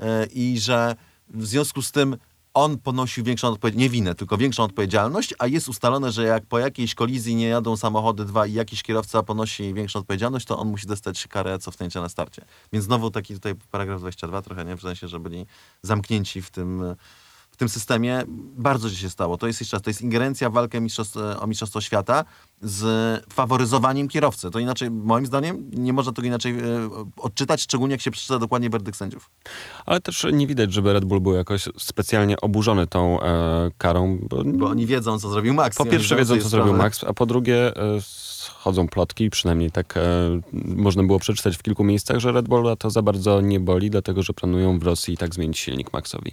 y, 0.00 0.04
i 0.26 0.58
że 0.60 0.96
w 1.28 1.46
związku 1.46 1.82
z 1.82 1.92
tym 1.92 2.16
on 2.58 2.78
ponosił 2.78 3.24
większą 3.24 3.48
odpowiedzialność, 3.48 3.82
nie 3.82 3.90
winę, 3.90 4.14
tylko 4.14 4.36
większą 4.36 4.64
odpowiedzialność, 4.64 5.34
a 5.38 5.46
jest 5.46 5.68
ustalone, 5.68 6.12
że 6.12 6.24
jak 6.24 6.46
po 6.46 6.58
jakiejś 6.58 6.94
kolizji 6.94 7.34
nie 7.36 7.48
jadą 7.48 7.76
samochody 7.76 8.24
dwa 8.24 8.46
i 8.46 8.52
jakiś 8.52 8.82
kierowca 8.82 9.22
ponosi 9.22 9.74
większą 9.74 9.98
odpowiedzialność, 9.98 10.46
to 10.46 10.58
on 10.58 10.68
musi 10.68 10.86
dostać 10.86 11.26
karę 11.26 11.58
cofnięcia 11.58 12.00
na 12.00 12.08
starcie. 12.08 12.44
Więc 12.72 12.84
znowu 12.84 13.10
taki 13.10 13.34
tutaj 13.34 13.54
paragraf 13.70 14.00
22 14.00 14.42
trochę, 14.42 14.64
nie? 14.64 14.76
W 14.76 14.80
sensie, 14.80 15.08
że 15.08 15.20
byli 15.20 15.46
zamknięci 15.82 16.42
w 16.42 16.50
tym, 16.50 16.96
w 17.50 17.56
tym 17.56 17.68
systemie. 17.68 18.22
Bardzo 18.56 18.90
się 18.90 19.10
stało. 19.10 19.36
To 19.36 19.46
jest 19.46 19.60
jeszcze 19.60 19.76
raz, 19.76 19.82
to 19.82 19.90
jest 19.90 20.02
ingerencja 20.02 20.50
w 20.50 20.52
walkę 20.52 20.80
mistrzostw, 20.80 21.16
o 21.40 21.46
Mistrzostwo 21.46 21.80
Świata 21.80 22.24
z 22.62 23.24
faworyzowaniem 23.32 24.08
kierowcy. 24.08 24.50
To 24.50 24.58
inaczej, 24.58 24.90
moim 24.90 25.26
zdaniem, 25.26 25.70
nie 25.72 25.92
można 25.92 26.12
tego 26.12 26.26
inaczej 26.26 26.58
e, 26.58 26.90
odczytać, 27.16 27.62
szczególnie 27.62 27.92
jak 27.94 28.00
się 28.00 28.10
przeczyta 28.10 28.38
dokładnie 28.38 28.70
werdykt 28.70 28.98
sędziów. 28.98 29.30
Ale 29.86 30.00
też 30.00 30.26
nie 30.32 30.46
widać, 30.46 30.72
żeby 30.72 30.92
Red 30.92 31.04
Bull 31.04 31.20
był 31.20 31.34
jakoś 31.34 31.68
specjalnie 31.78 32.40
oburzony 32.40 32.86
tą 32.86 33.20
e, 33.20 33.70
karą. 33.78 34.18
Bo, 34.22 34.44
Bo 34.44 34.66
oni 34.66 34.86
wiedzą, 34.86 35.18
co 35.18 35.30
zrobił 35.30 35.54
Max. 35.54 35.76
po 35.76 35.86
pierwsze 35.86 36.16
wiedzą, 36.16 36.40
co 36.40 36.48
zrobił. 36.48 36.74
Max, 36.74 37.04
a 37.04 37.12
po 37.12 37.26
drugie 37.26 37.76
e, 37.76 37.98
chodzą 38.54 38.88
plotki, 38.88 39.30
przynajmniej 39.30 39.70
tak 39.70 39.96
e, 39.96 40.00
można 40.52 41.02
było 41.02 41.18
przeczytać 41.18 41.56
w 41.56 41.62
kilku 41.62 41.84
miejscach, 41.84 42.18
że 42.18 42.32
Red 42.32 42.48
Bulla 42.48 42.76
to 42.76 42.90
za 42.90 43.02
bardzo 43.02 43.40
nie 43.40 43.60
boli, 43.60 43.90
dlatego 43.90 44.22
że 44.22 44.32
planują 44.32 44.78
w 44.78 44.82
Rosji 44.82 45.14
i 45.14 45.16
tak 45.16 45.34
zmienić 45.34 45.58
silnik 45.58 45.92
Maxowi. 45.92 46.32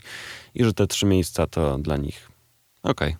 I 0.55 0.63
że 0.63 0.73
te 0.73 0.87
trzy 0.87 1.05
miejsca 1.05 1.47
to 1.47 1.77
dla 1.77 1.97
nich 1.97 2.29
okej, 2.83 3.15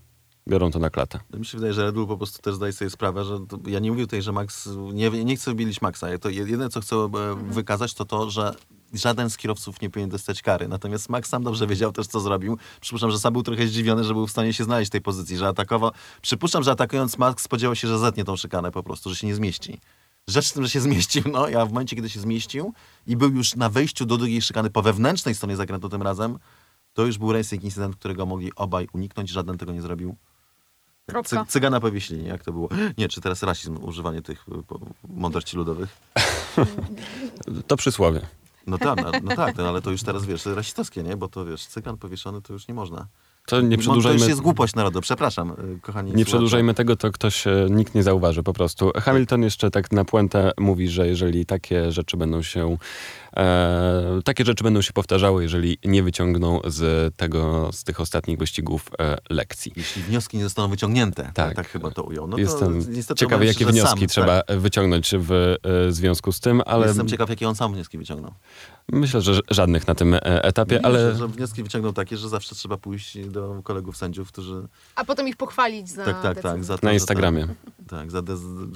biorą 0.48 0.72
to 0.72 0.80
na 0.80 0.90
klatę. 0.90 1.20
Mi 1.34 1.46
się 1.46 1.58
wydaje, 1.58 1.74
że 1.74 1.84
Red 1.84 1.96
Bull 1.96 2.08
po 2.08 2.18
prostu 2.18 2.42
też 2.42 2.56
zdaje 2.56 2.74
sobie 2.74 2.90
sprawę, 2.90 3.26
że 3.26 3.40
to, 3.48 3.60
ja 3.68 3.80
nie 3.80 3.92
mówię 3.92 4.04
tutaj, 4.04 4.22
że 4.22 4.32
Max, 4.32 4.70
nie, 4.94 5.10
nie 5.10 5.36
chcę 5.36 5.56
bilić 5.56 5.82
Maxa. 5.82 6.10
Ja 6.10 6.18
To 6.18 6.30
jedyne, 6.30 6.70
co 6.70 6.82
chcę 6.82 6.96
e, 6.96 7.10
wykazać, 7.36 7.94
to 7.94 8.06
to, 8.06 8.30
że 8.30 8.56
żaden 8.94 9.30
z 9.30 9.38
kierowców 9.38 9.82
nie 9.82 9.90
powinien 9.90 10.10
dostać 10.10 10.42
kary. 10.42 10.68
Natomiast 10.68 11.10
Max 11.10 11.30
sam 11.30 11.44
dobrze 11.44 11.68
wiedział 11.68 11.92
też, 11.92 12.08
co 12.08 12.20
zrobił. 12.20 12.58
Przypuszczam, 12.82 13.12
że 13.12 13.20
sam 13.20 13.34
był 13.34 13.44
trochę 13.44 13.68
zdziwiony, 13.68 14.04
że 14.04 14.14
był 14.14 14.28
w 14.28 14.32
stanie 14.32 14.54
się 14.54 14.64
znaleźć 14.64 14.90
w 14.90 14.92
tej 14.92 15.02
pozycji, 15.02 15.38
że 15.38 15.48
atakował. 15.48 15.92
Przypuszczam, 16.22 16.64
że 16.64 16.72
atakując 16.72 17.18
Max 17.18 17.44
spodziewał 17.44 17.76
się, 17.76 17.88
że 17.88 18.00
zetnie 18.00 18.24
tą 18.26 18.36
szykanę 18.36 18.72
po 18.72 18.84
prostu, 18.84 19.10
że 19.10 19.16
się 19.16 19.28
nie 19.28 19.36
zmieści. 19.36 19.80
Rzecz 20.28 20.50
w 20.50 20.54
tym, 20.54 20.64
że 20.64 20.70
się 20.70 20.82
zmieścił, 20.90 21.24
no, 21.32 21.50
ja 21.50 21.66
w 21.66 21.70
momencie, 21.70 21.96
kiedy 21.96 22.10
się 22.10 22.20
zmieścił 22.20 22.74
i 23.08 23.18
był 23.18 23.30
już 23.30 23.56
na 23.56 23.70
wejściu 23.70 24.06
do 24.06 24.18
drugiej 24.18 24.42
szykany 24.42 24.70
po 24.70 24.82
wewnętrznej 24.82 25.36
stronie 25.36 25.56
zakrętu 25.56 25.90
tym 25.90 26.02
razem, 26.02 26.40
to 26.94 27.06
już 27.06 27.18
był 27.18 27.34
racing 27.34 27.64
incydent, 27.64 27.96
którego 27.96 28.26
mogli 28.26 28.52
obaj 28.56 28.88
uniknąć, 28.94 29.30
żaden 29.30 29.58
tego 29.58 29.72
nie 29.72 29.82
zrobił. 29.82 30.16
Kropka. 31.06 31.46
Cy, 31.46 31.52
cygana 31.52 31.80
powiesili, 31.80 32.26
jak 32.26 32.44
to 32.44 32.52
było? 32.52 32.70
Nie, 32.98 33.08
czy 33.08 33.22
teraz 33.22 33.44
rasizm, 33.44 33.84
używanie 33.84 34.22
tych 34.22 34.46
y, 34.50 34.52
mądrości 35.08 35.58
ludowych? 35.58 35.98
To 37.68 37.78
przysłowie. 37.78 38.22
No 38.68 38.78
tak, 38.78 39.04
no, 39.04 39.12
no 39.24 39.36
tak, 39.36 39.58
no, 39.58 39.68
ale 39.70 39.82
to 39.82 39.92
już 39.92 40.04
teraz, 40.04 40.26
wiesz, 40.26 40.46
rasistowskie, 40.46 41.04
nie? 41.04 41.18
Bo 41.18 41.28
to, 41.28 41.46
wiesz, 41.46 41.66
cygan 41.66 41.98
powieszony 41.98 42.42
to 42.42 42.54
już 42.54 42.68
nie 42.68 42.74
można. 42.74 43.08
To 43.46 43.62
nie 43.62 43.76
To 43.78 43.82
przedłużajmy. 43.82 44.20
już 44.20 44.28
jest 44.28 44.42
głupość 44.42 44.76
narodu, 44.76 45.02
przepraszam, 45.02 45.52
y, 45.78 45.80
kochani 45.82 46.12
Nie 46.16 46.26
przedłużajmy 46.26 46.74
tego, 46.74 46.96
to 46.96 47.12
ktoś, 47.12 47.48
e, 47.48 47.68
nikt 47.70 47.96
nie 47.96 48.04
zauważy 48.04 48.44
po 48.44 48.54
prostu. 48.54 48.92
Hamilton 49.02 49.44
jeszcze 49.44 49.72
tak 49.72 49.92
na 49.92 50.06
puentę 50.06 50.52
mówi, 50.60 50.90
że 50.90 51.08
jeżeli 51.08 51.46
takie 51.46 51.92
rzeczy 51.92 52.18
będą 52.18 52.42
się, 52.42 52.78
e, 53.38 54.20
takie 54.24 54.46
rzeczy 54.46 54.64
będą 54.64 54.82
się 54.82 54.94
powtarzały, 54.94 55.44
jeżeli 55.44 55.78
nie 55.86 56.04
wyciągną 56.04 56.60
z 56.68 57.16
tego, 57.16 57.70
z 57.74 57.84
tych 57.84 58.00
ostatnich 58.00 58.38
wyścigów 58.38 58.90
e, 59.00 59.18
lekcji. 59.30 59.74
Jeśli 59.76 60.04
wnioski 60.04 60.38
nie 60.38 60.44
zostaną 60.44 60.68
wyciągnięte, 60.68 61.32
tak, 61.34 61.56
Tak. 61.56 61.68
chyba 61.70 61.92
to 61.92 62.04
ujął. 62.04 62.28
No 62.28 62.38
Jestem 62.38 62.82
to 63.08 63.16
ciekawy, 63.16 63.46
jakie 63.46 63.66
wnioski 63.66 64.00
sam, 64.00 64.08
trzeba 64.08 64.42
Tak. 64.42 64.60
wyciągnąć 64.60 65.12
w 65.18 65.32
e, 65.32 65.92
związku 65.92 66.32
z 66.32 66.40
tym, 66.40 66.62
ale 66.66 66.88
Jestem 66.88 67.08
ciekaw, 67.08 67.30
jakie 67.30 67.50
on 67.50 67.56
sam 67.56 67.74
wnioski 67.74 67.98
wyciągnął. 67.98 68.32
Myślę, 68.92 69.22
że 69.22 69.40
żadnych 69.52 69.88
na 69.88 69.96
tym 69.96 70.14
e, 70.14 70.44
etapie, 70.44 70.76
Widzę, 70.76 70.86
ale 70.86 71.16
że 71.16 71.28
wnioski 71.28 71.64
wyciągnął 71.64 71.94
takie, 71.94 72.18
że 72.18 72.30
zawsze 72.30 72.56
trzeba 72.56 72.78
pójść 72.78 73.28
do 73.28 73.62
kolegów 73.64 73.98
sędziów, 73.98 74.32
którzy... 74.32 74.68
A 74.96 75.06
potem 75.06 75.28
ich 75.28 75.38
pochwalić 75.38 75.90
za 75.90 76.06
Tak, 76.06 76.22
tak, 76.22 76.42
tak. 76.42 76.64
Za 76.64 76.78
to, 76.78 76.86
na 76.86 76.90
że 76.90 76.94
Instagramie. 76.94 77.48
Tak, 77.48 77.56
tak 77.90 78.12
za 78.12 78.22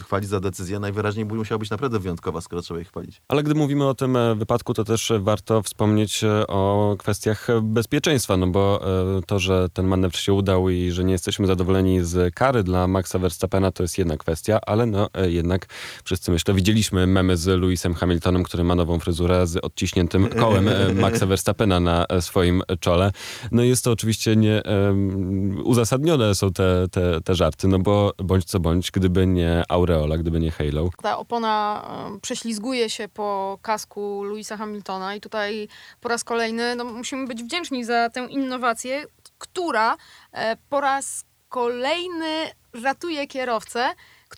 chwalić 0.04 0.30
za 0.30 0.40
decyzję. 0.40 0.80
Najwyraźniej 0.80 1.26
musiała 1.26 1.60
być 1.60 1.70
naprawdę 1.70 2.00
wyjątkowa, 2.00 2.42
skoro 2.42 2.62
trzeba 2.62 2.80
ich 2.80 2.88
chwalić. 2.88 3.22
Ale 3.28 3.44
gdy 3.44 3.56
mówimy 3.56 3.88
o 3.88 3.94
tym 3.94 4.16
e, 4.16 4.36
wypadku, 4.36 4.74
to 4.74 4.84
też 4.84 5.12
warto 5.20 5.64
wspomnieć 5.64 6.24
e, 6.24 6.48
o 6.48 6.96
kwestiach 7.00 7.50
e, 7.50 7.62
bezpieczeństwa, 7.62 8.38
no 8.38 8.48
bo 8.48 8.82
to, 9.26 9.40
że 9.40 9.70
ten 9.74 9.88
manewr 9.88 10.18
się 10.18 10.34
udał 10.34 10.70
i 10.70 10.92
że 10.92 11.04
nie 11.04 11.12
jesteśmy 11.12 11.48
zadowoleni 11.48 12.04
z 12.04 12.36
kary 12.36 12.64
dla 12.64 12.88
Maxa 12.88 13.20
Verstappena, 13.20 13.72
to 13.72 13.84
jest 13.84 13.98
jedna 13.98 14.18
kwestia, 14.18 14.60
ale 14.66 14.86
no 14.86 15.10
jednak 15.28 15.66
wszyscy 16.04 16.32
myślę, 16.32 16.54
widzieliśmy 16.54 17.08
memy 17.08 17.38
z 17.38 17.48
Lewisem 17.48 17.94
Hamiltonem, 17.94 18.44
który 18.44 18.64
ma 18.64 18.76
nową 18.76 19.00
fryzurę 19.00 19.48
z 19.48 19.58
odciśniętym 19.58 20.30
kołem 20.30 20.70
Maxa 20.96 21.26
Verstappena 21.26 21.80
na 21.80 22.06
swoim 22.20 22.62
czole. 22.80 23.12
No 23.52 23.64
jest 23.64 23.84
to 23.84 23.92
oczywiście 23.92 24.36
nie 24.36 24.64
em, 24.64 25.62
uzasadnione 25.64 26.36
są 26.36 26.54
te, 26.54 26.88
te, 26.92 27.22
te 27.22 27.36
żarty, 27.36 27.68
no 27.68 27.80
bo 27.80 28.14
bądź 28.24 28.46
co 28.46 28.60
bądź, 28.60 28.92
gdyby 29.00 29.28
nie 29.28 29.64
Aureola, 29.70 30.18
gdyby 30.18 30.40
nie 30.40 30.52
Halo, 30.52 30.90
Ta 31.02 31.18
opona 31.18 31.86
prześlizguje 32.22 32.90
się 32.90 33.08
po 33.08 33.60
kasku 33.62 34.24
Louisa 34.24 34.58
Hamiltona 34.58 35.16
i 35.16 35.22
tutaj 35.22 35.68
po 36.02 36.10
raz 36.10 36.24
kolejny 36.24 36.76
no, 36.76 36.84
musimy 36.84 37.28
być 37.28 37.44
wdzięczni 37.44 37.86
za 37.86 38.10
tę 38.10 38.26
innowację, 38.30 39.06
która 39.38 39.98
e, 40.32 40.58
po 40.70 40.82
raz 40.82 41.26
kolejny 41.50 42.48
ratuje 42.84 43.28
kierowcę, 43.28 43.90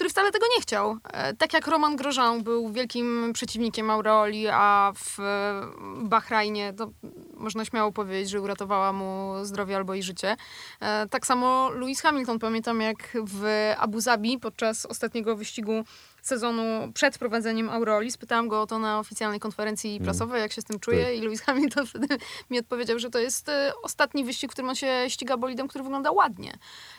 który 0.02 0.10
wcale 0.10 0.32
tego 0.32 0.45
nie 0.56 0.62
chciał. 0.62 0.97
E, 1.14 1.34
Tak 1.34 1.54
jak 1.54 1.68
Roman 1.68 1.95
Grosjean 1.95 2.43
był 2.43 2.72
wielkim 2.72 3.32
przeciwnikiem 3.34 3.89
Aureoli, 3.89 4.47
a 4.52 4.93
w 4.95 5.20
e, 5.20 5.62
Bahrajnie 6.04 6.74
to 6.74 6.91
można 7.34 7.66
śmiało 7.66 7.91
powiedzieć, 7.91 8.30
że 8.30 8.41
uratowała 8.41 8.93
mu 8.93 9.34
zdrowie 9.43 9.76
albo 9.76 9.93
i 9.93 10.04
życie. 10.04 10.36
E, 10.80 11.08
Tak 11.08 11.26
samo 11.26 11.70
Lewis 11.70 12.02
Hamilton, 12.02 12.39
pamiętam 12.39 12.82
jak 12.82 13.18
w 13.24 13.74
Abu 13.78 13.99
Zabi 13.99 14.39
podczas 14.39 14.86
ostatniego 14.86 15.36
wyścigu 15.36 15.84
sezonu 16.22 16.91
przed 16.93 17.15
wprowadzeniem 17.15 17.69
Aureoli. 17.69 18.11
Spytałam 18.11 18.47
go 18.47 18.61
o 18.61 18.67
to 18.67 18.80
na 18.80 18.99
oficjalnej 18.99 19.39
konferencji 19.39 19.99
prasowej, 19.99 20.41
jak 20.41 20.51
się 20.51 20.61
z 20.61 20.65
tym 20.65 20.80
czuje 20.80 21.15
i 21.15 21.22
Lewis 21.22 21.41
Hamilton 21.41 21.88
wtedy 21.91 22.17
mi 22.49 22.59
odpowiedział, 22.59 22.99
że 22.99 23.09
to 23.09 23.19
jest 23.19 23.49
e, 23.49 23.72
ostatni 23.84 24.24
wyścig, 24.24 24.51
w 24.51 24.53
którym 24.53 24.69
on 24.69 24.76
się 24.76 25.05
ściga 25.07 25.38
bolidem, 25.38 25.67
który 25.67 25.84
wygląda 25.84 26.11
ładnie. 26.11 26.53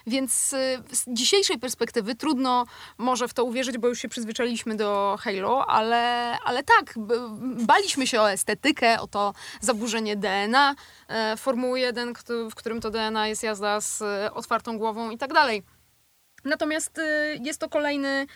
Więc 0.06 0.54
e, 0.54 0.82
z 0.92 1.04
dzisiejszej 1.08 1.58
perspektywy 1.58 2.14
trudno 2.14 2.66
może 2.98 3.28
w 3.28 3.34
to 3.34 3.44
uwierzyć, 3.44 3.78
bo 3.78 3.88
już 3.88 3.98
się 3.98 4.08
przyzwyczailiśmy 4.08 4.76
do 4.76 5.16
Halo, 5.20 5.66
ale, 5.66 6.36
ale 6.44 6.62
tak, 6.62 6.94
baliśmy 7.66 8.06
się 8.06 8.20
o 8.20 8.30
estetykę, 8.30 9.00
o 9.00 9.06
to 9.06 9.34
zaburzenie 9.60 10.16
DNA 10.16 10.74
e, 11.08 11.36
Formuły 11.36 11.80
1, 11.80 12.12
kto- 12.12 12.50
w 12.50 12.54
którym 12.54 12.80
to 12.80 12.90
DNA 12.90 13.28
jest 13.28 13.42
jazda 13.42 13.80
z 13.80 14.02
otwartą 14.32 14.78
głową 14.78 15.10
i 15.10 15.18
tak 15.18 15.32
dalej. 15.32 15.62
Natomiast 16.44 17.00
jest 17.40 17.60
to 17.60 17.68
kolejny 17.68 18.26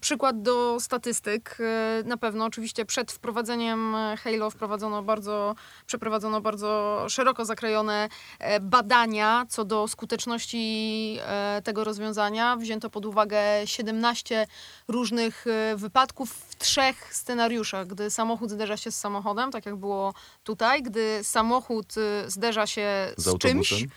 przykład 0.00 0.42
do 0.42 0.80
statystyk. 0.80 1.56
Y, 1.60 2.04
Na 2.04 2.16
pewno 2.16 2.44
oczywiście 2.44 2.84
przed 2.84 3.12
wprowadzeniem 3.12 3.94
e, 3.94 4.16
Halo 4.16 4.50
wprowadzono 4.50 5.02
bardzo, 5.02 5.54
przeprowadzono 5.86 6.40
bardzo 6.40 7.04
szeroko 7.08 7.44
zakrojone 7.44 8.08
e, 8.38 8.60
badania 8.60 9.46
co 9.48 9.64
do 9.64 9.88
skuteczności 9.88 11.18
e, 11.20 11.62
tego 11.64 11.84
rozwiązania. 11.84 12.56
Wzięto 12.56 12.90
pod 12.90 13.06
uwagę 13.06 13.38
17 13.64 14.46
różnych 14.88 15.46
e, 15.46 15.76
wypadków 15.76 16.30
w 16.30 16.56
trzech 16.56 17.14
scenariuszach. 17.14 17.86
Gdy 17.86 18.10
samochód 18.10 18.50
zderza 18.50 18.76
się 18.76 18.90
z 18.90 18.96
samochodem, 18.96 19.50
tak 19.50 19.66
jak 19.66 19.76
było 19.76 20.14
tutaj, 20.44 20.82
gdy 20.82 21.18
samochód 21.22 21.94
zderza 22.26 22.66
się 22.66 23.12
z, 23.16 23.22
Z 23.24 23.38
czymś, 23.38 23.72
autobusem. 23.72 23.88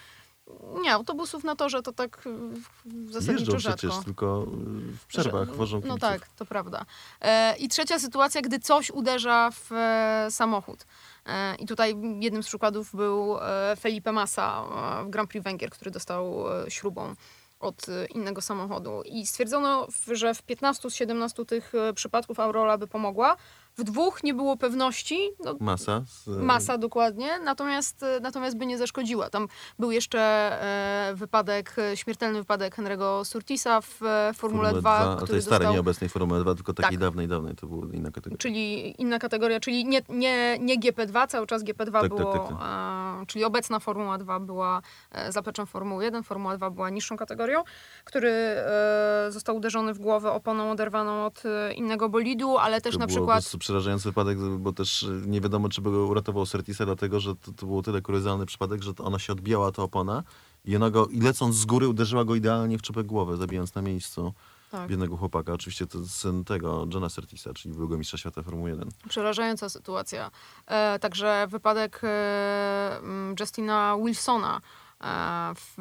Nie, 0.82 0.93
autobusów 0.93 1.43
na 1.43 1.56
torze 1.56 1.82
to 1.82 1.91
tak 1.93 2.28
y, 2.28 2.30
w- 2.86 3.12
zasadniczo 3.14 3.32
Jeżdżą 3.54 3.60
rzadko. 3.60 3.78
przecież, 3.78 4.06
tylko 4.06 4.43
y, 4.43 4.97
w 4.97 5.06
przerwach 5.06 5.56
wożą 5.56 5.78
No 5.78 5.82
kibiców. 5.82 6.00
tak, 6.02 6.28
to 6.38 6.45
prawda. 6.45 6.86
E, 7.22 7.56
I 7.58 7.70
trzecia 7.70 8.00
sytuacja, 8.00 8.41
gdy 8.41 8.60
coś 8.60 8.91
uderza 8.91 9.50
w 9.52 9.72
e, 9.74 10.28
samochód. 10.32 10.86
E, 11.26 11.56
I 11.56 11.66
tutaj 11.66 11.95
jednym 12.20 12.43
z 12.43 12.47
przykładów 12.47 12.95
był 12.95 13.38
Felipe 13.80 14.12
Massa 14.12 14.64
w 15.06 15.10
Grand 15.10 15.30
Prix 15.30 15.43
Węgier, 15.43 15.70
który 15.70 15.91
dostał 15.91 16.43
śrubą 16.70 17.14
od 17.60 17.86
innego 18.16 18.41
samochodu. 18.41 19.02
I 19.06 19.26
stwierdzono, 19.28 19.88
że 20.12 20.34
w 20.34 20.41
15 20.41 20.89
z 20.89 20.93
17 20.95 21.45
tych 21.45 21.74
przypadków 21.95 22.39
Aurola 22.39 22.78
by 22.78 22.88
pomogła. 22.88 23.38
W 23.80 23.84
dwóch 23.84 24.24
nie 24.24 24.34
było 24.34 24.58
pewności, 24.58 25.30
no, 25.46 25.56
Masa. 25.60 26.02
Z, 26.08 26.28
Masa 26.28 26.78
dokładnie, 26.78 27.40
natomiast, 27.40 28.06
natomiast 28.22 28.58
by 28.58 28.66
nie 28.66 28.78
zaszkodziła. 28.78 29.30
Tam 29.30 29.48
był 29.80 29.92
jeszcze 29.92 30.20
e, 30.20 31.16
wypadek, 31.16 31.76
śmiertelny 31.96 32.40
wypadek 32.40 32.76
Henry'ego 32.78 33.26
Surtisa 33.26 33.82
w 33.82 34.04
e, 34.04 34.32
Formule 34.34 34.74
2, 34.74 34.92
a 34.92 35.16
który 35.16 35.28
to 35.28 35.36
jest 35.36 35.48
starej, 35.48 35.60
dostał, 35.60 35.74
nieobecnej 35.74 36.10
Formuły 36.10 36.40
2, 36.42 36.56
tylko 36.56 36.74
takiej 36.74 36.92
Tak. 36.92 37.00
dawnej, 37.00 37.28
dawnej, 37.28 37.56
to 37.56 37.68
była 37.68 37.94
inna 37.94 38.12
kategoria. 38.12 38.38
czyli 38.38 38.96
inna 39.02 39.20
kategoria, 39.20 39.60
czyli 39.60 39.86
nie, 39.86 40.02
nie, 40.10 40.58
nie 40.60 40.80
GP2, 40.80 41.28
cały 41.28 41.48
czas 41.48 41.64
GP2 41.64 41.92
Tak, 41.92 42.02
tak, 42.02 42.10
było, 42.10 42.34
tak, 42.34 42.48
tak. 42.60 43.22
E, 43.22 43.26
czyli 43.28 43.46
obecna 43.46 43.80
Formuła 43.80 44.18
2 44.18 44.40
była 44.40 44.82
e, 45.12 45.32
zapleczem 45.32 45.66
Formuły 45.66 46.04
1, 46.04 46.24
Formuła 46.24 46.58
2 46.58 46.70
była 46.70 46.90
niższą 46.90 47.18
kategorią, 47.18 47.64
który 48.06 48.30
e, 48.30 49.28
został 49.30 49.56
uderzony 49.58 49.94
w 49.94 50.00
głowę 50.00 50.32
oponą 50.32 50.72
oderwaną 50.72 51.26
od 51.26 51.44
e, 51.46 51.74
innego 51.74 52.10
bolidu, 52.10 52.58
ale 52.58 52.82
też 52.82 52.94
to 52.94 53.00
na 53.00 53.08
przykład 53.08 53.44
przerażający 53.70 54.10
wypadek, 54.10 54.38
bo 54.40 54.74
też 54.74 55.04
y, 55.04 55.22
nie 55.28 55.42
wiadomo, 55.42 55.70
czy 55.70 55.82
by 55.82 55.92
go 55.92 56.06
uratował 56.06 56.46
Surtisa, 56.46 56.86
dlatego 56.86 57.20
że 57.20 57.36
to, 57.36 57.52
to 57.52 57.66
był 57.66 57.82
tyle 57.82 58.02
kuriozalny 58.02 58.46
przypadek, 58.46 58.82
że 58.84 58.92
ona 58.98 59.20
się 59.20 59.34
odbijała, 59.34 59.72
ta 59.72 59.84
opona 59.84 60.24
i 60.66 60.76
ona 60.76 60.90
go, 60.90 61.08
i 61.08 61.22
lecąc 61.22 61.56
z 61.56 61.66
góry, 61.66 61.88
uderzyła 61.88 62.26
go 62.26 62.36
idealnie 62.36 62.78
w 62.78 62.82
czubek 62.82 63.06
głowy, 63.06 63.38
zabijając 63.38 63.76
na 63.76 63.82
miejscu 63.82 64.34
tak. 64.72 64.90
biednego 64.90 65.18
chłopaka. 65.18 65.54
Oczywiście 65.54 65.88
to 65.88 66.06
syn 66.06 66.44
tego, 66.44 66.88
Johna 66.94 67.10
Surtisa, 67.10 67.54
czyli 67.54 67.76
byłego 67.76 67.98
mistrza 67.98 68.18
świata 68.18 68.44
Formuły 68.44 68.70
1. 68.70 68.90
Przerażająca 69.10 69.70
sytuacja. 69.70 70.32
E, 70.68 71.00
także 71.00 71.48
wypadek 71.50 72.02
e, 72.04 73.00
mm, 73.02 73.36
Justina 73.40 73.98
Wilsona 74.06 74.62
w, 75.56 75.74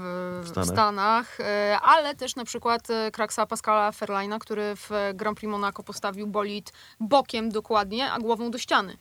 w 0.43 0.49
Stanach. 0.49 0.69
Stanach, 0.69 1.41
e, 1.41 1.79
ale 1.83 2.15
też 2.15 2.37
na 2.37 2.45
przykład 2.45 2.91
e, 2.91 3.11
Kraksa 3.11 3.47
Pascala 3.47 3.93
Ferlina, 3.93 4.39
który 4.39 4.77
w 4.77 4.91
Grand 5.15 5.39
Prix 5.39 5.51
Monaco 5.51 5.83
postawił 5.83 6.27
bolid 6.27 6.73
bokiem 7.01 7.51
dokładnie, 7.51 8.13
a 8.13 8.19
głową 8.19 8.51
do 8.51 8.59
ściany. 8.59 8.97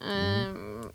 E, 0.00 0.52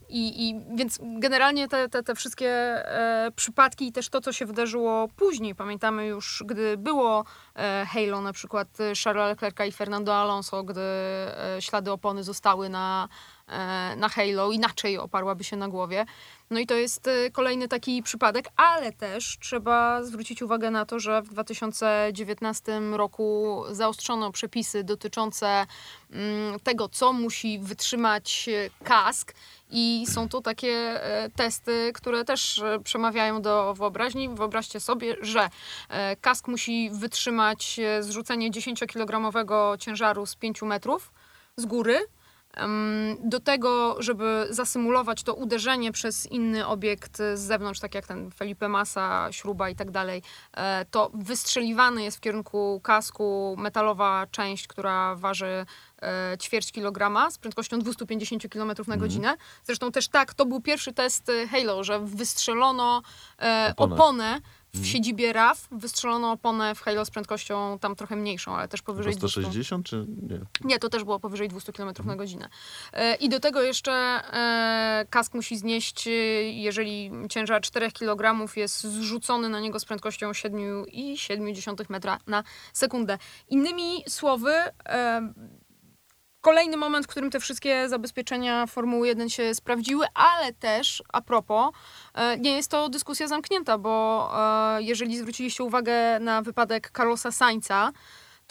I, 0.09 0.49
I 0.49 0.75
więc 0.75 0.99
generalnie 1.01 1.67
te, 1.67 1.89
te, 1.89 2.03
te 2.03 2.15
wszystkie 2.15 2.49
e, 2.49 3.31
przypadki 3.35 3.87
i 3.87 3.91
też 3.91 4.09
to, 4.09 4.21
co 4.21 4.33
się 4.33 4.45
wydarzyło 4.45 5.07
później, 5.15 5.55
pamiętamy 5.55 6.07
już, 6.07 6.43
gdy 6.45 6.77
było 6.77 7.25
e, 7.55 7.85
Halo, 7.89 8.21
na 8.21 8.33
przykład 8.33 8.67
Charlesa 9.03 9.27
Leclerca 9.27 9.65
i 9.65 9.71
Fernando 9.71 10.15
Alonso, 10.15 10.63
gdy 10.63 10.81
e, 10.81 11.57
ślady 11.59 11.91
opony 11.91 12.23
zostały 12.23 12.69
na, 12.69 13.07
na 13.97 14.09
Halo, 14.09 14.51
inaczej 14.51 14.97
oparłaby 14.97 15.43
się 15.43 15.57
na 15.57 15.67
głowie. 15.67 16.05
No 16.51 16.59
i 16.59 16.67
to 16.67 16.75
jest 16.75 17.07
e, 17.07 17.31
kolejny 17.31 17.67
taki 17.67 18.03
przypadek, 18.03 18.49
ale 18.55 18.91
też 18.91 19.37
trzeba 19.39 20.03
zwrócić 20.03 20.41
uwagę 20.41 20.71
na 20.71 20.85
to, 20.85 20.99
że 20.99 21.21
w 21.21 21.29
2019 21.29 22.79
roku 22.79 23.63
zaostrzono 23.71 24.31
przepisy 24.31 24.83
dotyczące 24.83 25.65
mm, 26.11 26.59
tego, 26.59 26.89
co 26.89 27.13
musi 27.13 27.59
wytrzymać 27.59 28.49
e, 28.49 28.85
kask 28.85 29.33
i 29.69 30.05
są 30.07 30.29
to 30.29 30.41
takie 30.41 30.73
e, 31.03 31.29
testy, 31.29 31.91
które 31.93 32.25
też 32.25 32.59
e, 32.59 32.79
przemawiają 32.79 33.41
do 33.41 33.73
wyobraźni. 33.73 34.29
Wyobraźcie 34.29 34.79
sobie, 34.79 35.15
że 35.21 35.49
e, 35.89 36.15
kask 36.15 36.47
musi 36.47 36.89
wytrzymać 36.93 37.79
e, 37.79 38.03
zrzucenie 38.03 38.51
10-kilogramowego 38.51 39.77
ciężaru 39.77 40.25
z 40.25 40.35
5 40.35 40.61
metrów 40.61 41.11
z 41.57 41.65
góry. 41.65 41.99
Do 43.23 43.39
tego, 43.39 43.95
żeby 43.99 44.47
zasymulować 44.49 45.23
to 45.23 45.33
uderzenie 45.33 45.91
przez 45.91 46.25
inny 46.25 46.67
obiekt 46.67 47.17
z 47.17 47.39
zewnątrz, 47.39 47.79
tak 47.79 47.95
jak 47.95 48.07
ten 48.07 48.31
Felipe 48.31 48.67
Massa, 48.69 49.27
śruba 49.31 49.69
i 49.69 49.75
tak 49.75 49.91
dalej, 49.91 50.23
e, 50.53 50.85
to 50.85 51.11
wystrzeliwany 51.13 52.03
jest 52.03 52.17
w 52.17 52.19
kierunku 52.19 52.81
kasku 52.83 53.55
metalowa 53.59 54.27
część, 54.31 54.67
która 54.67 55.15
waży 55.15 55.65
e, 56.01 56.37
ćwierć 56.37 56.71
kilograma 56.71 57.31
z 57.31 57.37
prędkością 57.37 57.79
250 57.79 58.43
km 58.49 58.69
Mhm. 58.69 58.85
na 58.87 58.97
godzinę. 58.97 59.35
Zresztą 59.63 59.91
też 59.91 60.07
tak, 60.07 60.33
to 60.33 60.45
był 60.45 60.61
pierwszy 60.61 60.93
test 60.93 61.29
e, 61.29 61.47
Halo, 61.47 61.83
że 61.83 61.99
wystrzelono 61.99 63.01
Oponę. 63.77 63.95
oponę 63.95 64.39
w 64.73 64.75
Mhm. 64.75 64.91
siedzibie 64.93 65.33
RAF, 65.33 65.67
wystrzelono 65.71 66.31
oponę 66.31 66.75
w 66.75 66.81
Halo 66.81 67.05
z 67.05 67.09
prędkością 67.11 67.79
tam 67.79 67.95
trochę 67.95 68.15
mniejszą, 68.15 68.55
ale 68.55 68.67
też 68.67 68.81
powyżej 68.81 69.13
Chyba 69.13 69.19
200. 69.19 69.41
160 69.41 69.85
czy 69.85 70.05
nie? 70.29 70.39
Nie, 70.63 70.79
to 70.79 70.89
też 70.89 71.03
było 71.03 71.19
powyżej 71.19 71.47
200 71.49 71.73
km 71.73 71.89
Mhm. 71.89 72.07
na 72.07 72.15
godzinę. 72.15 72.49
E, 72.93 73.15
I 73.15 73.29
do 73.29 73.39
tego 73.39 73.61
jeszcze 73.61 73.91
e, 73.91 75.05
kask 75.09 75.33
musi 75.33 75.57
znieść, 75.57 76.07
e, 76.07 76.11
jeżeli 76.51 77.11
ciężar 77.29 77.61
4 77.61 77.91
kg 77.91 78.55
jest 78.57 78.81
zrzucony 78.83 79.49
na 79.49 79.59
niego 79.59 79.79
z 79.79 79.85
prędkością 79.85 80.31
7,7 80.31 81.85
metra 81.89 82.19
na 82.27 82.43
sekundę. 82.73 83.17
Innymi 83.49 84.03
słowy, 84.09 84.53
kolejny 86.41 86.77
moment, 86.77 87.05
w 87.05 87.09
którym 87.09 87.29
te 87.29 87.39
wszystkie 87.39 87.89
zabezpieczenia 87.89 88.67
Formuły 88.67 89.07
1 89.07 89.29
się 89.29 89.55
sprawdziły, 89.55 90.05
ale 90.13 90.53
też, 90.53 91.03
a 91.13 91.21
propos, 91.21 91.71
e, 92.13 92.37
nie 92.37 92.51
jest 92.51 92.71
to 92.71 92.89
dyskusja 92.89 93.27
zamknięta, 93.27 93.77
bo 93.77 94.31
e, 94.77 94.83
jeżeli 94.83 95.17
zwróciliście 95.17 95.63
uwagę 95.63 96.19
na 96.19 96.41
wypadek 96.41 96.91
Carlosa 96.97 97.31
Sainza, 97.31 97.91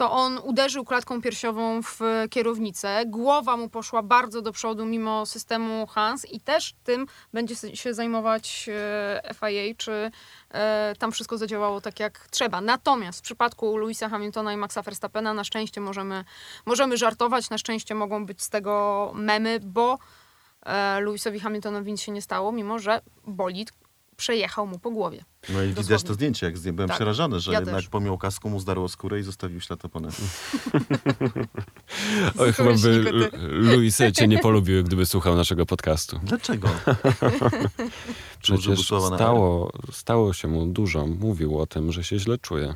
to 0.00 0.12
on 0.12 0.38
uderzył 0.38 0.84
klatką 0.84 1.22
piersiową 1.22 1.82
w 1.82 2.00
kierownicę. 2.30 3.02
Głowa 3.06 3.56
mu 3.56 3.68
poszła 3.68 4.02
bardzo 4.02 4.42
do 4.42 4.52
przodu 4.52 4.86
mimo 4.86 5.26
systemu 5.26 5.86
Hans 5.86 6.24
i 6.32 6.40
też 6.40 6.74
tym 6.84 7.06
będzie 7.32 7.54
się 7.74 7.94
zajmować 7.94 8.68
e, 8.72 9.34
FIA, 9.34 9.74
czy 9.76 10.10
e, 10.50 10.94
tam 10.98 11.12
wszystko 11.12 11.38
zadziałało 11.38 11.80
tak 11.80 12.00
jak 12.00 12.28
trzeba. 12.30 12.60
Natomiast 12.60 13.18
w 13.18 13.22
przypadku 13.22 13.76
Louisa 13.76 14.08
Hamiltona 14.08 14.52
i 14.52 14.56
Maxa 14.56 14.82
Verstappena 14.82 15.34
na 15.34 15.44
szczęście 15.44 15.80
możemy, 15.80 16.24
możemy 16.66 16.96
żartować, 16.96 17.50
na 17.50 17.58
szczęście 17.58 17.94
mogą 17.94 18.26
być 18.26 18.42
z 18.42 18.50
tego 18.50 19.12
memy, 19.14 19.60
bo 19.62 19.98
e, 20.62 21.00
Louisowi 21.00 21.40
Hamiltonowi 21.40 21.92
nic 21.92 22.00
się 22.00 22.12
nie 22.12 22.22
stało, 22.22 22.52
mimo 22.52 22.78
że 22.78 23.00
bolid 23.26 23.72
przejechał 24.20 24.66
mu 24.66 24.78
po 24.78 24.90
głowie. 24.90 25.24
No 25.48 25.62
i 25.62 25.68
widać 25.68 25.84
Dosłownie. 25.86 26.06
to 26.08 26.14
zdjęcie, 26.14 26.46
jak 26.46 26.58
zdję- 26.58 26.72
byłem 26.72 26.88
Tak. 26.88 26.96
przerażony, 26.96 27.40
że 27.40 27.52
Ja 27.52 27.58
jednak 27.58 27.74
też. 27.76 27.88
pomimo 27.88 28.18
kasku 28.18 28.50
mu 28.50 28.60
zdarło 28.60 28.88
skórę 28.88 29.20
i 29.20 29.22
zostawił 29.22 29.60
ślad 29.60 29.84
opony. 29.84 30.08
Oj, 32.38 32.52
chyba 32.52 32.70
by. 32.82 33.30
Louis 33.42 33.98
cię 34.14 34.28
nie 34.28 34.38
polubił, 34.38 34.84
gdyby 34.84 35.06
słuchał 35.06 35.36
naszego 35.36 35.66
podcastu. 35.66 36.20
Dlaczego? 36.22 36.68
Przecież 38.42 38.86
stało, 39.16 39.72
stało 39.92 40.32
się 40.32 40.48
mu 40.48 40.66
dużo. 40.66 41.06
Mówił 41.06 41.58
o 41.58 41.66
tym, 41.66 41.92
że 41.92 42.04
się 42.04 42.18
źle 42.18 42.38
czuje. 42.38 42.74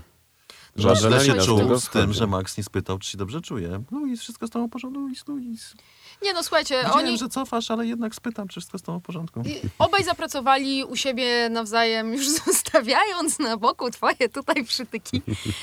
Że 0.76 0.88
No, 0.88 0.96
Źle 0.96 1.20
się 1.20 1.40
z 1.40 1.46
czuł 1.46 1.78
z 1.78 1.88
tym, 1.88 2.12
że 2.12 2.26
Max 2.26 2.58
nie 2.58 2.64
spytał, 2.64 2.98
czy 2.98 3.10
się 3.10 3.18
dobrze 3.18 3.40
czuje. 3.40 3.82
Luis, 3.90 4.20
wszystko 4.20 4.46
z 4.46 4.50
tobą 4.50 4.68
w 4.68 4.70
porządku? 4.70 5.00
Luis, 5.00 5.28
Luis. 5.28 5.74
Nie 6.22 6.32
no, 6.32 6.42
słuchajcie, 6.42 6.76
Widziałem, 6.76 7.06
oni... 7.06 7.18
że 7.18 7.28
cofasz, 7.28 7.70
ale 7.70 7.86
jednak 7.86 8.14
spytam, 8.14 8.48
czy 8.48 8.60
wszystko 8.60 8.78
z 8.78 8.82
tobą 8.82 9.00
w 9.00 9.02
porządku. 9.02 9.40
I 9.40 9.60
Obaj 9.78 10.04
zapracowali 10.04 10.84
u 10.84 10.96
siebie 10.96 11.48
nawzajem, 11.48 12.12
już 12.12 12.28
zostawiając 12.46 13.38
na 13.38 13.56
boku 13.56 13.90
twoje 13.90 14.28
tutaj 14.32 14.64
przytyki. 14.64 15.22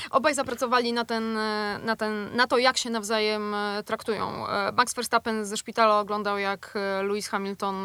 Obaj 0.10 0.36
zapracowali 0.36 0.94
na, 0.94 1.06
ten, 1.06 1.34
na, 1.84 1.96
ten, 1.98 2.36
na 2.36 2.48
to, 2.48 2.58
jak 2.58 2.78
się 2.78 2.90
nawzajem 2.90 3.54
e, 3.54 3.84
traktują. 3.84 4.48
E, 4.48 4.72
Max 4.72 4.94
Verstappen 4.94 5.46
ze 5.46 5.58
szpitala 5.58 6.00
oglądał, 6.00 6.38
jak 6.38 6.74
e, 6.76 7.04
Lewis 7.04 7.28
Hamilton 7.28 7.76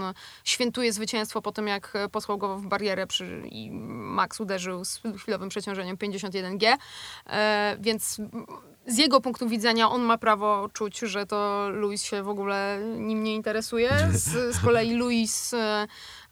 świętuje 0.44 0.92
zwycięstwo 0.92 1.42
po 1.42 1.52
tym, 1.52 1.66
jak 1.66 1.92
posłał 2.12 2.38
go 2.38 2.56
w 2.56 2.66
barierę 2.66 3.06
przy, 3.06 3.42
i 3.50 3.70
Max 3.70 4.40
uderzył 4.40 4.84
z 4.84 5.00
chwilowym 5.18 5.48
przeciążeniem 5.48 5.96
51G. 5.96 6.76
E, 7.26 7.76
Więc 7.80 8.20
z 8.86 8.98
jego 8.98 9.20
punktu 9.20 9.48
widzenia 9.48 9.90
on 9.90 10.02
ma 10.02 10.18
prawo 10.18 10.68
czuć, 10.72 10.98
że 10.98 11.26
to 11.26 11.68
Luis 11.70 12.02
się 12.02 12.22
w 12.22 12.28
ogóle 12.28 12.78
nim 12.96 13.24
nie 13.24 13.34
interesuje. 13.34 13.90
Z, 14.12 14.56
z 14.56 14.60
kolei 14.60 14.94
Luis, 14.94 15.54
e, 15.54 15.86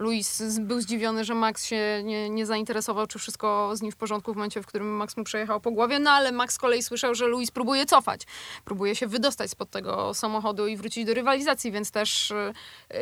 Luis 0.05 0.59
był 0.61 0.81
zdziwiony, 0.81 1.25
że 1.25 1.35
Max 1.35 1.65
się 1.65 2.03
nie, 2.05 2.31
nie 2.31 2.47
zainteresował, 2.47 3.07
czy 3.07 3.19
wszystko 3.19 3.77
z 3.77 3.83
nim 3.83 3.93
w 3.93 3.97
porządku 3.97 4.33
w 4.33 4.37
momencie, 4.37 4.63
w 4.63 4.67
którym 4.67 4.97
Max 4.97 5.17
mu 5.17 5.25
przejechał 5.25 5.61
po 5.61 5.71
głowie. 5.71 5.99
No 5.99 6.11
ale 6.11 6.33
Max 6.33 6.55
z 6.55 6.59
kolei 6.59 6.83
słyszał, 6.83 7.15
że 7.15 7.27
Luis 7.27 7.51
próbuje 7.51 7.87
cofać. 7.87 8.23
Próbuje 8.65 8.97
się 8.97 9.07
wydostać 9.07 9.51
spod 9.51 9.71
tego 9.71 10.15
samochodu 10.15 10.67
i 10.67 10.77
wrócić 10.77 11.05
do 11.05 11.15
rywalizacji, 11.15 11.73
więc 11.73 11.91
też 11.91 12.31
e, 12.31 12.53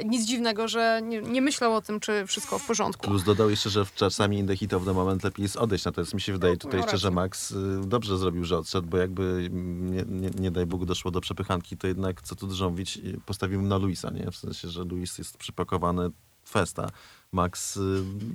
nic 0.05 0.27
dziwnego, 0.27 0.69
że 0.69 1.01
nie, 1.03 1.23
nie 1.23 1.43
myślał 1.43 1.75
o 1.75 1.81
tym, 1.81 2.01
czy 2.01 2.27
wszystko 2.27 2.59
w 2.59 2.67
porządku. 2.67 3.07
Plus 3.07 3.25
dodał 3.25 3.51
jeszcze, 3.51 3.71
że 3.71 3.87
czasami 3.95 4.39
in 4.39 4.47
the 4.47 4.57
heat 4.57 4.73
of 4.73 4.85
the 4.85 4.93
moment 4.93 5.25
lepiej 5.25 5.43
jest 5.43 5.57
odejść. 5.57 5.85
Natomiast 5.85 6.15
mi 6.15 6.21
się 6.21 6.33
wydaje 6.33 6.57
tutaj 6.57 6.81
No, 6.81 6.87
jeszcze, 6.87 6.99
że. 6.99 7.11
Max 7.11 7.51
y, 7.51 7.81
dobrze 7.87 8.19
zrobił, 8.19 8.45
że 8.45 8.59
odszedł, 8.59 8.89
bo 8.89 8.97
jakby 8.97 9.49
nie, 9.51 10.05
nie, 10.09 10.31
nie 10.41 10.51
daj 10.51 10.67
Bóg 10.67 10.85
doszło 10.85 11.11
do 11.11 11.21
przepychanki, 11.21 11.77
to 11.77 11.87
jednak, 11.87 12.23
co 12.23 12.35
tu 12.35 12.47
dużo 12.47 12.71
mówić, 12.71 12.97
y, 12.97 13.21
postawił 13.27 13.63
na 13.63 13.77
Luisa, 13.77 14.11
nie? 14.11 14.31
W 14.31 14.37
sensie, 14.37 14.69
że 14.69 14.85
Luis 14.85 15.19
jest 15.19 15.37
przypakowany 15.37 16.11
festa. 16.53 16.91
Max 17.33 17.77
y, 17.77 17.81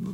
no, 0.01 0.11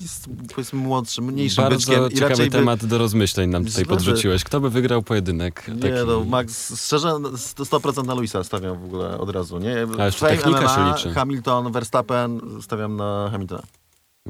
jest 0.00 0.28
powiedzmy 0.54 0.78
młodszym, 0.78 1.24
mniejszym 1.24 1.64
Bardzo 1.64 1.76
byczkiem 1.76 2.06
i 2.10 2.14
ciekawy 2.14 2.44
by... 2.44 2.50
temat 2.50 2.84
do 2.84 2.98
rozmyśleń 2.98 3.50
nam 3.50 3.64
tutaj 3.64 3.84
że- 3.84 3.88
podrzuciłeś. 3.88 4.44
Kto 4.44 4.60
by 4.60 4.70
wygrał 4.70 5.02
pojedynek? 5.02 5.68
Nie, 5.68 5.74
taki... 5.74 6.06
no, 6.06 6.24
Max, 6.24 6.82
szczerze, 6.86 7.08
100% 7.08 8.06
na 8.06 8.14
Luisa 8.14 8.44
stawiam 8.44 8.80
w 8.80 8.84
ogóle 8.84 9.18
od 9.18 9.30
razu, 9.30 9.58
nie? 9.58 9.86
A 9.98 10.04
jeszcze 10.04 10.20
Fame 10.20 10.36
technika 10.36 10.68
się 10.68 10.80
MMA, 10.80 10.96
liczy. 10.96 11.10
Hamilton, 11.10 11.72
Verstappen, 11.72 12.40
stawiam 12.62 12.96
na 12.96 13.28
Hamiltona. 13.32 13.62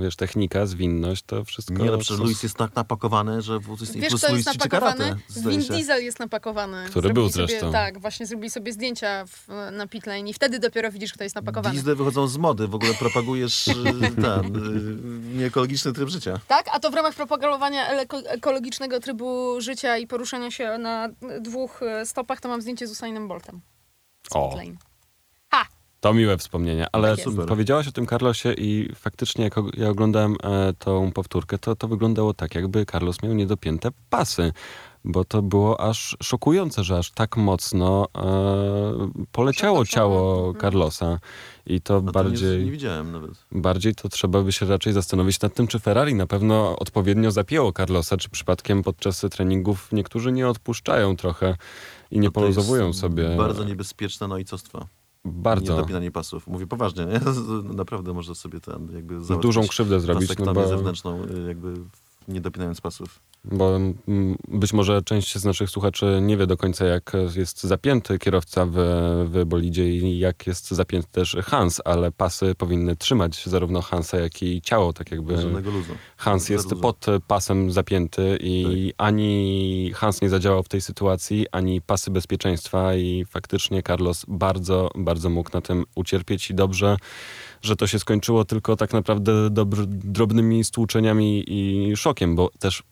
Wiesz, 0.01 0.17
technika, 0.17 0.67
zwinność, 0.67 1.23
to 1.27 1.45
wszystko... 1.45 1.75
Nie, 1.75 1.91
no 1.91 1.99
przecież 1.99 2.17
są- 2.19 2.25
Luis 2.25 2.43
jest 2.43 2.57
tak 2.57 2.75
napakowany, 2.77 3.43
że 3.43 3.59
w- 3.59 3.81
jest 3.81 3.97
Wiesz, 3.97 4.09
plus 4.09 4.23
kto 4.23 4.33
Luis 4.33 4.47
jest 4.47 4.59
napakowany? 4.59 5.17
się. 5.65 5.69
Diesel 5.69 6.05
jest 6.05 6.19
napakowany. 6.19 6.77
Który 6.77 6.93
Zrobili 6.93 7.15
był 7.15 7.31
sobie, 7.31 7.47
zresztą. 7.47 7.73
Tak, 7.73 7.99
właśnie 8.01 8.27
zrobili 8.27 8.51
sobie 8.51 8.73
zdjęcia 8.73 9.25
w, 9.27 9.49
na 9.73 9.87
pit 9.87 10.07
lane 10.07 10.31
i 10.31 10.35
wtedy 10.35 10.59
dopiero 10.59 10.91
widzisz, 10.93 11.13
kto 11.13 11.25
jest 11.25 11.37
napakowany. 11.37 11.75
Diesle 11.75 11.95
wychodzą 11.95 12.29
z 12.29 12.37
mody, 12.37 12.69
w 12.69 12.75
ogóle 12.75 12.95
propagujesz 12.95 13.69
y, 13.69 13.73
ten 14.23 14.57
y, 15.35 15.37
nieekologiczny 15.39 15.93
tryb 15.93 16.09
życia. 16.09 16.41
Tak, 16.49 16.67
a 16.73 16.81
to 16.81 16.91
w 16.91 16.95
ramach 16.95 17.15
propagowania 17.15 17.89
ekologicznego 18.27 19.01
trybu 19.01 19.61
życia 19.61 19.97
i 19.99 20.07
poruszania 20.07 20.51
się 20.51 20.79
na 20.79 21.09
dwóch 21.41 21.83
e, 21.83 22.07
stopach, 22.07 22.41
to 22.41 22.49
mam 22.49 22.61
zdjęcie 22.63 22.87
z 22.87 22.91
Usainem 22.91 23.29
Boltem. 23.29 23.61
Z 24.33 24.37
O. 24.37 24.49
pit 24.49 24.59
lane. 24.59 24.77
To 26.01 26.15
miłe 26.15 26.39
wspomnienia, 26.39 26.87
ale 26.93 27.17
Tak 27.17 27.47
powiedziałaś 27.47 27.89
o 27.89 27.93
tym 27.93 28.07
Carlosie 28.07 28.53
i 28.53 28.89
faktycznie 28.95 29.45
jak 29.45 29.55
ja 29.77 29.89
oglądałem 29.89 30.37
e, 30.43 30.73
tą 30.79 31.13
powtórkę, 31.13 31.59
to, 31.59 31.77
to 31.77 31.89
wyglądało 31.89 32.35
tak, 32.35 32.55
jakby 32.55 32.87
Carlos 32.87 33.23
miał 33.23 33.33
niedopięte 33.33 33.89
pasy, 34.11 34.53
bo 35.05 35.25
to 35.25 35.43
było 35.43 35.81
aż 35.81 36.17
szokujące, 36.23 36.85
że 36.85 36.99
aż 36.99 37.11
tak 37.11 37.37
mocno 37.37 38.07
e, 38.17 39.11
poleciało 39.33 39.87
ciało 39.87 40.47
Mhm. 40.47 40.61
Carlosa 40.61 41.19
i 41.67 41.81
to 41.81 42.01
to 42.01 42.13
bardziej... 42.13 42.59
nie, 42.59 42.65
nie 42.65 42.71
widziałem 42.71 43.13
nawet. 43.13 43.31
Bardziej 43.53 43.95
to 43.95 44.09
trzeba 44.09 44.43
by 44.43 44.53
się 44.53 44.67
raczej 44.67 44.93
zastanowić 44.93 45.41
nad 45.41 45.55
tym, 45.55 45.67
czy 45.67 45.79
Ferrari 45.79 46.15
na 46.15 46.27
pewno 46.27 46.79
odpowiednio 46.79 47.31
zapięło 47.31 47.73
Carlosa, 47.73 48.17
czy 48.17 48.31
przypadkiem 48.31 48.83
podczas 48.83 49.21
treningów 49.31 49.89
niektórzy 49.93 50.33
nie 50.33 50.49
odpuszczają 50.49 51.17
trochę 51.17 51.57
i 52.11 52.19
nie 52.21 52.29
No 52.29 52.33
poluzowują 52.33 52.93
sobie. 52.93 53.37
Bardzo 53.37 53.65
niebezpieczne 53.65 54.29
nojcostwo. 54.29 54.87
Bardzo. 55.25 55.73
Niedopinanie 55.73 56.11
pasów. 56.11 56.47
Mówię 56.47 56.67
poważnie, 56.67 57.07
nie? 57.07 57.21
Naprawdę 57.75 58.13
można 58.13 58.35
sobie 58.35 58.61
ten 58.61 58.89
jakby 58.95 59.21
Dużą 59.43 59.69
krzywdę 59.69 60.01
zrobić, 60.01 60.39
no 60.39 60.55
bo, 60.55 60.69
zewnętrzną, 60.69 61.25
y, 61.25 61.49
jakby 61.49 61.75
nie 62.31 62.41
dopinając 62.41 62.81
pasów. 62.81 63.21
bo 63.45 63.77
mm, 63.77 64.37
być 64.49 64.73
może 64.73 65.03
część 65.03 65.39
z 65.39 65.45
naszych 65.45 65.71
słuchaczy 65.71 66.19
nie 66.23 66.37
wie 66.37 66.47
do 66.47 66.57
końca, 66.57 66.85
jak 66.85 67.13
jest 67.37 67.63
zapięty 67.63 68.19
kierowca 68.19 68.67
w, 68.67 68.75
w 69.33 69.45
bolidzie 69.45 69.91
i 69.91 70.19
jak 70.19 70.47
jest 70.47 70.71
zapięty 70.71 71.09
też 71.13 71.37
Hans, 71.45 71.81
ale 71.85 72.13
pasy 72.13 72.55
powinny 72.55 72.97
trzymać 72.97 73.47
zarówno 73.47 73.83
Hansa, 73.83 74.19
jak 74.19 74.43
i 74.43 74.63
ciało, 74.63 74.93
tak 74.93 75.11
jakby. 75.11 75.37
Hans 76.17 76.49
jest 76.49 76.75
pod 76.75 77.07
pasem 77.27 77.73
zapięty 77.73 78.39
i 78.41 78.93
ani 78.99 79.93
Hans 79.95 80.23
nie 80.23 80.29
zadziałał 80.29 80.63
w 80.63 80.69
tej 80.69 80.81
sytuacji, 80.81 81.47
ani 81.53 81.81
pasy 81.81 82.11
bezpieczeństwa 82.11 82.95
i 82.95 83.25
faktycznie 83.25 83.83
Carlos 83.83 84.25
bardzo, 84.29 84.91
bardzo 84.95 85.31
mógł 85.31 85.51
na 85.53 85.61
tym 85.61 85.85
ucierpieć 85.95 86.51
i 86.51 86.55
dobrze, 86.55 86.97
że 87.63 87.77
to 87.77 87.87
się 87.87 87.99
skończyło 87.99 88.45
tylko 88.45 88.77
tak 88.77 88.93
naprawdę 88.93 89.51
dobr, 89.51 89.85
drobnymi 89.87 90.65
stłuczeniami 90.65 91.45
i 91.47 91.93
szokiem, 91.97 92.35
bo 92.37 92.51
też 92.59 92.83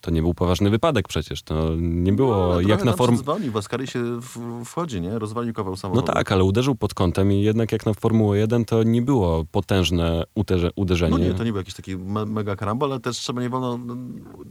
to 0.00 0.10
nie 0.10 0.22
był 0.22 0.34
poważny 0.34 0.70
wypadek 0.70 1.08
przecież, 1.08 1.42
to 1.42 1.70
nie 1.78 2.12
było 2.12 2.36
No, 2.36 2.60
jak 2.60 2.84
na 2.84 2.90
tam 2.92 2.98
form... 2.98 3.16
Zwolnił, 3.16 3.52
w 3.52 3.56
Askari 3.56 3.86
się 3.86 4.20
w, 4.20 4.64
wchodzi, 4.64 5.00
nie? 5.00 5.18
Rozwalił 5.18 5.54
kawał 5.54 5.72
No 5.72 5.76
samochodu. 5.76 6.06
tak, 6.12 6.32
ale 6.32 6.44
uderzył 6.44 6.74
pod 6.74 6.94
kątem 6.94 7.32
i 7.32 7.42
jednak 7.42 7.72
jak 7.72 7.86
na 7.86 7.94
Formułę 7.94 8.38
1 8.38 8.64
to 8.64 8.82
nie 8.82 9.02
było 9.02 9.44
potężne 9.52 10.24
uderze, 10.34 10.70
uderzenie. 10.76 11.18
No 11.18 11.24
nie, 11.24 11.34
to 11.34 11.44
nie 11.44 11.50
był 11.52 11.58
jakiś 11.58 11.74
taki 11.74 11.96
me 11.96 12.26
mega 12.26 12.56
karambol, 12.56 12.92
ale 12.92 13.00
też 13.00 13.16
trzeba 13.16 13.42
nie 13.42 13.48
wolno... 13.48 13.78
no, 13.78 13.96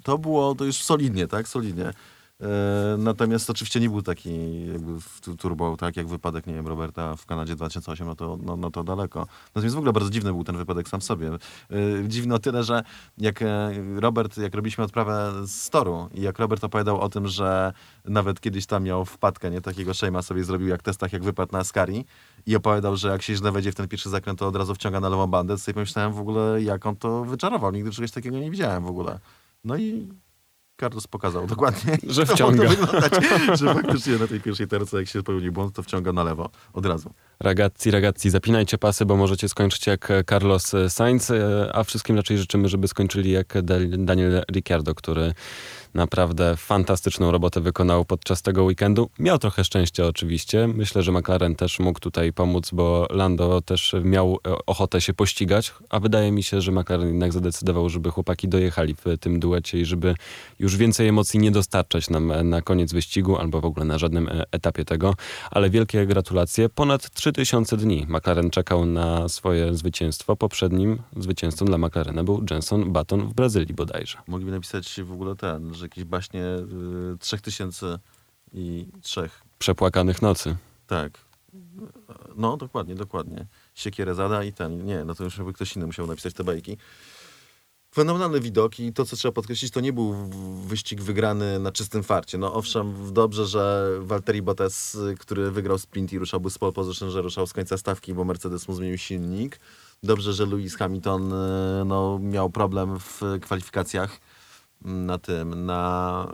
To 0.04 0.18
było 0.18 0.56
to 0.56 0.66
już 0.66 0.76
solidnie, 0.76 1.28
tak? 1.28 1.48
Solidnie. 1.48 1.94
E, 2.42 2.98
natomiast 2.98 3.50
oczywiście 3.50 3.80
nie 3.80 3.90
był 3.90 4.02
taki 4.02 4.66
jakby 4.68 4.92
turbo, 5.38 5.78
tak 5.78 5.98
jak 5.98 6.08
wypadek, 6.08 6.48
nie 6.48 6.54
wiem, 6.54 6.68
Roberta 6.68 7.16
w 7.16 7.26
Kanadzie 7.26 7.56
2008, 7.56 8.08
no 8.08 8.16
to, 8.16 8.38
no, 8.44 8.58
no 8.58 8.72
to 8.72 8.84
daleko. 8.84 9.28
Natomiast 9.56 9.76
w 9.76 9.78
ogóle 9.78 9.94
bardzo 9.94 10.10
dziwny 10.10 10.34
był 10.34 10.44
ten 10.44 10.58
wypadek 10.58 10.90
sam 10.90 11.00
w 11.00 11.04
sobie. 11.04 11.28
E, 11.30 11.38
dziwny 12.08 12.36
o 12.36 12.40
tyle, 12.40 12.64
że 12.64 12.84
jak 13.18 13.42
e, 13.42 13.72
Robert, 13.96 14.38
jak 14.38 14.56
robiliśmy 14.56 14.84
odprawę 14.84 15.34
z 15.48 15.70
toru 15.70 16.10
i 16.14 16.22
jak 16.22 16.40
Robert 16.40 16.64
opowiadał 16.64 17.02
o 17.02 17.10
tym, 17.10 17.28
że 17.28 17.74
nawet 18.06 18.42
kiedyś 18.42 18.66
tam 18.66 18.84
miał 18.84 19.06
wpadkę, 19.06 19.52
nie, 19.52 19.62
takiego 19.62 19.94
szejma 19.94 20.22
sobie 20.22 20.44
zrobił 20.44 20.68
jak 20.68 20.84
testach, 20.84 21.14
jak 21.14 21.24
wypadł 21.24 21.54
na 21.54 21.60
Askari 21.60 22.06
i 22.46 22.56
opowiadał, 22.56 22.98
że 22.98 23.10
jak 23.10 23.22
się 23.22 23.36
źle 23.36 23.52
wejdzie 23.52 23.72
w 23.72 23.76
ten 23.76 23.88
pierwszy 23.88 24.10
zakręt, 24.10 24.40
to 24.40 24.48
od 24.48 24.56
razu 24.56 24.76
wciąga 24.76 25.00
na 25.00 25.10
lewą 25.10 25.28
bandę, 25.28 25.58
sobie 25.58 25.74
pomyślałem 25.74 26.14
w 26.14 26.20
ogóle, 26.20 26.62
jak 26.62 26.86
on 26.86 26.96
to 26.96 27.26
wyczarował. 27.26 27.72
Nigdy 27.72 27.92
czegoś 27.92 28.12
takiego 28.12 28.40
nie 28.40 28.52
widziałem 28.52 28.84
w 28.84 28.88
ogóle. 28.88 29.20
No 29.64 29.78
i 29.78 30.08
Carlos 30.80 31.08
pokazał 31.08 31.48
dokładnie, 31.56 31.98
Że 32.08 32.26
wciąga. 32.26 32.68
wyglądać, 32.70 33.14
że 33.60 33.74
faktycznie 33.74 34.18
na 34.18 34.28
tej 34.28 34.42
pierwszej 34.42 34.68
terce, 34.68 34.98
jak 34.98 35.08
się 35.08 35.20
popełni 35.20 35.52
błąd, 35.52 35.76
to 35.76 35.84
wciąga 35.84 36.12
na 36.14 36.24
lewo 36.24 36.50
od 36.74 36.86
razu. 36.86 37.14
Ragazzi, 37.40 37.92
ragazzi, 37.92 38.30
zapinajcie 38.30 38.78
pasy, 38.78 39.06
bo 39.06 39.16
możecie 39.18 39.50
skończyć 39.50 39.88
jak 39.88 40.10
Carlos 40.30 40.72
Sainz, 40.90 41.32
e, 41.32 41.70
a 41.74 41.84
wszystkim 41.84 42.16
raczej 42.16 42.38
życzymy, 42.38 42.70
żeby 42.70 42.88
skończyli 42.88 43.32
jak 43.32 43.54
Daniel 43.98 44.44
Ricciardo, 44.52 44.96
który 44.96 45.34
naprawdę 45.96 46.58
fantastyczną 46.58 47.32
robotę 47.32 47.62
wykonał 47.62 48.06
podczas 48.06 48.42
tego 48.42 48.64
weekendu. 48.64 49.10
Miał 49.20 49.38
trochę 49.38 49.64
szczęścia 49.64 50.06
oczywiście. 50.06 50.68
Myślę, 50.68 51.04
że 51.04 51.12
McLaren 51.12 51.56
też 51.56 51.80
mógł 51.80 52.00
tutaj 52.00 52.34
pomóc, 52.34 52.72
bo 52.74 53.08
Lando 53.10 53.62
też 53.62 53.96
miał 54.04 54.38
e, 54.48 54.66
ochotę 54.66 55.02
się 55.02 55.14
pościgać, 55.14 55.74
a 55.90 56.00
wydaje 56.00 56.32
mi 56.32 56.44
się, 56.44 56.62
że 56.62 56.72
McLaren 56.72 57.08
jednak 57.08 57.34
zadecydował, 57.34 57.90
żeby 57.90 58.12
chłopaki 58.12 58.48
dojechali 58.48 58.96
w 58.96 59.18
tym 59.20 59.40
duecie 59.40 59.80
i 59.80 59.86
żeby 59.86 60.16
już 60.60 60.78
więcej 60.78 61.08
emocji 61.08 61.40
nie 61.40 61.52
dostarczać 61.52 62.10
nam 62.10 62.50
na 62.50 62.62
koniec 62.62 62.94
wyścigu 62.94 63.38
albo 63.38 63.62
w 63.62 63.66
ogóle 63.66 63.86
na 63.86 63.98
żadnym 63.98 64.28
e, 64.28 64.44
etapie 64.52 64.86
tego. 64.86 65.16
Ale 65.52 65.70
wielkie 65.70 66.06
gratulacje. 66.06 66.70
Ponad 66.70 67.10
3000 67.10 67.78
dni 67.78 68.06
McLaren 68.10 68.50
czekał 68.50 68.86
na 68.86 69.30
swoje 69.30 69.74
zwycięstwo. 69.74 70.36
Poprzednim 70.36 71.02
zwycięzcą 71.18 71.66
dla 71.66 71.78
McLarena 71.78 72.24
był 72.24 72.46
Jenson 72.52 72.94
Button 72.94 73.28
w 73.28 73.34
Brazylii 73.34 73.74
bodajże. 73.74 74.18
Mogliby 74.28 74.52
napisać 74.52 75.02
w 75.04 75.12
ogóle 75.12 75.36
ten, 75.36 75.74
że 75.74 75.85
jakieś 75.86 76.04
baśnie 76.04 76.44
y, 76.44 77.18
trzech 77.20 77.42
tysięcy 77.42 78.00
i 78.54 78.88
trzech. 79.02 79.42
Przepłakanych 79.60 80.22
nocy. 80.22 80.56
Tak. 80.88 81.26
No, 82.36 82.58
dokładnie, 82.58 82.96
dokładnie. 82.96 83.46
Siekierę 83.76 84.16
zada 84.16 84.44
i 84.44 84.54
ten. 84.54 84.86
Nie, 84.86 85.06
no 85.06 85.16
to 85.16 85.24
już 85.24 85.38
jakby 85.38 85.54
ktoś 85.54 85.76
inny 85.76 85.86
musiał 85.86 86.08
napisać 86.08 86.34
te 86.34 86.44
bajki. 86.44 86.78
Fenomenalne 87.96 88.40
widoki. 88.40 88.94
To, 88.94 89.06
co 89.06 89.16
trzeba 89.16 89.32
podkreślić, 89.32 89.72
to 89.72 89.80
nie 89.80 89.94
był 89.94 90.16
wyścig 90.68 91.02
wygrany 91.02 91.60
na 91.60 91.72
czystym 91.72 92.04
farcie. 92.04 92.38
No 92.38 92.54
owszem, 92.54 93.14
dobrze, 93.14 93.46
że 93.46 93.90
Valtteri 94.00 94.42
Bottas, 94.42 94.98
który 95.20 95.52
wygrał 95.52 95.78
sprint 95.78 96.14
i 96.14 96.20
ruszałby 96.20 96.50
z 96.50 96.58
pole 96.58 96.72
position, 96.72 97.12
że 97.12 97.22
ruszał 97.22 97.48
z 97.48 97.54
końca 97.54 97.78
stawki, 97.78 98.14
bo 98.14 98.24
Mercedes 98.24 98.68
mu 98.68 98.74
zmienił 98.74 98.98
silnik. 98.98 99.60
Dobrze, 100.04 100.34
że 100.34 100.46
Lewis 100.46 100.76
Hamilton 100.76 101.34
y, 101.34 101.86
no, 101.86 102.20
miał 102.20 102.50
problem 102.50 103.00
w 103.00 103.22
kwalifikacjach 103.42 104.20
na 104.86 105.18
tym, 105.18 105.66
na... 105.66 106.28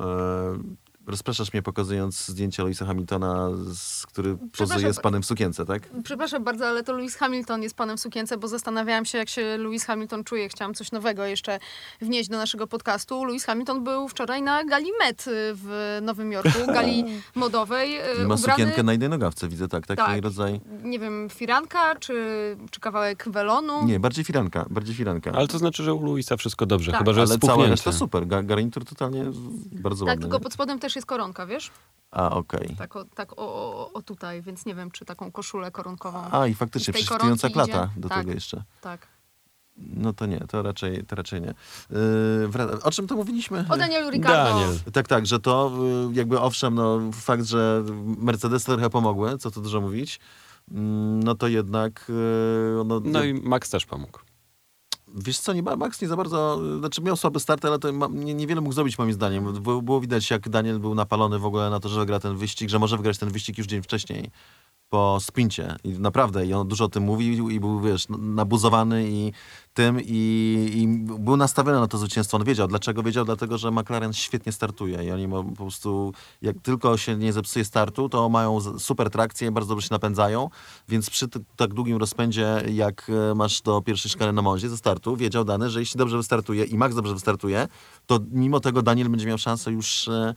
Rozpraszasz 1.07 1.53
mnie 1.53 1.61
pokazując 1.61 2.27
zdjęcie 2.27 2.63
Lewisa 2.63 2.85
Hamiltona, 2.85 3.49
z, 3.73 4.05
który 4.05 4.37
pozuje 4.57 4.93
z 4.93 4.99
panem 4.99 5.21
w 5.21 5.25
sukience, 5.25 5.65
tak? 5.65 5.89
Przepraszam 6.03 6.43
bardzo, 6.43 6.67
ale 6.67 6.83
to 6.83 6.93
Lewis 6.93 7.15
Hamilton 7.15 7.63
jest 7.63 7.75
panem 7.75 7.97
w 7.97 7.99
sukience, 7.99 8.37
bo 8.37 8.47
zastanawiałam 8.47 9.05
się, 9.05 9.17
jak 9.17 9.29
się 9.29 9.57
Lewis 9.57 9.85
Hamilton 9.85 10.23
czuje. 10.23 10.49
Chciałam 10.49 10.73
coś 10.73 10.91
nowego 10.91 11.25
jeszcze 11.25 11.59
wnieść 12.01 12.29
do 12.29 12.37
naszego 12.37 12.67
podcastu. 12.67 13.25
Lewis 13.25 13.45
Hamilton 13.45 13.83
był 13.83 14.07
wczoraj 14.07 14.41
na 14.41 14.63
gali 14.63 14.91
Met 14.99 15.27
y, 15.27 15.31
w 15.53 15.97
Nowym 16.01 16.31
Jorku, 16.31 16.49
gali 16.73 17.05
modowej. 17.35 17.95
y, 17.97 18.01
I 18.01 18.27
ma 18.27 18.35
ubrany, 18.35 18.37
sukienkę 18.37 18.83
na 18.83 18.91
jednej 18.91 19.09
nogawce, 19.09 19.47
widzę, 19.47 19.67
tak? 19.67 19.87
Taki 19.87 20.01
Tak. 20.01 20.21
rodzaj... 20.23 20.61
nie 20.83 20.99
wiem, 20.99 21.27
firanka 21.29 21.95
czy, 21.95 22.15
czy 22.71 22.79
kawałek 22.79 23.25
welonu. 23.29 23.85
Nie, 23.85 23.99
bardziej 23.99 24.25
firanka, 24.25 24.65
bardziej 24.69 24.95
firanka. 24.95 25.31
Ale 25.31 25.47
to 25.47 25.57
znaczy, 25.57 25.83
że 25.83 25.93
u 25.93 26.05
Luisa 26.05 26.37
wszystko 26.37 26.65
dobrze, 26.65 26.91
Tak. 26.91 26.99
chyba 26.99 27.13
że 27.13 27.21
Ale 27.21 27.29
jest 27.29 27.41
cała 27.41 27.53
spuchnięty. 27.53 27.71
reszta 27.71 27.91
super. 27.91 28.23
Ga- 28.27 28.45
Garnitur 28.45 28.85
totalnie 28.85 29.25
bardzo 29.71 30.05
Tak, 30.05 30.11
ładny. 30.11 30.21
tylko 30.21 30.39
pod 30.39 30.53
spodem 30.53 30.79
też 30.79 30.95
jest 30.95 31.00
koronka, 31.05 31.45
wiesz? 31.45 31.71
A, 32.11 32.29
okej. 32.29 32.75
Tak, 32.77 32.95
o, 32.95 33.05
tak 33.05 33.31
o, 33.31 33.35
o, 33.37 33.93
o 33.93 34.01
tutaj, 34.01 34.41
więc 34.41 34.65
nie 34.65 34.75
wiem, 34.75 34.91
czy 34.91 35.05
taką 35.05 35.31
koszulę 35.31 35.71
koronkową. 35.71 36.23
A, 36.31 36.47
i 36.47 36.53
faktycznie, 36.53 36.93
prześwitująca 36.93 37.49
klata 37.49 37.85
idzie. 37.85 38.01
do 38.01 38.09
Tak. 38.09 38.17
tego 38.17 38.31
jeszcze. 38.31 38.63
Tak. 38.81 39.07
No 39.77 40.13
to 40.13 40.25
nie, 40.25 40.39
to 40.39 40.61
raczej, 40.63 41.05
to 41.05 41.15
raczej 41.15 41.41
nie. 41.41 41.53
Yy, 41.89 42.81
o 42.83 42.91
czym 42.91 43.07
to 43.07 43.15
mówiliśmy? 43.15 43.65
O 43.69 43.77
Danielu 43.77 44.09
Ricardo. 44.09 44.59
Daniel. 44.59 44.79
Tak, 44.93 45.07
tak, 45.07 45.25
że 45.25 45.39
to 45.39 45.71
y, 46.11 46.13
jakby 46.13 46.39
owszem, 46.39 46.75
no 46.75 46.99
fakt, 47.13 47.43
że 47.43 47.83
Mercedes 48.17 48.63
trochę 48.63 48.89
pomogły, 48.89 49.37
co 49.37 49.51
tu 49.51 49.61
dużo 49.61 49.81
mówić, 49.81 50.19
mm, 50.71 51.23
no 51.23 51.35
to 51.35 51.47
jednak 51.47 52.09
y, 52.09 52.83
no, 52.85 53.01
No 53.03 53.23
i 53.23 53.33
Max 53.33 53.69
też 53.69 53.85
pomógł. 53.85 54.19
Wiesz 55.15 55.39
co, 55.39 55.53
nie, 55.53 55.61
Max 55.61 56.01
nie 56.01 56.07
za 56.07 56.15
bardzo, 56.15 56.61
znaczy 56.79 57.01
miał 57.01 57.15
słaby 57.15 57.39
start, 57.39 57.65
ale 57.65 57.79
to 57.79 57.93
ma, 57.93 58.07
nie, 58.11 58.33
niewiele 58.33 58.61
mógł 58.61 58.73
zrobić 58.73 58.97
moim 58.97 59.13
zdaniem. 59.13 59.53
Było, 59.53 59.81
było 59.81 60.01
widać, 60.01 60.31
jak 60.31 60.49
Daniel 60.49 60.79
był 60.79 60.95
napalony 60.95 61.39
w 61.39 61.45
ogóle 61.45 61.69
na 61.69 61.79
to, 61.79 61.89
że 61.89 61.99
wygra 61.99 62.19
ten 62.19 62.37
wyścig, 62.37 62.69
że 62.69 62.79
może 62.79 62.97
wygrać 62.97 63.17
ten 63.17 63.29
wyścig 63.29 63.57
już 63.57 63.67
dzień 63.67 63.81
wcześniej 63.81 64.31
po 64.91 65.17
spincie. 65.19 65.75
I 65.83 65.89
naprawdę, 65.89 66.45
i 66.45 66.53
on 66.53 66.67
dużo 66.67 66.85
o 66.85 66.89
tym 66.89 67.03
mówił 67.03 67.49
i 67.49 67.59
był, 67.59 67.81
wiesz, 67.81 68.05
nabuzowany 68.09 69.09
i 69.09 69.31
tym 69.73 69.97
i, 70.01 70.71
i 70.75 70.87
był 71.19 71.37
nastawiony 71.37 71.79
na 71.79 71.87
to 71.87 71.97
zwycięstwo. 71.97 72.37
On 72.37 72.43
wiedział. 72.43 72.67
Dlaczego 72.67 73.03
wiedział? 73.03 73.25
Dlatego, 73.25 73.57
że 73.57 73.71
McLaren 73.71 74.13
świetnie 74.13 74.51
startuje 74.51 75.03
i 75.03 75.11
oni 75.11 75.27
po 75.27 75.43
prostu, 75.43 76.13
jak 76.41 76.55
tylko 76.63 76.97
się 76.97 77.15
nie 77.15 77.33
zepsuje 77.33 77.65
startu, 77.65 78.09
to 78.09 78.29
mają 78.29 78.79
super 78.79 79.09
trakcję, 79.09 79.51
bardzo 79.51 79.69
dobrze 79.69 79.87
się 79.87 79.93
napędzają, 79.93 80.49
więc 80.89 81.09
przy 81.09 81.27
tak 81.55 81.73
długim 81.73 81.97
rozpędzie, 81.97 82.63
jak 82.73 83.11
e, 83.31 83.35
masz 83.35 83.61
do 83.61 83.81
pierwszej 83.81 84.11
szkary 84.11 84.33
na 84.33 84.41
Monzie 84.41 84.69
ze 84.69 84.77
startu, 84.77 85.15
wiedział 85.15 85.45
Dany, 85.45 85.69
że 85.69 85.79
jeśli 85.79 85.97
dobrze 85.97 86.17
wystartuje 86.17 86.63
i 86.63 86.77
Max 86.77 86.95
dobrze 86.95 87.13
wystartuje, 87.13 87.67
to 88.05 88.19
mimo 88.31 88.59
tego 88.59 88.81
Daniel 88.81 89.09
będzie 89.09 89.27
miał 89.27 89.37
szansę 89.37 89.71
już 89.71 90.07
e, 90.07 90.13
e, 90.13 90.33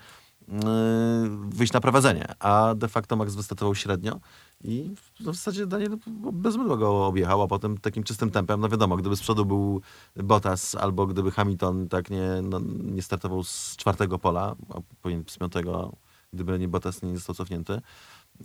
wyjść 1.49 1.73
na 1.73 1.81
prowadzenie, 1.81 2.35
a 2.39 2.75
de 2.77 2.89
facto 2.89 3.17
Max 3.17 3.35
wystartował 3.35 3.75
średnio 3.75 4.21
i 4.65 4.95
w 5.15 5.25
zasadzie 5.25 5.67
Daniel 5.67 5.99
bez 6.33 6.57
mydła 6.57 6.77
go 6.77 7.07
objechał, 7.07 7.43
a 7.43 7.47
potem 7.47 7.79
takim 7.79 8.03
czystym 8.05 8.31
tempem, 8.31 8.61
no 8.61 8.69
wiadomo, 8.69 8.97
gdyby 8.97 9.17
z 9.17 9.21
przodu 9.21 9.45
był 9.45 9.81
Bottas 10.17 10.75
albo 10.75 11.07
gdyby 11.07 11.31
Hamilton 11.31 11.89
tak 11.89 12.11
nie, 12.11 12.29
no, 12.43 12.61
nie 12.83 13.03
startował 13.03 13.45
z 13.45 13.77
czwartego 13.77 14.19
pola, 14.19 14.57
a 14.69 14.81
powinien 15.03 15.25
z 15.27 15.39
piątego, 15.39 15.93
gdyby 16.33 16.59
nie 16.59 16.69
Bottas 16.69 17.03
nie 17.03 17.15
został 17.15 17.35
cofnięty. 17.35 17.81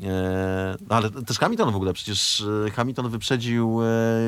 E, 0.04 0.78
no 0.90 0.96
ale 0.96 1.10
też 1.10 1.40
Hamilton 1.40 1.72
w 1.72 1.76
ogóle, 1.76 1.94
przecież 1.94 2.44
e, 2.68 2.72
Hamilton 2.72 3.10
wyprzedził 3.10 3.80
e, 3.84 3.88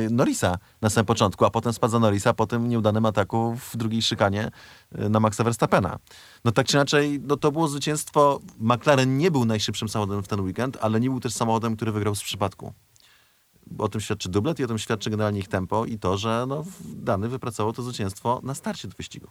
Norrisa 0.09 0.57
na 0.82 0.89
samym 0.89 1.05
początku, 1.05 1.45
a 1.45 1.49
potem 1.49 1.74
spadł 1.74 1.91
za 1.91 1.99
Norrisa 1.99 2.34
po 2.34 2.47
tym 2.47 2.70
nieudanym 2.70 3.05
ataku 3.05 3.55
w 3.55 3.78
drugiej 3.78 4.01
szykanie 4.01 4.51
na 4.91 5.20
Maxa 5.20 5.43
Verstappena. 5.43 5.99
No 6.45 6.51
tak 6.51 6.68
czy 6.68 6.78
inaczej, 6.78 7.20
no 7.28 7.38
to 7.38 7.51
było 7.51 7.68
zwycięstwo. 7.68 8.39
McLaren 8.59 9.18
nie 9.18 9.32
był 9.32 9.45
najszybszym 9.45 9.89
samochodem 9.89 10.24
w 10.24 10.28
ten 10.28 10.41
weekend, 10.41 10.78
ale 10.82 10.99
nie 10.99 11.09
był 11.09 11.20
też 11.20 11.34
samochodem, 11.34 11.76
który 11.76 11.91
wygrał 11.91 12.16
z 12.16 12.24
przypadku. 12.24 12.74
O 13.78 13.89
tym 13.89 14.01
świadczy 14.01 14.30
dublet 14.30 14.59
i 14.59 14.64
o 14.64 14.68
tym 14.68 14.80
świadczy 14.80 15.09
generalnie 15.09 15.39
ich 15.39 15.47
tempo 15.47 15.86
i 15.86 15.99
to, 15.99 16.18
że 16.18 16.45
no, 16.47 16.64
Dany 16.86 17.30
wypracował 17.30 17.74
to 17.74 17.84
zwycięstwo 17.84 18.39
na 18.43 18.55
starcie 18.55 18.88
do 18.88 18.93
wyścigu. 18.97 19.28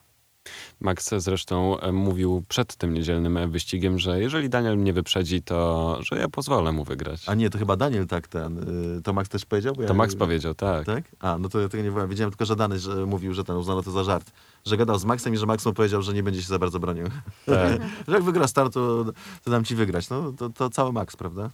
Max 0.81 1.15
zresztą 1.17 1.81
e, 1.81 1.93
mówił 1.93 2.45
przed 2.49 2.77
tym 2.77 2.95
niedzielnym 2.95 3.37
e, 3.37 3.49
wyścigiem, 3.49 3.99
że 3.99 4.21
jeżeli 4.21 4.49
Daniel 4.49 4.79
mnie 4.79 4.93
wyprzedzi, 4.93 5.43
to 5.43 5.99
że 6.03 6.17
ja 6.17 6.29
pozwolę 6.29 6.73
mu 6.73 6.85
wygrać. 6.85 7.29
A 7.29 7.35
nie, 7.35 7.51
to 7.51 7.59
chyba 7.59 7.77
Daniel 7.77 8.07
tak 8.07 8.29
ten, 8.29 8.59
y, 8.99 9.03
to 9.03 9.13
Max 9.13 9.29
też 9.29 9.45
powiedział? 9.45 9.75
Bo 9.75 9.83
To 9.83 9.89
ja- 9.89 9.95
Max 9.95 10.17
powiedział, 10.17 10.55
tak. 10.55 10.87
Tak? 10.87 11.05
A, 11.21 11.39
no 11.39 11.49
to 11.49 11.61
ja 11.61 11.69
tego 11.69 11.83
nie 11.83 11.91
wiem. 11.91 12.09
Wiedziałem 12.09 12.31
tylko, 12.31 12.45
że 12.45 12.57
Dany 12.57 12.79
że 12.79 13.07
mówił, 13.07 13.35
że 13.35 13.45
ten 13.45 13.57
uznano 13.57 13.83
to 13.83 13.91
za 13.91 14.05
żart. 14.05 14.31
Że 14.67 14.77
gadał 14.77 14.99
z 14.99 15.05
Maxem 15.05 15.35
i 15.35 15.37
że 15.37 15.47
Max 15.47 15.67
mu 15.67 15.73
powiedział, 15.73 16.03
że 16.03 16.13
nie 16.13 16.23
będzie 16.23 16.43
się 16.43 16.49
za 16.49 16.59
bardzo 16.59 16.81
bronił. 16.81 17.07
Tak. 17.47 17.81
że 18.09 18.15
jak 18.15 18.23
wygra 18.23 18.49
start, 18.49 18.75
to, 18.75 19.05
to 19.45 19.51
dam 19.51 19.65
ci 19.65 19.75
wygrać. 19.75 20.11
No 20.11 20.33
to, 20.33 20.51
to 20.51 20.71
cały 20.71 20.93
Max, 20.93 21.17
prawda? 21.17 21.51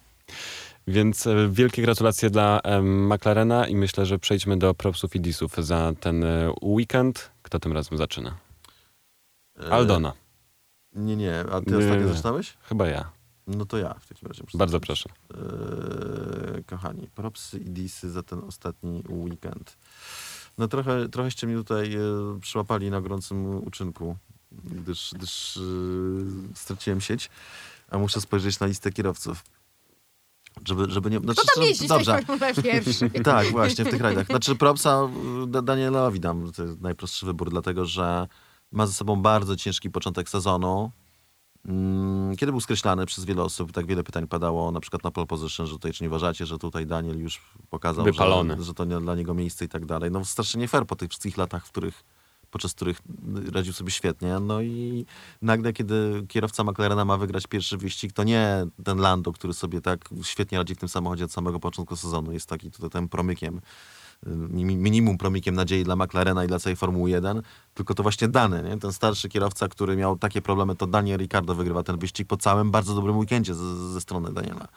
Więc 0.87 1.27
e, 1.27 1.49
wielkie 1.51 1.83
gratulacje 1.83 2.31
dla 2.31 2.61
McLarena 2.83 3.67
i 3.67 3.77
myślę, 3.77 4.07
że 4.07 4.19
przejdźmy 4.19 4.57
do 4.57 4.75
propsów 4.75 5.17
i 5.17 5.21
disów 5.21 5.57
za 5.59 5.93
ten 6.01 6.25
weekend. 6.63 7.31
Kto 7.43 7.59
tym 7.59 7.73
razem 7.73 7.99
zaczyna? 7.99 8.46
E, 9.65 9.73
Aldona. 9.73 10.13
Nie, 10.93 11.17
nie. 11.17 11.41
A 11.53 11.61
ty 11.61 11.71
Nie, 11.71 11.79
ostatnio 11.79 12.07
nie. 12.07 12.13
zaczynałeś? 12.15 12.55
Chyba 12.63 12.87
ja. 12.87 13.11
No 13.47 13.67
to 13.67 13.79
ja 13.79 13.95
w 13.95 14.09
takim 14.09 14.29
razie. 14.29 14.43
muszę 14.43 14.59
Bardzo 14.59 14.79
zacząć. 14.79 14.87
proszę. 14.87 15.09
Eee, 16.55 16.65
kochani, 16.65 17.09
propsy 17.15 17.59
i 17.59 17.65
disy 17.71 18.11
za 18.11 18.23
ten 18.23 18.39
ostatni 18.45 19.03
weekend. 19.09 19.77
No 20.59 20.69
trochę, 20.69 21.09
trochęście 21.09 21.47
mnie 21.47 21.57
tutaj 21.57 21.95
e, 21.95 22.01
przyłapali 22.41 22.91
na 22.91 23.01
gorącym 23.01 23.47
uczynku, 23.67 24.17
gdyż, 24.53 25.11
gdyż 25.17 25.57
e, 25.57 25.61
straciłem 26.55 27.01
sieć, 27.01 27.31
a 27.91 27.99
muszę 27.99 28.21
spojrzeć 28.21 28.61
na 28.61 28.67
listę 28.67 28.93
kierowców. 28.93 29.45
Żeby, 30.69 30.91
żeby 30.91 31.11
nie... 31.11 31.21
Kto 31.21 31.33
Znaczy, 31.33 31.49
tam 31.55 31.63
że- 31.65 31.69
jeździ 31.69 31.89
dobrze. 31.89 32.21
Pierwszy? 32.63 33.11
Tak, 33.25 33.47
właśnie, 33.47 33.85
w 33.85 33.89
tych 33.91 34.01
rajdach. 34.01 34.27
Znaczy 34.27 34.57
propsa 34.57 35.09
y, 35.45 35.47
Da- 35.47 35.63
Danielowi 35.63 36.21
dam, 36.21 36.53
to 36.53 36.63
jest 36.63 36.81
najprostszy 36.81 37.27
wybór, 37.27 37.51
dlatego 37.51 37.85
że 37.87 38.29
ma 38.73 38.87
ze 38.87 38.93
sobą 38.93 39.23
bardzo 39.23 39.57
ciężki 39.57 39.91
początek 39.91 40.29
sezonu. 40.29 40.91
Mm, 41.69 42.37
Kiedy 42.37 42.53
był 42.53 42.61
skreślany 42.61 43.07
przez 43.07 43.25
wiele 43.25 43.43
osób, 43.43 43.73
tak 43.73 43.87
wiele 43.87 44.05
pytań 44.05 44.27
padało, 44.27 44.73
na 44.73 44.81
przykład 44.81 45.05
na 45.05 45.11
pole 45.11 45.27
position, 45.27 45.67
że 45.67 45.73
tutaj 45.73 45.93
czy 45.93 46.05
nie 46.05 46.09
uważacie, 46.09 46.47
że 46.47 46.59
tutaj 46.59 46.87
Daniel 46.87 47.19
już 47.19 47.41
pokazał, 47.71 48.05
Wypalony. 48.05 48.57
że, 48.57 48.63
że 48.63 48.75
to 48.75 48.85
nie 48.85 49.01
dla 49.01 49.15
niego 49.15 49.35
miejsce 49.35 49.65
i 49.65 49.69
tak 49.69 49.87
dalej. 49.87 50.11
No 50.11 50.25
strasznie 50.25 50.61
nie 50.61 50.69
fair 50.69 50.87
po 50.87 50.97
tych 50.97 51.11
wszystkich 51.11 51.37
latach, 51.37 51.67
w 51.67 51.71
których 51.71 52.05
podczas 52.51 52.75
których 52.75 53.01
radził 53.53 53.73
sobie 53.73 53.91
świetnie. 53.91 54.41
No 54.41 54.63
i 54.63 55.07
nagle, 55.43 55.73
kiedy 55.73 56.25
kierowca 56.29 56.65
McLarena 56.65 57.05
ma 57.05 57.17
wygrać 57.17 57.47
pierwszy 57.47 57.77
wyścig, 57.77 58.13
to 58.13 58.25
nie 58.25 58.67
ten 58.85 58.99
Lando, 58.99 59.33
który 59.33 59.53
sobie 59.53 59.81
tak 59.81 60.09
świetnie 60.23 60.59
radzi 60.59 60.75
w 60.75 60.79
tym 60.79 60.89
samochodzie 60.89 61.25
od 61.25 61.33
samego 61.33 61.61
początku 61.61 61.97
sezonu, 61.97 62.33
jest 62.33 62.49
taki 62.49 62.71
tutaj 62.71 62.91
tym 62.91 63.09
promykiem, 63.09 63.61
minimum 64.57 65.19
promykiem 65.19 65.55
nadziei 65.55 65.85
dla 65.85 65.97
McLarena 65.97 66.45
i 66.45 66.47
dla 66.47 66.59
całej 66.59 66.77
Formuły 66.77 67.11
1, 67.11 67.43
tylko 67.75 67.95
to 67.95 68.03
właśnie 68.03 68.29
Dany, 68.29 68.63
nie? 68.63 68.79
ten 68.79 68.93
starszy 68.93 69.29
kierowca, 69.29 69.69
który 69.69 69.97
miał 69.97 70.19
takie 70.19 70.43
problemy, 70.43 70.77
to 70.77 70.87
Daniel 70.87 71.19
Ricciardo 71.19 71.55
wygrywa 71.55 71.83
ten 71.83 71.99
wyścig 71.99 72.29
po 72.29 72.37
całym 72.37 72.71
bardzo 72.71 72.95
dobrym 72.95 73.19
weekendzie 73.19 73.55
ze, 73.55 73.93
ze 73.93 74.01
strony 74.01 74.33
Daniela. 74.33 74.69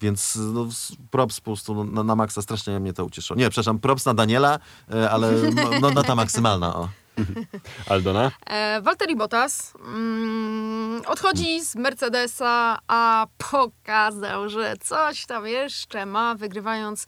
Więc 0.00 0.38
no, 0.52 0.68
props 1.10 1.40
po 1.40 1.44
prostu 1.44 1.84
na, 1.84 2.02
na 2.02 2.16
maksa, 2.16 2.42
strasznie 2.42 2.80
mnie 2.80 2.92
to 2.92 3.04
ucieszyło. 3.04 3.38
Nie, 3.38 3.50
przepraszam, 3.50 3.78
props 3.78 4.04
na 4.04 4.14
Daniela, 4.14 4.58
e, 4.92 5.10
ale 5.10 5.32
no, 5.32 5.70
no, 5.80 5.90
nota 5.90 6.14
maksymalna, 6.14 6.76
o. 6.76 6.88
Aldona? 7.90 8.30
E, 8.46 8.80
Valtteri 8.82 9.16
Bottas 9.16 9.74
mm, 9.84 11.02
odchodzi 11.06 11.60
z 11.64 11.76
Mercedesa, 11.76 12.78
a 12.88 13.26
pokazał, 13.50 14.48
że 14.48 14.74
coś 14.80 15.26
tam 15.26 15.46
jeszcze 15.46 16.06
ma, 16.06 16.34
wygrywając 16.34 17.06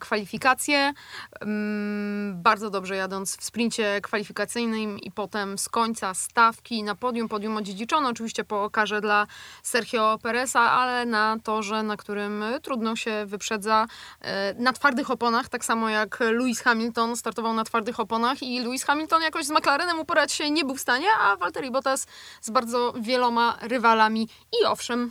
kwalifikacje. 0.00 0.92
Mm, 1.40 2.42
bardzo 2.42 2.70
dobrze 2.70 2.96
jadąc 2.96 3.36
w 3.36 3.44
sprincie 3.44 4.00
kwalifikacyjnym 4.02 4.98
i 4.98 5.10
potem 5.10 5.58
z 5.58 5.68
końca 5.68 6.14
stawki 6.14 6.82
na 6.82 6.94
podium. 6.94 7.28
Podium 7.28 7.56
odziedziczono 7.56 8.08
oczywiście 8.08 8.44
po 8.44 8.70
karze 8.70 9.00
dla 9.00 9.26
Sergio 9.62 10.18
Pereza, 10.22 10.60
ale 10.60 11.06
na 11.06 11.36
torze, 11.44 11.82
na 11.82 11.96
którym 11.96 12.42
e, 12.42 12.60
trudno 12.60 12.96
się 12.96 13.26
wyprzedza 13.26 13.86
e, 14.20 14.54
na 14.54 14.72
twardych 14.72 15.10
oponach, 15.10 15.48
tak 15.48 15.64
samo 15.64 15.88
jak 15.88 16.20
Lewis 16.20 16.60
Hamilton 16.60 17.16
startował 17.16 17.54
na 17.54 17.64
twardych 17.64 18.00
oponach 18.00 18.42
i 18.42 18.60
Lewis 18.60 18.84
Hamilton 18.84 19.22
jakoś 19.22 19.46
z 19.46 19.50
McLarenem 19.50 20.00
uporać 20.00 20.32
się 20.32 20.50
nie 20.50 20.64
był 20.64 20.74
w 20.74 20.80
stanie, 20.80 21.06
a 21.20 21.36
Valtteri 21.36 21.70
Bottas 21.70 22.06
z 22.40 22.50
bardzo 22.50 22.92
wieloma 23.00 23.58
rywalami 23.60 24.28
i 24.52 24.66
owszem, 24.66 25.10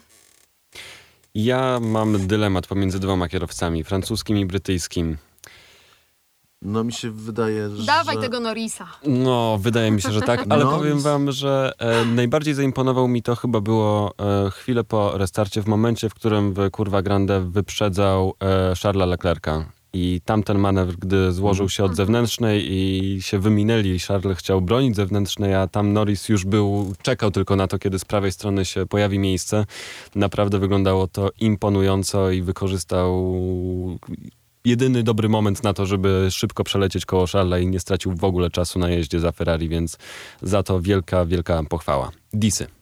Ja 1.35 1.79
mam 1.81 2.27
dylemat 2.27 2.67
pomiędzy 2.67 2.99
dwoma 2.99 3.29
kierowcami, 3.29 3.83
francuskim 3.83 4.37
i 4.37 4.45
brytyjskim. 4.45 5.17
No 6.61 6.83
mi 6.83 6.93
się 6.93 7.11
wydaje, 7.11 7.69
że... 7.69 7.85
dawaj 7.85 8.17
tego 8.17 8.39
Norrisa. 8.39 8.87
No, 9.05 9.57
wydaje 9.61 9.91
mi 9.91 10.01
się, 10.01 10.11
że 10.11 10.21
tak, 10.21 10.45
ale 10.49 10.65
powiem 10.65 10.99
wam, 10.99 11.31
że 11.31 11.71
e, 11.79 12.05
najbardziej 12.05 12.53
zaimponował 12.53 13.07
mi 13.07 13.23
to 13.23 13.35
chyba 13.35 13.61
było 13.61 14.13
e, 14.19 14.51
chwilę 14.51 14.83
po 14.83 15.17
restarcie, 15.17 15.61
w 15.61 15.67
momencie, 15.67 16.09
w 16.09 16.13
którym 16.13 16.53
w 16.53 16.71
Kurwa 16.71 17.01
Grande 17.01 17.41
wyprzedzał 17.49 18.33
e, 18.39 18.73
Charlesa 18.83 19.05
Leclerca. 19.05 19.65
I 19.93 20.21
tamten 20.25 20.59
manewr, 20.59 20.95
gdy 20.99 21.31
złożył 21.31 21.69
się 21.69 21.83
od 21.83 21.95
zewnętrznej 21.95 22.67
i 22.71 23.21
się 23.21 23.39
wyminęli, 23.39 23.99
Charles 23.99 24.37
chciał 24.37 24.61
bronić 24.61 24.95
zewnętrznej, 24.95 25.55
a 25.55 25.67
tam 25.67 25.93
Norris 25.93 26.29
już 26.29 26.45
był, 26.45 26.93
czekał 27.01 27.31
tylko 27.31 27.55
na 27.55 27.67
to, 27.67 27.79
kiedy 27.79 27.99
z 27.99 28.05
prawej 28.05 28.31
strony 28.31 28.65
się 28.65 28.85
pojawi 28.85 29.19
miejsce. 29.19 29.65
Naprawdę 30.15 30.59
wyglądało 30.59 31.07
to 31.07 31.29
imponująco 31.39 32.31
i 32.31 32.41
wykorzystał 32.41 33.35
jedyny 34.65 35.03
dobry 35.03 35.29
moment 35.29 35.63
na 35.63 35.73
to, 35.73 35.85
żeby 35.85 36.27
szybko 36.31 36.63
przelecieć 36.63 37.05
koło 37.05 37.27
Charlesa 37.27 37.59
i 37.59 37.67
nie 37.67 37.79
stracił 37.79 38.15
w 38.15 38.23
ogóle 38.23 38.49
czasu 38.49 38.79
na 38.79 38.89
jeździe 38.89 39.19
za 39.19 39.31
Ferrari, 39.31 39.69
więc 39.69 39.97
za 40.41 40.63
to 40.63 40.81
wielka, 40.81 41.25
wielka 41.25 41.63
pochwała. 41.69 42.11
Disy. 42.33 42.80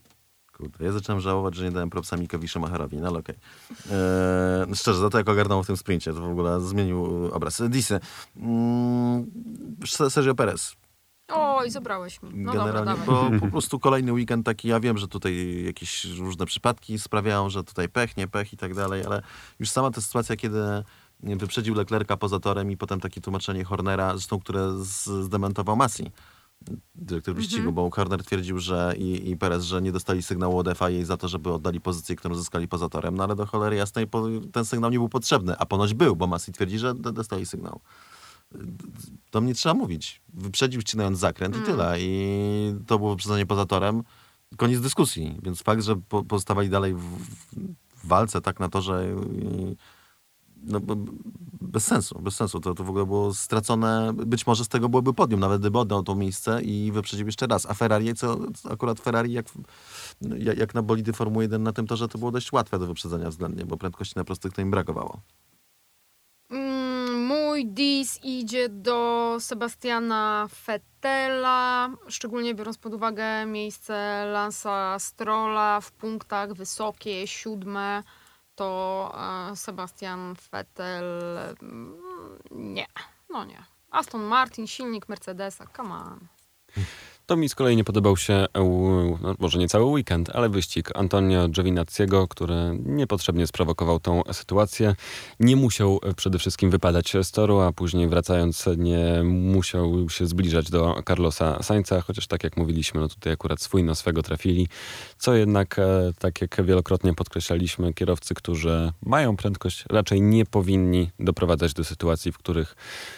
Kurde, 0.60 0.86
ja 0.86 0.91
zacząłem 0.91 1.22
żałować, 1.22 1.56
że 1.56 1.64
nie 1.65 1.72
dałem 1.72 1.90
propsa 1.90 2.18
Mikowi 2.18 2.48
Schumacherowi, 2.48 2.98
no 2.98 3.07
ale 3.07 3.19
okej. 3.19 3.36
Eee, 3.91 4.76
szczerze, 4.76 4.99
za 4.99 5.10
to 5.10 5.18
jak 5.18 5.30
ogarnął 5.30 5.64
w 5.64 5.68
tym 5.68 5.77
sprincie, 5.77 6.14
to 6.14 6.22
w 6.22 6.31
ogóle 6.31 6.61
zmienił 6.61 7.26
e, 7.27 7.31
obraz. 7.34 7.61
Disy. 7.69 7.99
Mm, 8.38 9.26
Se- 9.88 10.10
Sergio 10.10 10.36
Perez. 10.36 10.76
Oj, 11.31 11.72
zabrałeś 11.72 12.22
mi. 12.23 12.30
No 12.34 12.53
dobra, 12.53 12.65
Generalnie, 12.73 13.06
dawaj. 13.06 13.31
bo 13.31 13.40
po 13.40 13.52
prostu 13.52 13.80
kolejny 13.80 14.14
weekend 14.14 14.45
taki, 14.45 14.68
ja 14.68 14.80
wiem, 14.80 14.98
że 14.98 15.07
tutaj 15.07 15.64
jakieś 15.65 16.06
różne 16.06 16.45
przypadki 16.45 16.99
sprawiają, 16.99 17.49
że 17.49 17.64
tutaj 17.64 17.90
pech, 17.90 18.18
nie 18.18 18.27
pech 18.27 18.53
i 18.53 18.57
tak 18.57 18.73
dalej, 18.76 19.06
ale 19.06 19.22
już 19.60 19.69
sama 19.69 19.91
ta 19.91 20.02
sytuacja, 20.02 20.36
kiedy 20.36 20.60
wyprzedził 21.23 21.76
Leclerca 21.76 22.18
poza 22.18 22.40
torem 22.40 22.72
i 22.72 22.77
potem 22.77 22.99
takie 22.99 23.22
tłumaczenie 23.22 23.64
Hornera, 23.64 24.11
zresztą 24.11 24.40
które 24.40 24.77
zdementował 25.22 25.76
Masi, 25.76 26.11
dyrektor 26.95 27.36
wyścigu, 27.36 27.72
bo 27.72 27.90
Horner 27.90 28.23
twierdził, 28.23 28.60
że 28.60 28.94
i, 28.98 29.30
i 29.30 29.38
Perez, 29.38 29.64
że 29.64 29.81
nie 29.81 29.91
dostali 29.91 30.23
sygnału 30.23 30.57
od 30.57 30.68
FIA 30.77 31.06
za 31.06 31.18
to, 31.18 31.27
żeby 31.27 31.53
oddali 31.53 31.81
pozycję, 31.81 32.15
którą 32.15 32.36
zyskali 32.36 32.68
poza 32.68 32.90
torem, 32.90 33.15
no 33.15 33.23
ale 33.23 33.36
do 33.36 33.45
cholery 33.45 33.76
jasnej 33.76 34.07
po, 34.07 34.27
ten 34.52 34.65
sygnał 34.65 34.91
nie 34.91 34.98
był 34.98 35.10
potrzebny, 35.10 35.57
a 35.57 35.65
ponoć 35.65 35.94
był, 35.94 36.15
bo 36.15 36.27
Masi 36.27 36.52
twierdzi, 36.52 36.80
że 36.80 36.95
dostali 36.95 37.45
sygnał. 37.45 37.80
To 39.31 39.41
mnie 39.41 39.53
trzeba 39.53 39.76
mówić. 39.76 40.22
Wyprzedził 40.34 40.81
ścinając 40.81 41.19
zakręt 41.19 41.57
i 41.57 41.61
tyle. 41.61 41.95
I 41.99 42.76
to 42.88 42.99
było 42.99 43.11
wyprzedzenie 43.11 43.45
poza 43.45 43.65
torem. 43.65 44.03
Koniec 44.57 44.81
dyskusji. 44.81 45.40
Więc 45.44 45.61
fakt, 45.61 45.84
że 45.84 45.95
po, 45.95 46.23
pozostawali 46.23 46.69
dalej 46.69 46.94
w, 46.94 46.99
w 46.99 48.07
walce 48.07 48.41
tak 48.41 48.60
na 48.60 48.69
torze 48.69 49.07
i, 49.41 49.76
no, 50.64 50.80
bez 51.61 51.86
sensu, 51.86 52.19
bez 52.19 52.36
sensu. 52.36 52.60
To, 52.60 52.73
to 52.73 52.84
w 52.84 52.90
ogóle 52.90 53.06
było 53.06 53.34
stracone, 53.34 54.14
być 54.14 54.48
może 54.48 54.65
z 54.65 54.68
tego 54.68 54.90
byłoby 54.90 55.14
podium, 55.14 55.40
nawet 55.40 55.61
gdyby 55.61 55.80
oddał 55.80 56.03
to 56.03 56.15
miejsce 56.15 56.61
i 56.61 56.91
wyprzedził 56.91 57.26
jeszcze 57.26 57.48
raz. 57.48 57.65
A 57.65 57.73
Ferrari, 57.73 58.15
co 58.15 58.38
akurat 58.69 58.99
Ferrari, 58.99 59.34
jak, 59.34 59.45
jak, 60.57 60.73
na 60.73 60.81
bolidy 60.81 61.14
Formuły 61.14 61.44
1 61.44 61.64
na 61.64 61.73
tym 61.73 61.88
torze, 61.88 62.07
to 62.07 62.18
było 62.18 62.31
dość 62.31 62.52
łatwe 62.52 62.80
do 62.80 62.88
wyprzedzenia 62.88 63.30
względnie, 63.30 63.65
bo 63.65 63.77
prędkości 63.77 64.14
na 64.15 64.23
prostych 64.23 64.53
to 64.53 64.61
im 64.61 64.72
brakowało. 64.72 65.22
Mm, 66.49 67.26
Mój 67.26 67.65
dis 67.65 68.19
idzie 68.23 68.69
do 68.69 69.38
Sebastiana 69.40 70.48
Fettela, 70.53 71.90
szczególnie 72.07 72.56
biorąc 72.56 72.77
pod 72.77 72.94
uwagę 72.94 73.45
miejsce 73.45 74.26
Lansa 74.34 74.99
Strolla 74.99 75.81
w 75.81 75.91
punktach 75.91 76.53
wysokie, 76.53 77.27
siódme, 77.27 78.03
to 78.60 78.69
Sebastian 79.56 80.34
Vettel 80.52 81.10
mm, 81.61 82.40
nie, 82.52 82.88
no 83.34 83.44
nie. 83.48 83.61
Aston 83.90 84.27
Martin, 84.30 84.68
silnik 84.68 85.07
Mercedesa, 85.10 85.65
come 85.73 85.94
on. 85.94 86.27
To 87.30 87.38
mi 87.38 87.49
z 87.49 87.56
kolei 87.56 87.76
nie 87.76 87.84
podobał 87.84 88.18
się, 88.18 88.34
e, 88.34 88.47
no, 89.22 89.35
może 89.39 89.60
nie 89.60 89.68
cały 89.68 89.85
weekend, 89.85 90.30
ale 90.34 90.49
wyścig 90.49 90.89
Antonio 90.95 91.49
Giovinazziego, 91.49 92.27
który 92.27 92.56
niepotrzebnie 92.85 93.47
sprowokował 93.47 93.99
tą 93.99 94.22
sytuację. 94.31 94.95
Nie 95.39 95.56
musiał 95.56 95.99
e, 96.03 96.14
przede 96.14 96.39
wszystkim 96.39 96.69
wypadać 96.69 97.14
z 97.23 97.31
toru, 97.31 97.60
a 97.60 97.72
później 97.72 98.07
wracając 98.07 98.65
nie 98.77 99.23
musiał 99.23 100.10
się 100.10 100.27
zbliżać 100.27 100.69
do 100.69 101.03
Carlosa 101.07 101.64
Sainza, 101.64 102.01
chociaż 102.01 102.27
tak 102.27 102.43
jak 102.43 102.57
mówiliśmy, 102.57 103.01
no 103.01 103.07
tutaj 103.07 103.34
akurat 103.34 103.61
swój 103.61 103.84
na 103.84 103.95
swego 103.95 104.23
trafili. 104.23 104.68
Co 105.18 105.34
jednak, 105.34 105.80
e, 105.80 106.14
tak 106.19 106.41
jak 106.41 106.65
wielokrotnie 106.65 107.14
podkreślaliśmy, 107.14 107.93
kierowcy, 107.93 108.34
którzy 108.34 108.91
mają 109.06 109.38
prędkość, 109.38 109.85
raczej 109.89 110.22
nie 110.22 110.45
powinni 110.45 111.10
doprowadzać 111.19 111.73
do 111.73 111.84
sytuacji, 111.84 112.31
w 112.31 112.38
których, 112.38 112.76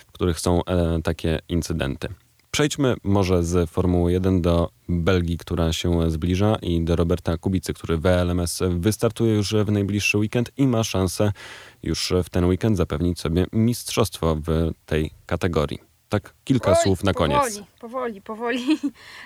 w 0.08 0.12
których 0.12 0.40
są 0.40 0.62
takie 1.04 1.40
incydenty. 1.50 2.10
Przejdźmy 2.52 2.96
może 3.04 3.44
z 3.44 3.70
Formuły 3.70 4.12
1 4.12 4.42
do 4.42 4.70
Belgii, 4.90 5.38
która 5.38 5.74
się 5.74 6.12
zbliża 6.12 6.56
i 6.62 6.82
do 6.84 6.96
Roberta 6.96 7.38
Kubicy, 7.38 7.74
który 7.74 7.98
w 7.98 8.06
LMS 8.06 8.60
wystartuje 8.70 9.34
już 9.36 9.54
w 9.54 9.72
najbliższy 9.72 10.18
weekend 10.18 10.52
i 10.58 10.68
ma 10.68 10.84
szansę 10.84 11.32
już 11.84 12.14
w 12.24 12.30
ten 12.30 12.46
weekend 12.46 12.78
zapewnić 12.78 13.20
sobie 13.20 13.46
mistrzostwo 13.54 14.36
w 14.36 14.72
tej 14.86 15.12
kategorii. 15.26 15.80
Tak, 16.10 16.34
kilka 16.44 16.72
Oj, 16.72 16.78
słów 16.84 17.04
na 17.04 17.14
koniec. 17.14 17.38
Powoli, 17.40 17.66
powoli, 17.80 18.22
powoli. 18.22 18.78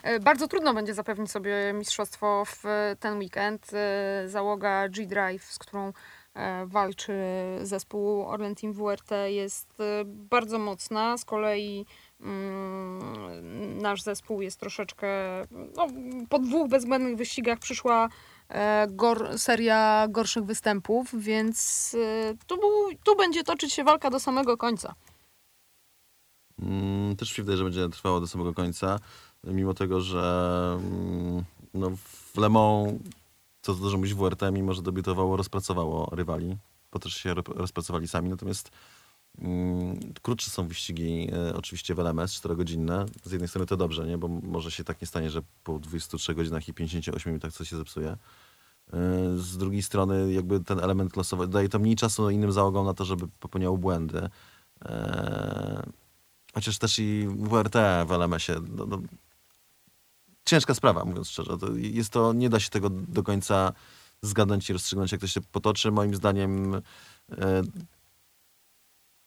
E, 0.03 0.19
Bardzo 0.19 0.47
trudno 0.47 0.73
będzie 0.73 0.93
zapewnić 0.93 1.31
sobie 1.31 1.73
mistrzostwo 1.73 2.43
w 2.45 2.63
ten 2.99 3.17
weekend. 3.17 3.71
E, 3.73 4.23
Załoga 4.29 4.89
G-Drive, 4.89 5.43
z 5.43 5.59
którą 5.59 5.93
e, 6.33 6.65
walczy 6.65 7.13
zespół 7.61 8.25
Orlen 8.25 8.55
Team 8.55 8.73
WRT 8.73 9.11
jest 9.27 9.79
e, 9.79 10.03
bardzo 10.05 10.59
mocna. 10.59 11.17
Z 11.17 11.25
kolei 11.25 11.85
nasz 13.81 14.01
zespół 14.01 14.41
jest 14.41 14.59
troszeczkę... 14.59 15.07
No, 15.51 15.87
po 16.29 16.39
dwóch 16.39 16.69
bezbędnych 16.69 17.17
wyścigach 17.17 17.59
przyszła 17.59 18.09
e, 18.49 18.87
gor, 18.89 19.39
seria 19.39 20.07
gorszych 20.09 20.45
występów, 20.45 21.15
więc 21.17 21.95
e, 21.99 22.33
tu, 22.47 22.55
tu 23.03 23.15
będzie 23.15 23.43
toczyć 23.43 23.73
się 23.73 23.83
walka 23.83 24.09
do 24.09 24.19
samego 24.19 24.57
końca. 24.57 24.95
Mm, 26.61 27.15
też 27.15 27.29
się 27.29 27.43
wydaje, 27.43 27.57
że 27.57 27.63
będzie 27.63 27.89
trwało 27.89 28.19
do 28.19 28.27
samego 28.27 28.53
końca, 28.53 28.99
mimo 29.43 29.73
tego, 29.73 30.01
że 30.01 30.77
mm, 30.79 31.43
no, 31.73 31.91
w 32.33 32.37
Le 32.37 32.49
Mans, 32.49 32.91
co 33.61 33.73
dużo 33.73 33.97
mówić, 33.97 34.13
WRT, 34.13 34.41
mimo 34.51 34.73
że 34.73 34.81
debiutowało, 34.81 35.37
rozpracowało 35.37 36.09
rywali, 36.11 36.57
bo 36.91 36.99
też 36.99 37.13
się 37.13 37.33
rozpracowali 37.33 38.07
sami, 38.07 38.29
natomiast 38.29 38.71
Mm, 38.71 38.94
Krótsze 40.21 40.51
są 40.51 40.67
wyścigi 40.67 41.29
e, 41.33 41.55
oczywiście 41.55 41.95
w 41.95 41.99
LMS, 41.99 42.41
4-godzinne. 42.41 43.05
Z 43.23 43.31
jednej 43.31 43.47
strony 43.47 43.65
to 43.65 43.77
dobrze, 43.77 44.07
nie? 44.07 44.17
bo 44.17 44.27
może 44.27 44.71
się 44.71 44.83
tak 44.83 45.01
nie 45.01 45.07
stanie, 45.07 45.29
że 45.29 45.41
po 45.63 45.79
23 45.79 46.35
godzinach 46.35 46.67
i 46.67 46.73
58 46.73 47.31
minutach 47.33 47.53
coś 47.53 47.69
się 47.69 47.77
zepsuje. 47.77 48.09
E, 48.09 48.17
Z 49.37 49.57
drugiej 49.57 49.83
strony 49.83 50.33
jakby 50.33 50.59
ten 50.59 50.79
element 50.79 51.17
losowy 51.17 51.47
daje 51.47 51.69
to 51.69 51.79
mniej 51.79 51.95
czasu 51.95 52.29
innym 52.29 52.51
załogom 52.51 52.85
na 52.85 52.93
to, 52.93 53.05
żeby 53.05 53.27
popełniały 53.39 53.77
błędy. 53.77 54.29
E, 54.85 55.83
Chociaż 56.53 56.77
też 56.77 56.99
i 56.99 57.27
WRT 57.39 57.75
w 58.05 58.11
LMS-ie, 58.11 58.59
no, 58.69 58.85
no, 58.85 59.01
ciężka 60.45 60.73
sprawa, 60.73 61.05
mówiąc 61.05 61.29
szczerze. 61.29 61.57
To 61.57 61.67
jest 61.75 62.09
to, 62.09 62.33
nie 62.33 62.49
da 62.49 62.59
się 62.59 62.69
tego 62.69 62.89
do 62.89 63.23
końca 63.23 63.73
zgadnąć 64.21 64.69
i 64.69 64.73
rozstrzygnąć, 64.73 65.11
jak 65.11 65.21
to 65.21 65.27
się 65.27 65.41
potoczy. 65.41 65.91
Moim 65.91 66.15
zdaniem 66.15 66.81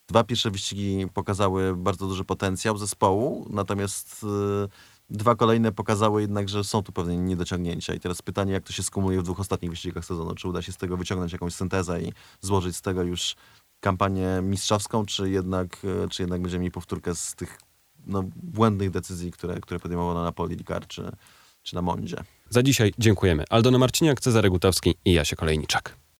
dwa 0.09 0.25
pierwsze 0.25 0.51
wyścigi 0.51 1.07
pokazały 1.15 1.77
bardzo 1.77 2.07
duży 2.07 2.25
potencjał 2.25 2.79
zespołu, 2.79 3.47
natomiast 3.51 4.25
e, 4.65 4.69
dwa 5.11 5.35
kolejne 5.35 5.73
pokazały 5.73 6.21
jednak, 6.21 6.49
że 6.49 6.65
są 6.65 6.83
tu 6.83 6.93
pewne 6.93 7.17
niedociągnięcia. 7.17 7.95
I 7.95 8.01
teraz 8.01 8.23
pytanie, 8.23 8.53
jak 8.53 8.65
to 8.65 8.73
się 8.73 8.83
skumuluje 8.83 9.21
w 9.21 9.23
dwóch 9.23 9.41
ostatnich 9.41 9.71
wyścigach 9.71 10.05
sezonu. 10.05 10.35
Czy 10.35 10.49
uda 10.49 10.63
się 10.63 10.73
z 10.73 10.77
tego 10.77 10.97
wyciągnąć 10.97 11.33
jakąś 11.33 11.55
syntezę 11.55 12.03
i 12.03 12.13
złożyć 12.41 12.77
z 12.77 12.83
tego 12.83 13.03
już 13.03 13.35
kampanię 13.81 14.41
mistrzowską, 14.43 15.07
czy 15.07 15.31
jednak, 15.31 15.77
e, 16.05 16.09
czy 16.09 16.23
jednak 16.23 16.43
będziemy 16.43 16.61
mieli 16.61 16.73
powtórkę 16.73 17.15
z 17.15 17.35
tych 17.35 17.61
no, 18.07 18.25
błędnych 18.37 18.91
decyzji, 18.91 19.33
które, 19.33 19.61
które 19.61 19.81
podejmowano 19.81 20.25
na 20.25 20.33
Poli 20.33 20.57
czy, 20.89 21.13
czy 21.63 21.75
na 21.75 21.83
Mondzie. 21.83 22.17
Za 22.51 22.63
dzisiaj 22.63 22.93
dziękujemy. 22.99 23.45
Aldona 23.51 23.79
Marciniak, 23.79 24.21
Cezary 24.21 24.51
Gutowski 24.51 24.95
i 25.05 25.13
Jasie 25.13 25.37
Kolejniczak. 25.37 26.08